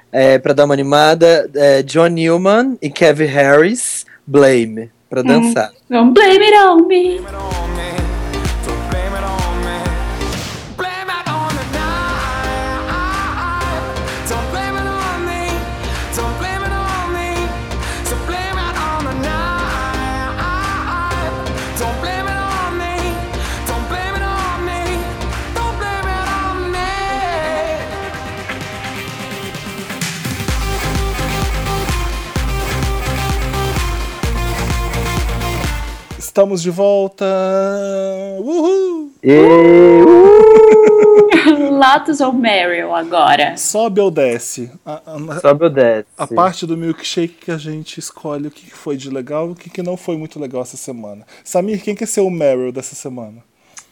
é, 0.10 0.40
pra 0.40 0.54
dar 0.54 0.64
uma 0.64 0.74
animada, 0.74 1.50
é, 1.54 1.84
John 1.84 2.08
Newman 2.08 2.78
e 2.82 2.90
Kevin 2.90 3.26
Harris, 3.26 4.06
Blame, 4.26 4.90
pra 5.10 5.22
dançar. 5.22 5.72
Don't 5.90 6.14
blame 6.14 6.46
it 6.46 6.56
on 6.56 6.88
me. 6.88 7.20
Blame 7.20 7.20
it 7.20 7.36
on 7.36 7.72
me. 7.72 7.77
Estamos 36.38 36.62
de 36.62 36.70
volta. 36.70 37.26
Uhul! 38.38 39.10
E, 39.24 39.34
Lotus 41.74 42.22
ou 42.22 42.32
Meryl 42.32 42.94
agora? 42.94 43.58
Sobe 43.58 44.00
ou 44.00 44.12
desce? 44.12 44.72
A, 44.86 45.02
a- 45.04 45.40
sobe 45.40 45.66
o 45.66 45.70
desce. 45.70 46.06
a 46.16 46.28
parte 46.28 46.68
do 46.68 46.78
milkshake 46.78 47.34
que 47.42 47.50
a 47.50 47.58
gente 47.58 48.00
escolhe 48.00 48.50
o 48.50 48.52
que 48.52 48.70
foi 48.70 48.96
de 48.96 49.10
legal 49.10 49.48
e 49.48 49.52
o 49.54 49.56
que 49.56 49.68
que 49.68 49.82
não 49.82 49.98
foi 49.98 50.16
muito 50.16 50.40
legal 50.40 50.62
essa 50.62 50.78
semana. 50.78 51.26
Samir, 51.44 51.84
quem 51.84 51.96
quer 51.96 52.06
ser 52.06 52.22
o 52.22 52.30
Meryl 52.30 52.72
dessa 52.72 52.94
semana? 52.94 53.44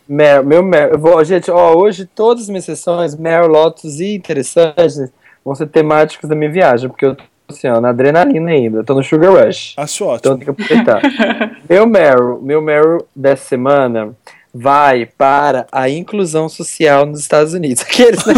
Mer, 0.07 0.43
meu 0.43 0.61
Mer, 0.61 0.91
eu 0.91 0.99
vou, 0.99 1.25
gente, 1.25 1.49
ó, 1.49 1.73
hoje 1.75 2.05
todas 2.05 2.43
as 2.43 2.49
minhas 2.49 2.65
sessões, 2.65 3.15
Mer, 3.15 3.49
Lotus 3.49 3.99
e 3.99 4.13
interessantes, 4.13 4.99
vão 5.43 5.55
ser 5.55 5.65
temáticas 5.65 6.29
da 6.29 6.35
minha 6.35 6.51
viagem, 6.51 6.89
porque 6.89 7.07
eu 7.07 7.17
assim, 7.47 7.67
ó, 7.67 7.79
na 7.81 7.89
adrenalina 7.89 8.51
ainda, 8.51 8.79
eu 8.79 8.83
tô 8.83 8.93
no 8.93 9.03
Sugar 9.03 9.31
Rush. 9.31 9.73
Acho 9.77 10.03
Então 10.03 10.33
ótimo. 10.33 10.37
tem 10.37 10.45
que 10.45 10.49
aproveitar. 10.51 11.01
meu 11.69 11.85
Meryl, 11.87 12.41
meu 12.41 12.61
Meryl 12.61 13.05
dessa 13.15 13.45
semana 13.45 14.15
vai 14.53 15.05
para 15.05 15.67
a 15.71 15.89
inclusão 15.89 16.47
social 16.47 17.05
nos 17.05 17.19
Estados 17.19 17.53
Unidos. 17.53 17.81
Aqueles, 17.87 18.25
né? 18.25 18.33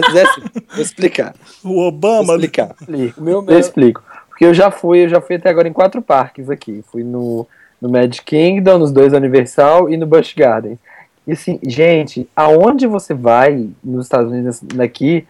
Mas 0.00 0.14
é 0.14 0.22
assim, 0.22 0.42
vou 0.72 0.82
explicar. 0.82 1.34
O 1.64 1.68
Vou 1.68 1.88
Obama. 1.88 2.34
explicar. 2.34 2.74
Explico. 2.88 3.50
Eu 3.50 3.58
explico. 3.58 4.02
Porque 4.28 4.44
eu 4.44 4.54
já 4.54 4.70
fui, 4.70 5.04
eu 5.04 5.08
já 5.08 5.20
fui 5.20 5.36
até 5.36 5.48
agora 5.48 5.66
em 5.66 5.72
quatro 5.72 6.00
parques 6.02 6.50
aqui. 6.50 6.84
Fui 6.92 7.02
no, 7.02 7.46
no 7.80 7.88
Magic 7.88 8.22
Kingdom, 8.24 8.78
nos 8.78 8.92
dois 8.92 9.12
Universal 9.12 9.88
e 9.90 9.96
no 9.96 10.06
Busch 10.06 10.34
Gardens. 10.36 10.78
E 11.26 11.32
assim, 11.32 11.58
gente, 11.66 12.28
aonde 12.36 12.86
você 12.86 13.12
vai 13.14 13.68
nos 13.82 14.04
Estados 14.06 14.30
Unidos 14.30 14.60
daqui, 14.62 15.26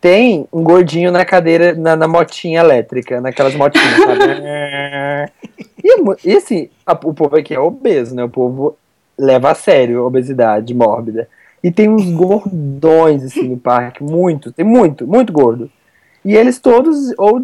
tem 0.00 0.46
um 0.52 0.62
gordinho 0.62 1.10
na 1.10 1.24
cadeira, 1.24 1.74
na, 1.74 1.96
na 1.96 2.06
motinha 2.08 2.60
elétrica, 2.60 3.20
naquelas 3.20 3.54
motinhas, 3.54 3.96
sabe? 3.96 4.24
e, 5.82 6.30
e 6.30 6.36
assim, 6.36 6.68
a- 6.86 6.92
o 6.92 7.14
povo 7.14 7.36
aqui 7.36 7.54
é 7.54 7.60
obeso, 7.60 8.14
né? 8.14 8.24
O 8.24 8.28
povo 8.28 8.76
leva 9.18 9.50
a 9.50 9.54
sério 9.54 10.00
a 10.00 10.06
obesidade 10.06 10.74
mórbida. 10.74 11.28
E 11.62 11.70
tem 11.70 11.88
uns 11.88 12.08
gordões, 12.10 13.24
assim, 13.24 13.48
no 13.48 13.56
parque, 13.56 14.02
muito, 14.02 14.52
tem 14.52 14.64
muito, 14.64 15.06
muito 15.06 15.32
gordo. 15.32 15.70
E 16.24 16.36
eles 16.36 16.58
todos, 16.58 17.12
ou 17.16 17.40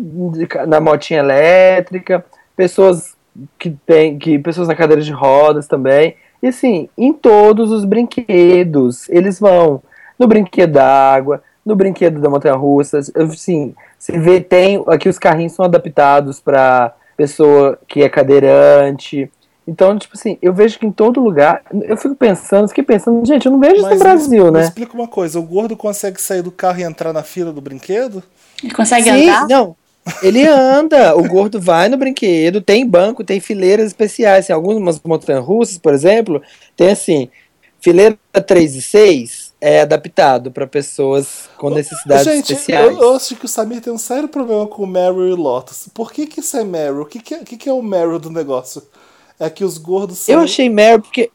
na 0.66 0.80
motinha 0.80 1.20
elétrica, 1.20 2.24
pessoas 2.56 3.16
que 3.58 3.70
tem, 3.86 4.18
que 4.18 4.38
pessoas 4.38 4.68
na 4.68 4.74
cadeira 4.74 5.02
de 5.02 5.12
rodas 5.12 5.66
também. 5.66 6.16
E 6.42 6.48
assim, 6.48 6.88
em 6.98 7.12
todos 7.12 7.70
os 7.70 7.84
brinquedos, 7.84 9.08
eles 9.08 9.40
vão 9.40 9.82
no 10.18 10.26
brinquedo 10.26 10.72
da 10.72 10.86
água, 11.12 11.42
no 11.64 11.76
brinquedo 11.76 12.20
da 12.20 12.28
montanha 12.28 12.54
russa, 12.54 12.98
assim, 12.98 13.74
você 13.98 14.18
vê 14.18 14.40
tem 14.40 14.82
aqui 14.88 15.08
os 15.08 15.18
carrinhos 15.18 15.52
são 15.52 15.64
adaptados 15.64 16.40
para 16.40 16.94
pessoa 17.16 17.78
que 17.86 18.02
é 18.02 18.08
cadeirante. 18.08 19.30
Então, 19.66 19.96
tipo 19.96 20.16
assim, 20.16 20.36
eu 20.42 20.52
vejo 20.52 20.76
que 20.76 20.86
em 20.86 20.90
todo 20.90 21.20
lugar, 21.20 21.62
eu 21.82 21.96
fico 21.96 22.16
pensando, 22.16 22.66
fiquei 22.66 22.82
pensando, 22.82 23.24
gente, 23.24 23.46
eu 23.46 23.52
não 23.52 23.60
vejo 23.60 23.76
isso 23.76 23.82
Mas 23.82 23.98
no 23.98 24.04
Brasil, 24.04 24.44
me, 24.46 24.50
me 24.50 24.58
né? 24.58 24.64
explica 24.64 24.92
uma 24.92 25.06
coisa: 25.06 25.38
o 25.38 25.42
gordo 25.42 25.76
consegue 25.76 26.20
sair 26.20 26.42
do 26.42 26.50
carro 26.50 26.80
e 26.80 26.82
entrar 26.82 27.12
na 27.12 27.22
fila 27.22 27.52
do 27.52 27.60
brinquedo? 27.60 28.22
Ele 28.62 28.74
consegue 28.74 29.04
Sim, 29.04 29.28
andar? 29.28 29.46
não. 29.48 29.76
Ele 30.20 30.44
anda, 30.44 31.16
o 31.16 31.22
gordo 31.28 31.60
vai 31.60 31.88
no 31.88 31.96
brinquedo, 31.96 32.60
tem 32.60 32.84
banco, 32.84 33.22
tem 33.22 33.38
fileiras 33.38 33.86
especiais. 33.86 34.50
Em 34.50 34.52
algumas 34.52 35.00
montanhas 35.00 35.44
russas, 35.44 35.78
por 35.78 35.94
exemplo, 35.94 36.42
tem 36.76 36.90
assim, 36.90 37.30
fileira 37.80 38.18
3 38.44 38.74
e 38.74 38.82
6 38.82 39.41
é 39.62 39.82
adaptado 39.82 40.50
para 40.50 40.66
pessoas 40.66 41.48
com 41.56 41.70
necessidades 41.70 42.24
Gente, 42.24 42.52
especiais. 42.52 42.96
eu, 42.96 43.00
eu 43.00 43.14
acho 43.14 43.36
que 43.36 43.44
o 43.44 43.48
Samir 43.48 43.80
tem 43.80 43.92
um 43.92 43.98
sério 43.98 44.28
problema 44.28 44.66
com 44.66 44.82
o 44.82 44.86
Meryl 44.88 45.28
e 45.28 45.34
Lotus. 45.36 45.88
Por 45.94 46.12
que, 46.12 46.26
que 46.26 46.40
isso 46.40 46.56
é 46.56 46.64
Meryl? 46.64 47.02
O 47.02 47.06
que, 47.06 47.20
que, 47.20 47.32
é, 47.32 47.38
o 47.38 47.44
que, 47.44 47.56
que 47.56 47.68
é 47.68 47.72
o 47.72 47.80
Meryl 47.80 48.18
do 48.18 48.28
negócio? 48.28 48.82
É 49.38 49.48
que 49.48 49.64
os 49.64 49.78
gordos 49.78 50.18
são. 50.18 50.34
Eu 50.34 50.40
achei 50.40 50.68
Meryl 50.68 51.00
porque. 51.00 51.30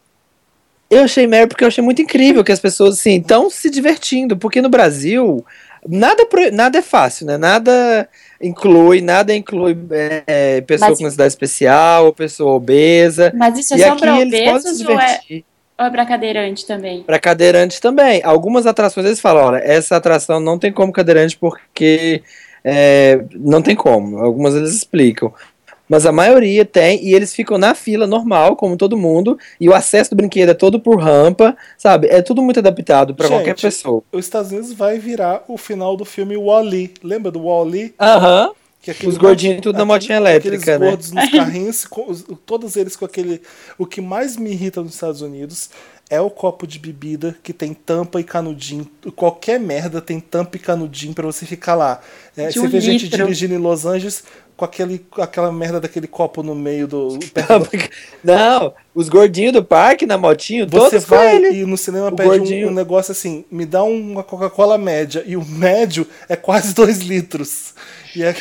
Eu 0.90 1.04
achei 1.04 1.26
Meryl 1.26 1.48
porque 1.48 1.64
eu 1.64 1.70
achei 1.70 1.82
muito 1.82 2.02
incrível 2.02 2.44
que 2.44 2.52
as 2.52 2.60
pessoas 2.60 3.00
assim 3.00 3.18
estão 3.18 3.50
se 3.50 3.70
divertindo, 3.70 4.36
porque 4.36 4.62
no 4.62 4.70
Brasil 4.70 5.46
nada, 5.88 6.28
nada 6.52 6.80
é 6.80 6.82
fácil, 6.82 7.28
né? 7.28 7.38
Nada 7.38 8.10
inclui, 8.42 9.00
nada 9.00 9.34
inclui 9.34 9.78
é, 9.92 10.24
é, 10.28 10.62
pessoa 10.62 10.90
Mas- 10.90 10.98
com 10.98 11.04
necessidade 11.06 11.32
especial, 11.32 12.12
pessoa 12.12 12.52
obesa. 12.56 13.32
Mas 13.34 13.58
isso 13.58 13.74
é 13.74 13.78
e 13.78 13.82
só 13.84 13.92
aqui 13.92 14.02
pra 14.02 14.20
eles 14.20 14.40
podem 14.42 14.60
se 14.62 14.68
obesos 14.68 14.82
ou 14.82 15.00
é, 15.00 15.06
divertir. 15.06 15.46
Ou 15.80 15.86
é 15.86 15.90
pra 15.90 16.06
cadeirante 16.06 16.66
também? 16.66 17.04
Para 17.04 17.20
cadeirante 17.20 17.80
também. 17.80 18.22
Algumas 18.24 18.66
atrações 18.66 19.06
eles 19.06 19.20
falam, 19.20 19.46
olha, 19.46 19.58
essa 19.58 19.96
atração 19.96 20.40
não 20.40 20.58
tem 20.58 20.72
como 20.72 20.92
cadeirante 20.92 21.38
porque 21.38 22.24
é, 22.64 23.24
não 23.36 23.62
tem 23.62 23.76
como. 23.76 24.18
Algumas 24.18 24.56
eles 24.56 24.74
explicam. 24.74 25.32
Mas 25.90 26.06
a 26.06 26.12
maioria 26.12 26.66
tem, 26.66 27.02
e 27.06 27.14
eles 27.14 27.34
ficam 27.34 27.58
na 27.58 27.74
fila 27.74 28.06
normal, 28.06 28.58
como 28.58 28.76
todo 28.76 28.98
mundo, 28.98 29.40
e 29.60 29.70
o 29.70 29.74
acesso 29.74 30.10
do 30.10 30.18
brinquedo 30.18 30.50
é 30.50 30.54
todo 30.54 30.82
por 30.82 31.00
rampa, 31.00 31.56
sabe? 31.78 32.08
É 32.08 32.22
tudo 32.22 32.42
muito 32.42 32.60
adaptado 32.60 33.16
para 33.16 33.30
qualquer 33.30 33.56
pessoa. 33.56 34.04
Os 34.12 34.26
Estados 34.26 34.52
Unidos 34.52 34.74
vai 34.74 35.00
virar 35.00 35.46
o 35.48 35.58
final 35.58 35.96
do 35.96 36.04
filme 36.04 36.36
Wall-E. 36.36 36.94
Lembra 37.02 37.32
do 37.32 37.40
Wall-E? 37.40 37.94
Aham. 38.00 38.48
É 38.48 38.48
aquele 38.48 38.67
Os 39.06 39.18
gordinhos 39.18 39.62
tudo 39.62 39.78
na 39.78 39.86
motinha 39.86 40.18
elétrica, 40.18 40.56
aqueles 40.58 40.80
né? 40.80 40.90
gordos 40.90 41.12
nos 41.12 41.30
carrinhos, 41.32 41.88
todos 42.46 42.76
eles 42.76 42.96
com 42.96 43.06
aquele. 43.06 43.42
O 43.78 43.86
que 43.86 44.02
mais 44.02 44.38
me 44.38 44.52
irrita 44.52 44.82
nos 44.82 44.94
Estados 44.94 45.22
Unidos 45.22 45.70
é 46.10 46.22
o 46.22 46.30
copo 46.30 46.66
de 46.66 46.80
bebida 46.80 47.36
que 47.44 47.52
tem 47.52 47.74
tampa 47.74 48.20
e 48.20 48.24
canudinho. 48.24 48.90
Qualquer 49.16 49.60
merda 49.60 50.02
tem 50.02 50.20
tampa 50.20 50.56
e 50.58 50.60
canudinho 50.60 51.14
pra 51.14 51.26
você 51.26 51.46
ficar 51.46 51.76
lá. 51.76 52.00
É, 52.36 52.50
você 52.50 52.60
um 52.60 52.70
vê 52.70 52.80
gente 52.80 53.04
litro. 53.04 53.18
dirigindo 53.26 53.54
em 53.54 53.58
Los 53.58 53.86
Angeles 53.86 54.24
com 54.56 54.66
aquele, 54.66 55.06
aquela 55.20 55.52
merda 55.52 55.80
daquele 55.80 56.08
copo 56.08 56.42
no 56.42 56.56
meio 56.56 56.88
do. 56.88 57.20
Não, 58.24 58.74
os 58.96 59.08
gordinhos 59.08 59.54
do 59.54 59.64
parque 59.64 60.06
na 60.06 60.18
motinho, 60.18 60.68
Você 60.68 60.98
vai 61.00 61.38
e 61.54 61.66
no 61.66 61.78
cinema 61.78 62.08
O 62.08 62.16
pede 62.16 62.30
gordinho. 62.30 62.68
um, 62.68 62.72
um 62.72 62.74
negócio 62.74 63.12
assim, 63.12 63.46
me 63.52 63.66
dá 63.66 63.84
uma 63.84 64.24
Coca-Cola 64.24 64.78
média. 64.78 65.24
E 65.28 65.38
o 65.38 65.46
médio 65.46 66.08
é 66.28 66.36
quase 66.36 66.74
2 66.76 67.00
litros. 67.00 67.74
E 68.16 68.24
é... 68.24 68.36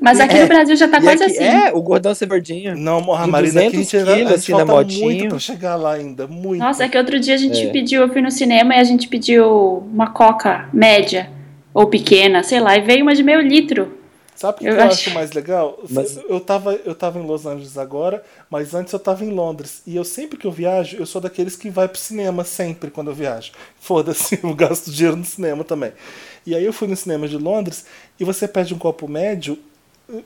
Mas 0.00 0.20
aqui 0.20 0.36
É. 0.36 0.42
no 0.42 0.48
Brasil 0.48 0.76
já 0.76 0.86
tá 0.88 0.98
E 0.98 1.02
quase 1.02 1.24
aqui- 1.24 1.32
assim. 1.38 1.44
É, 1.44 1.72
o 1.72 1.82
gordão 1.82 2.14
ser 2.14 2.26
gordinho. 2.26 2.76
Não, 2.76 2.98
a 3.14 3.24
De 3.24 3.30
Marina, 3.30 3.60
aqui 3.60 3.68
a 3.68 3.70
200 3.80 3.90
gente, 3.90 4.14
quilos, 4.16 4.32
assim, 4.32 4.52
na 4.52 4.58
falta 4.58 4.72
motinho. 4.74 5.04
muito 5.04 5.28
pra 5.28 5.38
chegar 5.38 5.76
lá 5.76 5.94
ainda. 5.94 6.26
Muito. 6.26 6.60
Nossa, 6.60 6.84
é 6.84 6.88
que 6.88 6.96
outro 6.96 7.18
dia 7.18 7.34
a 7.34 7.38
gente 7.38 7.60
É. 7.60 7.70
pediu, 7.70 8.02
eu 8.02 8.08
fui 8.08 8.22
no 8.22 8.30
cinema 8.30 8.74
e 8.74 8.78
a 8.78 8.84
gente 8.84 9.08
pediu 9.08 9.82
uma 9.92 10.08
coca 10.10 10.68
média 10.72 11.28
ou 11.74 11.86
pequena, 11.86 12.42
sei 12.42 12.60
lá, 12.60 12.76
e 12.76 12.80
veio 12.80 13.02
uma 13.02 13.14
de 13.14 13.22
meio 13.22 13.40
litro. 13.40 13.97
Sabe 14.38 14.58
o 14.58 14.60
que 14.60 14.66
Eu 14.68 14.74
eu, 14.74 14.82
acho- 14.84 14.92
acho 15.08 15.10
mais 15.10 15.32
legal? 15.32 15.78
Mas- 15.90 16.16
Eu, 16.28 16.38
tava, 16.38 16.72
eu 16.74 16.94
tava 16.94 17.18
em 17.18 17.26
Los 17.26 17.44
Angeles 17.44 17.76
agora, 17.76 18.22
mas 18.48 18.72
antes 18.72 18.92
eu 18.92 18.98
tava 19.00 19.24
em 19.24 19.30
Londres. 19.30 19.82
E 19.84 19.96
eu 19.96 20.04
sempre 20.04 20.38
que 20.38 20.46
eu 20.46 20.52
viajo, 20.52 20.96
eu 20.96 21.04
sou 21.06 21.20
daqueles 21.20 21.56
que 21.56 21.68
vai 21.68 21.88
pro 21.88 21.98
cinema 21.98 22.44
sempre 22.44 22.88
quando 22.88 23.08
eu 23.10 23.14
viajo. 23.14 23.50
Foda-se, 23.80 24.38
eu 24.40 24.54
gasto 24.54 24.92
dinheiro 24.92 25.16
no 25.16 25.24
cinema 25.24 25.64
também. 25.64 25.92
E 26.46 26.54
aí 26.54 26.64
eu 26.64 26.72
fui 26.72 26.86
no 26.86 26.96
cinema 26.96 27.26
de 27.26 27.36
Londres 27.36 27.84
e 28.18 28.22
você 28.24 28.46
pede 28.46 28.72
um 28.72 28.78
copo 28.78 29.08
médio, 29.08 29.58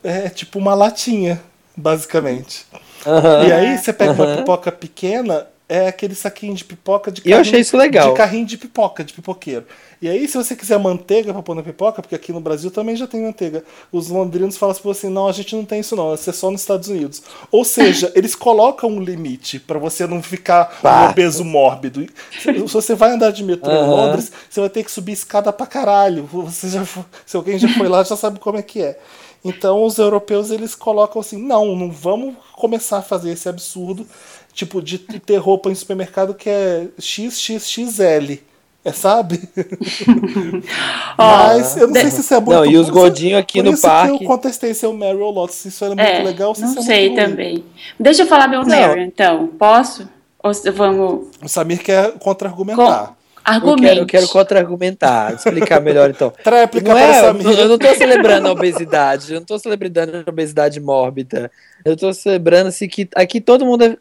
é 0.05 0.29
tipo 0.29 0.59
uma 0.59 0.75
latinha, 0.75 1.43
basicamente. 1.75 2.67
Aham. 3.07 3.47
E 3.49 3.53
aí 3.53 3.79
você 3.79 3.93
pega 3.95 4.13
uma 4.13 4.25
Aham. 4.27 4.37
pipoca 4.37 4.71
pequena, 4.71 5.47
é 5.73 5.89
aquele 5.89 6.15
saquinho 6.15 6.55
de 6.55 6.63
pipoca 6.63 7.11
de 7.11 7.23
E 7.25 7.31
eu 7.31 7.39
achei 7.39 7.61
isso 7.61 7.79
legal. 7.79 8.11
De 8.11 8.17
carrinho 8.17 8.45
de 8.45 8.59
pipoca, 8.59 9.03
de 9.03 9.15
pipoqueiro. 9.15 9.65
E 10.03 10.09
aí, 10.09 10.29
se 10.29 10.37
você 10.37 10.55
quiser 10.55 10.79
manteiga 10.79 11.33
pra 11.33 11.43
pôr 11.43 11.55
na 11.55 11.63
pipoca, 11.63 12.03
porque 12.03 12.15
aqui 12.15 12.31
no 12.31 12.41
Brasil 12.41 12.71
também 12.71 12.95
já 12.95 13.07
tem 13.07 13.23
manteiga, 13.23 13.65
os 13.91 14.09
londrinos 14.09 14.59
falam 14.59 14.77
assim, 14.77 14.91
assim, 14.91 15.09
não, 15.09 15.29
a 15.29 15.33
gente 15.33 15.57
não 15.57 15.65
tem 15.65 15.81
isso 15.81 15.97
não, 15.97 16.13
isso 16.13 16.29
é 16.29 16.33
só 16.33 16.51
nos 16.51 16.61
Estados 16.61 16.89
Unidos. 16.89 17.23
Ou 17.51 17.65
seja, 17.65 18.13
eles 18.17 18.35
colocam 18.35 18.91
um 18.91 19.01
limite 19.01 19.59
pra 19.59 19.79
você 19.79 20.07
não 20.07 20.23
ficar 20.23 20.77
um 20.81 20.83
Pá. 20.83 21.09
obeso 21.09 21.43
mórbido. 21.43 22.07
Se 22.39 22.53
você 22.53 22.95
vai 22.95 23.13
andar 23.13 23.31
de 23.31 23.43
metrô 23.43 23.73
em 23.73 23.77
Aham. 23.77 23.87
Londres, 23.87 24.31
você 24.51 24.61
vai 24.61 24.69
ter 24.69 24.85
que 24.85 24.91
subir 24.91 25.13
escada 25.13 25.51
pra 25.53 25.67
caralho. 25.67 26.29
Você 26.31 26.69
já, 26.69 26.85
se 27.25 27.35
alguém 27.35 27.59
já 27.59 27.69
foi 27.69 27.89
lá, 27.89 28.03
já 28.03 28.17
sabe 28.17 28.39
como 28.39 28.59
é 28.59 28.63
que 28.63 28.83
é. 28.83 28.99
Então 29.45 29.85
os 29.85 29.99
europeus 29.99 30.51
eles 30.51 30.75
colocam 30.75 31.21
assim, 31.21 31.37
não, 31.37 31.75
não 31.75 31.91
vamos 31.91 32.35
começar 32.53 32.99
a 32.99 33.03
fazer 33.03 33.31
esse 33.33 33.49
absurdo, 33.49 34.07
tipo 34.55 34.83
de 34.83 34.99
ter 34.99 35.37
roupa 35.37 35.71
em 35.71 35.75
supermercado 35.75 36.35
que 36.35 36.49
é 36.49 36.89
XXXL. 37.01 38.39
É, 38.85 38.91
sabe? 38.91 39.41
Mas 41.17 41.77
eu 41.77 41.87
não 41.87 41.95
sei 41.95 42.11
se 42.11 42.21
isso 42.21 42.35
é 42.35 42.41
muito 42.41 42.51
Não, 42.53 42.67
e 42.67 42.77
os 42.77 42.91
gordinhos 42.91 43.39
aqui 43.39 43.59
Por 43.61 43.65
no 43.65 43.73
isso 43.73 43.83
que 43.83 43.87
parque. 43.89 44.25
eu 44.25 44.29
contestei 44.29 44.75
se 44.75 44.85
é 44.85 44.89
o 44.89 44.93
Meryl 44.93 45.31
Lotus, 45.31 45.57
se 45.57 45.69
isso 45.69 45.85
era 45.85 45.95
muito 45.95 46.07
É, 46.09 46.23
legal, 46.23 46.55
se 46.55 46.63
não 46.63 46.71
isso 46.71 46.81
é 46.81 46.83
sei 46.83 47.09
muito 47.09 47.21
ruim. 47.21 47.31
também. 47.31 47.65
Deixa 47.99 48.23
eu 48.23 48.27
falar 48.27 48.49
meu 48.49 48.65
Mary, 48.67 49.03
então. 49.03 49.47
Posso? 49.59 50.09
Ou 50.43 50.51
vamos... 50.75 51.29
O 51.43 51.49
Samir 51.49 51.83
quer 51.83 52.13
contra-argumentar. 52.19 53.07
Com... 53.07 53.13
Eu 53.13 53.17
Argumente. 53.45 53.83
quero, 53.89 54.01
eu 54.01 54.07
quero 54.07 54.29
contra-argumentar, 54.29 55.35
explicar 55.35 55.81
melhor 55.81 56.11
então. 56.11 56.31
Tréplica 56.45 56.89
Não 56.89 56.95
para 57.01 57.07
é, 57.17 57.21
Samir. 57.21 57.59
eu 57.59 57.69
não 57.69 57.79
tô 57.79 57.93
celebrando 57.95 58.49
a 58.49 58.53
obesidade, 58.53 59.33
eu 59.35 59.41
não 59.41 59.47
tô 59.47 59.59
celebrando 59.59 60.25
a 60.27 60.31
obesidade 60.31 60.79
mórbida. 60.81 61.51
Eu 61.85 61.97
tô 61.97 62.13
celebrando 62.13 62.69
assim 62.69 62.89
que 62.89 63.09
aqui 63.17 63.41
todo 63.41 63.65
mundo 63.67 63.83
é- 63.85 63.97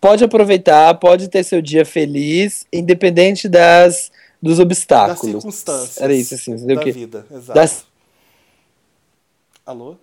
pode 0.00 0.24
aproveitar, 0.24 0.94
pode 0.94 1.28
ter 1.28 1.44
seu 1.44 1.62
dia 1.62 1.84
feliz, 1.84 2.66
independente 2.72 3.48
das 3.48 4.10
dos 4.40 4.58
das 4.58 4.64
obstáculos. 4.64 5.20
circunstâncias. 5.20 6.00
Era 6.00 6.14
isso 6.14 6.34
assim, 6.34 6.52
entendeu 6.52 6.76
da 6.76 6.82
o 6.82 6.84
quê? 6.84 6.92
vida, 6.92 7.26
exato. 7.30 7.54
Das 7.54 7.86
Alô? 9.64 9.96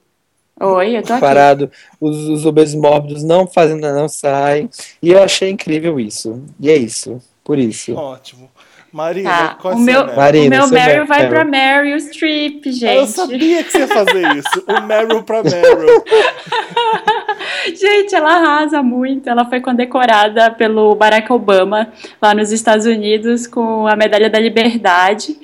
Oi, 0.60 0.98
eu 0.98 1.02
tô 1.02 1.14
aqui. 1.14 1.22
parado, 1.22 1.72
os, 2.00 2.18
os 2.28 2.46
obesos 2.46 2.76
mórbidos 2.76 3.24
não 3.24 3.48
fazem, 3.48 3.78
não 3.80 4.08
saem. 4.08 4.70
E 5.02 5.12
eu 5.12 5.24
achei 5.24 5.50
incrível 5.50 6.00
isso. 6.00 6.44
E 6.60 6.70
é 6.70 6.76
isso, 6.76 7.22
por 7.44 7.58
isso. 7.58 7.96
Ótimo. 7.96 8.52
Marina, 8.94 9.30
Tá, 9.30 9.58
qual 9.60 9.74
é 9.74 9.76
o 9.76 9.80
meu, 9.80 10.02
Meryl? 10.06 10.16
Marina, 10.16 10.46
o 10.46 10.60
meu 10.60 10.68
Meryl 10.70 10.88
Meryl. 10.94 11.06
vai 11.08 11.28
pra 11.28 11.44
Meryl 11.44 11.98
Streep, 12.00 12.64
gente. 12.66 12.86
Ah, 12.88 12.94
Eu 12.96 13.08
sabia 13.08 13.64
que 13.64 13.72
você 13.72 13.80
ia 13.80 13.88
fazer 13.88 14.22
isso. 14.38 14.64
O 14.68 14.82
Meryl 14.84 15.24
pra 15.24 15.42
Meryl. 15.44 16.04
Gente, 17.76 18.14
ela 18.14 18.36
arrasa 18.36 18.84
muito. 18.84 19.30
Ela 19.30 19.46
foi 19.46 19.62
condecorada 19.62 20.52
pelo 20.52 20.96
Barack 20.96 21.32
Obama 21.32 21.92
lá 22.22 22.34
nos 22.36 22.52
Estados 22.52 22.86
Unidos 22.86 23.48
com 23.48 23.88
a 23.88 23.96
Medalha 23.96 24.30
da 24.30 24.38
Liberdade, 24.40 25.36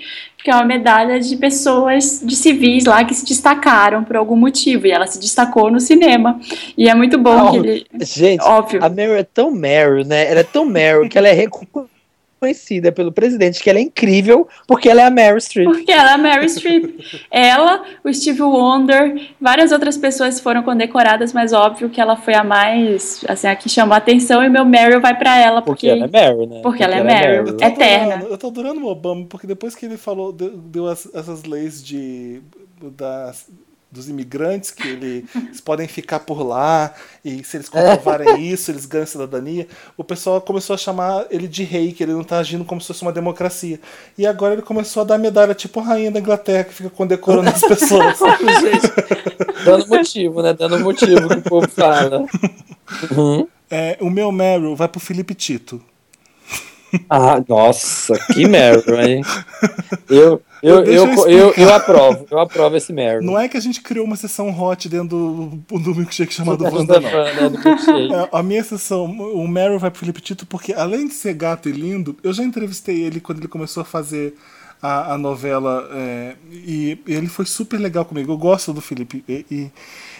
que 0.44 0.50
é 0.52 0.54
uma 0.56 0.66
medalha 0.66 1.20
de 1.20 1.36
pessoas, 1.38 2.22
de 2.24 2.36
civis 2.36 2.86
lá 2.86 3.04
que 3.06 3.14
se 3.14 3.26
destacaram 3.26 4.04
por 4.04 4.16
algum 4.18 4.36
motivo. 4.36 4.86
E 4.88 4.92
ela 4.92 5.08
se 5.08 5.20
destacou 5.20 5.72
no 5.72 5.80
cinema. 5.80 6.40
E 6.78 6.90
é 6.90 6.94
muito 6.96 7.18
bom 7.18 7.48
Ah, 7.48 7.52
que 7.52 7.58
ele. 7.58 7.86
Gente, 8.02 8.42
Óbvio. 8.44 8.84
a 8.84 8.90
Meryl 8.90 9.16
é 9.16 9.24
tão 9.24 9.50
Meryl, 9.52 10.06
né? 10.06 10.30
Ela 10.30 10.42
é 10.42 10.44
tão 10.44 10.66
Meryl 10.66 11.08
que 11.10 11.18
ela 11.18 11.28
é 11.28 11.34
reconhecida 11.34 11.88
pelo 12.96 13.12
presidente, 13.12 13.62
que 13.62 13.70
ela 13.70 13.80
é 13.80 13.82
incrível, 13.82 14.48
porque 14.68 14.90
ela 14.90 15.02
é 15.02 15.06
a 15.06 15.10
Meryl 15.10 15.38
Streep. 15.40 15.66
Porque 15.70 15.92
ela 15.92 16.12
é 16.12 16.14
a 16.14 16.18
Mary 16.18 16.48
Streep. 16.50 17.00
Ela, 17.30 17.84
o 18.04 18.14
Steve 18.14 18.42
Wonder, 18.42 19.30
várias 19.40 19.72
outras 19.72 19.98
pessoas 19.98 20.40
foram 20.40 20.64
condecoradas, 20.64 21.34
mas 21.34 21.54
óbvio 21.54 21.90
que 21.90 22.00
ela 22.00 22.16
foi 22.16 22.34
a 22.34 22.44
mais, 22.44 23.24
assim, 23.28 23.48
a 23.48 23.56
que 23.56 23.70
chamou 23.70 23.94
a 23.94 23.98
atenção 23.98 24.44
e 24.44 24.50
meu 24.50 24.66
Meryl 24.66 25.02
vai 25.02 25.18
pra 25.18 25.38
ela, 25.38 25.62
Porque 25.62 25.88
porque, 25.88 25.88
ela 25.88 26.06
é 26.06 26.08
Meryl, 26.08 26.48
né? 26.48 26.60
porque 26.62 26.84
ela 26.84 26.96
é 26.96 27.04
Meryl. 27.04 27.48
Eu 27.48 27.58
tô 27.58 27.66
Eterna. 27.66 28.06
adorando- 28.16 28.28
eu 28.34 28.38
tô 28.38 28.48
adorando 28.48 28.82
o 28.82 28.88
Obama, 28.88 29.26
porque 29.28 29.46
depois 29.48 29.76
que 29.76 29.86
ele 29.86 29.98
falou, 29.98 30.32
deu, 30.32 30.52
deu 30.58 30.88
as- 30.88 31.10
essas 31.14 31.44
leis 31.44 31.84
de 31.84 32.42
das, 32.82 33.48
dos 33.92 34.08
imigrantes, 34.08 34.72
que 34.72 34.88
ele, 34.88 35.26
eles 35.36 35.60
podem 35.62 35.88
ficar 35.88 36.20
por 36.20 36.44
lá, 36.44 36.94
e 37.24 37.44
se 37.44 37.58
eles 37.58 37.70
comprovarem 37.70 38.46
isso, 38.46 38.72
eles 38.72 38.86
ganham 38.86 39.06
cidadania, 39.06 39.68
o 39.98 40.04
pessoal 40.04 40.40
começou 40.40 40.74
a 40.74 40.78
chamar 40.78 41.26
ele 41.32 41.48
de 41.48 41.64
rei, 41.64 41.92
que 41.92 42.04
ele 42.04 42.14
não 42.14 42.24
tá 42.24 42.38
agindo 42.38 42.64
como 42.64 42.80
se 42.80 42.88
fosse 42.88 43.02
uma 43.02 43.12
democracia. 43.12 43.80
E 44.18 44.28
agora 44.28 44.54
ele 44.54 44.62
começou 44.62 45.02
a 45.02 45.06
dar 45.06 45.18
medalha, 45.18 45.56
tipo 45.56 45.80
a 45.80 45.84
rainha 45.84 46.12
da 46.12 46.20
Inglaterra, 46.20 46.64
que 46.64 46.74
fica 46.74 46.90
condecorando 46.90 47.50
as 47.50 47.62
pessoas. 47.62 48.18
Gente, 48.62 49.66
dando 49.66 49.88
motivo, 49.88 50.42
né? 50.42 50.54
Dando 50.54 50.80
motivo 50.80 51.28
que 51.28 51.38
o 51.38 51.42
povo 51.42 51.68
fala. 51.68 52.26
Uhum. 53.12 53.48
É, 53.70 53.98
o 54.00 54.10
meu 54.10 54.32
Meryl 54.32 54.76
vai 54.76 54.88
pro 54.88 55.00
Felipe 55.00 55.34
Tito. 55.36 55.82
Ah, 57.10 57.44
nossa, 57.48 58.18
que 58.34 58.48
Meryl, 58.48 59.00
hein? 59.00 59.22
Eu, 60.10 60.42
eu, 60.62 60.84
eu, 60.84 61.06
eu 61.06 61.30
eu, 61.30 61.54
eu, 61.56 61.74
aprovo, 61.74 62.26
eu 62.30 62.40
aprovo 62.40 62.76
esse 62.76 62.92
Meryl. 62.92 63.22
Não 63.22 63.40
é 63.40 63.48
que 63.48 63.58
a 63.58 63.60
gente 63.60 63.82
criou 63.82 64.06
uma 64.06 64.16
sessão 64.16 64.50
hot 64.50 64.88
dentro 64.90 65.08
do, 65.68 65.80
do 65.80 65.96
milkshake 65.96 66.34
chamado 66.34 66.64
Da 66.64 66.70
Wanda, 66.70 67.00
não. 67.00 67.10
É, 67.10 68.30
a 68.32 68.44
minha 68.44 68.64
sessão, 68.64 69.06
o 69.06 69.48
Meryl 69.48 69.80
vai 69.80 69.90
pro 69.90 70.00
Felipe 70.00 70.22
Tito, 70.22 70.46
porque 70.46 70.74
além 70.74 71.08
de 71.08 71.14
ser 71.14 71.34
gato 71.34 71.70
e 71.70 71.72
lindo, 71.72 72.16
eu 72.24 72.34
já 72.34 72.44
entrevistei 72.44 73.02
ele 73.02 73.20
quando 73.20 73.40
ele 73.40 73.48
começou 73.48 73.82
a 73.82 73.86
fazer 73.86 74.36
a, 74.82 75.14
a 75.14 75.18
novela 75.18 75.88
é, 75.92 76.36
e 76.52 76.98
ele 77.08 77.28
foi 77.28 77.46
super 77.46 77.80
legal 77.80 78.06
comigo. 78.06 78.32
Eu 78.32 78.38
gosto 78.38 78.74
do 78.74 78.82
Felipe. 78.82 79.24
E, 79.28 79.46
e, 79.52 79.72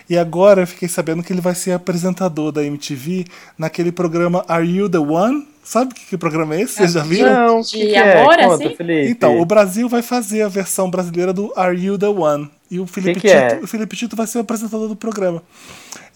e 0.10 0.18
agora 0.18 0.62
eu 0.62 0.68
fiquei 0.68 0.88
sabendo 0.88 1.24
que 1.24 1.32
ele 1.32 1.42
vai 1.42 1.56
ser 1.56 1.72
apresentador 1.72 2.52
da 2.52 2.64
MTV 2.64 3.26
naquele 3.58 3.92
programa 3.92 4.44
Are 4.48 4.66
You 4.66 4.90
the 4.90 5.00
One? 5.00 5.48
Sabe 5.70 5.94
que, 5.94 6.04
que 6.04 6.18
programa 6.18 6.56
é 6.56 6.62
esse? 6.62 6.78
Vocês 6.78 6.94
já 6.94 7.04
viram? 7.04 7.32
Não, 7.32 7.62
que 7.64 7.90
que 7.90 7.96
amor, 7.96 8.34
é? 8.34 8.48
Conta, 8.48 8.66
assim? 8.66 8.76
Felipe. 8.76 9.12
Então, 9.12 9.40
o 9.40 9.46
Brasil 9.46 9.88
vai 9.88 10.02
fazer 10.02 10.42
a 10.42 10.48
versão 10.48 10.90
brasileira 10.90 11.32
do 11.32 11.54
Are 11.56 11.80
You 11.80 11.96
the 11.96 12.08
One? 12.08 12.50
E 12.72 12.80
o 12.80 12.88
Felipe, 12.88 13.20
que 13.20 13.28
Tito, 13.28 13.40
é? 13.40 13.60
o 13.62 13.68
Felipe 13.68 13.96
Tito 13.96 14.16
vai 14.16 14.26
ser 14.26 14.40
o 14.40 14.42
apresentador 14.42 14.88
do 14.88 14.96
programa. 14.96 15.44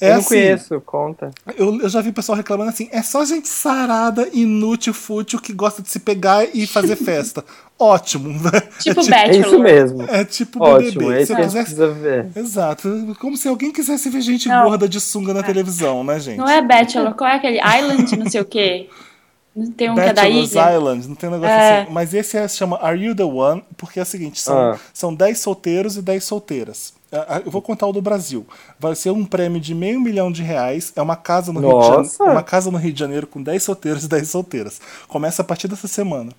É 0.02 0.08
eu 0.08 0.14
não 0.14 0.20
assim, 0.22 0.28
conheço, 0.30 0.82
conta. 0.82 1.30
eu, 1.56 1.82
eu 1.82 1.88
já 1.88 2.02
vi 2.02 2.10
o 2.10 2.14
pessoal 2.14 2.36
reclamando 2.36 2.72
assim: 2.72 2.90
é 2.92 3.04
só 3.04 3.24
gente 3.26 3.48
sarada, 3.48 4.28
inútil, 4.34 4.92
fútil, 4.92 5.40
que 5.40 5.54
gosta 5.54 5.84
de 5.84 5.90
se 5.92 6.00
pegar 6.00 6.48
e 6.52 6.66
fazer 6.66 6.96
festa. 6.98 7.46
Ótimo, 7.78 8.30
né? 8.30 8.60
Tipo 8.80 9.02
é, 9.02 9.08
Bachelor. 9.08 9.36
É 9.36 9.40
isso 9.40 9.60
mesmo. 9.60 10.04
é 10.10 10.26
tipo 10.26 10.64
Ótimo, 10.64 11.00
BBB. 11.00 11.14
é 11.14 11.18
isso 11.22 11.28
Se 11.28 11.36
que 11.36 11.42
eu 11.42 11.46
quisesse... 11.46 11.76
precisa 11.76 11.90
ver. 11.92 12.28
Exato. 12.36 13.16
Como 13.20 13.38
se 13.38 13.48
alguém 13.48 13.72
quisesse 13.72 14.10
ver 14.10 14.22
gente 14.22 14.50
Não. 14.50 14.64
gorda 14.64 14.90
de 14.90 15.00
sunga 15.00 15.32
na 15.32 15.44
televisão, 15.44 16.04
né, 16.04 16.20
gente? 16.20 16.38
Não 16.40 16.50
é 16.50 16.60
Bachelor, 16.60 17.14
qual 17.14 17.30
é 17.30 17.36
aquele? 17.36 17.60
Island, 17.60 18.18
não 18.18 18.28
sei 18.28 18.42
o 18.42 18.46
quê. 18.46 18.90
Não 19.56 19.72
tem 19.72 19.90
um 19.90 19.96
que 19.96 20.02
é 20.02 20.14
da 20.14 20.22
Bachelor's 20.24 20.52
ilha? 20.52 20.76
Island, 20.76 21.08
não 21.08 21.16
tem 21.16 21.30
um 21.30 21.34
negócio 21.34 21.54
É. 21.54 21.82
assim. 21.84 21.92
Mas 21.92 22.14
esse 22.14 22.38
é, 22.38 22.48
se 22.48 22.58
chama 22.58 22.78
Are 22.82 23.00
You 23.00 23.16
the 23.16 23.24
One? 23.24 23.64
Porque 23.78 24.00
é 24.00 24.02
o 24.04 24.06
seguinte: 24.06 24.42
são, 24.42 24.58
Ah. 24.58 24.80
são 24.94 25.14
10 25.14 25.40
solteiros 25.40 25.96
e 25.98 26.02
10 26.02 26.24
solteiras. 26.24 26.94
Ah, 27.14 27.41
Eu 27.45 27.52
vou 27.52 27.61
contar 27.61 27.85
o 27.88 27.94
do 27.94 28.02
Brasil. 28.02 28.45
Vai 28.80 28.95
ser 28.95 29.11
um 29.11 29.23
prêmio 29.26 29.61
de 29.61 29.76
meio 29.76 30.02
milhão 30.02 30.31
de 30.31 30.41
reais. 30.41 30.91
É 30.95 31.02
uma 31.02 31.15
casa 31.15 31.53
no, 31.53 31.60
Rio 31.60 31.80
de! 31.80 31.85
Janeiro, 31.88 32.10
uma 32.34 32.44
casa 32.44 32.72
no 32.72 32.77
Rio 32.77 32.91
de 32.94 32.99
Janeiro 32.99 33.27
com 33.27 33.41
10 33.41 33.61
solteiros 33.64 34.03
e 34.03 34.07
10 34.07 34.30
solteiras. 34.30 34.81
Começa 35.07 35.41
a 35.41 35.45
partir 35.45 35.68
dessa 35.68 35.88
semana. 35.88 36.31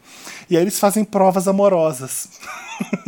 E 0.51 0.56
aí 0.56 0.62
eles 0.62 0.78
fazem 0.78 1.05
provas 1.05 1.46
amorosas. 1.48 2.28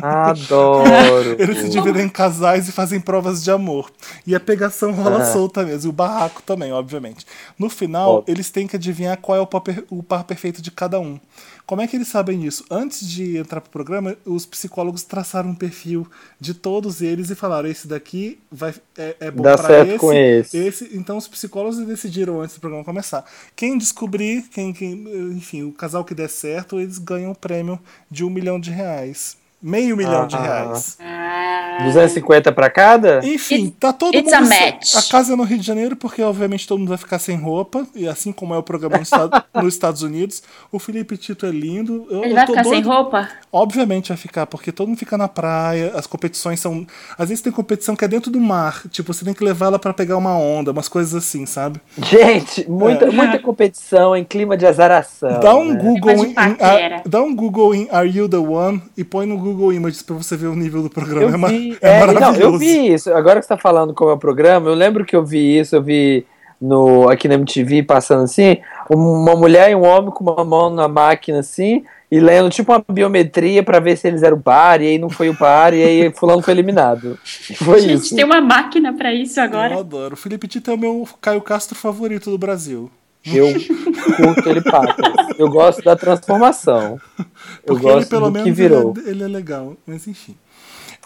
Adoro. 0.01 1.37
Eles 1.43 1.59
se 1.59 1.69
dividem 1.69 2.05
em 2.05 2.09
casais 2.09 2.69
e 2.69 2.73
fazem 2.73 3.01
provas 3.01 3.43
de 3.43 3.51
amor. 3.51 3.91
E 4.27 4.35
a 4.35 4.41
pegação 4.41 4.93
rola 4.93 5.23
Ah. 5.23 5.33
solta 5.33 5.65
mesmo. 5.65 5.89
E 5.89 5.91
o 5.91 5.93
barraco 5.93 6.43
também, 6.43 6.73
obviamente. 6.73 7.27
No 7.59 7.69
final, 7.69 8.17
Óbvio. 8.19 8.33
eles 8.33 8.51
têm 8.51 8.67
que 8.67 8.77
adivinhar 8.77 9.17
qual 9.19 9.37
é 9.37 9.41
o 9.41 9.47
par, 9.47 9.63
o 9.91 10.03
par 10.03 10.25
perfeito 10.25 10.63
de 10.63 10.71
cada 10.71 11.01
um. 11.01 11.19
Como 11.67 11.83
é 11.83 11.87
que 11.89 11.97
eles 11.97 12.07
sabem 12.07 12.39
disso? 12.39 12.65
Antes 12.71 13.09
de 13.09 13.37
entrar 13.37 13.61
pro 13.61 13.71
programa, 13.71 14.17
os 14.25 14.47
psicólogos 14.47 15.03
traçaram 15.03 15.51
um 15.51 15.55
perfil 15.55 16.07
de 16.41 16.55
todos 16.55 17.03
eles 17.03 17.29
e 17.29 17.35
falaram: 17.35 17.69
esse 17.69 17.89
daqui 17.89 18.39
vai, 18.51 18.73
é, 18.97 19.17
é 19.19 19.31
bom 19.33 19.43
Dá 19.43 19.57
pra 19.57 19.67
certo 19.67 19.89
esse, 19.89 19.99
com 19.99 20.13
esse. 20.13 20.97
Então 20.97 21.17
os 21.17 21.27
psicólogos 21.27 21.79
decidiram 21.79 22.41
antes 22.41 22.55
do 22.55 22.61
programa 22.61 22.85
começar. 22.85 23.25
Quem 23.57 23.77
descobrir, 23.77 24.43
quem, 24.43 24.73
quem, 24.73 24.93
enfim, 25.33 25.65
o 25.65 25.73
casal 25.73 26.05
que 26.05 26.15
der 26.15 26.29
certo, 26.29 26.79
eles 26.79 26.99
ganham 26.99 27.33
o 27.33 27.37
prêmio 27.37 27.81
de 28.09 28.25
um 28.25 28.31
milhão 28.31 28.61
de 28.61 28.71
reais. 28.71 29.37
Meio 29.69 29.97
milhão 29.97 30.29
de 30.29 30.37
Ah. 30.37 30.41
reais. 30.43 30.97
Ah, 31.01 31.79
250 31.85 32.53
pra 32.53 32.71
cada? 32.71 33.21
Enfim, 33.25 33.69
tá 33.81 33.93
todo 33.93 34.15
it's 34.17 34.33
mundo. 34.33 34.45
a 34.45 34.47
sem- 34.47 34.71
match. 34.73 34.95
A 34.95 35.03
casa 35.03 35.33
é 35.33 35.37
no 35.37 35.43
Rio 35.43 35.59
de 35.59 35.67
Janeiro, 35.67 35.97
porque 35.97 36.23
obviamente 36.23 36.67
todo 36.69 36.79
mundo 36.79 36.89
vai 36.89 36.97
ficar 36.99 37.19
sem 37.19 37.37
roupa. 37.37 37.85
E 37.95 38.07
assim 38.07 38.31
como 38.33 38.55
é 38.55 38.59
o 38.59 38.63
programa 38.63 38.97
nos 38.99 39.09
Estados, 39.09 39.41
nos 39.55 39.75
Estados 39.75 40.03
Unidos. 40.03 40.43
O 40.71 40.79
Felipe 40.79 41.17
Tito 41.17 41.45
é 41.47 41.51
lindo. 41.51 42.07
Eu, 42.09 42.23
ele 42.23 42.31
eu 42.31 42.35
vai 42.37 42.47
tô 42.47 42.53
ficar 42.53 42.63
sem 42.65 42.73
doido. 42.75 42.89
roupa? 42.89 43.29
Obviamente 43.53 44.09
vai 44.11 44.17
ficar, 44.17 44.47
porque 44.47 44.71
todo 44.71 44.87
mundo 44.89 44.99
fica 44.99 45.19
na 45.19 45.27
praia, 45.27 45.93
as 45.97 46.07
competições 46.07 46.61
são. 46.61 46.87
Às 47.19 47.29
vezes 47.31 47.43
tem 47.43 47.53
competição 47.53 47.97
que 47.97 48.05
é 48.05 48.09
dentro 48.09 48.31
do 48.31 48.39
mar. 48.41 48.83
Tipo, 48.91 49.13
você 49.13 49.25
tem 49.25 49.35
que 49.35 49.43
levar 49.43 49.67
ela 49.67 49.79
pra 49.81 49.93
pegar 49.93 50.17
uma 50.17 50.37
onda, 50.39 50.71
umas 50.71 50.89
coisas 50.89 51.13
assim, 51.15 51.45
sabe? 51.45 51.81
Gente, 51.99 52.71
muita, 52.71 53.11
muita 53.11 53.39
competição 53.41 54.15
em 54.17 54.23
clima 54.25 54.57
de 54.57 54.65
azaração. 54.65 55.29
É. 55.31 55.41
Dá 55.41 55.55
um 55.57 55.73
né? 55.73 55.81
Google 55.83 56.25
em, 56.25 56.29
de 56.29 56.35
paquera. 56.35 56.97
a- 57.05 57.09
dá 57.09 57.21
um 57.23 57.35
Google 57.35 57.75
em 57.75 57.89
Are 57.91 58.09
You 58.09 58.29
the 58.29 58.37
One 58.37 58.81
e 58.97 59.03
põe 59.03 59.27
no 59.27 59.37
Google 59.37 59.56
Images 59.73 60.03
pra 60.03 60.17
você 60.17 60.37
ver 60.37 60.47
o 60.47 60.55
nível 60.55 60.83
do 60.83 60.91
programa. 60.91 61.49
Eu 61.49 61.55
é 61.55 61.59
vi, 61.59 61.79
é, 61.81 61.89
é, 61.89 62.07
não, 62.07 62.15
maravilhoso. 62.15 62.41
eu 62.55 62.59
vi 62.59 62.93
isso. 62.93 63.13
Agora 63.13 63.41
que 63.41 63.47
você 63.47 63.55
tá 63.55 63.57
falando 63.57 63.95
como 63.95 64.11
é 64.11 64.15
o 64.15 64.19
programa, 64.19 64.69
eu 64.69 64.75
lembro 64.75 65.05
que 65.05 65.15
eu 65.17 65.25
vi 65.25 65.59
isso, 65.59 65.77
eu 65.77 65.83
vi 65.83 66.27
no, 66.61 67.09
aqui 67.09 67.29
na 67.29 67.35
MTV 67.35 67.83
passando 67.83 68.25
assim, 68.25 68.59
uma 68.89 69.37
mulher 69.37 69.71
e 69.71 69.75
um 69.75 69.85
homem 69.85 70.11
com 70.11 70.25
uma 70.25 70.45
mão 70.45 70.71
na 70.71 70.89
máquina 70.89 71.41
assim, 71.41 71.85
e 72.11 72.21
lendo 72.21 72.49
tipo 72.51 72.73
uma 72.73 72.85
biometria 72.89 73.63
pra 73.63 73.81
ver 73.81 73.97
se 73.97 74.09
eles 74.09 74.23
eram 74.23 74.41
par, 74.41 74.81
e 74.81 74.87
aí 74.87 74.99
não 74.99 75.11
foi 75.11 75.29
o 75.29 75.37
par, 75.37 75.75
e 75.75 75.83
aí 75.83 76.13
fulano 76.13 76.43
foi 76.43 76.55
eliminado. 76.55 77.19
Foi 77.57 77.81
Gente, 77.81 77.95
isso. 78.05 78.17
tem 78.17 78.25
uma 78.25 78.41
máquina 78.41 78.93
pra 78.93 79.13
isso 79.13 79.41
Eu 79.41 79.45
agora. 79.45 79.79
adoro. 79.79 80.15
O 80.15 80.17
Felipe 80.17 80.47
Tito 80.49 80.71
é 80.71 80.75
o 80.75 80.79
meu 80.79 81.09
Caio 81.21 81.41
Castro 81.41 81.75
favorito 81.77 82.31
do 82.31 82.39
Brasil. 82.39 82.91
Eu 83.35 83.47
curto 84.17 84.49
ele 84.49 84.61
patas. 84.63 85.07
Eu 85.39 85.49
gosto 85.51 85.83
da 85.83 85.97
transformação. 85.97 87.01
Eu 87.19 87.25
Porque 87.67 87.87
ele, 87.87 87.95
gosto 87.95 88.09
pelo 88.09 88.27
do 88.27 88.33
menos, 88.33 88.45
que 88.49 88.53
virou. 88.53 88.95
Ele, 88.97 89.07
é, 89.07 89.11
ele 89.11 89.23
é 89.25 89.29
legal. 89.29 89.77
Mas 89.87 90.07
enfim. 90.07 90.37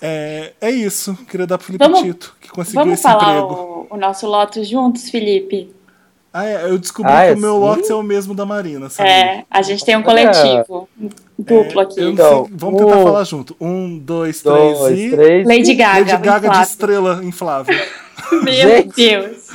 É, 0.03 0.53
é 0.61 0.71
isso. 0.71 1.15
Queria 1.29 1.47
dar 1.47 1.59
pro 1.59 1.67
Felipe 1.67 1.85
Vamos- 1.85 2.01
Tito, 2.01 2.35
que 2.41 2.49
conseguiu 2.49 2.81
Vamos 2.81 2.95
esse 2.95 3.03
falar 3.03 3.39
emprego. 3.39 3.87
o, 3.91 3.95
o 3.95 3.97
nosso 3.99 4.27
Lotus 4.27 4.67
juntos, 4.69 5.11
Felipe? 5.11 5.75
Ah, 6.33 6.47
é, 6.47 6.65
eu 6.71 6.79
descobri 6.79 7.11
Ah, 7.13 7.23
que 7.25 7.31
é 7.31 7.35
o 7.35 7.39
meu 7.39 7.55
sim? 7.55 7.59
Lotus 7.61 7.91
é 7.91 7.95
o 7.95 8.03
mesmo 8.05 8.35
da 8.35 8.47
Marina, 8.47 8.89
sabe? 8.89 9.09
É, 9.09 9.45
a 9.51 9.63
gente 9.63 9.85
tem 9.85 9.97
um 9.97 9.99
Olha. 10.07 10.31
coletivo 10.31 10.89
duplo 11.37 11.81
aqui. 11.81 12.01
Então, 12.05 12.45
sei, 12.47 12.55
vamos 12.57 12.81
tentar 12.81 12.97
um, 12.99 13.03
falar 13.03 13.25
junto. 13.25 13.57
Um, 13.61 13.99
dois, 13.99 14.41
três 14.41 14.79
Dois, 14.79 14.99
e. 14.99 15.11
três. 15.11 15.47
Lady 15.47 15.75
Gaga. 15.75 15.99
Lady 15.99 16.11
Gaga 16.25 16.39
de 16.41 16.47
inflável. 16.47 16.63
estrela 16.63 17.21
inflável. 17.25 17.77
Meu 18.45 18.53
Gente. 18.53 18.95
Deus. 18.95 19.49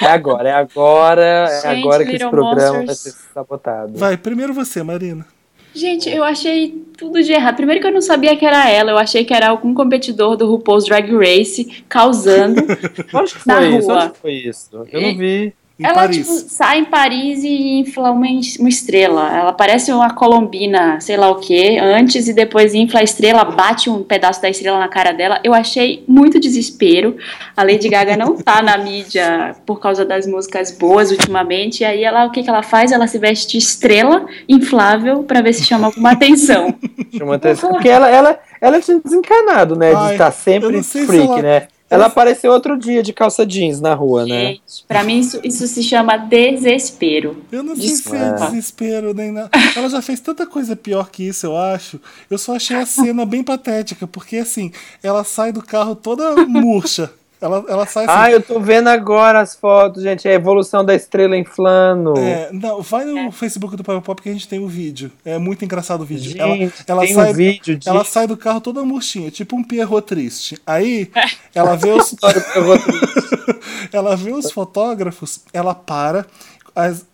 É 0.00 0.06
agora, 0.06 0.48
é 0.48 0.52
agora, 0.52 1.22
é 1.50 1.60
Gente, 1.62 1.80
agora 1.82 2.04
que 2.04 2.16
esse 2.16 2.28
programa 2.28 2.54
vai 2.72 2.80
Monsters. 2.86 2.98
ser 2.98 3.14
sabotado. 3.34 3.92
Vai, 3.96 4.16
primeiro 4.16 4.52
você, 4.54 4.82
Marina. 4.82 5.26
Gente, 5.74 6.08
eu 6.08 6.24
achei 6.24 6.70
tudo 6.96 7.22
de 7.22 7.32
errado. 7.32 7.56
Primeiro 7.56 7.80
que 7.80 7.86
eu 7.86 7.92
não 7.92 8.00
sabia 8.00 8.34
que 8.36 8.44
era 8.44 8.68
ela, 8.68 8.90
eu 8.90 8.98
achei 8.98 9.24
que 9.24 9.32
era 9.34 9.48
algum 9.48 9.74
competidor 9.74 10.36
do 10.36 10.46
RuPaul's 10.50 10.86
Drag 10.86 11.10
Race 11.14 11.84
causando. 11.88 12.62
Onde 13.14 13.34
Na 13.46 13.56
foi 13.56 13.76
isso? 13.76 13.86
rua. 13.88 14.04
Onde 14.06 14.18
foi 14.18 14.32
isso? 14.32 14.86
Eu 14.90 15.00
não 15.00 15.16
vi. 15.16 15.54
Em 15.78 15.84
ela, 15.86 15.94
Paris. 15.94 16.16
tipo, 16.26 16.32
sai 16.48 16.80
em 16.80 16.84
Paris 16.84 17.44
e 17.44 17.78
infla 17.78 18.10
uma, 18.10 18.26
uma 18.58 18.68
estrela. 18.68 19.32
Ela 19.32 19.52
parece 19.52 19.92
uma 19.92 20.10
colombina, 20.12 21.00
sei 21.00 21.16
lá 21.16 21.30
o 21.30 21.36
que, 21.36 21.78
antes 21.78 22.26
e 22.26 22.32
depois 22.32 22.74
infla 22.74 22.98
a 22.98 23.04
estrela, 23.04 23.44
bate 23.44 23.88
um 23.88 24.02
pedaço 24.02 24.42
da 24.42 24.50
estrela 24.50 24.80
na 24.80 24.88
cara 24.88 25.12
dela. 25.12 25.38
Eu 25.44 25.54
achei 25.54 26.02
muito 26.08 26.40
desespero. 26.40 27.16
A 27.56 27.62
Lady 27.62 27.88
Gaga 27.88 28.16
não 28.16 28.36
tá 28.36 28.60
na 28.60 28.76
mídia 28.76 29.54
por 29.64 29.78
causa 29.78 30.04
das 30.04 30.26
músicas 30.26 30.72
boas 30.72 31.12
ultimamente. 31.12 31.82
E 31.82 31.84
aí 31.84 32.02
ela, 32.02 32.24
o 32.26 32.32
que, 32.32 32.42
que 32.42 32.50
ela 32.50 32.62
faz? 32.64 32.90
Ela 32.90 33.06
se 33.06 33.18
veste 33.18 33.46
de 33.52 33.58
estrela 33.58 34.26
inflável 34.48 35.22
pra 35.22 35.40
ver 35.42 35.52
se 35.52 35.64
chama 35.64 35.86
alguma 35.86 36.10
atenção. 36.10 36.74
Chama 37.16 37.36
atenção. 37.36 37.70
Porque 37.70 37.88
ela, 37.88 38.08
ela, 38.10 38.38
ela 38.60 38.80
tinha 38.80 39.00
desencanado, 39.02 39.74
né? 39.76 39.92
Ai, 39.94 40.06
de 40.08 40.12
estar 40.12 40.30
sempre 40.30 40.82
freak, 40.82 41.24
ela- 41.24 41.42
né? 41.42 41.68
Ela 41.90 42.06
apareceu 42.06 42.52
outro 42.52 42.78
dia 42.78 43.02
de 43.02 43.12
calça 43.12 43.46
jeans 43.46 43.80
na 43.80 43.94
rua, 43.94 44.26
né? 44.26 44.46
Gente, 44.46 44.84
pra 44.86 45.02
mim 45.02 45.20
isso, 45.20 45.40
isso 45.42 45.66
se 45.66 45.82
chama 45.82 46.16
desespero. 46.18 47.42
Eu 47.50 47.62
não 47.62 47.74
sei 47.74 47.88
se 47.88 48.14
é 48.14 48.32
desespero 48.34 49.14
nem 49.14 49.32
nada. 49.32 49.50
Ela 49.74 49.88
já 49.88 50.02
fez 50.02 50.20
tanta 50.20 50.46
coisa 50.46 50.76
pior 50.76 51.10
que 51.10 51.22
isso, 51.26 51.46
eu 51.46 51.56
acho. 51.56 51.98
Eu 52.30 52.36
só 52.36 52.56
achei 52.56 52.76
a 52.76 52.84
cena 52.84 53.24
bem 53.24 53.42
patética, 53.42 54.06
porque 54.06 54.36
assim, 54.36 54.70
ela 55.02 55.24
sai 55.24 55.50
do 55.50 55.62
carro 55.62 55.94
toda 55.94 56.36
murcha. 56.46 57.10
Ela, 57.40 57.64
ela 57.68 57.86
sai 57.86 58.04
assim. 58.04 58.14
Ah, 58.16 58.30
eu 58.32 58.42
tô 58.42 58.58
vendo 58.58 58.88
agora 58.88 59.40
as 59.40 59.54
fotos, 59.54 60.02
gente. 60.02 60.26
É 60.26 60.32
a 60.32 60.34
evolução 60.34 60.84
da 60.84 60.94
estrela 60.94 61.36
inflando. 61.36 62.18
É, 62.18 62.50
não, 62.52 62.82
vai 62.82 63.04
no 63.04 63.30
Facebook 63.30 63.76
do 63.76 63.84
Papel 63.84 64.02
Pop 64.02 64.20
que 64.20 64.28
a 64.28 64.32
gente 64.32 64.48
tem 64.48 64.58
o 64.58 64.66
vídeo. 64.66 65.12
É 65.24 65.38
muito 65.38 65.64
engraçado 65.64 66.00
o 66.00 66.04
vídeo. 66.04 66.30
Gente, 66.32 66.40
ela 66.40 66.56
ela 66.86 67.00
tem 67.02 67.14
sai, 67.14 67.30
um 67.30 67.34
vídeo 67.34 67.76
disso. 67.76 67.88
ela 67.88 68.02
sai 68.04 68.26
do 68.26 68.36
carro 68.36 68.60
toda 68.60 68.82
murchinha, 68.84 69.30
tipo 69.30 69.54
um 69.56 69.62
Pierrot 69.62 70.06
triste. 70.06 70.58
Aí 70.66 71.10
ela 71.54 71.76
vê 71.76 71.90
os, 71.92 72.14
ela 73.92 74.16
vê 74.16 74.32
os 74.32 74.50
fotógrafos, 74.50 75.40
ela 75.52 75.74
para. 75.74 76.26
as- 76.74 77.06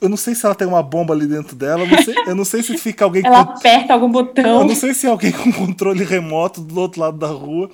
eu 0.00 0.08
não 0.08 0.16
sei 0.16 0.34
se 0.34 0.44
ela 0.46 0.54
tem 0.54 0.66
uma 0.66 0.82
bomba 0.82 1.12
ali 1.14 1.26
dentro 1.26 1.54
dela, 1.56 1.82
eu 1.84 1.88
não 1.88 2.02
sei, 2.02 2.14
eu 2.26 2.34
não 2.34 2.44
sei 2.44 2.62
se 2.62 2.76
fica 2.78 3.04
alguém 3.04 3.22
Ela 3.24 3.44
com. 3.44 3.52
aperta 3.52 3.92
algum 3.92 4.06
Eu 4.06 4.12
botão, 4.12 4.64
não 4.66 4.74
sei 4.74 4.94
se 4.94 5.06
é 5.06 5.10
alguém 5.10 5.32
com 5.32 5.52
controle 5.52 6.04
remoto 6.04 6.60
do 6.60 6.78
outro 6.80 7.00
lado 7.00 7.18
da 7.18 7.26
rua. 7.28 7.70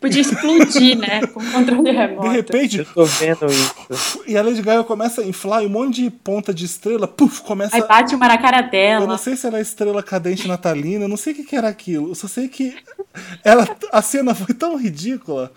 podia 0.00 0.20
explodir, 0.22 0.96
né? 0.98 1.26
Com 1.28 1.44
controle 1.50 1.90
remoto. 1.90 2.28
De 2.28 2.34
repente, 2.34 2.78
Eu 2.78 2.84
tô 2.86 3.04
vendo 3.04 3.46
isso. 3.46 4.22
e 4.26 4.36
a 4.36 4.42
Lady 4.42 4.62
Gaga 4.62 4.84
começa 4.84 5.20
a 5.22 5.24
inflar 5.26 5.62
e 5.62 5.66
um 5.66 5.70
monte 5.70 6.02
de 6.02 6.10
ponta 6.10 6.52
de 6.52 6.64
estrela, 6.64 7.06
puf, 7.06 7.42
começa. 7.42 7.76
Aí 7.76 7.82
bate 7.86 8.14
uma 8.14 8.28
na 8.28 8.38
cara 8.38 8.58
Eu 8.58 9.00
não 9.00 9.06
dela. 9.06 9.18
sei 9.18 9.36
se 9.36 9.46
era 9.46 9.58
a 9.58 9.60
estrela 9.60 10.02
cadente 10.02 10.46
natalina, 10.48 11.04
eu 11.04 11.08
não 11.08 11.16
sei 11.16 11.32
o 11.32 11.36
que, 11.36 11.44
que 11.44 11.56
era 11.56 11.68
aquilo. 11.68 12.10
Eu 12.10 12.14
só 12.14 12.26
sei 12.28 12.48
que 12.48 12.74
ela, 13.44 13.66
a 13.92 14.02
cena 14.02 14.34
foi 14.34 14.54
tão 14.54 14.76
ridícula. 14.76 15.52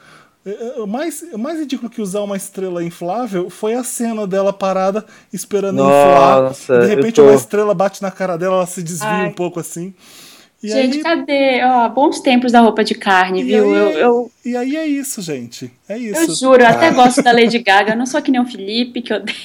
É, 0.46 0.50
é, 0.50 0.82
O 0.82 0.88
mais, 0.88 1.22
o 1.34 1.38
mais 1.38 1.60
ridículo 1.60 1.90
que 1.90 2.02
usar 2.02 2.22
uma 2.22 2.38
estrela 2.38 2.84
inflável 2.84 3.50
foi 3.50 3.74
a 3.74 3.84
cena 3.84 4.26
dela 4.26 4.54
parada 4.54 5.06
esperando 5.34 5.78
Nossa, 5.84 6.52
inflar. 6.52 6.80
De 6.80 6.86
eu 6.86 6.90
repente 6.96 7.16
tô- 7.16 7.24
uma 7.24 7.34
estrela 7.36 7.74
bate 7.74 8.02
na 8.02 8.10
cara 8.12 8.38
dela, 8.38 8.56
ela 8.56 8.66
se 8.68 8.82
desvia 8.82 9.08
Ai. 9.10 9.28
um 9.28 9.34
pouco 9.34 9.60
assim. 9.60 9.94
E 10.62 10.68
Gente, 10.70 10.98
aí, 10.98 11.04
cadê? 11.04 11.64
Ó, 11.64 11.88
bons 11.90 12.20
tempos 12.20 12.52
da 12.52 12.60
roupa 12.60 12.84
de 12.84 12.94
carne, 12.94 13.42
e 13.42 13.44
viu? 13.46 13.64
aí- 13.64 13.72
Eu, 13.74 13.90
eu, 14.00 14.32
e 14.44 14.58
aí 14.58 14.76
é 14.76 14.86
isso, 14.86 15.22
gente. 15.22 15.72
É 15.88 15.96
eu 15.98 16.12
isso. 16.12 16.36
juro, 16.40 16.62
eu 16.62 16.68
até 16.68 16.92
gosto 16.92 17.22
da 17.22 17.32
Lady 17.32 17.60
Gaga. 17.60 17.94
Eu 17.94 17.98
não 17.98 18.06
sou 18.06 18.22
que 18.22 18.30
nem 18.32 18.42
o 18.42 18.46
Felipe, 18.46 19.02
que 19.02 19.14
odeia 19.14 19.36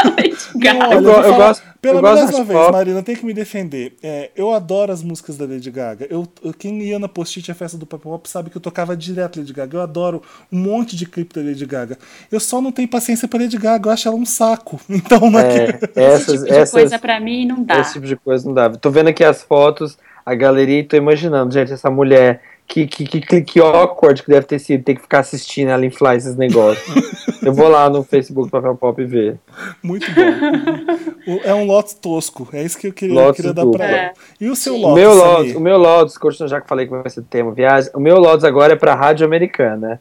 a 0.00 0.08
Lady 0.08 0.36
Gaga. 0.56 0.88
Olha, 0.88 0.94
Eu 0.94 1.02
eu 1.10 1.22
falar- 1.22 1.46
gosto- 1.48 1.62
Pela 1.82 1.98
eu 1.98 2.02
mesma 2.14 2.44
vez, 2.44 2.58
pop. 2.60 2.70
Marina, 2.72 3.02
tem 3.02 3.16
que 3.16 3.26
me 3.26 3.34
defender. 3.34 3.94
É, 4.02 4.30
eu 4.36 4.52
adoro 4.54 4.92
as 4.92 5.02
músicas 5.02 5.36
da 5.36 5.44
Lady 5.44 5.68
Gaga. 5.68 6.06
Eu, 6.08 6.28
eu- 6.42 6.54
quem 6.54 6.80
ia 6.80 6.96
na 6.96 7.08
post-it 7.08 7.50
a 7.50 7.54
festa 7.56 7.76
do 7.76 7.84
Pop 7.84 8.04
Pop 8.04 8.28
sabe 8.28 8.50
que 8.50 8.56
eu 8.56 8.60
tocava 8.60 8.96
direto 8.96 9.40
Lady 9.40 9.52
Gaga. 9.52 9.78
Eu 9.78 9.82
adoro 9.82 10.22
um 10.52 10.58
monte 10.60 10.94
de 10.94 11.04
clipe 11.06 11.34
da 11.34 11.44
Lady 11.44 11.66
Gaga. 11.66 11.98
Eu 12.30 12.38
só 12.38 12.60
não 12.60 12.70
tenho 12.70 12.86
paciência 12.86 13.26
pra 13.26 13.40
Lady 13.40 13.58
Gaga. 13.58 13.88
Eu 13.88 13.92
acho 13.92 14.06
ela 14.06 14.16
um 14.16 14.24
saco. 14.24 14.80
Então, 14.88 15.28
não 15.28 15.40
é, 15.40 15.64
É, 15.64 15.72
que- 15.72 15.84
Esse 15.86 16.00
essas, 16.00 16.26
tipo 16.34 16.44
de 16.44 16.50
essas, 16.52 16.70
coisa 16.70 16.98
pra 17.00 17.18
mim 17.18 17.46
não 17.46 17.64
dá. 17.64 17.80
esse 17.80 17.94
tipo 17.94 18.06
de 18.06 18.14
coisa 18.16 18.46
não 18.46 18.54
dá. 18.54 18.70
Tô 18.70 18.88
vendo 18.88 19.08
aqui 19.08 19.24
as 19.24 19.42
fotos, 19.42 19.98
a 20.24 20.34
galeria 20.36 20.78
e 20.78 20.84
tô 20.84 20.96
imaginando, 20.96 21.52
gente, 21.52 21.72
essa 21.72 21.90
mulher. 21.90 22.40
Que, 22.66 22.86
que, 22.86 23.04
que, 23.04 23.20
que, 23.20 23.40
que 23.42 23.60
awkward 23.60 24.22
que 24.22 24.30
deve 24.30 24.46
ter 24.46 24.58
sido 24.58 24.82
ter 24.82 24.94
que 24.94 25.02
ficar 25.02 25.18
assistindo 25.18 25.68
ela 25.68 25.84
inflar 25.84 26.16
esses 26.16 26.36
negócios. 26.36 26.86
eu 27.42 27.52
vou 27.52 27.68
lá 27.68 27.90
no 27.90 28.02
Facebook 28.02 28.48
do 28.48 28.50
Papel 28.50 28.74
Pop 28.76 29.04
ver. 29.04 29.38
muito 29.82 30.06
bom. 30.14 31.34
O- 31.34 31.40
é 31.44 31.52
um 31.54 31.66
Lotus 31.66 31.92
tosco. 31.94 32.48
É 32.52 32.62
isso 32.62 32.78
que 32.78 32.86
eu 32.86 32.92
queria, 32.92 33.32
queria 33.34 33.52
dar 33.52 33.62
duplo. 33.64 33.78
pra 33.78 33.86
ela. 33.90 34.12
E 34.40 34.48
o 34.48 34.56
seu 34.56 34.74
O 34.74 34.78
Lotus? 34.78 34.94
meu 34.94 35.10
Samir? 35.12 35.26
Lotus, 35.36 35.54
o 35.54 35.60
meu 35.60 35.76
Lotus, 35.76 36.16
continuando 36.18 36.50
já 36.50 36.60
que 36.62 36.68
falei 36.68 36.86
que 36.86 36.92
vai 36.92 37.10
ser 37.10 37.22
tema 37.24 37.52
viagem, 37.52 37.90
o 37.94 38.00
meu 38.00 38.16
Lotus 38.18 38.44
agora 38.44 38.72
é 38.72 38.76
pra 38.76 38.94
rádio 38.94 39.26
americana. 39.26 40.00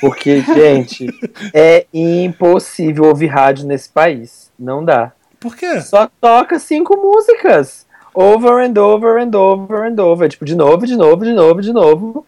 Porque, 0.00 0.42
gente, 0.54 1.08
é 1.52 1.86
impossível 1.92 3.04
ouvir 3.06 3.26
rádio 3.26 3.66
nesse 3.66 3.88
país. 3.88 4.52
Não 4.56 4.84
dá. 4.84 5.10
Por 5.40 5.56
quê? 5.56 5.80
Só 5.80 6.08
toca 6.20 6.58
cinco 6.58 6.96
músicas. 6.96 7.84
Over 8.18 8.64
and 8.64 8.78
over 8.78 9.18
and 9.18 9.34
over 9.36 9.86
and 9.86 10.00
over. 10.00 10.26
Tipo, 10.26 10.46
de 10.46 10.54
novo, 10.54 10.86
de 10.86 10.96
novo, 10.96 11.22
de 11.22 11.32
novo, 11.34 11.60
de 11.60 11.72
novo. 11.72 12.26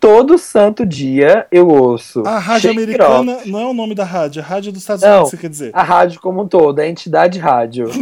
Todo 0.00 0.38
santo 0.38 0.86
dia 0.86 1.46
eu 1.50 1.68
ouço. 1.68 2.22
A 2.26 2.38
rádio 2.38 2.70
Shake 2.70 2.82
americana 2.82 3.38
não 3.44 3.60
é 3.60 3.66
o 3.66 3.74
nome 3.74 3.94
da 3.94 4.04
rádio. 4.04 4.40
É 4.40 4.42
a 4.42 4.46
rádio 4.46 4.72
dos 4.72 4.80
Estados 4.80 5.02
Não. 5.02 5.10
Unidos, 5.10 5.30
você 5.30 5.36
quer 5.36 5.50
dizer. 5.50 5.70
A 5.74 5.82
rádio 5.82 6.20
como 6.20 6.42
um 6.42 6.48
todo, 6.48 6.78
a 6.78 6.88
entidade 6.88 7.38
rádio. 7.38 7.90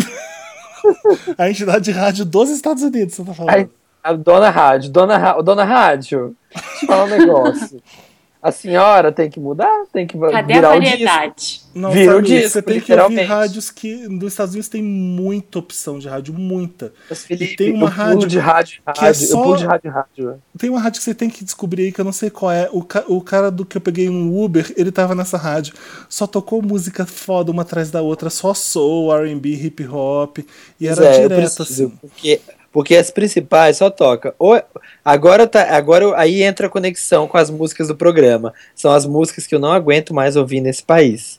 A 1.38 1.48
entidade 1.48 1.84
de 1.86 1.90
rádio 1.92 2.26
dos 2.26 2.50
Estados 2.50 2.82
Unidos, 2.82 3.14
você 3.14 3.24
tá 3.24 3.32
falando. 3.32 3.54
Ai, 3.54 3.68
a 4.02 4.12
dona 4.12 4.50
Rádio, 4.50 4.90
dona, 4.90 5.40
dona 5.40 5.64
Rádio, 5.64 6.36
deixa 6.54 6.84
eu 6.84 6.86
falar 6.86 7.04
um 7.04 7.08
negócio. 7.08 7.82
A 8.44 8.52
senhora 8.52 9.10
tem 9.10 9.30
que 9.30 9.40
mudar? 9.40 9.84
Tem 9.90 10.06
que 10.06 10.18
Cadê 10.18 10.52
a 10.52 10.56
virar 10.56 10.76
o 10.76 10.80
disco. 10.80 10.90
variedade? 10.98 11.60
Não, 11.74 11.90
Vira 11.90 12.16
o 12.18 12.20
disco, 12.22 12.50
você 12.50 12.62
tem 12.62 12.78
que 12.78 12.92
ouvir 12.92 13.22
rádios 13.22 13.70
que 13.70 14.06
nos 14.06 14.32
Estados 14.34 14.52
Unidos 14.52 14.68
tem 14.68 14.82
muita 14.82 15.58
opção 15.58 15.98
de 15.98 16.06
rádio, 16.08 16.34
muita. 16.34 16.92
Mas, 17.08 17.24
Felipe, 17.24 17.56
tem 17.56 17.72
uma 17.72 17.86
eu 17.86 17.90
rádio 17.90 18.28
de 18.28 18.38
rádio 18.38 18.82
que 18.94 19.00
é 19.00 19.06
rádio, 19.06 19.26
só- 19.26 19.56
de 19.56 19.64
rádio 19.64 19.90
rádio. 19.90 20.42
Tem 20.58 20.68
uma 20.68 20.78
rádio 20.78 20.98
que 21.00 21.04
você 21.04 21.14
tem 21.14 21.30
que 21.30 21.42
descobrir 21.42 21.84
aí, 21.84 21.92
que 21.92 22.00
eu 22.00 22.04
não 22.04 22.12
sei 22.12 22.28
qual 22.28 22.52
é. 22.52 22.68
O, 22.70 22.82
ca- 22.84 23.04
o 23.08 23.20
cara 23.22 23.50
do 23.50 23.64
que 23.64 23.78
eu 23.78 23.80
peguei 23.80 24.10
um 24.10 24.38
Uber, 24.38 24.72
ele 24.76 24.92
tava 24.92 25.14
nessa 25.14 25.38
rádio. 25.38 25.74
Só 26.08 26.26
tocou 26.26 26.60
música 26.60 27.06
foda 27.06 27.50
uma 27.50 27.62
atrás 27.62 27.90
da 27.90 28.02
outra, 28.02 28.28
só 28.28 28.52
soul, 28.52 29.10
R&B, 29.16 29.48
hip 29.54 29.86
hop. 29.88 30.38
E 30.78 30.86
era 30.86 31.02
é, 31.02 31.22
direto, 31.22 31.56
preciso, 31.56 31.62
assim. 31.86 31.88
Porque, 32.00 32.40
porque 32.74 32.96
as 32.96 33.08
principais 33.08 33.76
só 33.76 33.88
toca. 33.88 34.34
Ou, 34.36 34.60
agora 35.04 35.46
tá, 35.46 35.62
agora 35.76 36.12
aí 36.18 36.42
entra 36.42 36.66
a 36.66 36.68
conexão 36.70 37.28
com 37.28 37.38
as 37.38 37.48
músicas 37.48 37.86
do 37.86 37.94
programa. 37.96 38.52
São 38.74 38.90
as 38.90 39.06
músicas 39.06 39.46
que 39.46 39.54
eu 39.54 39.60
não 39.60 39.70
aguento 39.72 40.12
mais 40.12 40.34
ouvir 40.34 40.60
nesse 40.60 40.82
país. 40.82 41.38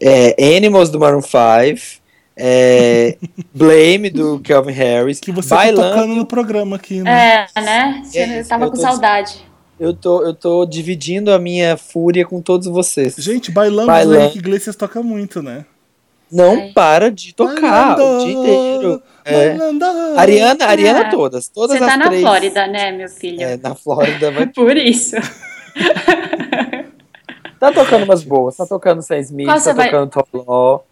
É, 0.00 0.34
Animals 0.56 0.90
do 0.90 0.98
Maroon 0.98 1.22
5, 1.22 2.00
é, 2.36 3.16
Blame 3.54 4.10
do 4.10 4.40
Calvin 4.40 4.72
Harris, 4.72 5.20
Que 5.20 5.30
você 5.30 5.48
tá 5.50 5.56
Bailando. 5.56 5.88
tocando 5.94 6.14
no 6.16 6.26
programa 6.26 6.74
aqui, 6.76 7.02
né? 7.02 7.46
É, 7.54 7.60
né? 7.60 8.02
Você 8.04 8.18
É 8.18 8.42
tava 8.42 8.66
com 8.68 8.74
tô- 8.76 8.82
saudade. 8.82 9.46
Eu 9.78 9.94
tô, 9.94 10.24
eu 10.24 10.34
tô 10.34 10.66
dividindo 10.66 11.32
a 11.32 11.38
minha 11.38 11.76
fúria 11.76 12.26
com 12.26 12.40
todos 12.42 12.66
vocês. 12.66 13.14
Gente, 13.16 13.52
bailando, 13.52 13.86
Bailando. 13.86 14.18
o 14.18 14.22
Henrique 14.22 14.38
Iglesias 14.38 14.74
toca 14.74 15.00
muito, 15.04 15.40
né? 15.40 15.64
Não 16.30 16.54
Ai. 16.54 16.72
para 16.74 17.10
de 17.10 17.34
tocar 17.34 17.98
o 17.98 18.18
dia 18.18 18.32
inteiro. 18.32 19.02
É. 19.24 19.56
Ariana, 20.16 20.64
Ariana 20.64 21.00
É. 21.00 21.10
todas, 21.10 21.48
todas 21.48 21.76
Você 21.76 21.84
as 21.84 21.90
tá 21.90 21.96
na 21.98 22.06
três. 22.06 22.22
Flórida, 22.22 22.66
né, 22.66 22.92
meu 22.92 23.08
filho? 23.08 23.42
É, 23.42 23.56
na 23.58 23.74
Flórida 23.74 24.30
vai 24.30 24.46
Por 24.52 24.76
isso. 24.76 25.16
Tá 27.58 27.72
tocando 27.72 28.04
umas 28.04 28.22
boas, 28.22 28.56
tá 28.56 28.64
tocando 28.64 29.02
Sam 29.02 29.18
Smith, 29.18 29.46
Qual 29.48 29.60
tá 29.60 29.72
vai- 29.72 29.90
tocando 29.90 30.10
Tom 30.10 30.44
Law, 30.46 30.86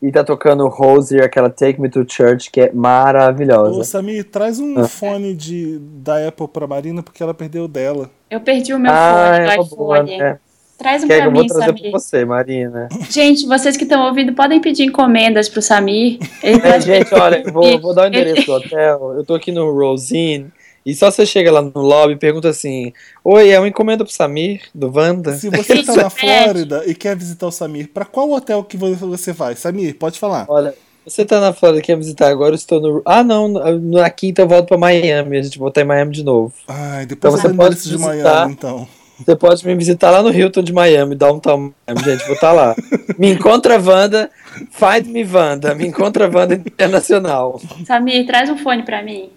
e 0.00 0.12
tá 0.12 0.22
tocando 0.22 0.68
Rosier, 0.68 1.24
aquela 1.24 1.50
Take 1.50 1.80
Me 1.80 1.88
to 1.88 2.04
Church, 2.08 2.48
que 2.50 2.60
é 2.60 2.70
Ô, 2.72 2.76
maravilhosa. 2.76 3.82
Samir, 3.82 4.24
traz 4.30 4.60
um 4.60 4.78
Ah. 4.78 4.86
fone 4.88 5.34
de, 5.34 5.78
da 5.80 6.28
Apple 6.28 6.46
pra 6.46 6.64
Marina, 6.66 7.02
porque 7.02 7.22
ela 7.22 7.34
perdeu 7.34 7.64
o 7.64 7.68
dela. 7.68 8.08
Eu 8.30 8.40
perdi 8.40 8.72
o 8.72 8.78
meu 8.78 8.92
ah, 8.92 9.32
fone 9.34 9.48
é 9.48 9.56
do 9.56 9.76
boa, 9.76 9.96
iPhone. 9.98 10.18
né? 10.18 10.38
Traz 10.82 11.04
um 11.04 11.06
Quer 11.06 11.14
que 11.14 11.20
pra 11.20 11.28
eu 11.28 11.32
vou 11.32 11.42
mim, 11.42 11.46
trazer 11.48 11.72
pra 11.80 11.90
você, 11.92 12.24
Marina. 12.24 12.88
Gente, 13.08 13.46
vocês 13.46 13.76
que 13.76 13.84
estão 13.84 14.04
ouvindo 14.06 14.32
podem 14.32 14.60
pedir 14.60 14.82
encomendas 14.84 15.48
pro 15.48 15.62
Samir. 15.62 16.18
Ele 16.42 16.60
É, 16.66 16.80
gente, 16.80 17.14
olha, 17.14 17.42
eu 17.46 17.52
vou, 17.52 17.78
vou 17.80 17.94
dar 17.94 18.04
o 18.04 18.06
endereço 18.08 18.46
do 18.46 18.52
hotel. 18.52 19.14
Eu 19.16 19.24
tô 19.24 19.34
aqui 19.34 19.52
no 19.52 19.70
Rosine. 19.70 20.46
E 20.84 20.92
só 20.96 21.08
você 21.12 21.24
chega 21.24 21.52
lá 21.52 21.62
no 21.62 21.70
lobby 21.80 22.14
e 22.14 22.16
pergunta 22.16 22.48
assim: 22.48 22.92
Oi, 23.24 23.50
é 23.50 23.58
uma 23.60 23.68
encomenda 23.68 24.04
pro 24.04 24.12
Samir, 24.12 24.62
do 24.74 24.90
Wanda? 24.92 25.32
Se 25.34 25.48
você 25.48 25.74
tá 25.76 25.80
Isso, 25.80 25.96
na 25.96 26.06
é. 26.06 26.10
Flórida 26.10 26.82
e 26.86 26.92
quer 26.96 27.14
visitar 27.16 27.46
o 27.46 27.52
Samir, 27.52 27.88
pra 27.94 28.04
qual 28.04 28.28
hotel 28.32 28.64
que 28.64 28.76
vo- 28.76 28.92
você 28.96 29.32
vai? 29.32 29.54
Samir, 29.54 29.94
pode 29.96 30.18
falar. 30.18 30.44
Olha, 30.48 30.74
você 31.06 31.24
tá 31.24 31.40
na 31.40 31.52
Flórida 31.52 31.78
e 31.78 31.82
quer 31.84 31.96
visitar 31.96 32.28
agora, 32.28 32.50
eu 32.50 32.56
estou 32.56 32.80
no. 32.80 33.00
Ah, 33.04 33.22
não, 33.22 33.46
na 33.48 34.10
quinta 34.10 34.42
eu 34.42 34.48
volto 34.48 34.66
pra 34.66 34.76
Miami. 34.78 35.38
A 35.38 35.42
gente 35.42 35.56
vai 35.56 35.62
voltar 35.66 35.82
em 35.82 35.84
Miami 35.84 36.10
de 36.12 36.24
novo. 36.24 36.52
Ai, 36.66 37.06
depois 37.06 37.32
Então 37.34 37.48
eu 37.50 37.54
você 37.54 37.56
pode 37.56 37.76
de 37.80 37.88
visitar. 37.96 38.08
Miami, 38.40 38.52
então. 38.54 38.88
Você 39.24 39.36
pode 39.36 39.66
me 39.66 39.74
visitar 39.74 40.10
lá 40.10 40.22
no 40.22 40.30
Hilton 40.32 40.62
de 40.62 40.72
Miami, 40.72 41.14
Downtown 41.14 41.72
Miami, 41.86 42.04
gente, 42.04 42.24
vou 42.24 42.34
estar 42.34 42.52
lá. 42.52 42.74
Me 43.18 43.32
encontra 43.32 43.78
Wanda, 43.80 44.30
find 44.70 45.06
me 45.06 45.24
Wanda, 45.24 45.74
me 45.74 45.86
encontra 45.86 46.28
Wanda 46.28 46.54
Internacional. 46.54 47.60
Samir, 47.86 48.26
traz 48.26 48.50
um 48.50 48.56
fone 48.58 48.82
pra 48.82 49.02
mim. 49.02 49.30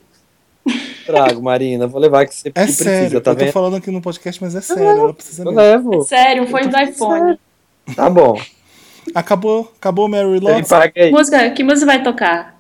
Trago, 1.06 1.41
Marina, 1.44 1.86
vou 1.86 2.02
levar 2.02 2.26
que 2.26 2.34
você 2.34 2.48
É 2.48 2.52
que 2.52 2.60
precisa, 2.66 2.84
sério, 2.84 3.22
tá 3.22 3.32
eu 3.32 3.36
tô 3.36 3.44
vendo? 3.45 3.53
falando 3.53 3.76
aqui 3.76 3.91
no 3.91 4.02
podcast, 4.02 4.41
mas 4.41 4.56
é 4.56 4.62
sério, 4.62 4.84
ela 4.84 5.14
precisa 5.14 5.44
Eu 5.44 5.52
mesmo. 5.52 5.91
levo. 5.91 6.03
Sério, 6.03 6.44
um 6.44 6.48
fone 6.48 6.68
do 6.68 6.78
iPhone. 6.80 7.40
Tá 7.95 8.10
bom. 8.10 8.40
Acabou, 9.14 9.72
acabou 9.78 10.07
Mary 10.07 10.41
paga 10.68 10.91
aí. 10.95 11.12
Música, 11.12 11.49
que 11.52 11.64
música 11.64 11.86
vai 11.86 12.02
tocar? 12.02 12.60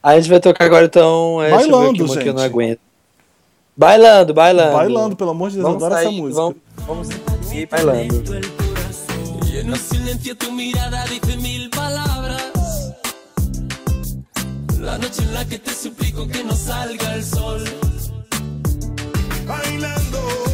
A 0.00 0.14
gente 0.14 0.30
vai 0.30 0.38
tocar 0.38 0.64
agora 0.66 0.84
então. 0.86 1.42
É, 1.42 1.50
deixa 1.50 1.64
eu 1.64 1.66
ver 1.66 1.72
Bailando, 1.72 1.90
aqui 1.90 2.02
uma 2.12 2.22
que 2.22 2.28
eu 2.28 2.32
não 2.34 2.42
gente. 2.42 2.50
aguento. 2.52 2.80
Bailando, 3.76 4.32
bailando. 4.32 4.72
Bailando, 4.72 5.16
pelo 5.16 5.30
amor 5.32 5.50
de 5.50 5.56
Deus, 5.56 5.66
eu 5.66 5.78
Vamos 5.78 5.82
adoro 5.84 5.94
sair, 6.02 6.06
essa 6.06 6.22
música. 6.22 6.40
Vamos, 6.86 7.08
vamos 7.08 7.46
seguir 7.46 7.68
bailando. 7.68 8.22
Lleno 9.44 9.76
silencio, 9.76 10.34
tu 10.36 10.50
mirada 10.52 11.04
dice 11.04 11.36
mil 11.36 11.68
palabras. 11.68 12.94
La 14.80 14.96
noche 14.96 15.22
en 15.22 15.34
la 15.34 15.44
que 15.44 15.58
te 15.58 15.74
suplico 15.74 16.26
que 16.26 16.42
no 16.42 16.54
salga 16.54 17.16
el 17.16 17.22
sol. 17.24 17.62
Bailando, 19.46 20.18
bailando, 20.26 20.45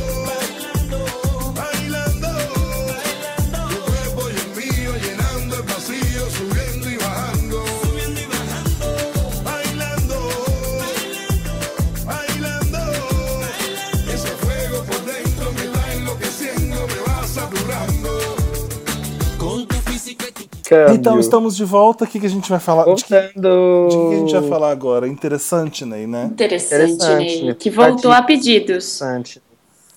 Câmbio. 20.72 20.94
Então, 20.94 21.20
estamos 21.20 21.54
de 21.54 21.64
volta. 21.64 22.04
O 22.04 22.06
que, 22.08 22.18
que 22.18 22.26
a 22.26 22.30
gente 22.30 22.48
vai 22.48 22.58
falar? 22.58 22.84
De 22.94 23.04
que, 23.04 23.10
Voltando. 23.12 23.88
de 23.90 23.96
que 23.96 24.14
a 24.14 24.18
gente 24.18 24.32
vai 24.32 24.48
falar 24.48 24.70
agora? 24.70 25.06
Interessante, 25.06 25.84
Ney, 25.84 26.06
né? 26.06 26.24
Interessante, 26.24 26.92
Interessante, 26.92 27.44
Ney. 27.44 27.54
Que 27.54 27.68
voltou 27.68 28.10
a 28.10 28.22
pedidos. 28.22 28.96
Interessante. 28.96 29.42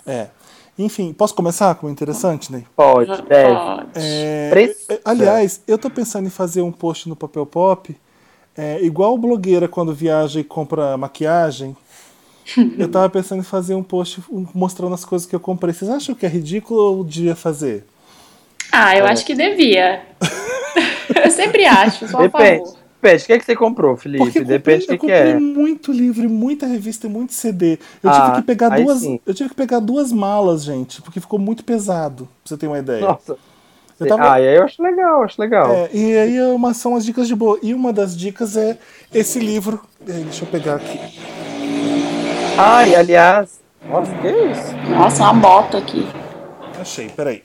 É. 0.05 0.27
Enfim, 0.77 1.13
posso 1.13 1.33
começar 1.33 1.73
com 1.75 1.87
o 1.87 1.89
interessante, 1.89 2.51
Ney? 2.51 2.65
Pode, 2.75 3.21
deve. 3.21 3.55
Pode. 3.55 3.89
É, 3.95 4.49
Precisa. 4.49 4.93
é, 4.93 4.99
aliás, 5.05 5.61
eu 5.65 5.77
tô 5.77 5.89
pensando 5.89 6.27
em 6.27 6.29
fazer 6.29 6.61
um 6.61 6.71
post 6.71 7.07
no 7.07 7.15
Papel 7.15 7.45
Pop, 7.45 7.95
é, 8.57 8.81
igual 8.81 9.17
blogueira 9.17 9.69
quando 9.69 9.93
viaja 9.93 10.41
e 10.41 10.43
compra 10.43 10.97
maquiagem. 10.97 11.75
eu 12.77 12.89
tava 12.89 13.09
pensando 13.09 13.39
em 13.39 13.43
fazer 13.43 13.73
um 13.73 13.83
post 13.83 14.21
mostrando 14.53 14.93
as 14.93 15.05
coisas 15.05 15.25
que 15.25 15.33
eu 15.33 15.39
comprei. 15.39 15.73
Vocês 15.73 15.89
acham 15.89 16.13
que 16.13 16.25
é 16.25 16.29
ridículo 16.29 16.81
ou 16.81 17.03
devia 17.05 17.35
fazer? 17.35 17.85
Ah, 18.69 18.97
eu 18.97 19.05
acho 19.05 19.25
que 19.25 19.33
devia. 19.33 20.03
eu 21.23 21.31
sempre 21.31 21.65
acho, 21.65 22.05
a 22.05 22.07
Depende. 22.21 22.31
favor. 22.31 22.77
Depende. 23.01 23.23
O 23.23 23.25
que, 23.27 23.33
é 23.33 23.37
que 23.39 23.45
você 23.45 23.55
comprou, 23.55 23.95
Felipe? 23.95 24.23
Porque 24.23 24.39
eu 24.39 24.45
Depende 24.45 24.87
comprei, 24.87 24.97
do 24.97 24.99
que, 24.99 25.05
eu 25.05 25.09
que 25.09 25.13
comprei 25.23 25.31
é. 25.33 25.39
muito 25.39 25.91
livro, 25.91 26.27
muita 26.29 26.65
revista 26.65 27.05
e 27.05 27.09
muito 27.09 27.33
CD. 27.33 27.77
Eu 28.01 28.09
Ah, 28.09 28.21
tive 28.29 28.35
que 28.37 28.47
pegar 28.47 28.69
duas. 28.69 28.99
sim. 28.99 29.19
Eu 29.25 29.33
tive 29.33 29.49
que 29.49 29.55
pegar 29.55 29.79
duas 29.79 30.11
malas, 30.11 30.63
gente, 30.63 31.01
porque 31.03 31.19
ficou 31.19 31.37
muito 31.37 31.63
pesado, 31.63 32.23
pra 32.25 32.31
você 32.45 32.57
ter 32.57 32.65
uma 32.67 32.79
ideia. 32.79 33.01
Nossa. 33.01 33.37
Eu 33.99 34.07
tava- 34.07 34.33
Ah, 34.33 34.41
e 34.41 34.47
aí 34.47 34.55
eu 34.55 34.63
acho 34.63 34.81
legal, 34.83 35.23
acho 35.23 35.39
legal. 35.39 35.71
É, 35.71 35.89
e 35.93 36.17
aí 36.17 36.35
é 36.37 36.47
uma, 36.47 36.73
são 36.73 36.95
as 36.95 37.05
dicas 37.05 37.27
de 37.27 37.35
boa. 37.35 37.59
E 37.61 37.73
uma 37.73 37.93
das 37.93 38.17
dicas 38.17 38.57
é 38.57 38.77
esse 39.13 39.39
livro. 39.39 39.79
É, 40.07 40.11
Deixa 40.11 40.43
eu 40.43 40.47
pegar 40.49 40.75
aqui. 40.75 40.99
Ah, 42.57 42.87
e 42.87 42.95
aliás. 42.95 43.59
Nossa, 43.87 44.11
que 44.15 44.27
isso? 44.27 44.75
Nossa, 44.89 45.23
uma 45.23 45.33
moto 45.33 45.77
aqui. 45.77 46.05
Achei, 46.79 47.07
peraí. 47.09 47.43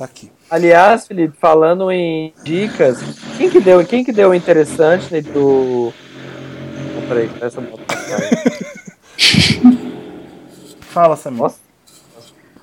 Tá 0.00 0.06
aqui. 0.06 0.32
Aliás, 0.50 1.06
Felipe, 1.06 1.36
falando 1.38 1.92
em 1.92 2.32
dicas, 2.42 3.02
quem 3.36 3.50
que 3.50 3.60
deu, 3.60 3.84
quem 3.84 4.02
que 4.02 4.10
deu 4.10 4.30
o 4.30 4.34
interessante 4.34 5.12
né, 5.12 5.20
do. 5.20 5.92
Oh, 6.96 7.02
peraí, 7.06 7.28
essa 7.38 7.60
moto. 7.60 7.82
Fala, 10.80 11.16
Samir. 11.16 11.40
Nossa. 11.42 11.58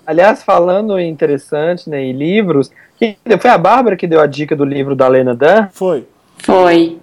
Aliás, 0.04 0.42
falando 0.42 0.98
em 0.98 1.08
interessante, 1.08 1.88
né, 1.88 2.04
e 2.04 2.12
livros, 2.12 2.72
quem 2.98 3.16
deu? 3.24 3.38
foi 3.38 3.52
a 3.52 3.58
Bárbara 3.60 3.96
que 3.96 4.08
deu 4.08 4.20
a 4.20 4.26
dica 4.26 4.56
do 4.56 4.66
livro 4.66 4.96
da 4.96 5.08
Lena 5.08 5.36
Dunn, 5.36 5.68
Foi. 5.72 6.08
Foi. 6.40 6.98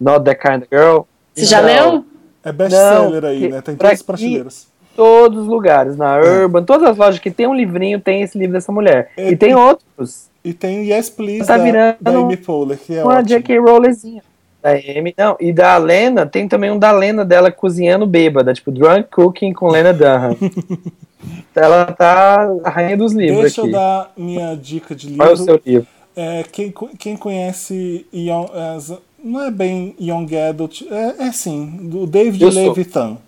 Not 0.00 0.24
That 0.24 0.40
Kind 0.40 0.62
of 0.62 0.68
Girl. 0.72 1.00
Você 1.34 1.44
já 1.44 1.60
leu? 1.60 2.02
É 2.42 2.50
best-seller 2.50 3.26
aí, 3.26 3.48
né? 3.48 3.60
Tem 3.60 3.76
pra 3.76 3.88
todas 3.88 3.92
as 3.92 3.98
que- 4.00 4.06
prateleiras. 4.06 4.68
Todos 4.96 5.42
os 5.42 5.46
lugares, 5.46 5.96
na 5.96 6.18
Urban, 6.18 6.62
todas 6.64 6.88
as 6.88 6.96
lojas 6.96 7.20
que 7.20 7.30
tem 7.30 7.46
um 7.46 7.54
livrinho 7.54 8.00
tem 8.00 8.22
esse 8.22 8.36
livro 8.38 8.54
dessa 8.54 8.72
mulher. 8.72 9.10
É, 9.16 9.30
e 9.30 9.36
tem 9.36 9.50
e- 9.50 9.54
outros. 9.54 10.26
E 10.44 10.52
tem 10.52 10.80
o 10.80 10.84
Yes 10.84 11.10
Please 11.10 11.46
Tá 11.46 11.56
da, 11.56 11.64
virando 11.64 11.96
da 12.00 12.10
Amy 12.12 12.36
Poehler, 12.36 12.78
que 12.78 12.94
é 12.94 13.02
uma 13.02 13.14
ótimo. 13.14 13.28
J.K. 13.28 13.58
Rowlingzinha. 13.58 14.22
Da 14.62 14.70
Amy. 14.70 15.12
Não, 15.18 15.36
e 15.40 15.52
da 15.52 15.76
Lena, 15.76 16.24
tem 16.24 16.46
também 16.48 16.70
um 16.70 16.78
da 16.78 16.92
Lena 16.92 17.24
dela 17.24 17.50
cozinhando 17.50 18.06
bêbada, 18.06 18.54
tipo 18.54 18.70
Drunk 18.70 19.08
Cooking 19.10 19.52
com 19.52 19.68
Lena 19.68 19.92
Dunham. 19.92 20.36
Ela 21.54 21.86
tá 21.86 22.48
a 22.62 22.70
rainha 22.70 22.96
dos 22.96 23.12
livros 23.12 23.40
Deixa 23.40 23.62
aqui. 23.62 23.70
eu 23.70 23.72
dar 23.72 24.12
minha 24.16 24.54
dica 24.54 24.94
de 24.94 25.16
Qual 25.16 25.28
é 25.28 25.32
o 25.32 25.34
livro. 25.34 25.44
seu 25.44 25.60
livro? 25.64 25.86
É, 26.14 26.44
quem, 26.52 26.72
quem 26.98 27.16
conhece 27.16 28.06
Young, 28.14 28.46
as- 28.76 28.92
não 29.22 29.42
é 29.44 29.50
bem 29.50 29.94
Young 30.00 30.28
Adult, 30.48 30.82
é, 30.90 31.24
é 31.26 31.32
sim, 31.32 31.66
do 31.90 32.06
David. 32.06 32.44
Levitan. 32.44 33.18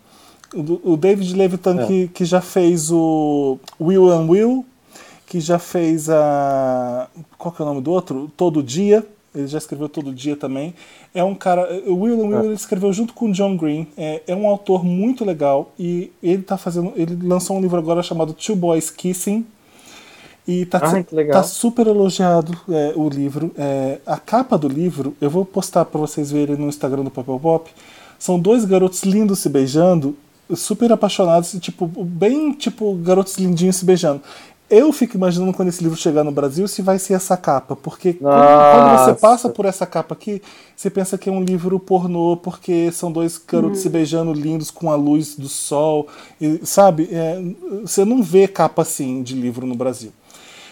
O, 0.55 0.97
David 0.97 1.35
Levitan 1.35 1.81
É. 1.81 1.87
que, 1.87 2.09
que 2.09 2.25
já 2.25 2.41
fez 2.41 2.91
o 2.91 3.59
Will 3.81 4.11
and 4.11 4.27
Will, 4.29 4.65
que 5.27 5.41
já 5.41 5.59
fez 5.59 6.09
a. 6.09 7.09
Qual 7.37 7.53
que 7.53 7.61
é 7.61 7.65
o 7.65 7.69
nome 7.69 7.81
do 7.81 7.91
outro? 7.91 8.31
Todo 8.37 8.63
Dia. 8.63 9.07
Ele 9.35 9.47
já 9.47 9.59
escreveu 9.59 9.89
Todo 9.89 10.13
Dia 10.13 10.37
também. 10.37 10.75
É 11.15 11.23
um 11.23 11.35
cara. 11.35 11.69
O 11.87 11.97
William 12.01 12.27
Will 12.27 12.45
ele 12.47 12.55
escreveu 12.55 12.93
junto 12.93 13.13
com 13.13 13.27
o 13.27 13.33
John 13.33 13.57
Green. 13.57 13.87
É, 13.97 14.23
é 14.27 14.35
um 14.35 14.49
autor 14.49 14.85
muito 14.85 15.25
legal 15.25 15.71
e 15.79 16.11
ele 16.23 16.43
tá 16.43 16.57
fazendo. 16.57 16.93
Ele 16.97 17.17
lançou 17.23 17.57
um 17.57 17.61
livro 17.61 17.79
agora 17.79 18.03
chamado 18.03 18.33
Two 18.33 18.57
Boys 18.57 18.91
Kissing. 18.91 19.45
E 20.47 20.65
tá, 20.65 20.81
legal. 21.13 21.43
tá 21.43 21.47
super 21.47 21.87
elogiado 21.87 22.59
é, 22.71 22.95
o 22.97 23.07
livro. 23.07 23.53
É, 23.55 23.99
a 24.07 24.17
capa 24.17 24.57
do 24.57 24.67
livro, 24.67 25.15
eu 25.21 25.29
vou 25.29 25.45
postar 25.45 25.85
para 25.85 26.01
vocês 26.01 26.31
verem 26.31 26.57
no 26.57 26.69
Instagram 26.69 27.05
do 27.05 27.11
Papel 27.11 27.39
Pop. 27.39 27.71
São 28.19 28.41
dois 28.41 28.65
garotos 28.65 29.03
lindos 29.03 29.41
se 29.41 29.49
beijando, 29.51 30.17
super 30.55 30.93
apaixonados, 30.93 31.57
tipo, 31.61 31.87
bem 31.87 32.53
tipo 32.53 32.95
garotos 32.95 33.37
lindinhos 33.37 33.77
se 33.77 33.85
beijando. 33.85 34.23
Eu 34.71 34.93
fico 34.93 35.17
imaginando 35.17 35.53
quando 35.55 35.69
esse 35.69 35.83
livro 35.83 35.97
chegar 35.97 36.23
no 36.23 36.31
Brasil 36.31 36.69
se 36.69 36.83
vai 36.83 36.99
ser 36.99 37.15
essa 37.15 37.39
capa, 37.39 37.75
porque 37.75 38.13
quando, 38.13 38.35
quando 38.35 38.99
você 38.99 39.15
passa 39.15 39.49
por 39.49 39.65
essa 39.65 39.87
capa 39.87 40.15
aqui, 40.15 40.43
você 40.77 40.91
pensa 40.91 41.17
que 41.17 41.31
é 41.31 41.33
um 41.33 41.43
livro 41.43 41.81
pornô, 41.81 42.37
porque 42.37 42.93
são 42.93 43.11
dois 43.11 43.39
garotos 43.39 43.81
se 43.81 43.89
beijando 43.89 44.31
lindos 44.35 44.71
com 44.71 44.91
a 44.91 44.95
luz 44.95 45.35
do 45.37 45.49
sol, 45.49 46.07
e, 46.39 46.61
sabe? 46.65 47.09
É, 47.11 47.41
você 47.81 48.05
não 48.05 48.23
vê 48.23 48.47
capa 48.47 48.83
assim 48.83 49.23
de 49.23 49.35
livro 49.35 49.67
no 49.67 49.75
Brasil. 49.75 50.13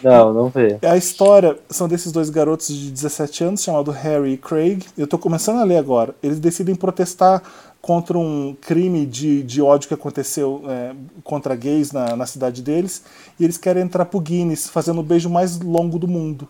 Não, 0.03 0.32
não 0.32 0.48
vê. 0.51 0.78
A 0.82 0.97
história 0.98 1.57
são 1.70 1.89
desses 1.89 2.12
dois 2.12 2.28
garotos 2.28 2.69
de 2.69 2.90
17 2.90 3.44
anos, 3.44 3.62
chamado 3.62 3.90
Harry 3.90 4.35
e 4.35 4.36
Craig. 4.36 4.85
Eu 4.97 5.07
tô 5.07 5.16
começando 5.16 5.59
a 5.59 5.65
ler 5.65 5.78
agora. 5.78 6.15
Eles 6.23 6.39
decidem 6.39 6.74
protestar 6.74 7.43
contra 7.86 8.18
um 8.18 8.56
crime 8.60 9.06
de, 9.06 9.44
de 9.44 9.62
ódio 9.62 9.86
que 9.86 9.94
aconteceu 9.94 10.60
é, 10.66 10.92
contra 11.22 11.54
gays 11.54 11.92
na, 11.92 12.16
na 12.16 12.26
cidade 12.26 12.60
deles. 12.60 13.04
E 13.38 13.44
eles 13.44 13.56
querem 13.56 13.84
entrar 13.84 14.06
pro 14.06 14.18
Guinness, 14.18 14.68
fazendo 14.68 14.98
o 14.98 15.04
beijo 15.04 15.30
mais 15.30 15.60
longo 15.60 15.96
do 15.96 16.08
mundo. 16.08 16.48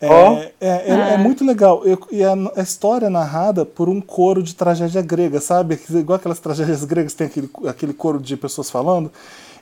É, 0.00 0.08
Ó. 0.08 0.32
é, 0.34 0.52
é- 0.60 1.14
é 1.14 1.16
muito 1.16 1.44
legal. 1.44 1.84
Eu- 1.84 2.00
e 2.10 2.24
a, 2.24 2.34
a 2.56 2.60
história 2.60 3.06
é 3.06 3.08
narrada 3.08 3.64
por 3.64 3.88
um 3.88 4.00
coro 4.00 4.42
de 4.42 4.52
tragédia 4.56 5.00
grega, 5.00 5.40
sabe? 5.40 5.78
Igual 5.90 6.16
aquelas 6.16 6.40
tragédias 6.40 6.84
gregas, 6.84 7.14
tem 7.14 7.28
aquele, 7.28 7.48
aquele 7.68 7.92
coro 7.92 8.18
de 8.18 8.36
pessoas 8.36 8.68
falando. 8.68 9.12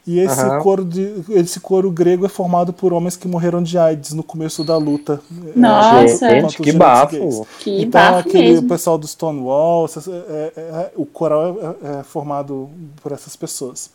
E 0.06 0.20
esse 0.20 0.40
Aham. 0.40 0.60
coro, 0.60 0.84
de, 0.84 1.14
esse 1.30 1.58
coro 1.58 1.90
grego 1.90 2.24
é 2.24 2.28
formado 2.28 2.72
por 2.72 2.92
homens 2.92 3.16
que 3.16 3.26
morreram 3.26 3.60
de 3.60 3.76
AIDS 3.76 4.12
no 4.12 4.22
começo 4.22 4.62
da 4.62 4.76
luta. 4.76 5.20
é, 5.48 5.58
Nossa. 5.58 6.30
Gente, 6.30 6.62
que 6.62 6.70
bafo. 6.72 7.16
gays. 7.18 7.40
Que 7.58 7.82
então, 7.82 8.00
bafo 8.00 8.28
aquele 8.28 8.50
mesmo. 8.52 8.68
pessoal 8.68 8.96
do 8.98 9.06
Stonewall, 9.08 9.84
essas- 9.84 10.06
é- 10.06 10.12
é- 10.12 10.52
é- 10.60 10.92
o 10.94 11.04
coral 11.04 11.56
é, 11.82 11.98
é 11.98 12.02
formado 12.04 12.70
por 13.02 13.10
essas 13.10 13.34
pessoas. 13.34 13.90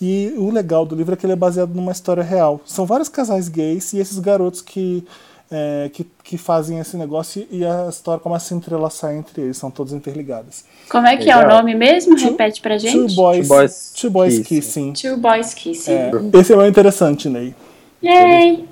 E 0.00 0.32
o 0.38 0.50
legal 0.50 0.86
do 0.86 0.94
livro 0.94 1.12
é 1.12 1.16
que 1.16 1.26
ele 1.26 1.34
é 1.34 1.36
baseado 1.36 1.74
numa 1.74 1.92
história 1.92 2.22
real. 2.22 2.58
São 2.64 2.86
vários 2.86 3.10
casais 3.10 3.46
gays 3.48 3.92
e 3.92 3.98
esses 3.98 4.18
garotos 4.18 4.62
que, 4.62 5.04
é, 5.50 5.90
que, 5.92 6.06
que 6.22 6.38
fazem 6.38 6.78
esse 6.78 6.96
negócio 6.96 7.46
e 7.50 7.64
a 7.64 7.88
história 7.88 8.20
começa 8.20 8.46
a 8.46 8.48
se 8.48 8.54
entrelaçar 8.54 9.12
entre 9.12 9.42
eles, 9.42 9.56
são 9.56 9.70
todos 9.70 9.92
interligados. 9.92 10.64
Como 10.88 11.06
é 11.06 11.16
que 11.16 11.30
é 11.30 11.36
o 11.36 11.40
Legal. 11.40 11.56
nome 11.56 11.74
mesmo? 11.74 12.16
Repete 12.16 12.60
pra 12.60 12.78
gente. 12.78 13.14
Two 13.14 13.16
Boys, 13.16 13.48
Two 13.48 13.56
Boys 13.56 13.92
Two 13.94 14.10
boys 14.10 14.38
Kissing. 14.38 14.92
Kissing. 14.92 15.08
Two 15.08 15.16
Boys 15.16 15.54
Kissing. 15.54 15.92
É, 15.92 16.10
esse 16.40 16.52
é 16.52 16.56
mais 16.56 16.70
interessante, 16.70 17.28
Ney. 17.28 17.54
Yay! 18.02 18.68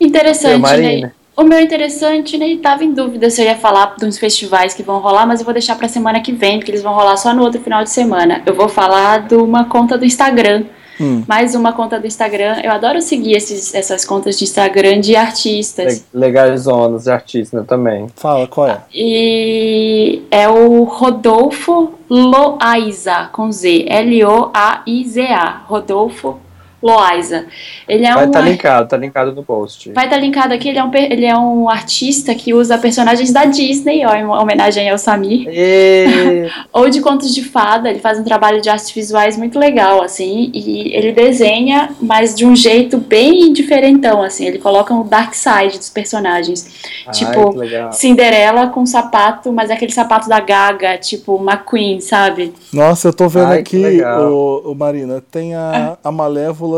Interessante. 0.00 0.76
Ney. 0.76 1.12
O 1.34 1.44
meu 1.44 1.60
interessante, 1.60 2.36
Ney, 2.36 2.58
tava 2.58 2.84
em 2.84 2.92
dúvida 2.92 3.30
se 3.30 3.40
eu 3.40 3.46
ia 3.46 3.56
falar 3.56 3.94
de 3.96 4.04
uns 4.04 4.18
festivais 4.18 4.74
que 4.74 4.82
vão 4.82 4.98
rolar, 4.98 5.26
mas 5.26 5.40
eu 5.40 5.44
vou 5.44 5.54
deixar 5.54 5.76
pra 5.76 5.88
semana 5.88 6.20
que 6.20 6.32
vem, 6.32 6.58
porque 6.58 6.70
eles 6.70 6.82
vão 6.82 6.92
rolar 6.92 7.16
só 7.16 7.32
no 7.32 7.42
outro 7.42 7.60
final 7.60 7.82
de 7.82 7.90
semana. 7.90 8.42
Eu 8.44 8.54
vou 8.54 8.68
falar 8.68 9.26
de 9.26 9.34
uma 9.34 9.64
conta 9.66 9.96
do 9.96 10.04
Instagram. 10.04 10.64
Hum. 11.00 11.22
Mais 11.26 11.54
uma 11.54 11.72
conta 11.72 11.98
do 11.98 12.06
Instagram. 12.06 12.60
Eu 12.62 12.70
adoro 12.72 13.00
seguir 13.00 13.32
esses, 13.32 13.74
essas 13.74 14.04
contas 14.04 14.38
de 14.38 14.44
Instagram 14.44 15.00
de 15.00 15.16
artistas. 15.16 16.04
Le- 16.12 16.20
Legais 16.20 16.60
zonas 16.62 17.04
de 17.04 17.10
artista 17.10 17.58
né, 17.60 17.64
também. 17.66 18.06
Fala, 18.16 18.46
qual 18.46 18.68
é? 18.68 18.82
E 18.94 20.22
é 20.30 20.48
o 20.48 20.84
Rodolfo 20.84 21.92
Loaiza, 22.08 23.28
com 23.32 23.50
Z. 23.50 23.86
L-O-A-I-Z-A. 23.88 25.62
Rodolfo 25.66 26.38
Loaiza. 26.82 27.46
Ele 27.88 28.04
é 28.04 28.12
Vai 28.12 28.24
um 28.24 28.26
estar 28.26 28.40
ar- 28.40 28.48
linkado, 28.48 28.88
tá 28.88 28.96
linkado 28.96 29.32
no 29.32 29.42
post. 29.44 29.92
Vai 29.92 30.04
estar 30.06 30.16
linkado 30.16 30.52
aqui, 30.52 30.68
ele 30.68 30.78
é, 30.78 30.84
um, 30.84 30.90
ele 30.94 31.24
é 31.24 31.36
um 31.36 31.68
artista 31.68 32.34
que 32.34 32.52
usa 32.52 32.76
personagens 32.78 33.32
da 33.32 33.44
Disney, 33.44 34.04
ó, 34.04 34.14
em 34.14 34.24
homenagem 34.24 34.90
ao 34.90 34.98
Samir, 34.98 35.46
E... 35.48 36.48
ou 36.72 36.88
de 36.90 37.00
contos 37.00 37.34
de 37.34 37.42
fada, 37.44 37.88
ele 37.88 37.98
faz 38.00 38.18
um 38.18 38.24
trabalho 38.24 38.60
de 38.60 38.68
artes 38.68 38.90
visuais 38.90 39.36
muito 39.36 39.58
legal, 39.58 40.02
assim, 40.02 40.50
e 40.54 40.94
ele 40.94 41.12
desenha, 41.12 41.90
mas 42.00 42.34
de 42.34 42.44
um 42.44 42.56
jeito 42.56 42.98
bem 42.98 43.52
diferentão, 43.52 44.22
assim, 44.22 44.46
ele 44.46 44.58
coloca 44.58 44.92
um 44.92 45.06
dark 45.06 45.34
side 45.34 45.78
dos 45.78 45.90
personagens, 45.90 46.66
Ai, 47.06 47.12
tipo. 47.12 47.52
Cinderela 47.92 48.68
com 48.68 48.84
sapato, 48.86 49.52
mas 49.52 49.70
é 49.70 49.74
aquele 49.74 49.92
sapato 49.92 50.28
da 50.28 50.40
Gaga, 50.40 50.98
tipo 50.98 51.34
uma 51.36 51.56
Queen, 51.56 52.00
sabe? 52.00 52.52
Nossa, 52.72 53.08
eu 53.08 53.12
tô 53.12 53.28
vendo 53.28 53.48
Ai, 53.52 53.60
aqui, 53.60 53.76
legal. 53.76 54.32
o, 54.32 54.74
Marina, 54.74 55.22
tem 55.30 55.54
a, 55.54 55.96
a 56.02 56.10
Malévola 56.10 56.71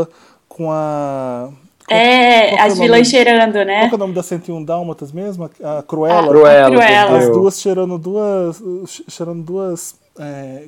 com 0.48 0.70
a. 0.70 1.48
qual- 1.86 1.98
É, 1.98 2.48
qual 2.48 2.48
que 2.48 2.54
é 2.54 2.60
as 2.62 2.74
nome? 2.74 2.80
vilãs 2.88 3.08
cheirando, 3.08 3.52
Qual 3.54 3.64
né? 3.66 3.88
que 3.88 3.94
é 3.94 3.96
o 3.96 3.98
nome 3.98 4.14
da 4.14 4.22
101 4.22 4.64
Dálmatas 4.64 5.12
mesmo? 5.12 5.50
A 5.62 5.82
Cruella. 5.82 6.28
Cruella. 6.28 6.70
Cruella. 6.70 7.18
As 7.18 7.28
duas 7.30 7.60
cheirando 7.60 7.98
duas. 7.98 8.62
cheirando 9.08 9.42
duas. 9.42 9.94
é, 10.18 10.64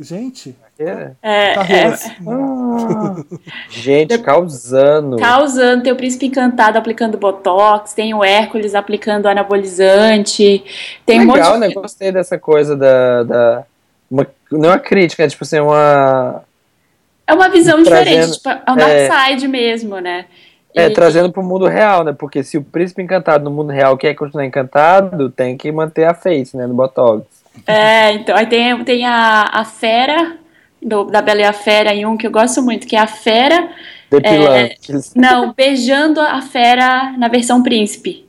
Gente, 0.00 0.56
É. 0.76 1.12
É, 1.22 1.54
carreiras. 1.54 2.10
Gente, 3.70 4.18
causando. 4.18 5.16
Causando, 5.16 5.84
tem 5.84 5.92
o 5.92 5.96
príncipe 5.96 6.26
encantado 6.26 6.76
aplicando 6.76 7.16
botox, 7.16 7.92
tem 7.92 8.12
o 8.12 8.24
Hércules 8.24 8.74
aplicando 8.74 9.26
anabolizante, 9.26 10.64
tem 11.06 11.20
um 11.20 11.32
Legal, 11.32 11.50
monte 11.52 11.60
né? 11.60 11.68
de. 11.68 11.74
Gostei 11.74 12.10
dessa 12.12 12.36
coisa 12.38 12.76
da. 12.76 13.22
da 13.22 13.64
uma, 14.10 14.26
não 14.50 14.64
é 14.70 14.72
uma 14.72 14.78
crítica, 14.80 15.22
é 15.24 15.28
tipo 15.28 15.44
assim, 15.44 15.60
uma. 15.60 16.42
É 17.26 17.32
uma 17.34 17.48
visão 17.48 17.82
Trazendo- 17.82 18.04
diferente, 18.04 18.32
tipo, 18.36 18.48
é 18.48 18.62
um 18.72 18.78
é. 18.78 19.08
dark 19.08 19.28
side 19.30 19.48
mesmo, 19.48 19.98
né? 19.98 20.26
É, 20.76 20.86
E- 20.86 20.90
trazendo 20.90 21.30
pro 21.32 21.42
mundo 21.42 21.66
real, 21.66 22.02
né? 22.04 22.12
Porque 22.12 22.42
se 22.42 22.58
o 22.58 22.62
príncipe 22.62 23.00
encantado 23.02 23.44
no 23.44 23.50
mundo 23.50 23.70
real 23.70 23.96
quer 23.96 24.14
continuar 24.14 24.44
encantado, 24.44 25.30
tem 25.30 25.56
que 25.56 25.70
manter 25.72 26.04
a 26.04 26.14
face, 26.14 26.56
né? 26.56 26.66
No 26.66 26.74
Botox. 26.74 27.24
É, 27.66 28.12
então, 28.12 28.36
aí 28.36 28.46
tem, 28.46 28.82
tem 28.84 29.06
a, 29.06 29.48
a 29.52 29.64
fera, 29.64 30.36
do- 30.82 31.04
da 31.04 31.22
Bela 31.22 31.40
e 31.40 31.44
a 31.44 31.52
Fera 31.52 31.94
em 31.94 32.04
um 32.04 32.16
que 32.16 32.26
eu 32.26 32.30
gosto 32.30 32.60
muito, 32.60 32.86
que 32.86 32.96
é 32.96 33.00
a 33.00 33.06
fera. 33.06 33.70
É, 34.22 34.74
não, 35.16 35.52
beijando 35.52 36.20
a 36.20 36.40
fera 36.42 37.14
na 37.18 37.26
versão 37.28 37.62
príncipe. 37.62 38.24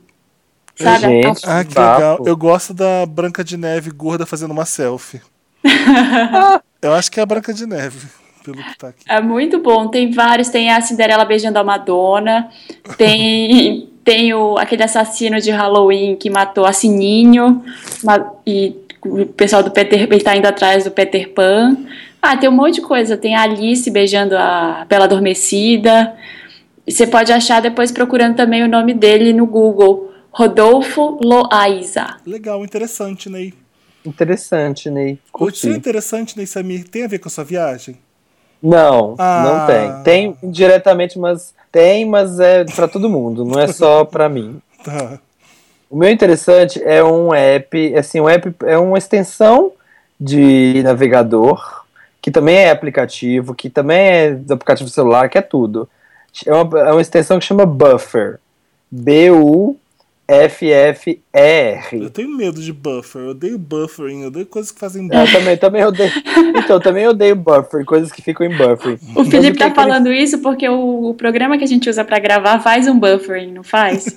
Sabe? 0.74 1.22
Gente. 1.22 1.42
Ah, 1.46 1.64
que 1.64 1.74
Bafo. 1.74 1.98
legal. 2.00 2.18
Eu 2.26 2.36
gosto 2.36 2.72
da 2.74 3.06
Branca 3.06 3.42
de 3.44 3.56
Neve 3.56 3.90
gorda 3.90 4.24
fazendo 4.26 4.50
uma 4.52 4.64
selfie. 4.64 5.20
Eu 6.82 6.92
acho 6.92 7.10
que 7.10 7.18
é 7.18 7.22
a 7.22 7.26
Branca 7.26 7.52
de 7.52 7.66
Neve, 7.66 8.06
pelo 8.46 8.62
que 8.62 8.78
tá 8.78 8.88
aqui. 8.88 9.04
É 9.08 9.20
muito 9.20 9.58
bom. 9.58 9.88
Tem 9.88 10.10
vários. 10.10 10.48
Tem 10.48 10.70
a 10.70 10.80
Cinderela 10.80 11.24
beijando 11.24 11.58
a 11.58 11.64
Madonna. 11.64 12.48
Tem, 12.96 13.88
tem 14.04 14.32
o, 14.32 14.56
aquele 14.56 14.84
assassino 14.84 15.40
de 15.40 15.50
Halloween 15.50 16.14
que 16.14 16.30
matou 16.30 16.64
a 16.64 16.72
Sininho. 16.72 17.64
E 18.46 18.76
o 19.04 19.26
pessoal 19.26 19.62
do 19.62 19.70
Peter 19.70 20.02
ele 20.02 20.20
tá 20.20 20.36
indo 20.36 20.46
atrás 20.46 20.84
do 20.84 20.90
Peter 20.92 21.28
Pan. 21.30 21.76
Ah, 22.22 22.36
tem 22.36 22.48
um 22.48 22.52
monte 22.52 22.76
de 22.76 22.82
coisa. 22.82 23.16
Tem 23.16 23.34
a 23.34 23.42
Alice 23.42 23.90
beijando 23.90 24.36
a 24.36 24.86
Bela 24.88 25.04
Adormecida. 25.04 26.14
E 26.86 26.92
Você 26.92 27.06
pode 27.06 27.32
achar 27.32 27.60
depois 27.60 27.90
procurando 27.90 28.36
também 28.36 28.62
o 28.62 28.68
nome 28.68 28.94
dele 28.94 29.32
no 29.32 29.46
Google. 29.46 30.12
Rodolfo 30.30 31.18
Loaiza. 31.22 32.18
Legal, 32.26 32.62
interessante, 32.62 33.30
Ney. 33.30 33.54
Interessante, 34.04 34.90
Ney. 34.90 35.14
O 35.14 35.16
seu 35.16 35.20
Curti. 35.32 35.68
interessante, 35.70 36.36
Ney 36.36 36.46
Samir, 36.46 36.86
tem 36.86 37.04
a 37.04 37.08
ver 37.08 37.18
com 37.18 37.28
a 37.28 37.30
sua 37.30 37.42
viagem? 37.42 37.96
Não, 38.68 39.14
Ah. 39.18 39.42
não 39.44 39.66
tem. 39.66 40.02
Tem 40.02 40.36
indiretamente, 40.42 41.18
mas 41.18 41.54
tem, 41.70 42.04
mas 42.04 42.40
é 42.40 42.64
pra 42.64 42.88
todo 42.88 43.08
mundo, 43.08 43.44
não 43.44 43.60
é 43.60 43.68
só 43.68 44.04
pra 44.04 44.28
mim. 44.28 44.60
Tá. 44.84 45.18
O 45.90 45.96
meu 45.96 46.10
interessante 46.10 46.80
é 46.84 47.02
um 47.02 47.32
app, 47.34 47.94
assim, 47.96 48.20
um 48.20 48.28
app 48.28 48.52
é 48.64 48.76
uma 48.78 48.98
extensão 48.98 49.72
de 50.20 50.80
navegador, 50.84 51.84
que 52.22 52.30
também 52.30 52.56
é 52.56 52.70
aplicativo, 52.70 53.54
que 53.54 53.68
também 53.70 53.98
é 54.08 54.30
do 54.32 54.54
aplicativo 54.54 54.88
celular, 54.88 55.28
que 55.28 55.38
é 55.38 55.42
tudo. 55.42 55.88
É 56.46 56.52
uma, 56.52 56.80
é 56.80 56.92
uma 56.92 57.00
extensão 57.00 57.38
que 57.38 57.44
chama 57.44 57.64
Buffer. 57.66 58.38
B-U-F-F-E-R. 60.28 62.02
Eu 62.02 62.10
tenho 62.10 62.28
medo 62.36 62.60
de 62.60 62.72
buffer, 62.72 63.22
eu 63.22 63.28
odeio 63.30 63.58
buffering, 63.58 64.22
eu 64.22 64.28
odeio 64.28 64.46
coisas 64.46 64.72
que 64.72 64.78
fazem 64.80 65.04
Eu 65.04 65.08
buffer. 65.20 65.38
também, 65.38 65.56
também 65.56 65.84
odeio. 65.84 66.10
Então, 66.56 66.80
também 66.80 67.06
odeio 67.06 67.36
buffer, 67.36 67.84
coisas 67.84 68.10
que 68.10 68.20
ficam 68.22 68.46
em 68.46 68.56
buffer. 68.56 68.98
O 69.14 69.24
Felipe 69.24 69.58
tá 69.58 69.66
que 69.66 69.70
ele- 69.70 69.74
falando 69.74 70.12
isso 70.12 70.38
porque 70.38 70.68
o, 70.68 71.10
o 71.10 71.14
programa 71.14 71.56
que 71.58 71.64
a 71.64 71.66
gente 71.68 71.88
usa 71.88 72.04
pra 72.04 72.18
gravar 72.18 72.58
faz 72.60 72.88
um 72.88 72.98
buffering, 72.98 73.52
não 73.52 73.62
faz? 73.62 74.04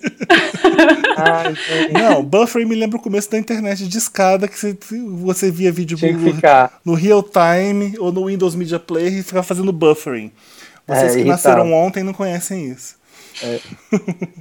Gente, 1.20 1.94
Não, 1.94 2.24
buffering 2.24 2.66
me 2.68 2.76
lembra 2.76 2.98
o 2.98 3.02
começo 3.02 3.30
da 3.30 3.38
internet 3.38 3.88
de 3.88 3.98
escada, 3.98 4.48
que 4.48 4.58
você, 4.58 4.78
você 5.18 5.52
via 5.52 5.72
vídeo 5.72 5.98
no, 6.02 6.34
ficar. 6.34 6.80
no 6.86 6.94
real 6.94 7.22
time 7.24 7.96
ou 8.00 8.12
no 8.12 8.26
Windows 8.28 8.56
Media 8.56 8.80
Player 8.80 9.14
e 9.14 9.24
ficava 9.24 9.44
fazendo 9.44 9.72
buffering. 9.74 10.32
Vocês 10.88 11.16
É, 11.16 11.20
que 11.22 11.26
nasceram 11.26 11.72
ontem 11.74 12.04
não 12.04 12.14
conhecem 12.14 12.68
isso. 12.72 12.96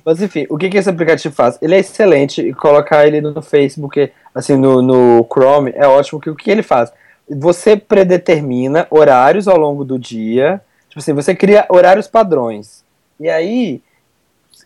Mas 0.04 0.20
enfim, 0.22 0.46
o 0.48 0.56
que, 0.56 0.68
que 0.68 0.76
esse 0.78 0.88
aplicativo 0.90 1.34
faz? 1.34 1.58
Ele 1.60 1.74
é 1.74 1.78
excelente 1.78 2.40
e 2.40 2.52
colocar 2.52 3.06
ele 3.06 3.20
no 3.20 3.40
Facebook, 3.42 4.10
assim, 4.34 4.56
no, 4.56 4.80
no 4.82 5.26
Chrome, 5.32 5.72
é 5.74 5.86
ótimo. 5.86 6.20
Que 6.20 6.30
o 6.30 6.34
que 6.36 6.50
ele 6.50 6.62
faz? 6.62 6.92
Você 7.28 7.76
predetermina 7.76 8.86
horários 8.90 9.46
ao 9.48 9.56
longo 9.58 9.84
do 9.84 9.98
dia. 9.98 10.60
Tipo 10.88 11.00
assim, 11.00 11.12
você 11.12 11.34
cria 11.34 11.66
horários 11.68 12.06
padrões. 12.08 12.82
E 13.20 13.28
aí, 13.28 13.82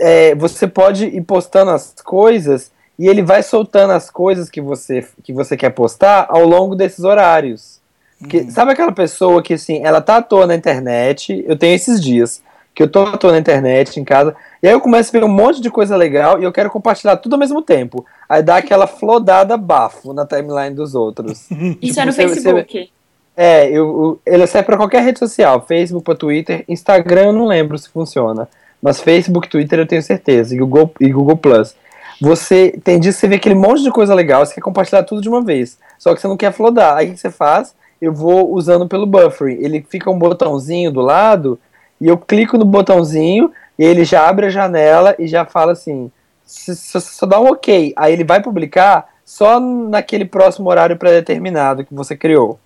é, 0.00 0.34
você 0.34 0.66
pode 0.66 1.06
ir 1.06 1.22
postando 1.22 1.70
as 1.72 1.94
coisas 2.04 2.70
e 2.98 3.08
ele 3.08 3.22
vai 3.22 3.42
soltando 3.42 3.92
as 3.92 4.10
coisas 4.10 4.48
que 4.48 4.60
você, 4.60 5.04
que 5.24 5.32
você 5.32 5.56
quer 5.56 5.70
postar 5.70 6.26
ao 6.28 6.44
longo 6.46 6.74
desses 6.76 7.04
horários. 7.04 7.80
Que- 8.28 8.48
Sabe 8.50 8.70
aquela 8.72 8.92
pessoa 8.92 9.42
que, 9.42 9.54
assim, 9.54 9.80
ela 9.82 10.00
tá 10.00 10.18
à 10.18 10.22
toa 10.22 10.46
na 10.46 10.54
internet, 10.54 11.44
eu 11.48 11.56
tenho 11.56 11.74
esses 11.74 12.00
dias, 12.00 12.40
que 12.74 12.82
eu 12.82 12.88
tô 12.88 13.16
toa 13.18 13.32
na 13.32 13.38
internet, 13.38 14.00
em 14.00 14.04
casa, 14.04 14.34
e 14.62 14.66
aí 14.66 14.72
eu 14.72 14.80
começo 14.80 15.10
a 15.14 15.20
ver 15.20 15.24
um 15.24 15.28
monte 15.28 15.60
de 15.60 15.70
coisa 15.70 15.94
legal 15.96 16.40
e 16.40 16.44
eu 16.44 16.52
quero 16.52 16.70
compartilhar 16.70 17.16
tudo 17.16 17.34
ao 17.34 17.38
mesmo 17.38 17.60
tempo. 17.60 18.04
Aí 18.28 18.42
dá 18.42 18.56
aquela 18.56 18.86
flodada 18.86 19.56
bafo 19.56 20.12
na 20.14 20.24
timeline 20.26 20.74
dos 20.74 20.94
outros. 20.94 21.48
Isso 21.82 22.00
é 22.00 22.04
no 22.06 22.12
Você- 22.12 22.26
você- 22.28 22.34
Facebook. 22.34 22.90
É, 23.36 23.66
eu, 23.68 23.72
eu- 23.74 24.20
ele 24.26 24.46
serve 24.46 24.66
pra 24.66 24.76
qualquer 24.76 25.02
rede 25.02 25.18
social, 25.18 25.64
Facebook, 25.66 26.04
pra 26.04 26.14
Twitter, 26.14 26.64
Instagram 26.68 27.26
eu 27.26 27.32
não 27.32 27.46
lembro 27.46 27.78
se 27.78 27.88
funciona, 27.88 28.46
mas 28.80 29.00
Facebook, 29.00 29.48
Twitter 29.48 29.78
eu 29.78 29.86
tenho 29.86 30.02
certeza, 30.02 30.54
e 30.54 30.58
Google, 30.58 30.90
e 31.00 31.10
Google 31.10 31.36
Plus. 31.36 31.74
Você 32.20 32.78
tem 32.84 33.00
que 33.00 33.10
você 33.12 33.26
vê 33.26 33.36
aquele 33.36 33.54
monte 33.54 33.82
de 33.82 33.90
coisa 33.90 34.14
legal, 34.14 34.44
você 34.44 34.54
quer 34.54 34.60
compartilhar 34.60 35.02
tudo 35.02 35.20
de 35.22 35.28
uma 35.28 35.42
vez, 35.42 35.78
só 35.98 36.14
que 36.14 36.20
você 36.20 36.28
não 36.28 36.36
quer 36.36 36.52
flodar. 36.52 36.96
Aí 36.96 37.08
o 37.08 37.12
que 37.12 37.20
você 37.20 37.30
faz? 37.30 37.74
Eu 38.00 38.12
vou 38.12 38.52
usando 38.52 38.86
pelo 38.86 39.06
buffering. 39.06 39.58
Ele 39.60 39.84
fica 39.88 40.10
um 40.10 40.18
botãozinho 40.18 40.90
do 40.92 41.00
lado, 41.00 41.58
e 42.02 42.08
eu 42.08 42.18
clico 42.18 42.58
no 42.58 42.64
botãozinho, 42.64 43.52
e 43.78 43.84
ele 43.84 44.04
já 44.04 44.28
abre 44.28 44.46
a 44.46 44.50
janela 44.50 45.14
e 45.20 45.28
já 45.28 45.44
fala 45.44 45.70
assim: 45.70 46.10
só 46.44 47.24
dá 47.24 47.40
um 47.40 47.46
ok. 47.46 47.92
Aí 47.96 48.12
ele 48.12 48.24
vai 48.24 48.42
publicar 48.42 49.08
só 49.24 49.60
naquele 49.60 50.24
próximo 50.24 50.68
horário 50.68 50.96
pré-determinado 50.96 51.84
que 51.84 51.94
você 51.94 52.16
criou. 52.16 52.58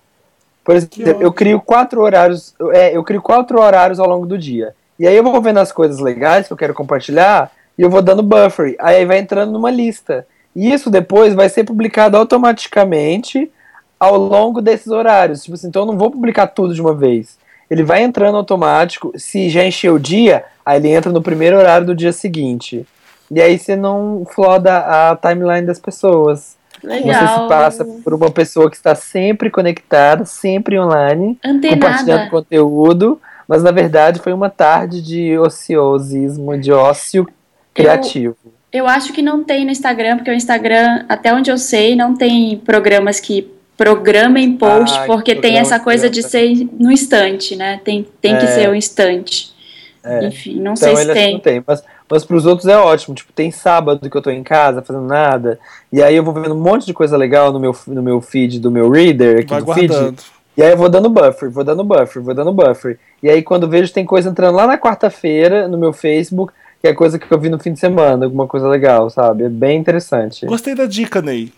Por 0.65 0.75
exemplo, 0.75 1.21
eu 1.21 1.31
crio 1.31 1.61
quatro 1.61 2.01
horários, 2.01 2.55
é, 2.73 2.97
eu 2.97 3.03
crio 3.03 3.21
quatro 3.21 3.61
horários 3.61 3.99
ao 3.99 4.09
longo 4.09 4.25
do 4.25 4.37
dia. 4.37 4.75
E 4.99 5.07
aí 5.07 5.15
eu 5.15 5.23
vou 5.23 5.39
vendo 5.39 5.59
as 5.59 5.71
coisas 5.71 5.99
legais 5.99 6.47
que 6.47 6.53
eu 6.53 6.57
quero 6.57 6.73
compartilhar 6.73 7.51
e 7.77 7.83
eu 7.83 7.91
vou 7.91 8.01
dando 8.01 8.23
buffer. 8.23 8.75
Aí 8.79 9.05
vai 9.05 9.19
entrando 9.19 9.51
numa 9.51 9.69
lista. 9.69 10.25
E 10.55 10.73
isso 10.73 10.89
depois 10.89 11.35
vai 11.35 11.47
ser 11.47 11.63
publicado 11.63 12.17
automaticamente 12.17 13.51
ao 13.99 14.17
longo 14.17 14.61
desses 14.61 14.87
horários. 14.87 15.43
Tipo 15.43 15.53
assim, 15.53 15.67
então 15.67 15.83
eu 15.83 15.85
não 15.85 15.97
vou 15.97 16.09
publicar 16.09 16.47
tudo 16.47 16.73
de 16.73 16.81
uma 16.81 16.95
vez. 16.95 17.37
Ele 17.69 17.83
vai 17.83 18.03
entrando 18.03 18.37
automático. 18.37 19.11
Se 19.15 19.49
já 19.49 19.65
encheu 19.65 19.95
o 19.95 19.99
dia, 19.99 20.45
aí 20.65 20.77
ele 20.77 20.89
entra 20.89 21.11
no 21.11 21.21
primeiro 21.21 21.57
horário 21.57 21.87
do 21.87 21.95
dia 21.95 22.13
seguinte. 22.13 22.85
E 23.29 23.41
aí 23.41 23.59
você 23.59 23.75
não 23.75 24.25
floda 24.29 24.77
a 24.77 25.15
timeline 25.15 25.65
das 25.65 25.79
pessoas. 25.79 26.55
Você 26.81 26.87
Legal. 26.87 27.43
se 27.43 27.49
passa 27.49 27.85
por 28.03 28.13
uma 28.13 28.31
pessoa 28.31 28.69
que 28.69 28.77
está 28.77 28.95
sempre 28.95 29.49
conectada, 29.49 30.25
sempre 30.25 30.79
online, 30.79 31.37
compartilhando 31.43 32.01
Antenada. 32.01 32.29
conteúdo, 32.29 33.19
mas 33.47 33.63
na 33.63 33.71
verdade 33.71 34.19
foi 34.19 34.31
uma 34.31 34.49
tarde 34.49 35.01
de 35.01 35.37
ociosismo, 35.37 36.57
de 36.57 36.71
ócio 36.71 37.27
criativo. 37.73 38.37
Eu 38.71 38.85
acho 38.87 39.11
que 39.11 39.21
não 39.21 39.43
tem 39.43 39.65
no 39.65 39.71
Instagram, 39.71 40.17
porque 40.17 40.29
o 40.29 40.33
Instagram, 40.33 41.05
até 41.09 41.33
onde 41.33 41.49
eu 41.49 41.57
sei, 41.57 41.95
não 41.95 42.15
tem 42.15 42.57
programas 42.59 43.19
que 43.19 43.51
programem 43.77 44.57
post, 44.57 44.97
Ah, 44.97 45.01
que 45.01 45.07
porque 45.07 45.31
tem 45.33 45.41
programa 45.53 45.61
essa 45.61 45.79
coisa 45.79 46.09
de 46.09 46.23
que- 46.23 46.29
ser 46.29 46.67
no 46.79 46.91
instante, 46.91 47.55
né? 47.55 47.79
Tem, 47.83 48.05
tem 48.19 48.35
que 48.37 48.43
É. 48.45 48.47
ser 48.47 48.69
o 48.69 48.75
instante. 48.75 49.55
É. 50.03 50.25
Enfim, 50.27 50.55
não 50.55 50.73
Então 50.73 50.75
sei 50.77 50.95
se 50.95 51.05
que 51.05 51.13
tem. 51.13 51.33
não 51.33 51.39
tem, 51.39 51.63
mas, 51.67 51.83
mas 52.09 52.23
pros 52.25 52.45
outros 52.45 52.67
é 52.67 52.77
ótimo. 52.77 53.13
Tipo, 53.13 53.31
tem 53.33 53.51
sábado 53.51 54.09
que 54.09 54.15
eu 54.17 54.21
tô 54.21 54.29
em 54.29 54.41
casa 54.43 54.81
fazendo 54.81 55.05
nada, 55.05 55.59
e 55.91 56.01
aí 56.01 56.15
eu 56.15 56.23
vou 56.23 56.33
vendo 56.33 56.55
um 56.55 56.59
monte 56.59 56.85
de 56.85 56.93
coisa 56.93 57.15
legal 57.17 57.51
no 57.51 57.59
meu, 57.59 57.75
no 57.87 58.01
meu 58.01 58.21
feed 58.21 58.59
do 58.59 58.71
meu 58.71 58.89
reader 58.89 59.39
aqui 59.39 59.49
Vai 59.49 59.61
do 59.61 59.73
feed. 59.73 59.87
guardando. 59.87 60.17
E 60.55 60.63
aí 60.63 60.71
eu 60.71 60.77
vou 60.77 60.89
dando 60.89 61.09
buffer, 61.09 61.51
vou 61.51 61.63
dando 61.63 61.83
buffer, 61.83 62.21
vou 62.21 62.33
dando 62.33 62.51
buffer. 62.53 62.97
E 63.21 63.29
aí 63.29 63.43
quando 63.43 63.67
vejo 63.69 63.93
tem 63.93 64.05
coisa 64.05 64.29
entrando 64.29 64.55
lá 64.55 64.65
na 64.65 64.77
quarta-feira 64.77 65.67
no 65.67 65.77
meu 65.77 65.93
Facebook, 65.93 66.51
que 66.81 66.87
é 66.87 66.93
coisa 66.93 67.19
que 67.19 67.31
eu 67.31 67.37
vi 67.39 67.49
no 67.49 67.59
fim 67.59 67.73
de 67.73 67.79
semana, 67.79 68.25
alguma 68.25 68.47
coisa 68.47 68.67
legal, 68.67 69.09
sabe? 69.09 69.43
É 69.43 69.49
bem 69.49 69.77
interessante. 69.77 70.45
Gostei 70.45 70.73
da 70.73 70.85
dica, 70.85 71.21
Ney. 71.21 71.51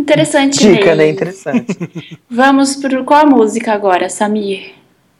Interessante, 0.00 0.58
Dica, 0.58 0.94
né? 0.94 1.10
Interessante. 1.10 2.18
Vamos 2.28 2.76
pro 2.76 3.04
qual 3.04 3.20
a 3.20 3.26
música 3.26 3.72
agora, 3.72 4.08
Samir? 4.08 4.72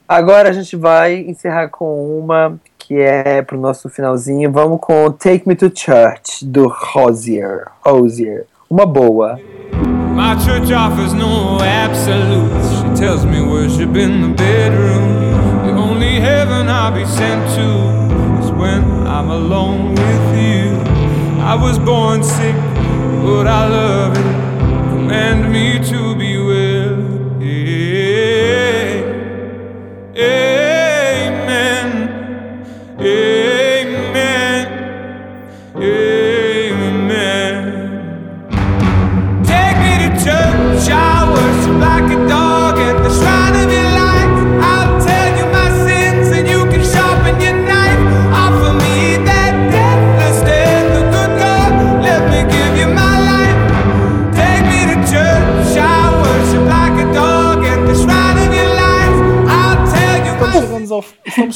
Agora 0.09 0.49
a 0.49 0.53
gente 0.53 0.75
vai 0.75 1.17
encerrar 1.17 1.69
com 1.69 2.19
uma 2.19 2.59
que 2.79 2.99
é 2.99 3.43
pro 3.43 3.61
nosso 3.61 3.91
finalzinho. 3.91 4.51
Vamos 4.51 4.81
com 4.81 5.13
Take 5.13 5.47
Me 5.47 5.55
to 5.55 5.71
Church, 5.73 6.45
do 6.45 6.67
Rosier. 6.67 7.67
Rosier. 7.85 8.47
Uma 8.71 8.87
boa. 8.87 9.39
My 10.15 10.35
church 10.41 10.73
offers 10.73 11.13
no 11.13 11.59
absolutes. 11.63 12.81
She 12.81 13.01
tells 13.01 13.25
me 13.25 13.41
worship 13.41 13.95
in 13.97 14.23
the 14.23 14.35
bedroom. 14.35 15.67
The 15.67 15.73
only 15.73 16.21
heaven 16.21 16.69
I'll 16.69 16.91
be 16.91 17.05
sent 17.05 17.47
to 17.55 18.43
is 18.43 18.51
when 18.51 18.83
I'm 19.07 19.31
alone 19.31 19.95
with 19.95 20.37
you. 20.37 20.77
I 21.43 21.55
was 21.55 21.79
born 21.79 22.25
sick, 22.25 22.57
but 23.23 23.47
I 23.47 23.69
love 23.69 24.17
it. 24.17 24.40
Command 25.11 25.53
me 25.53 25.77
to 25.91 26.15
be 26.15 26.30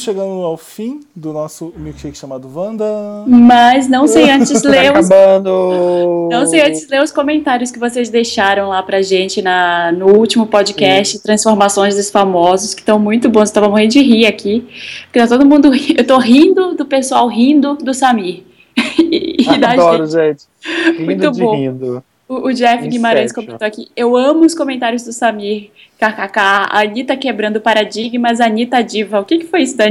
chegando 0.05 0.41
ao 0.43 0.55
fim 0.57 1.01
do 1.15 1.33
nosso 1.33 1.73
milkshake 1.77 2.17
chamado 2.17 2.49
Wanda. 2.53 2.85
Mas 3.27 3.87
não 3.89 4.07
sei 4.07 4.29
antes 4.31 4.61
Tá 4.61 4.69
ler 4.69 4.91
os 4.97 5.09
acabando. 5.11 6.29
Não 6.31 6.45
sei 6.45 6.61
antes 6.61 6.87
ler 6.89 7.01
os 7.03 7.11
comentários 7.11 7.71
que 7.71 7.79
vocês 7.79 8.09
deixaram 8.09 8.69
lá 8.69 8.81
pra 8.83 9.01
gente 9.01 9.41
na, 9.41 9.91
no 9.91 10.15
último 10.17 10.45
podcast, 10.47 11.21
Transformações 11.21 11.95
dos 11.95 12.09
Famosos, 12.09 12.73
que 12.73 12.81
estão 12.81 12.99
muito 12.99 13.29
bons. 13.29 13.49
Eu 13.49 13.55
tava 13.55 13.69
morrendo 13.69 13.91
de 13.91 14.01
rir 14.01 14.25
aqui. 14.25 14.65
Porque 15.05 15.19
tá 15.19 15.27
todo 15.27 15.45
mundo. 15.45 15.69
ri- 15.71 15.95
Eu 15.97 16.05
tô 16.05 16.17
rindo 16.17 16.75
do 16.75 16.85
pessoal 16.85 17.27
rindo 17.27 17.75
do 17.75 17.93
Samir. 17.93 18.43
e, 18.99 19.37
e 19.43 19.49
Adoro, 19.49 20.05
gente. 20.05 20.43
gente. 20.63 20.97
Rindo 20.97 21.05
Muito 21.05 21.31
de 21.31 21.41
bom. 21.41 21.55
rindo. 21.55 22.03
O, 22.27 22.47
o 22.47 22.53
Jeff 22.53 22.87
Guimarães 22.87 23.31
Inception. 23.31 23.45
comentou 23.45 23.67
aqui. 23.67 23.87
Eu 23.95 24.15
amo 24.15 24.45
os 24.45 24.55
comentários 24.55 25.03
do 25.03 25.13
Samir. 25.13 25.69
KKK. 25.99 26.39
A 26.39 26.79
Anitta 26.81 27.15
quebrando 27.15 27.61
paradigmas, 27.61 28.41
a 28.41 28.45
Anitta 28.45 28.83
diva. 28.83 29.19
O 29.19 29.25
que, 29.25 29.39
que 29.39 29.45
foi 29.45 29.61
isso 29.61 29.77
da 29.77 29.85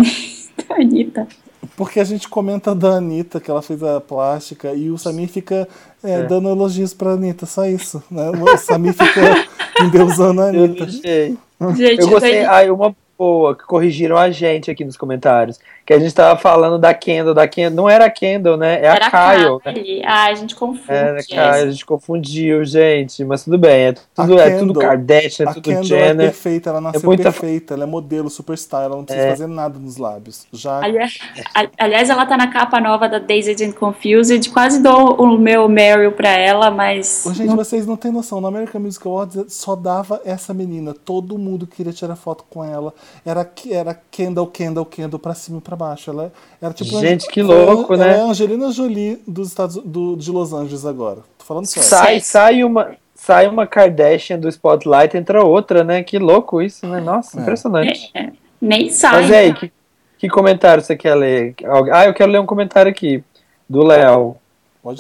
Anitta? 0.70 1.26
Porque 1.76 1.98
a 1.98 2.04
gente 2.04 2.28
comenta 2.28 2.74
da 2.74 2.96
Anitta, 2.96 3.40
que 3.40 3.50
ela 3.50 3.62
fez 3.62 3.82
a 3.82 4.00
plástica, 4.00 4.72
e 4.74 4.90
o 4.90 4.98
Samir 4.98 5.28
fica 5.28 5.66
é, 6.04 6.22
dando 6.22 6.48
elogios 6.48 6.94
pra 6.94 7.10
Anitta, 7.12 7.46
só 7.46 7.66
isso. 7.66 8.02
Né? 8.10 8.30
O 8.30 8.56
Samir 8.56 8.92
fica 8.92 9.46
endeusando 9.82 10.42
a 10.42 10.52
Eu 10.52 10.64
Anitta. 10.64 10.84
gostei. 10.84 11.36
Gente, 11.74 12.00
Eu 12.00 12.08
gostei. 12.08 12.44
Ai, 12.44 12.70
uma 12.70 12.94
boa, 13.18 13.56
que 13.56 13.64
corrigiram 13.64 14.16
a 14.16 14.30
gente 14.30 14.70
aqui 14.70 14.84
nos 14.84 14.96
comentários. 14.96 15.58
Que 15.86 15.92
a 15.92 15.98
gente 15.98 16.14
tava 16.14 16.38
falando 16.40 16.78
da 16.78 16.94
Kendall, 16.94 17.34
da 17.34 17.46
Kendall. 17.46 17.76
Não 17.76 17.90
era 17.90 18.06
a 18.06 18.10
Kendall, 18.10 18.56
né? 18.56 18.80
É 18.80 18.86
era 18.86 19.06
a 19.06 19.10
Kyle. 19.10 19.58
né? 19.64 19.72
Kylie. 19.74 20.02
Ah, 20.06 20.24
a 20.24 20.34
gente 20.34 20.54
confunde. 20.54 20.84
Era 20.92 21.20
a. 21.20 21.22
Kyle, 21.22 21.38
a 21.40 21.70
gente 21.70 21.84
confundiu, 21.84 22.64
gente. 22.64 23.22
Mas 23.24 23.44
tudo 23.44 23.58
bem, 23.58 23.88
é 23.88 23.92
tudo, 23.92 24.38
A 24.38 24.44
é 24.44 24.50
tudo 24.58 24.68
Kendall- 24.72 24.82
Kardashian, 24.82 25.44
é 25.44 25.48
A 25.50 25.52
tudo 25.54 25.62
Kendall 25.62 25.82
é 25.82 25.84
Jenner. 25.84 26.26
perfeita, 26.26 26.70
ela 26.70 26.80
nasceu 26.80 27.02
muita- 27.04 27.24
perfeita, 27.24 27.74
ela 27.74 27.82
é 27.82 27.86
modelo, 27.86 28.30
superstar, 28.30 28.84
ela 28.84 28.96
não 28.96 29.04
precisa 29.04 29.26
É. 29.26 29.30
fazer 29.30 29.46
nada 29.46 29.78
nos 29.78 29.98
lábios. 29.98 30.46
Já 30.52 30.80
Aliás, 31.78 32.08
ela 32.10 32.24
tá 32.26 32.36
na 32.36 32.48
capa 32.48 32.80
nova 32.80 33.08
da 33.08 33.18
Dazed 33.18 33.62
and 33.62 33.72
Confused. 33.72 34.50
Quase 34.52 34.82
dou 34.82 35.14
o 35.16 35.38
meu 35.38 35.68
Meryl 35.68 36.12
pra 36.12 36.30
ela, 36.30 36.70
mas. 36.70 37.24
Ô, 37.26 37.34
Gente, 37.34 37.54
vocês 37.54 37.86
não 37.86 37.96
têm 37.96 38.10
noção. 38.10 38.40
No 38.40 38.46
American 38.46 38.80
Music 38.80 39.06
Awards 39.06 39.52
só 39.52 39.76
dava 39.76 40.20
essa 40.24 40.54
menina. 40.54 40.94
Todo 40.94 41.36
mundo 41.38 41.66
queria 41.66 41.92
tirar 41.92 42.16
foto 42.16 42.44
com 42.48 42.64
ela. 42.64 42.92
Era, 43.24 43.48
era 43.70 44.00
Kendall, 44.10 44.46
Kendall, 44.46 44.86
Kendall 44.86 45.18
pra 45.18 45.34
cima 45.34 45.58
e 45.58 45.60
pra 45.60 45.73
baixo. 45.76 46.10
Ela 46.10 46.32
era 46.60 46.72
tipo. 46.72 46.98
Gente, 47.00 47.26
que 47.28 47.40
ela- 47.40 47.54
louco, 47.72 47.94
ela 47.94 48.04
né? 48.06 48.18
é 48.18 48.20
a 48.20 48.24
Angelina 48.26 48.70
Jolie 48.70 49.22
dos 49.26 49.48
Estados 49.48 49.76
do, 49.76 50.16
de 50.16 50.30
Los 50.30 50.52
Angeles 50.52 50.84
agora. 50.86 51.18
Tô 51.38 51.44
falando 51.44 51.66
sério. 51.66 51.88
Sai, 51.88 52.20
sai 52.20 52.64
uma. 52.64 52.92
Sai 53.14 53.46
uma 53.48 53.66
Kardashian 53.66 54.38
do 54.38 54.48
Spotlight, 54.48 55.16
entra 55.16 55.42
outra, 55.44 55.82
né? 55.84 56.02
Que 56.02 56.18
louco 56.18 56.60
isso, 56.60 56.86
né? 56.86 57.00
Nossa, 57.00 57.40
impressionante. 57.40 58.12
Nem 58.60 58.90
sai. 58.90 59.12
Mas 59.22 59.30
aí, 59.32 59.54
que, 59.54 59.72
Que 60.18 60.28
comentário 60.28 60.82
você 60.82 60.96
quer 60.96 61.14
ler? 61.14 61.54
Ah, 61.92 62.04
eu 62.06 62.12
quero 62.12 62.30
ler 62.32 62.40
um 62.40 62.46
comentário 62.46 62.90
aqui, 62.90 63.22
do 63.68 63.82
Léo. 63.82 64.36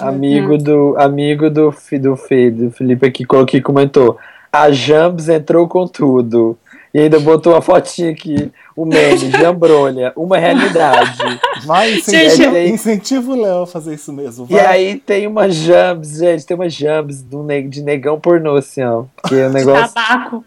Amigo 0.00 0.56
do 0.56 0.94
amigo 0.96 1.50
do, 1.50 1.70
do, 2.00 2.10
do 2.10 2.70
Felipe 2.70 3.06
aqui, 3.06 3.24
colocou- 3.24 3.46
que 3.46 3.60
comentou. 3.60 4.16
A 4.50 4.70
Jambs 4.70 5.28
entrou 5.28 5.68
com 5.68 5.86
tudo. 5.86 6.56
E 6.94 7.00
ainda 7.00 7.18
botou 7.18 7.56
a 7.56 7.60
fotinha 7.60 8.12
aqui, 8.12 8.52
o 8.76 8.84
meme, 8.86 9.18
Jambrolha, 9.32 10.12
uma 10.14 10.38
realidade. 10.38 11.40
Vai, 11.66 11.94
Gente, 11.94 12.40
eu- 12.42 12.68
incentiva 12.68 13.32
o 13.32 13.40
Léo 13.42 13.62
a 13.62 13.66
fazer 13.66 13.94
isso 13.94 14.12
mesmo. 14.12 14.46
E 14.48 14.54
Vai. 14.54 14.64
aí 14.66 14.94
tem 15.00 15.26
uma 15.26 15.50
Jambs, 15.50 16.18
gente, 16.18 16.46
tem 16.46 16.54
uma 16.56 16.68
Jambs 16.70 17.24
de 17.68 17.82
negão 17.82 18.20
pornô, 18.20 18.54
assim, 18.54 18.84
ó. 18.84 19.04
Que 19.26 19.34
é 19.40 19.48
um 19.48 19.50
negócio. 19.50 19.92
Tabaco. 19.92 20.44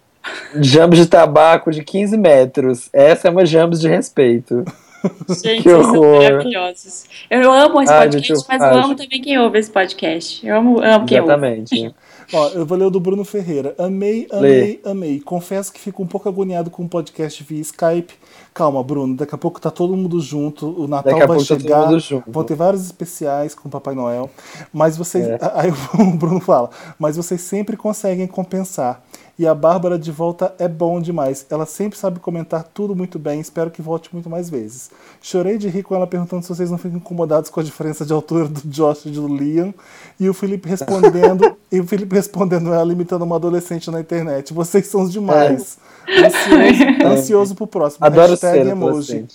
Jambs 0.62 1.00
de 1.00 1.06
tabaco 1.06 1.70
de 1.72 1.84
15 1.84 2.18
metros. 2.18 2.90
Essa 2.94 3.28
é 3.28 3.32
uma 3.32 3.46
Jambs 3.46 3.80
de 3.82 3.90
respeito. 3.90 4.64
Gente, 5.44 5.62
Que 5.64 5.70
vocês 5.70 5.86
são 5.86 6.00
horror. 6.02 6.24
maravilhosos. 6.24 7.06
Eu 7.30 7.52
amo 7.52 7.82
esse 7.82 7.94
podcast, 7.94 8.28
gente, 8.28 8.30
eu 8.32 8.46
mas 8.50 8.62
eu 8.62 8.84
amo 8.84 8.96
também 8.96 9.22
quem 9.22 9.38
ouve 9.40 9.60
esse 9.60 9.70
podcast. 9.70 10.46
Eu 10.46 10.58
amo, 10.58 10.82
amo 10.84 11.06
quem 11.06 11.20
ouve. 11.20 11.32
Exatamente. 11.34 11.96
Ó, 12.34 12.50
eu 12.50 12.66
vou 12.66 12.78
ler 12.78 12.86
o 12.86 12.90
do 12.90 13.00
Bruno 13.00 13.24
Ferreira. 13.24 13.74
Amei, 13.78 14.28
amei, 14.32 14.82
amei. 14.84 15.20
Confesso 15.20 15.72
que 15.72 15.80
fico 15.80 16.04
um 16.04 16.08
pouco 16.08 16.28
agoniado 16.28 16.70
com 16.70 16.84
o 16.84 16.90
podcast 16.90 17.44
via 17.44 17.62
Skype. 17.62 18.14
Calma, 18.54 18.84
Bruno, 18.84 19.16
daqui 19.16 19.34
a 19.34 19.38
pouco 19.38 19.62
tá 19.62 19.72
todo 19.72 19.96
mundo 19.96 20.20
junto. 20.20 20.68
O 20.82 20.88
Natal 20.88 21.14
vai 21.14 21.22
tá 21.22 21.28
todo 21.28 21.46
chegar. 21.46 21.86
mundo 21.86 22.00
junto. 22.00 22.30
Vão 22.30 22.44
ter 22.44 22.56
vários 22.56 22.86
especiais 22.86 23.56
com 23.56 23.68
o 23.68 23.72
Papai 23.72 23.96
Noel. 23.96 24.30
Mas 24.74 24.98
vocês. 24.98 25.26
É. 25.26 25.40
Aí 25.56 25.72
o 25.72 26.18
Bruno 26.18 26.42
fala, 26.42 26.70
mas 27.00 27.16
vocês 27.16 27.40
sempre 27.42 27.78
conseguem 27.78 28.28
compensar. 28.28 29.02
E 29.40 29.46
a 29.46 29.54
Bárbara 29.54 30.00
de 30.00 30.12
volta 30.12 30.56
é 30.58 30.68
bom 30.68 31.00
demais. 31.00 31.46
Ela 31.50 31.68
sempre 31.68 31.98
sabe 31.98 32.20
comentar 32.20 32.64
tudo 32.64 32.96
muito 32.96 33.20
bem. 33.20 33.40
Espero 33.40 33.70
que 33.70 33.84
volte 33.84 34.10
muito 34.12 34.28
mais 34.28 34.50
vezes. 34.50 34.90
Chorei 35.22 35.60
de 35.60 35.70
rir 35.70 35.84
com 35.84 35.94
ela 35.94 36.08
perguntando 36.08 36.42
se 36.42 36.50
vocês 36.50 36.72
não 36.72 36.78
ficam 36.80 36.98
incomodados 36.98 37.52
com 37.52 37.60
a 37.60 37.64
diferença 37.64 38.04
de 38.04 38.12
altura 38.12 38.48
do 38.48 38.62
Josh 38.62 39.06
e 39.06 39.10
do 39.12 39.28
Liam. 39.28 39.72
E 40.20 40.28
o 40.28 40.34
Felipe 40.34 40.68
respondendo, 40.68 41.56
e 41.72 41.80
o 41.80 41.86
Felipe 41.86 42.16
respondendo 42.16 42.74
ela 42.74 42.92
imitando 42.92 43.22
uma 43.22 43.36
adolescente 43.36 43.92
na 43.92 44.00
internet. 44.00 44.54
Vocês 44.54 44.88
são 44.88 45.04
os 45.04 45.12
demais. 45.12 45.78
Ansioso, 46.10 46.84
ansioso 47.06 47.56
pro 47.56 47.68
próximo. 47.68 48.06
É. 48.06 48.08
Adoro 48.08 48.32
Hashtag 48.32 48.64
ser 48.64 48.68
emoji. 48.68 49.28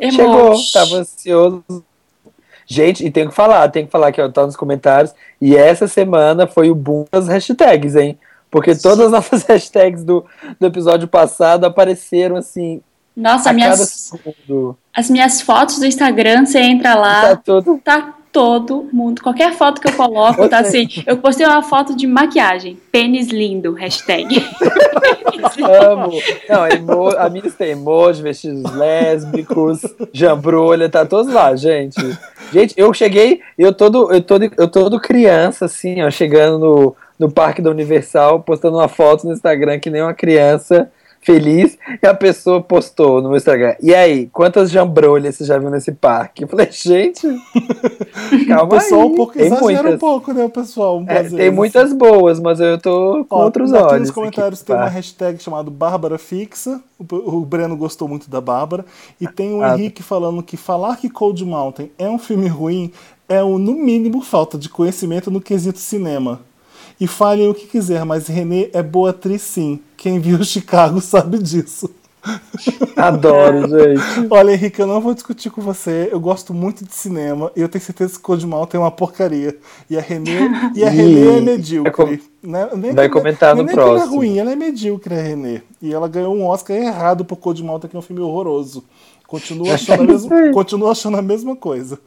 Emoji. 0.00 0.16
Chegou, 0.16 0.54
tava 0.72 0.96
ansioso. 0.96 1.64
Gente, 2.66 3.04
e 3.04 3.10
tenho 3.10 3.28
que 3.28 3.34
falar, 3.34 3.68
tenho 3.68 3.84
que 3.84 3.92
falar 3.92 4.10
que 4.12 4.22
ó, 4.22 4.30
tá 4.30 4.46
nos 4.46 4.56
comentários. 4.56 5.14
E 5.38 5.54
essa 5.54 5.86
semana 5.86 6.46
foi 6.46 6.70
o 6.70 6.74
boom 6.74 7.04
das 7.12 7.28
hashtags, 7.28 7.94
hein? 7.94 8.18
Porque 8.54 8.72
todas 8.76 9.06
as 9.06 9.10
nossas 9.10 9.42
hashtags 9.50 10.04
do, 10.04 10.24
do 10.60 10.66
episódio 10.68 11.08
passado 11.08 11.64
apareceram 11.64 12.36
assim 12.36 12.80
Nossa, 13.16 13.52
minhas, 13.52 14.12
as 14.94 15.10
minhas 15.10 15.40
fotos 15.40 15.80
do 15.80 15.84
Instagram, 15.84 16.46
você 16.46 16.60
entra 16.60 16.92
Tá 16.92 17.00
lá, 17.00 17.36
tudo. 17.36 17.80
tá 17.82 18.14
todo 18.30 18.88
mundo. 18.92 19.22
Qualquer 19.22 19.52
foto 19.54 19.80
que 19.80 19.88
eu 19.88 19.92
coloco, 19.92 20.48
tá 20.48 20.58
assim. 20.58 20.88
Eu 21.06 21.16
postei 21.18 21.46
uma 21.46 21.62
foto 21.62 21.96
de 21.96 22.04
maquiagem. 22.04 22.76
Pênis 22.90 23.28
lindo, 23.28 23.72
hashtag. 23.72 24.44
Amo. 25.62 26.12
Não, 26.48 26.66
emo, 26.66 27.08
a 27.16 27.30
minha 27.30 27.48
tem 27.50 27.70
emoji, 27.70 28.22
vestidos 28.22 28.64
lésbicos, 28.72 29.82
jambrolha, 30.12 30.88
tá 30.88 31.06
todos 31.06 31.32
lá, 31.32 31.54
gente. 31.54 32.00
Gente, 32.52 32.74
eu 32.76 32.92
cheguei, 32.92 33.40
eu 33.56 33.72
todo, 33.72 34.12
eu 34.12 34.20
todo, 34.20 34.50
eu 34.56 34.68
todo 34.68 35.00
criança, 35.00 35.66
assim, 35.66 36.02
ó, 36.02 36.10
chegando 36.10 36.58
no, 36.58 36.96
no 37.18 37.30
Parque 37.30 37.62
da 37.62 37.70
Universal, 37.70 38.40
postando 38.40 38.76
uma 38.78 38.88
foto 38.88 39.26
no 39.26 39.32
Instagram 39.32 39.78
que 39.78 39.90
nem 39.90 40.02
uma 40.02 40.14
criança 40.14 40.90
feliz, 41.20 41.78
e 42.02 42.06
a 42.06 42.12
pessoa 42.12 42.60
postou 42.60 43.22
no 43.22 43.28
meu 43.30 43.38
Instagram. 43.38 43.74
E 43.80 43.94
aí, 43.94 44.26
quantas 44.26 44.70
jambrolhas 44.70 45.34
você 45.36 45.44
já 45.46 45.56
viu 45.56 45.70
nesse 45.70 45.90
parque? 45.90 46.44
Eu 46.44 46.48
falei, 46.48 46.68
gente, 46.70 47.26
O 47.26 48.44
calma 48.46 48.68
pessoal 48.68 49.00
aí. 49.02 49.06
um 49.06 49.14
pouco 49.14 49.32
tem 49.32 49.46
exagera 49.46 49.64
muitas, 49.64 49.94
um 49.94 49.98
pouco, 49.98 50.32
né, 50.34 50.44
o 50.44 50.50
pessoal? 50.50 51.02
é, 51.08 51.22
tem 51.22 51.30
vezes. 51.30 51.54
muitas 51.54 51.92
boas, 51.94 52.38
mas 52.40 52.60
eu 52.60 52.78
tô 52.78 53.24
com 53.26 53.36
Ó, 53.36 53.44
outros 53.44 53.72
aqui 53.72 53.82
olhos. 53.94 54.00
nos 54.00 54.10
comentários 54.10 54.60
aqui, 54.60 54.66
tem 54.66 54.76
uma 54.76 54.84
pá. 54.84 54.90
hashtag 54.90 55.42
chamada 55.42 55.70
Bárbara 55.70 56.18
Fixa. 56.18 56.78
O, 56.98 57.38
o 57.38 57.40
Breno 57.46 57.74
gostou 57.74 58.06
muito 58.06 58.28
da 58.28 58.40
Bárbara. 58.42 58.84
E 59.18 59.26
tem 59.26 59.54
o 59.54 59.62
Ah, 59.62 59.74
Henrique 59.78 60.02
falando 60.02 60.42
que 60.42 60.58
falar 60.58 60.96
que 60.98 61.08
Cold 61.08 61.42
Mountain 61.42 61.90
é 61.98 62.06
um 62.06 62.18
filme 62.18 62.48
ruim 62.48 62.92
é, 63.30 63.42
um, 63.42 63.56
no 63.56 63.72
mínimo, 63.72 64.20
falta 64.20 64.58
de 64.58 64.68
conhecimento 64.68 65.30
no 65.30 65.40
quesito 65.40 65.78
cinema. 65.78 66.40
E 67.04 67.06
falem 67.06 67.48
o 67.50 67.54
que 67.54 67.66
quiser, 67.66 68.02
mas 68.06 68.28
Renê 68.28 68.70
é 68.72 68.82
boa 68.82 69.10
atriz 69.10 69.42
sim. 69.42 69.78
Quem 69.94 70.18
viu 70.18 70.42
Chicago 70.44 71.02
sabe 71.02 71.38
disso. 71.38 71.90
Adoro, 72.96 73.68
gente. 73.68 74.26
Olha, 74.30 74.52
Henrique, 74.52 74.80
eu 74.80 74.86
não 74.86 74.98
vou 75.02 75.12
discutir 75.12 75.50
com 75.50 75.60
você. 75.60 76.08
Eu 76.10 76.18
gosto 76.18 76.54
muito 76.54 76.82
de 76.82 76.94
cinema 76.94 77.52
e 77.54 77.60
eu 77.60 77.68
tenho 77.68 77.84
certeza 77.84 78.14
que 78.14 78.20
Cold 78.20 78.46
Mountain 78.46 78.78
é 78.80 78.84
uma 78.84 78.90
porcaria. 78.90 79.54
E 79.90 79.98
a 79.98 80.00
Renê, 80.00 80.38
e 80.74 80.82
a 80.82 80.88
Ih, 80.94 80.96
Renê 80.96 81.36
é 81.36 81.40
medíocre. 81.42 81.92
com- 81.92 82.48
né? 82.48 82.70
Nem 82.74 82.94
vai 82.94 83.10
comentar 83.10 83.54
no 83.54 83.62
nem 83.62 83.74
ela 83.76 83.84
próximo. 83.84 84.14
é 84.14 84.16
ruim, 84.16 84.38
ela 84.38 84.52
é 84.52 84.56
medíocre, 84.56 85.14
a 85.14 85.20
Renê. 85.20 85.60
E 85.82 85.92
ela 85.92 86.08
ganhou 86.08 86.34
um 86.34 86.46
Oscar 86.46 86.74
errado 86.74 87.22
por 87.24 87.36
Cold 87.36 87.62
Mountain, 87.62 87.90
que 87.90 87.96
é 87.96 87.98
um 87.98 88.02
filme 88.02 88.22
horroroso. 88.22 88.82
Continua 89.26 89.74
achando 89.74 90.02
a 90.02 90.06
mesma, 90.06 90.30
continua 90.54 90.92
achando 90.92 91.16
a 91.18 91.22
mesma 91.22 91.54
coisa. 91.54 91.98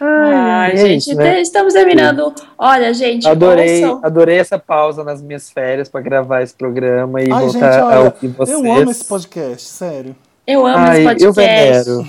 Ai, 0.00 0.72
é 0.72 0.76
gente, 0.76 0.98
isso, 1.10 1.14
né? 1.14 1.40
estamos 1.40 1.72
terminando. 1.74 2.34
Olha, 2.56 2.92
gente, 2.94 3.26
Adorei, 3.28 3.84
ouçam. 3.84 4.00
adorei 4.04 4.38
essa 4.38 4.58
pausa 4.58 5.02
nas 5.04 5.20
minhas 5.22 5.50
férias 5.50 5.88
pra 5.88 6.00
gravar 6.00 6.42
esse 6.42 6.54
programa 6.54 7.20
e 7.22 7.30
Ai, 7.32 7.48
gente, 7.48 7.52
voltar 7.60 7.80
a 7.80 7.86
olha, 7.86 7.98
ouvir 8.00 8.28
vocês. 8.28 8.58
eu 8.58 8.72
amo 8.72 8.90
esse 8.90 9.04
podcast, 9.04 9.68
sério. 9.68 10.16
Eu 10.46 10.66
amo 10.66 10.78
Ai, 10.78 11.02
esse 11.14 11.24
eu 11.26 11.32
podcast. 11.34 11.90
venero. 11.90 12.08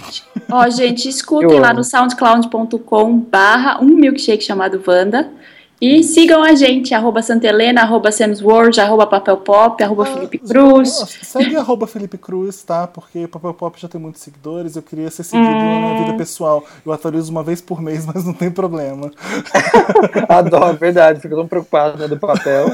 Ó, 0.52 0.69
gente, 0.69 1.10
escutem 1.10 1.52
Eu 1.52 1.60
lá 1.60 1.69
amo. 1.72 1.80
no 1.80 1.84
soundcloud.com 1.84 3.18
barra 3.19 3.80
um 3.81 3.88
milkshake 3.88 4.44
chamado 4.44 4.81
Wanda. 4.88 5.30
E 5.82 6.04
sigam 6.04 6.44
a 6.44 6.54
gente, 6.56 6.94
arroba 6.94 7.22
Santa 7.22 7.48
Helena, 7.48 7.82
arroba 7.84 8.12
Sam's 8.12 8.42
World, 8.42 8.80
arroba 8.82 9.08
Papel 9.08 9.38
Pop, 9.38 9.82
arroba 9.82 10.06
Felipe 10.06 10.38
Cruz. 10.40 11.02
Ó, 11.02 11.06
Segue 11.06 11.56
arroba 11.56 11.88
Felipe 11.88 12.18
Cruz, 12.18 12.62
tá? 12.64 12.86
Porque 12.86 13.24
o 13.24 13.30
Papel 13.30 13.54
Pop 13.54 13.80
já 13.80 13.88
tem 13.88 14.00
muitos 14.00 14.22
seguidores. 14.22 14.76
Eu 14.76 14.82
queria 14.82 15.10
ser 15.10 15.24
seguido 15.24 15.50
na 15.50 15.56
minha 15.56 15.94
Hum. 15.94 16.04
vida 16.06 16.18
pessoal. 16.18 16.66
Eu 16.86 16.92
atualizo 16.92 17.32
uma 17.32 17.44
vez 17.44 17.62
por 17.62 17.82
mês, 17.82 18.06
mas 18.12 18.26
não 18.26 18.34
tem 18.34 18.52
problema. 18.52 19.10
Adoro, 20.28 20.76
verdade, 20.78 21.22
fico 21.22 21.36
tão 21.36 21.48
preocupado 21.48 21.98
né, 21.98 22.10
do 22.10 22.18
papel. 22.18 22.66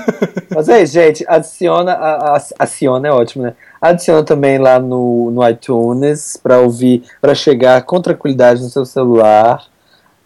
Mas 0.56 0.68
é 0.68 0.82
isso, 0.82 0.94
gente, 0.94 1.23
adiciona, 1.27 1.94
a, 1.94 2.36
a, 2.38 2.41
adiciona 2.57 3.07
é 3.07 3.11
ótimo, 3.11 3.44
né? 3.44 3.53
Adiciona 3.80 4.23
também 4.23 4.57
lá 4.57 4.80
no, 4.80 5.30
no 5.30 5.48
iTunes 5.48 6.38
pra 6.41 6.57
ouvir, 6.60 7.03
pra 7.22 7.36
chegar 7.36 7.84
com 7.84 8.02
tranquilidade 8.02 8.64
no 8.64 8.69
seu 8.69 8.84
celular. 8.84 9.64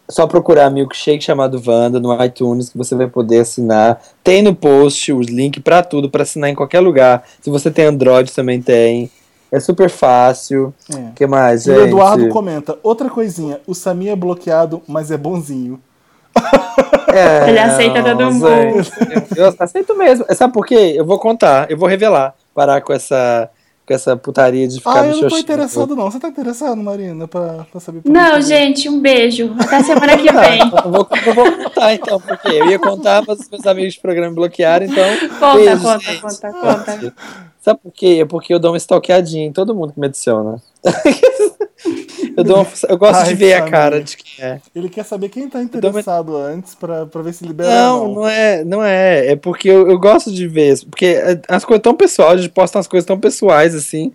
Só 0.10 0.26
procurar 0.26 0.69
Milkshake 0.72 1.23
chamado 1.23 1.61
Wanda 1.65 1.99
no 1.99 2.11
iTunes 2.23 2.69
que 2.69 2.77
você 2.77 2.95
vai 2.95 3.07
poder 3.07 3.41
assinar. 3.41 4.02
Tem 4.23 4.41
no 4.41 4.56
post 4.56 5.14
os 5.14 5.27
links 5.27 5.61
pra 5.61 5.84
tudo, 5.84 6.10
pra 6.10 6.23
assinar 6.23 6.49
em 6.49 6.56
qualquer 6.56 6.80
lugar. 6.80 7.23
Se 7.41 7.49
você 7.49 7.69
tem 7.69 7.86
Android 7.86 8.31
também 8.34 8.61
tem. 8.61 9.11
É 9.52 9.60
super 9.60 9.90
fácil. 9.90 10.73
O 10.91 10.98
É. 10.98 11.11
que 11.15 11.26
mais, 11.27 11.61
E 11.61 11.72
gente? 11.72 11.77
o 11.80 11.88
Eduardo 11.88 12.27
comenta: 12.30 12.77
outra 12.84 13.10
coisinha, 13.10 13.60
o 13.68 13.73
Samir 13.76 14.11
é 14.11 14.15
bloqueado, 14.15 14.81
mas 14.88 15.11
é 15.11 15.18
bonzinho. 15.18 15.80
É, 17.11 17.49
Ele 17.49 17.57
aceita 17.57 18.03
todo 18.03 18.31
mundo. 18.31 18.48
gente, 18.84 18.91
Eu 19.36 19.53
aceito 19.57 19.98
mesmo. 19.98 20.26
Sabe 20.36 20.53
por 20.53 20.64
quê? 20.64 20.94
Eu 20.95 21.03
vou 21.03 21.18
contar, 21.18 21.69
eu 21.72 21.76
vou 21.76 21.90
revelar. 21.90 22.36
Parar 22.53 22.81
com 22.81 22.94
essa, 22.94 23.49
com 23.90 23.94
essa 23.95 24.16
putaria 24.16 24.68
de 24.68 24.78
ficar 24.78 25.02
Ah, 25.02 25.07
eu 25.07 25.18
não 25.24 25.28
tô 25.30 25.38
interessado, 25.40 25.95
não. 25.95 26.11
Você 26.11 26.20
tá 26.20 26.28
interessado, 26.28 26.78
Marina, 26.78 27.28
pra, 27.28 27.66
pra 27.72 27.80
saber 27.82 28.02
por 28.02 28.11
Não, 28.11 28.36
que- 28.36 28.44
gente, 28.44 28.88
um 28.88 28.99
beijo. 28.99 29.56
Até 29.60 29.82
semana 29.82 30.16
que 30.16 30.30
vem. 30.32 30.60
Eu 30.61 30.91
vou, 30.91 31.07
eu 31.26 31.34
vou 31.34 31.52
contar 31.64 31.95
então, 31.95 32.22
porque 32.22 32.49
eu 32.49 32.68
ia 32.70 32.78
contar, 32.78 33.24
mas 33.28 33.40
os 33.40 33.49
meus 33.49 33.66
amigos 33.66 33.95
de 33.95 33.99
programa 33.99 34.30
me 34.30 34.36
bloquearam, 34.36 34.86
então. 34.86 35.03
Conta, 35.40 35.56
beijo, 35.56 35.82
conta, 35.82 35.99
gente. 35.99 36.22
conta, 36.22 36.52
conta. 36.52 37.14
Sabe 37.60 37.80
por 37.82 37.91
quê? 37.91 38.20
É 38.22 38.26
porque 38.26 38.53
eu 38.53 38.60
dou 38.60 38.72
uma 38.72 38.78
stalkeadinha 38.78 39.48
em 39.48 39.52
todo 39.52 39.74
mundo 39.74 39.91
que 39.91 39.99
me 39.99 40.06
adiciona. 40.06 40.61
eu, 42.40 42.44
dou 42.44 42.57
uma- 42.57 42.68
eu 42.90 42.98
gosto 42.98 43.20
Ai, 43.22 43.28
de 43.30 43.36
ver 43.36 43.53
a 43.53 43.70
cara 43.70 44.02
de 44.03 44.18
quem 44.18 44.45
é. 44.45 44.60
Ele 44.76 44.90
quer 44.90 45.03
saber 45.06 45.30
quem 45.30 45.48
tá 45.49 45.61
interessado 45.61 46.36
antes 46.38 46.76
pra, 46.76 47.06
pra 47.06 47.22
ver 47.22 47.34
se 47.34 47.45
libera 47.45 47.70
Não, 47.70 48.02
ou 48.02 48.07
não. 48.07 48.16
não 48.16 48.28
é, 48.28 48.64
não 48.64 48.84
é. 48.84 49.28
É 49.28 49.36
porque 49.36 49.70
eu, 49.70 49.90
eu 49.90 49.99
gosto 49.99 50.32
de 50.32 50.48
ver, 50.48 50.80
porque 50.90 51.06
é, 51.06 51.40
as 51.48 51.64
coisas 51.66 51.82
tão 51.84 51.95
pessoais, 51.95 52.40
a 52.40 52.41
gente 52.44 52.52
posta 52.52 52.78
umas 52.78 52.88
coisas 52.88 53.06
tão 53.06 53.20
pessoais 53.20 53.74
assim. 53.76 54.11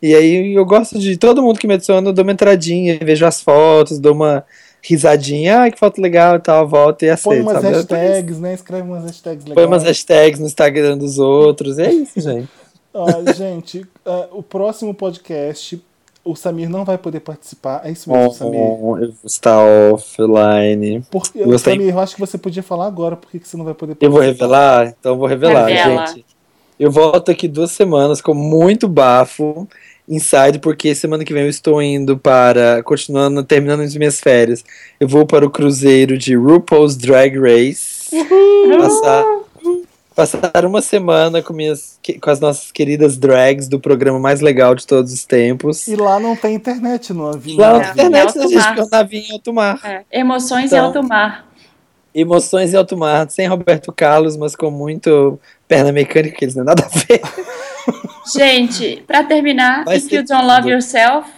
E 0.00 0.14
aí 0.14 0.54
eu 0.54 0.64
gosto 0.64 0.98
de 0.98 1.16
todo 1.16 1.42
mundo 1.42 1.58
que 1.58 1.66
me 1.66 1.74
adiciona, 1.74 2.08
eu 2.08 2.12
dou 2.12 2.22
uma 2.24 2.32
entradinha, 2.32 2.98
vejo 3.02 3.26
as 3.26 3.42
fotos, 3.42 3.98
dou 3.98 4.12
uma 4.14 4.44
risadinha, 4.80 5.58
ai 5.60 5.70
que 5.72 5.78
foto 5.78 6.00
legal 6.00 6.36
e 6.36 6.38
tal, 6.38 6.66
volta 6.68 7.04
e 7.04 7.08
Põe 7.08 7.12
aceito. 7.38 7.42
umas 7.42 7.62
sabe? 7.62 7.74
Hashtags, 7.74 8.38
né? 8.38 8.54
Escreve 8.54 8.82
umas 8.88 9.04
hashtags 9.04 9.44
legais. 9.44 9.54
Põe 9.54 9.64
umas 9.66 9.82
hashtags 9.82 10.38
no 10.40 10.46
Instagram 10.46 10.96
dos 10.96 11.18
outros, 11.18 11.78
é 11.80 11.90
isso, 11.92 12.20
gente. 12.20 12.48
Ó, 12.94 13.06
gente, 13.36 13.84
ah, 14.06 14.28
o 14.32 14.42
próximo 14.42 14.94
podcast, 14.94 15.82
o 16.30 16.36
Samir 16.36 16.68
não 16.68 16.84
vai 16.84 16.98
poder 16.98 17.20
participar. 17.20 17.82
É 17.84 17.90
isso 17.90 18.10
mesmo, 18.10 18.32
Samir. 18.32 18.60
Oh, 18.60 18.98
eu 18.98 19.06
vou 19.12 19.14
estar 19.24 19.58
offline. 19.92 21.02
Porque, 21.10 21.44
Você- 21.44 21.70
Samir, 21.72 21.90
eu 21.90 21.98
acho 22.00 22.14
que 22.14 22.20
você 22.20 22.36
podia 22.38 22.62
falar 22.62 22.86
agora 22.86 23.16
porque 23.16 23.38
que 23.38 23.48
você 23.48 23.56
não 23.56 23.64
vai 23.64 23.74
poder 23.74 23.96
Eu 24.00 24.10
vou 24.10 24.20
participar. 24.20 24.44
revelar? 24.46 24.94
Então 24.98 25.12
eu 25.12 25.18
vou 25.18 25.26
revelar, 25.28 25.66
Revela. 25.66 26.06
gente. 26.08 26.24
Eu 26.78 26.90
volto 26.90 27.30
aqui 27.30 27.48
duas 27.48 27.70
semanas 27.72 28.20
com 28.20 28.34
muito 28.34 28.88
bafo. 28.88 29.66
inside, 30.10 30.58
porque 30.58 30.94
semana 30.94 31.22
que 31.22 31.34
vem 31.34 31.42
eu 31.42 31.50
estou 31.50 31.82
indo 31.82 32.16
para, 32.16 32.82
continuando, 32.82 33.42
terminando 33.44 33.80
as 33.82 33.94
minhas 33.94 34.18
férias, 34.18 34.64
eu 34.98 35.06
vou 35.06 35.26
para 35.26 35.44
o 35.44 35.50
cruzeiro 35.50 36.16
de 36.16 36.34
RuPaul's 36.34 36.96
Drag 36.96 37.38
Race. 37.38 38.08
Passar, 38.78 39.22
passar 40.18 40.64
uma 40.64 40.82
semana 40.82 41.40
com, 41.40 41.52
minhas, 41.52 42.00
com 42.20 42.28
as 42.28 42.40
nossas 42.40 42.72
queridas 42.72 43.16
drags 43.16 43.68
do 43.68 43.78
programa 43.78 44.18
mais 44.18 44.40
legal 44.40 44.74
de 44.74 44.84
todos 44.84 45.12
os 45.12 45.24
tempos. 45.24 45.86
E 45.86 45.94
lá 45.94 46.18
não 46.18 46.34
tem 46.34 46.56
internet 46.56 47.12
no 47.12 47.28
avião. 47.28 47.56
Lá 47.58 47.78
na 47.78 47.84
É, 47.86 47.90
internet 47.92 48.36
a 48.36 48.42
gente 48.48 48.60
fica 48.60 48.84
um 48.84 48.88
navio 48.90 49.20
em 49.20 49.32
alto 49.32 49.52
mar. 49.52 49.80
É, 49.84 50.04
Emoções 50.18 50.64
Então. 50.72 50.78
em 50.78 50.80
alto 50.86 51.02
mar. 51.04 51.46
Emoções 52.12 52.74
em 52.74 52.76
alto 52.76 52.96
mar, 52.96 53.30
sem 53.30 53.46
Roberto 53.46 53.92
Carlos, 53.92 54.36
mas 54.36 54.56
com 54.56 54.72
muito 54.72 55.38
perna 55.68 55.92
mecânica, 55.92 56.36
que 56.36 56.44
eles 56.46 56.56
não 56.56 56.64
têm 56.64 56.74
nada 56.74 56.84
a 56.84 56.98
ver. 56.98 57.20
Gente, 58.36 59.04
pra 59.06 59.22
terminar, 59.22 59.84
Vai 59.84 59.98
if 59.98 60.10
you 60.10 60.24
don't 60.24 60.44
love 60.44 60.68
yourself, 60.68 61.30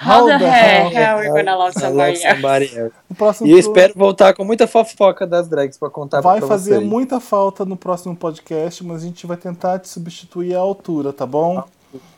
how 0.00 0.26
the 0.26 0.32
hell, 0.38 0.90
hell 0.90 1.16
are 1.18 1.26
you 1.26 1.32
gonna 1.34 1.56
love 1.56 1.72
somebody 1.78 2.16
somebody 2.16 2.76
else. 2.78 2.92
O 3.10 3.14
próximo 3.14 3.46
E 3.48 3.52
eu 3.52 3.58
espero 3.58 3.92
voltar 3.96 4.34
com 4.34 4.44
muita 4.44 4.66
fofoca 4.66 5.26
das 5.26 5.48
drags 5.48 5.76
pra 5.78 5.90
contar 5.90 6.20
Vai 6.20 6.38
pra 6.38 6.48
fazer 6.48 6.76
vocês. 6.76 6.88
muita 6.88 7.20
falta 7.20 7.64
no 7.64 7.76
próximo 7.76 8.16
podcast, 8.16 8.82
mas 8.84 9.02
a 9.02 9.06
gente 9.06 9.26
vai 9.26 9.36
tentar 9.36 9.78
te 9.78 9.88
substituir 9.88 10.54
à 10.54 10.58
altura, 10.58 11.12
tá 11.12 11.26
bom? 11.26 11.62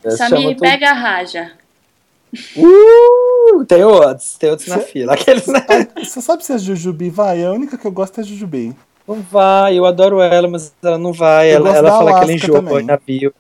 Chama 0.05 0.17
Samir, 0.17 0.59
pega 0.59 0.91
a 0.91 0.95
raja. 0.95 1.53
Uh, 2.57 3.65
tem 3.67 3.85
outros, 3.85 4.37
tem 4.39 4.51
outros 4.51 4.69
na 4.69 4.79
fila. 4.79 5.13
Aqueles, 5.15 5.47
né? 5.47 5.61
Você 6.03 6.21
sabe 6.21 6.45
se 6.45 6.53
a 6.53 6.59
Jujubi 6.59 7.11
vai? 7.11 7.45
A 7.45 7.53
única 7.53 7.77
que 7.77 7.87
eu 7.87 7.93
gosto 7.93 8.19
é 8.19 8.21
a 8.23 8.25
Jujubi. 8.25 8.75
Não 9.07 9.21
vai, 9.21 9.79
eu 9.79 9.85
adoro 9.85 10.21
ela, 10.21 10.49
mas 10.49 10.73
ela 10.83 10.97
não 10.99 11.13
vai. 11.13 11.51
Eu 11.51 11.57
Ela, 11.57 11.77
ela 11.77 11.91
fala 11.91 12.05
que 12.05 12.11
ela 12.11 12.19
Alaska 12.21 12.33
enjoa 12.33 12.63
também. 12.63 12.85
navio. 12.85 13.35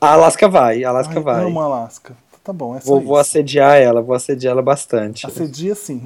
A 0.00 0.12
Alaska 0.12 0.48
vai, 0.48 0.84
a 0.84 0.90
Alaska 0.90 1.14
Ai, 1.16 1.22
vai. 1.22 1.44
amo 1.44 1.60
a 1.60 1.64
Alaska. 1.64 2.14
Tá 2.48 2.52
bom, 2.54 2.74
é 2.74 2.80
só 2.80 2.86
Vou, 2.86 2.98
isso. 2.98 3.06
vou 3.08 3.16
assediar 3.18 3.76
ela, 3.76 4.00
vou 4.00 4.16
assediar 4.16 4.52
ela 4.52 4.62
bastante. 4.62 5.26
Assedia 5.26 5.74
sim. 5.74 6.00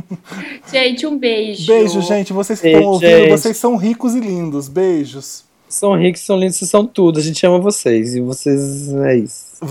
Gente, 0.72 1.06
um 1.06 1.18
beijo. 1.18 1.66
Beijo, 1.66 2.00
gente. 2.00 2.32
Vocês 2.32 2.58
que 2.58 2.64
Beijo, 2.64 2.78
estão 2.78 2.92
ouvindo, 2.94 3.10
gente. 3.10 3.30
vocês 3.30 3.56
são 3.58 3.76
ricos 3.76 4.14
e 4.14 4.20
lindos. 4.20 4.68
Beijos. 4.68 5.44
São 5.68 5.94
ricos, 5.94 6.22
são 6.22 6.38
lindos, 6.38 6.56
vocês 6.56 6.70
são 6.70 6.86
tudo. 6.86 7.18
A 7.18 7.22
gente 7.22 7.44
ama 7.46 7.58
vocês. 7.58 8.14
E 8.14 8.22
vocês. 8.22 8.88
É 8.94 9.16
isso. 9.16 9.56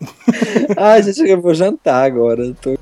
Ai, 0.76 1.02
gente, 1.02 1.28
eu 1.28 1.40
vou 1.40 1.52
jantar 1.52 2.04
agora. 2.04 2.54
Tô 2.62 2.78